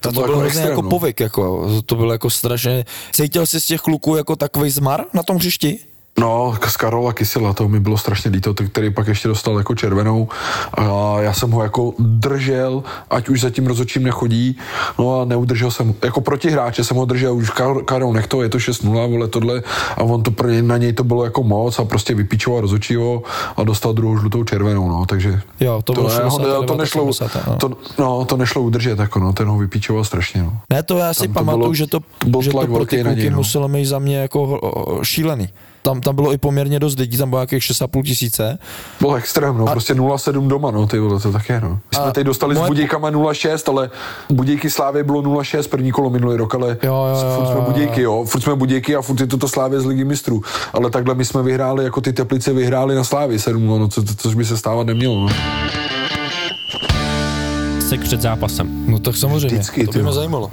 To, 0.02 0.12
to 0.12 0.22
bylo 0.22 0.26
byl 0.26 0.36
jako 0.36 0.48
extrém, 0.48 0.70
jako 0.70 0.82
no. 0.82 0.90
povyk, 0.90 1.20
jako, 1.20 1.70
to 1.86 1.96
bylo 1.96 2.12
jako 2.12 2.30
strašně... 2.30 2.86
Cítil 3.14 3.46
jsi 3.46 3.62
z 3.62 3.66
těch 3.66 3.82
kluků 3.82 4.16
jako 4.16 4.36
takový 4.36 4.70
zmar 4.70 5.06
na 5.14 5.24
tom 5.24 5.36
hřišti? 5.38 5.80
No, 6.20 6.56
z 6.68 6.78
Karola 6.78 7.14
Kysela, 7.14 7.54
to 7.54 7.68
mi 7.68 7.80
bylo 7.80 7.98
strašně 7.98 8.32
líto, 8.32 8.54
který 8.54 8.90
pak 8.94 9.08
ještě 9.08 9.28
dostal 9.28 9.58
jako 9.58 9.76
červenou 9.76 10.28
a 10.74 11.16
já 11.22 11.34
jsem 11.34 11.52
ho 11.52 11.64
jako 11.64 11.94
držel, 12.00 12.84
ať 13.10 13.30
už 13.30 13.42
za 13.42 13.50
tím 13.50 13.68
rozhodčím 13.68 14.04
nechodí, 14.04 14.58
no 15.00 15.22
a 15.22 15.26
neudržel 15.26 15.72
jsem, 15.72 15.94
jako 16.04 16.22
proti 16.22 16.50
hráče 16.50 16.84
jsem 16.84 16.98
ho 16.98 17.06
držel, 17.06 17.36
už 17.36 17.52
Kar- 17.52 17.84
Karol 17.86 18.14
nech 18.14 18.28
to, 18.28 18.42
je 18.42 18.50
to 18.50 18.58
6-0, 18.58 19.10
vole 19.12 19.28
tohle 19.28 19.64
a 19.98 20.04
on 20.04 20.24
to 20.24 20.32
pro 20.32 20.50
něj, 20.50 20.62
na 20.62 20.78
něj 20.78 20.94
to 20.94 21.04
bylo 21.04 21.24
jako 21.24 21.44
moc 21.44 21.80
a 21.80 21.86
prostě 21.86 22.14
vypíčoval 22.16 22.62
rozhodčího 22.62 23.24
a 23.58 23.64
dostal 23.64 23.94
druhou 23.94 24.18
žlutou 24.18 24.44
červenou, 24.44 24.90
no, 24.90 25.06
takže 25.06 25.42
Jo, 25.60 25.82
to 25.84 25.94
ne, 25.94 26.10
60, 26.10 26.22
ho- 26.30 26.64
to, 26.64 26.76
nešlo, 26.78 27.04
80, 27.06 27.48
no. 27.48 27.56
to, 27.58 27.72
no, 28.00 28.26
to 28.26 28.38
nešlo 28.38 28.62
udržet, 28.62 29.00
jako 29.00 29.20
no, 29.20 29.34
ten 29.34 29.48
ho 29.48 29.58
vypíčoval 29.58 30.04
strašně, 30.04 30.44
no. 30.44 30.54
Ne, 30.74 30.84
to 30.84 30.98
já 30.98 31.14
si 31.14 31.20
Tam 31.20 31.28
to 31.28 31.34
pamatuju, 31.34 31.64
bylo- 31.64 31.74
že 31.74 31.88
to, 31.88 32.00
to 32.32 32.42
že 32.42 32.50
to 32.50 32.58
tlak 32.58 32.66
pro 32.70 32.86
ty 32.86 32.96
velký 32.96 32.98
na 32.98 33.04
kluky 33.04 33.22
něj, 33.22 33.30
no. 33.30 33.38
muselo 33.38 33.68
mít 33.68 33.86
za 33.86 34.00
mě 34.00 34.18
jako 34.18 34.60
šílený. 35.04 35.50
Tam, 35.82 36.02
tam 36.02 36.16
bylo 36.16 36.34
i 36.34 36.38
poměrně 36.38 36.80
dost 36.80 37.00
lidí, 37.00 37.18
tam 37.18 37.30
bylo 37.30 37.40
nějakých 37.42 37.64
6,5 37.64 38.04
tisíce. 38.04 38.58
Bylo 39.00 39.16
extrém, 39.16 39.58
no, 39.58 39.68
a... 39.68 39.72
prostě 39.72 39.94
0,7 39.94 40.48
doma, 40.48 40.72
no, 40.72 40.88
ty 40.88 41.00
vole, 41.00 41.20
to 41.20 41.32
tak 41.32 41.50
je, 41.50 41.62
no. 41.62 41.70
My 41.70 41.96
jsme 41.96 42.06
A 42.06 42.12
teď 42.12 42.26
dostali 42.26 42.56
moje- 42.56 42.66
s 42.66 42.68
Budějkama 42.68 43.12
0,6, 43.12 43.72
ale 43.72 43.90
Budějky 44.30 44.70
Slávy 44.70 45.04
bylo 45.04 45.22
0,6 45.22 45.68
první 45.70 45.92
kolo 45.92 46.10
minulý 46.10 46.38
rok, 46.38 46.56
ale 46.56 46.78
Jo, 46.84 46.94
jo, 46.94 47.22
jo, 47.26 47.36
furt 47.36 47.52
jsme. 47.52 47.62
Budějky, 47.62 48.02
jo, 48.02 48.26
furt 48.28 48.42
jsme 48.42 48.56
Budějky 48.56 48.96
a 48.96 49.02
furt 49.02 49.20
je 49.20 49.28
to 49.28 49.38
ta 49.38 49.48
Slávě 49.48 49.80
z 49.82 49.86
ligy 49.86 50.04
mistrů. 50.04 50.42
Ale 50.74 50.90
takhle 50.90 51.16
my 51.16 51.26
jsme 51.26 51.44
vyhráli, 51.44 51.84
jako 51.84 52.02
ty 52.02 52.14
Teplice 52.14 52.54
vyhráli 52.54 52.96
na 52.96 53.04
Slávy 53.04 53.40
7, 53.40 53.68
no, 53.68 53.88
co, 53.88 54.04
což 54.18 54.36
by 54.36 54.46
se 54.46 54.58
stávat 54.58 54.88
nemělo, 54.88 55.16
no. 55.22 55.30
Sek 57.90 58.02
před 58.02 58.22
zápasem. 58.22 58.86
No 58.88 59.00
tak 59.00 59.16
samozřejmě, 59.16 59.48
Vždycky, 59.48 59.86
to 59.88 59.92
by 59.92 60.04
mě 60.04 60.14
zajímalo. 60.14 60.52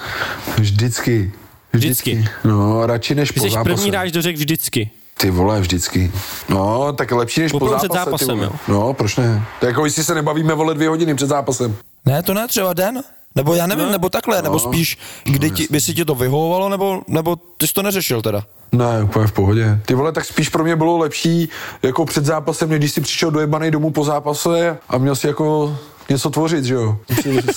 Vždycky. 0.58 1.32
Vždycky. 1.78 2.24
No, 2.44 2.86
radši 2.86 3.14
než 3.14 3.28
Ty 3.28 3.40
po 3.40 3.48
zápase. 3.48 3.64
první 3.74 3.90
dáš 3.90 4.12
do 4.12 4.22
řek 4.22 4.36
vždycky. 4.36 4.90
Ty 5.18 5.30
vole, 5.30 5.60
vždycky. 5.60 6.12
No, 6.48 6.92
tak 6.92 7.12
lepší 7.12 7.40
než 7.40 7.52
po 7.52 7.58
Poprvé 7.58 7.78
zápase. 7.78 7.88
před 7.88 7.98
ty 7.98 8.04
zápasem, 8.26 8.38
jo. 8.38 8.50
No, 8.68 8.92
proč 8.94 9.16
ne? 9.16 9.44
To 9.60 9.66
je 9.66 9.70
jako 9.70 9.84
jestli 9.84 10.04
se 10.04 10.14
nebavíme, 10.14 10.54
vole, 10.54 10.74
dvě 10.74 10.88
hodiny 10.88 11.14
před 11.14 11.26
zápasem. 11.26 11.76
Ne, 12.04 12.22
to 12.22 12.34
ne, 12.34 12.48
třeba 12.48 12.72
den? 12.72 13.02
Nebo 13.34 13.54
já 13.54 13.66
nevím, 13.66 13.84
No. 13.86 13.92
nebo 13.92 14.08
takhle, 14.08 14.42
nebo 14.42 14.58
spíš, 14.58 14.98
kdy 15.24 15.50
ti, 15.50 15.66
by 15.70 15.80
si 15.80 15.94
ti 15.94 16.04
to 16.04 16.14
vyhovovalo, 16.14 16.68
nebo, 16.68 17.02
nebo 17.08 17.36
ty 17.58 17.66
jsi 17.66 17.74
to 17.74 17.82
neřešil 17.82 18.22
teda? 18.22 18.42
Ne, 18.72 19.02
úplně 19.02 19.26
v 19.26 19.32
pohodě. 19.32 19.80
Ty 19.86 19.94
vole, 19.94 20.12
tak 20.12 20.24
spíš 20.24 20.48
pro 20.48 20.64
mě 20.64 20.76
bylo 20.76 20.98
lepší 20.98 21.48
jako 21.82 22.04
před 22.04 22.24
zápasem, 22.24 22.68
než 22.68 22.78
když 22.78 22.92
jsi 22.92 23.00
přišel 23.00 23.30
dojebaný 23.30 23.70
domů 23.70 23.90
po 23.90 24.04
zápase 24.04 24.78
a 24.88 24.98
měl 24.98 25.16
si 25.16 25.26
jako 25.26 25.78
něco 26.08 26.30
tvořit, 26.30 26.64
že 26.64 26.74
jo? 26.74 26.98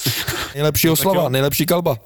Nejlepší 0.56 0.90
oslava, 0.90 1.30
nejlepší 1.30 1.66
kalba. 1.66 1.98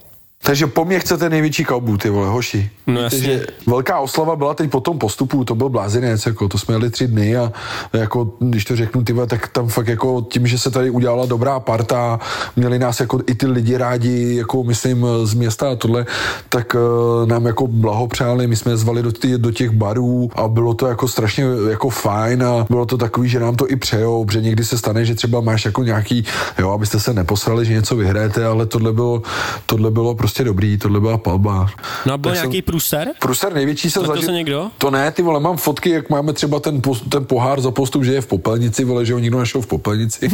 Takže 0.45 0.67
po 0.67 0.85
mně 0.85 0.99
chcete 0.99 1.29
největší 1.29 1.65
kalbu, 1.65 1.97
ty 1.97 2.09
vole, 2.09 2.29
hoši. 2.29 2.69
No 2.87 3.01
jasně. 3.01 3.19
Takže 3.19 3.45
velká 3.67 3.99
oslava 3.99 4.35
byla 4.35 4.53
teď 4.53 4.69
po 4.69 4.79
tom 4.79 4.99
postupu, 4.99 5.45
to 5.45 5.55
byl 5.55 5.69
blázinec, 5.69 6.25
jako 6.25 6.47
to 6.47 6.57
jsme 6.57 6.73
jeli 6.73 6.89
tři 6.89 7.07
dny 7.07 7.37
a 7.37 7.51
jako, 7.93 8.31
když 8.39 8.65
to 8.65 8.75
řeknu, 8.75 9.03
ty 9.03 9.13
vole, 9.13 9.27
tak 9.27 9.47
tam 9.47 9.67
fakt 9.67 9.87
jako 9.87 10.25
tím, 10.29 10.47
že 10.47 10.59
se 10.59 10.71
tady 10.71 10.89
udělala 10.89 11.25
dobrá 11.25 11.59
parta, 11.59 12.19
měli 12.55 12.79
nás 12.79 12.99
jako 12.99 13.19
i 13.27 13.35
ty 13.35 13.47
lidi 13.47 13.77
rádi, 13.77 14.35
jako 14.35 14.63
myslím 14.63 15.05
z 15.23 15.33
města 15.33 15.71
a 15.71 15.75
tohle, 15.75 16.05
tak 16.49 16.75
uh, 16.75 17.27
nám 17.27 17.45
jako 17.45 17.67
blahopřáli, 17.67 18.47
my 18.47 18.55
jsme 18.55 18.71
je 18.71 18.77
zvali 18.77 19.03
do, 19.03 19.11
ty, 19.11 19.37
do 19.37 19.51
těch 19.51 19.71
barů 19.71 20.29
a 20.35 20.47
bylo 20.47 20.73
to 20.73 20.87
jako 20.87 21.07
strašně 21.07 21.45
jako 21.69 21.89
fajn 21.89 22.43
a 22.43 22.65
bylo 22.69 22.85
to 22.85 22.97
takový, 22.97 23.29
že 23.29 23.39
nám 23.39 23.55
to 23.55 23.71
i 23.71 23.75
přejou, 23.75 24.25
protože 24.25 24.41
někdy 24.41 24.65
se 24.65 24.77
stane, 24.77 25.05
že 25.05 25.15
třeba 25.15 25.41
máš 25.41 25.65
jako 25.65 25.83
nějaký, 25.83 26.25
jo, 26.59 26.71
abyste 26.71 26.99
se 26.99 27.13
neposrali, 27.13 27.65
že 27.65 27.73
něco 27.73 27.95
vyhrajete, 27.95 28.45
ale 28.45 28.65
tohle 28.65 28.93
bylo, 28.93 29.21
tohle 29.65 29.91
bylo 29.91 30.15
prostě 30.15 30.32
prostě 30.33 30.43
dobrý, 30.43 30.77
tohle 30.77 30.99
byla 30.99 31.17
palba. 31.17 31.69
No 32.05 32.13
a 32.13 32.17
byl 32.17 32.31
Tak 32.31 32.39
jsem- 32.39 32.49
nějaký 32.49 32.61
průser? 32.61 33.07
Průser 33.19 33.53
největší 33.53 33.91
jsem 33.91 34.05
zažil. 34.05 34.23
se 34.25 34.31
někdo? 34.31 34.67
To 34.77 34.91
ne, 34.91 35.11
ty 35.11 35.21
vole, 35.21 35.39
mám 35.39 35.57
fotky, 35.57 35.89
jak 35.89 36.09
máme 36.09 36.33
třeba 36.33 36.59
ten, 36.59 36.79
pos- 36.79 37.09
ten 37.09 37.25
pohár 37.25 37.61
za 37.61 37.71
postup, 37.71 38.03
že 38.03 38.13
je 38.13 38.21
v 38.21 38.27
popelnici, 38.27 38.83
vole, 38.83 39.05
že 39.05 39.13
ho 39.13 39.19
nikdo 39.19 39.37
našel 39.37 39.61
v 39.61 39.67
popelnici. 39.67 40.29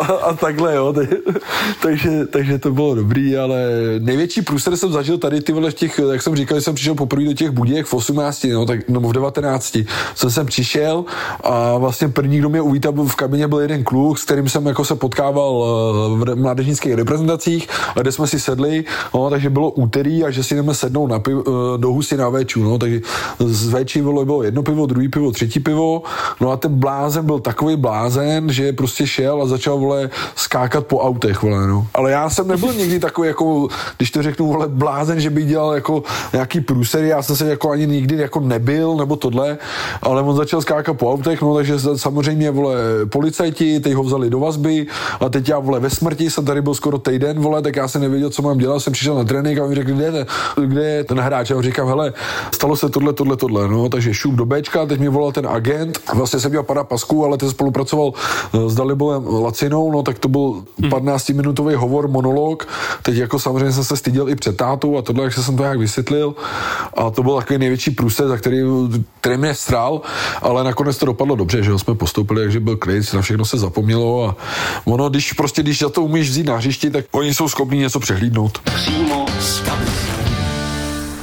a, 0.00 0.04
a, 0.04 0.34
takhle, 0.34 0.74
jo. 0.74 0.92
ty- 0.92 1.08
takže, 1.82 2.10
takže 2.26 2.58
to 2.58 2.70
bylo 2.72 2.94
dobrý, 2.94 3.36
ale 3.36 3.62
největší 3.98 4.42
průser 4.42 4.76
jsem 4.76 4.92
zažil 4.92 5.18
tady, 5.18 5.40
ty 5.40 5.52
vole, 5.52 5.70
v 5.70 5.74
těch, 5.74 6.00
jak 6.12 6.22
jsem 6.22 6.36
říkal, 6.36 6.58
že 6.58 6.62
jsem 6.62 6.74
přišel 6.74 6.94
poprvé 6.94 7.24
do 7.24 7.32
těch 7.32 7.50
buděk 7.50 7.86
v 7.86 7.94
18, 7.94 8.46
no, 8.52 8.66
tak, 8.66 8.88
nebo 8.88 9.08
v 9.08 9.12
19. 9.12 9.76
Jsem 10.14 10.30
sem 10.30 10.46
přišel 10.46 11.04
a 11.44 11.78
vlastně 11.78 12.08
první, 12.08 12.38
kdo 12.38 12.48
mě 12.48 12.60
uvítal 12.60 12.92
byl 12.92 13.04
v 13.04 13.16
kabině, 13.16 13.48
byl 13.48 13.60
jeden 13.60 13.84
kluk, 13.84 14.18
s 14.18 14.24
kterým 14.24 14.48
jsem 14.48 14.66
jako 14.66 14.84
se 14.84 14.94
potkával 14.94 15.64
eh, 16.22 16.32
v 16.34 16.36
mládežnických 16.36 16.94
reprezentacích, 16.94 17.68
a 17.96 18.00
kde 18.00 18.12
jsme 18.12 18.26
si 18.26 18.40
sedli, 18.40 18.59
no, 19.14 19.30
takže 19.30 19.50
bylo 19.50 19.70
úterý 19.70 20.24
a 20.24 20.30
že 20.30 20.44
si 20.44 20.54
jdeme 20.54 20.74
sednout 20.74 21.06
na 21.06 21.18
piv, 21.18 21.36
eh, 21.38 21.78
do 21.78 21.88
husy 21.88 22.16
na 22.16 22.28
véču, 22.28 22.62
no, 22.62 22.78
takže 22.78 23.00
z 23.38 23.68
véči 23.68 24.00
vole, 24.00 24.24
bylo 24.24 24.42
jedno 24.42 24.62
pivo, 24.62 24.86
druhý 24.86 25.08
pivo, 25.08 25.32
třetí 25.32 25.60
pivo, 25.60 26.02
no 26.40 26.50
a 26.50 26.56
ten 26.56 26.74
blázen 26.74 27.26
byl 27.26 27.40
takový 27.40 27.76
blázen, 27.76 28.52
že 28.52 28.72
prostě 28.72 29.06
šel 29.06 29.42
a 29.42 29.46
začal, 29.46 29.78
vole, 29.78 30.10
skákat 30.36 30.86
po 30.86 30.98
autech, 30.98 31.42
vole, 31.42 31.66
no. 31.66 31.86
Ale 31.94 32.10
já 32.10 32.30
jsem 32.30 32.48
nebyl 32.48 32.72
nikdy 32.72 33.00
takový, 33.00 33.28
jako, 33.28 33.68
když 33.96 34.10
to 34.10 34.22
řeknu, 34.22 34.46
vole, 34.46 34.68
blázen, 34.68 35.20
že 35.20 35.30
bych 35.30 35.46
dělal 35.46 35.74
jako 35.74 36.02
nějaký 36.32 36.60
průsery, 36.60 37.08
já 37.08 37.22
jsem 37.22 37.36
se 37.36 37.46
jako 37.46 37.70
ani 37.70 37.86
nikdy 37.86 38.16
jako 38.16 38.40
nebyl, 38.40 38.96
nebo 38.96 39.16
tohle, 39.16 39.58
ale 40.02 40.22
on 40.22 40.36
začal 40.36 40.60
skákat 40.60 40.96
po 40.96 41.12
autech, 41.12 41.42
no, 41.42 41.54
takže 41.54 41.78
samozřejmě, 41.96 42.50
vole, 42.50 42.76
policajti, 43.06 43.80
teď 43.80 43.92
ho 43.92 44.02
vzali 44.02 44.30
do 44.30 44.40
vazby 44.40 44.86
a 45.20 45.28
teď 45.28 45.48
já, 45.48 45.58
vole, 45.58 45.80
ve 45.80 45.90
smrti 45.90 46.30
jsem 46.30 46.44
tady 46.44 46.62
byl 46.62 46.74
skoro 46.74 46.98
týden, 46.98 47.40
vole, 47.40 47.62
tak 47.62 47.76
já 47.76 47.88
jsem 47.88 48.00
nevěděl, 48.00 48.30
co 48.30 48.42
mám 48.42 48.49
dělat, 48.58 48.80
jsem 48.80 48.92
přišel 48.92 49.14
na 49.14 49.24
trénink 49.24 49.58
a 49.58 49.66
mi 49.66 49.74
řekli, 49.74 49.92
kde 49.92 50.04
je, 50.04 50.12
ten, 50.12 50.26
kde 50.66 50.84
je 50.84 51.04
ten 51.04 51.20
hráč, 51.20 51.50
a 51.50 51.54
já 51.54 51.62
říkám, 51.62 51.88
hele, 51.88 52.12
stalo 52.54 52.76
se 52.76 52.88
tohle, 52.88 53.12
tohle, 53.12 53.36
tohle, 53.36 53.68
no, 53.68 53.88
takže 53.88 54.14
šup 54.14 54.34
do 54.34 54.46
Bčka, 54.46 54.86
teď 54.86 55.00
mi 55.00 55.08
volal 55.08 55.32
ten 55.32 55.46
agent, 55.46 56.00
vlastně 56.14 56.40
jsem 56.40 56.50
měl 56.50 56.62
pana 56.62 56.84
Pasku, 56.84 57.24
ale 57.24 57.38
ten 57.38 57.50
spolupracoval 57.50 58.12
eh, 58.54 58.68
s 58.68 58.74
Dalibolem 58.74 59.26
Lacinou, 59.26 59.92
no, 59.92 60.02
tak 60.02 60.18
to 60.18 60.28
byl 60.28 60.64
15-minutový 60.80 61.74
hovor, 61.74 62.08
monolog, 62.08 62.68
teď 63.02 63.16
jako 63.16 63.38
samozřejmě 63.38 63.72
jsem 63.72 63.84
se 63.84 63.96
styděl 63.96 64.28
i 64.28 64.36
před 64.36 64.56
tátou 64.56 64.98
a 64.98 65.02
tohle, 65.02 65.24
jak 65.24 65.32
jsem 65.32 65.56
to 65.56 65.62
nějak 65.62 65.78
vysvětlil. 65.78 66.34
A 66.94 67.10
to 67.10 67.22
byl 67.22 67.36
takový 67.36 67.58
největší 67.58 67.90
průser, 67.90 68.28
za 68.28 68.36
který, 68.36 68.62
který 69.20 69.36
mě 69.36 69.54
strál, 69.54 70.00
ale 70.42 70.64
nakonec 70.64 70.96
to 70.98 71.06
dopadlo 71.06 71.36
dobře, 71.36 71.62
že 71.62 71.78
jsme 71.78 71.94
postoupili, 71.94 72.42
takže 72.42 72.60
byl 72.60 72.76
klid, 72.76 73.14
na 73.14 73.22
všechno 73.22 73.44
se 73.44 73.58
zapomnělo. 73.58 74.28
A 74.28 74.36
ono, 74.84 75.10
když 75.10 75.32
prostě, 75.32 75.62
když 75.62 75.78
za 75.78 75.88
to 75.88 76.02
umíš 76.02 76.30
vzít 76.30 76.46
na 76.46 76.56
hřišti, 76.56 76.90
tak 76.90 77.04
oni 77.10 77.34
jsou 77.34 77.48
schopní 77.48 77.78
něco 77.78 78.00
přehlídnout. 78.30 78.58
Přímo 78.58 79.26
z. 79.40 79.62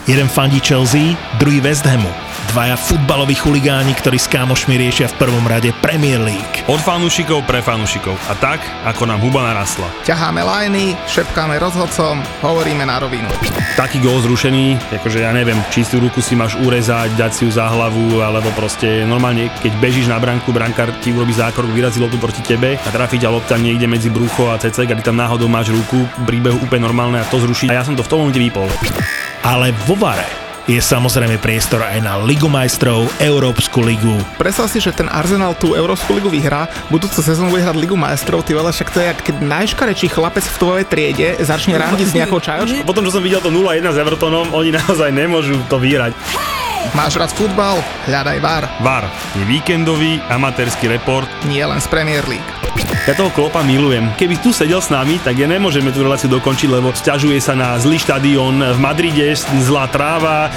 Jeden 0.08 0.28
fandí 0.28 0.60
Chelsea, 0.60 1.18
druhý 1.40 1.60
West 1.60 1.86
Hamu. 1.86 2.27
Dvaja 2.58 2.74
futbaloví 2.74 3.38
chuligáni, 3.38 3.94
ktorí 3.94 4.18
s 4.18 4.26
kámošmi 4.34 4.82
riešia 4.82 5.06
v 5.14 5.22
prvom 5.22 5.46
rade 5.46 5.70
Premier 5.78 6.18
League. 6.18 6.66
Od 6.66 6.82
fanúšikov 6.82 7.46
pre 7.46 7.62
fanúšikov. 7.62 8.18
A 8.26 8.34
tak, 8.34 8.58
ako 8.82 9.06
nám 9.06 9.22
huba 9.22 9.46
narastla. 9.46 9.86
ťaháme 10.02 10.42
lajny, 10.42 10.98
šepkáme 11.06 11.54
rozhodcom, 11.62 12.18
hovoríme 12.42 12.82
na 12.82 12.98
rovinu. 12.98 13.30
Taký 13.78 14.02
gól 14.02 14.26
zrušený, 14.26 14.90
akože 14.90 15.22
ja 15.22 15.38
neviem, 15.38 15.62
čistú 15.70 16.02
ruku 16.02 16.18
si 16.18 16.34
máš 16.34 16.58
urezať, 16.58 17.14
dať 17.14 17.30
si 17.30 17.46
ju 17.46 17.54
za 17.54 17.70
hlavu, 17.70 18.26
alebo 18.26 18.50
proste 18.58 19.06
normálne, 19.06 19.54
keď 19.62 19.78
bežíš 19.78 20.10
na 20.10 20.18
branku, 20.18 20.50
brankár 20.50 20.90
ti 20.98 21.14
urobí 21.14 21.38
zákrok, 21.38 21.70
vyrazí 21.70 22.02
loptu 22.02 22.18
proti 22.18 22.42
tebe 22.42 22.82
a 22.82 22.90
trafí 22.90 23.22
ťa 23.22 23.30
lopta 23.30 23.54
niekde 23.62 23.86
medzi 23.86 24.10
brucho 24.10 24.50
a 24.50 24.58
cecek 24.58 24.90
a 24.90 24.98
ty 24.98 25.06
tam 25.06 25.22
náhodou 25.22 25.46
máš 25.46 25.70
ruku, 25.70 26.10
príbehu 26.26 26.58
úplne 26.66 26.90
normálne 26.90 27.22
a 27.22 27.30
to 27.30 27.38
zruší. 27.38 27.70
A 27.70 27.78
ja 27.78 27.86
som 27.86 27.94
to 27.94 28.02
v 28.02 28.10
tom 28.10 28.26
momente 28.26 28.42
vypol. 28.42 28.66
Ale 29.46 29.78
vo 29.86 29.94
Vare 29.94 30.47
je 30.68 30.84
samozrejme 30.84 31.40
priestor 31.40 31.80
aj 31.80 32.04
na 32.04 32.20
Ligu 32.20 32.52
majstrov, 32.52 33.08
Európsku 33.24 33.80
ligu. 33.80 34.20
Predstav 34.36 34.68
si, 34.68 34.84
že 34.84 34.92
ten 34.92 35.08
Arsenal 35.08 35.56
tú 35.56 35.80
Európsku 35.80 36.12
ligu 36.12 36.28
vyhrá, 36.28 36.68
budúcu 36.92 37.24
sezónu 37.24 37.56
bude 37.56 37.64
hrať 37.64 37.80
Ligu 37.80 37.96
majstrov, 37.96 38.44
ty 38.44 38.52
vole, 38.52 38.68
však 38.68 38.92
to 38.92 39.00
je, 39.00 39.08
jak 39.08 39.20
keď 39.24 39.36
najškarečší 39.48 40.08
chlapec 40.12 40.44
v 40.44 40.58
tvojej 40.60 40.86
triede 40.86 41.28
začne 41.40 41.80
randiť 41.80 42.08
s 42.12 42.14
nejakou 42.20 42.44
čajočkou. 42.44 42.84
Potom, 42.84 43.08
čo 43.08 43.16
som 43.16 43.24
videl 43.24 43.40
to 43.40 43.48
0-1 43.48 43.80
s 43.80 43.98
Evertonom, 43.98 44.52
oni 44.52 44.76
naozaj 44.84 45.08
nemôžu 45.08 45.56
to 45.72 45.80
vyhrať. 45.80 46.12
Máš 46.96 47.20
rád 47.20 47.34
futbal? 47.36 47.84
Hľadaj 48.08 48.38
VAR, 48.40 48.64
VAR 48.80 49.06
je 49.36 49.44
víkendový 49.44 50.24
amatérsky 50.32 50.88
report 50.88 51.28
nie 51.50 51.64
len 51.64 51.82
z 51.84 51.88
Premier 51.92 52.24
League. 52.30 52.46
Ja 53.08 53.16
toho 53.16 53.32
klopa 53.32 53.64
milujem. 53.64 54.12
Keby 54.20 54.44
tu 54.44 54.52
sedel 54.52 54.84
s 54.84 54.92
nami, 54.92 55.16
tak 55.24 55.40
ja 55.40 55.48
nemôžeme 55.48 55.96
tú 55.96 56.04
reláciu 56.04 56.28
dokončiť, 56.28 56.68
lebo 56.68 56.92
sťažuje 56.92 57.40
sa 57.40 57.56
na 57.56 57.80
zlý 57.80 57.96
štadión 58.04 58.60
v 58.60 58.78
Madride, 58.84 59.32
zlá 59.64 59.88
tráva, 59.88 60.52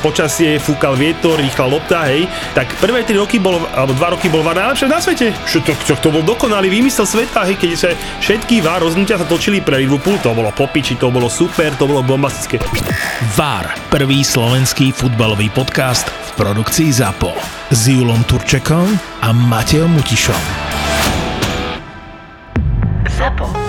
počasie, 0.00 0.56
fúkal 0.56 0.96
vietor, 0.96 1.36
rýchla 1.36 1.68
lopta, 1.68 2.08
hej. 2.08 2.24
Tak 2.56 2.80
prvé 2.80 3.04
3 3.04 3.20
roky 3.20 3.36
bol, 3.36 3.60
alebo 3.76 3.92
2 3.92 4.16
roky 4.16 4.32
bol 4.32 4.40
VAR 4.40 4.56
najlepšie 4.56 4.88
na 4.88 4.96
svete. 4.96 5.36
Čo 5.44 5.60
to, 5.60 5.72
čo, 5.84 5.94
to 6.00 6.08
bol 6.08 6.24
dokonalý 6.24 6.72
výmysel 6.72 7.04
sveta, 7.04 7.44
hej, 7.44 7.60
keď 7.60 7.70
sa 7.76 7.92
všetky 8.24 8.64
VAR 8.64 8.80
rozhodnutia 8.80 9.20
sa 9.20 9.28
točili 9.28 9.60
pre 9.60 9.76
Liverpool, 9.84 10.16
to 10.24 10.32
bolo 10.32 10.48
popiči, 10.56 10.96
to 10.96 11.12
bolo 11.12 11.28
super, 11.28 11.68
to 11.76 11.84
bolo 11.84 12.00
bombastické. 12.00 12.56
VAR, 13.36 13.76
prvý 13.92 14.24
slovenský 14.24 14.90
futbalový 14.96 15.52
podcast 15.52 15.69
v 15.70 16.30
produkcii 16.36 16.92
ZAPO. 16.92 17.32
S 17.70 17.86
Julom 17.86 18.24
Turčekom 18.24 18.98
a 19.22 19.32
Mateom 19.32 19.90
Mutišom. 19.94 20.42
ZAPO. 23.18 23.59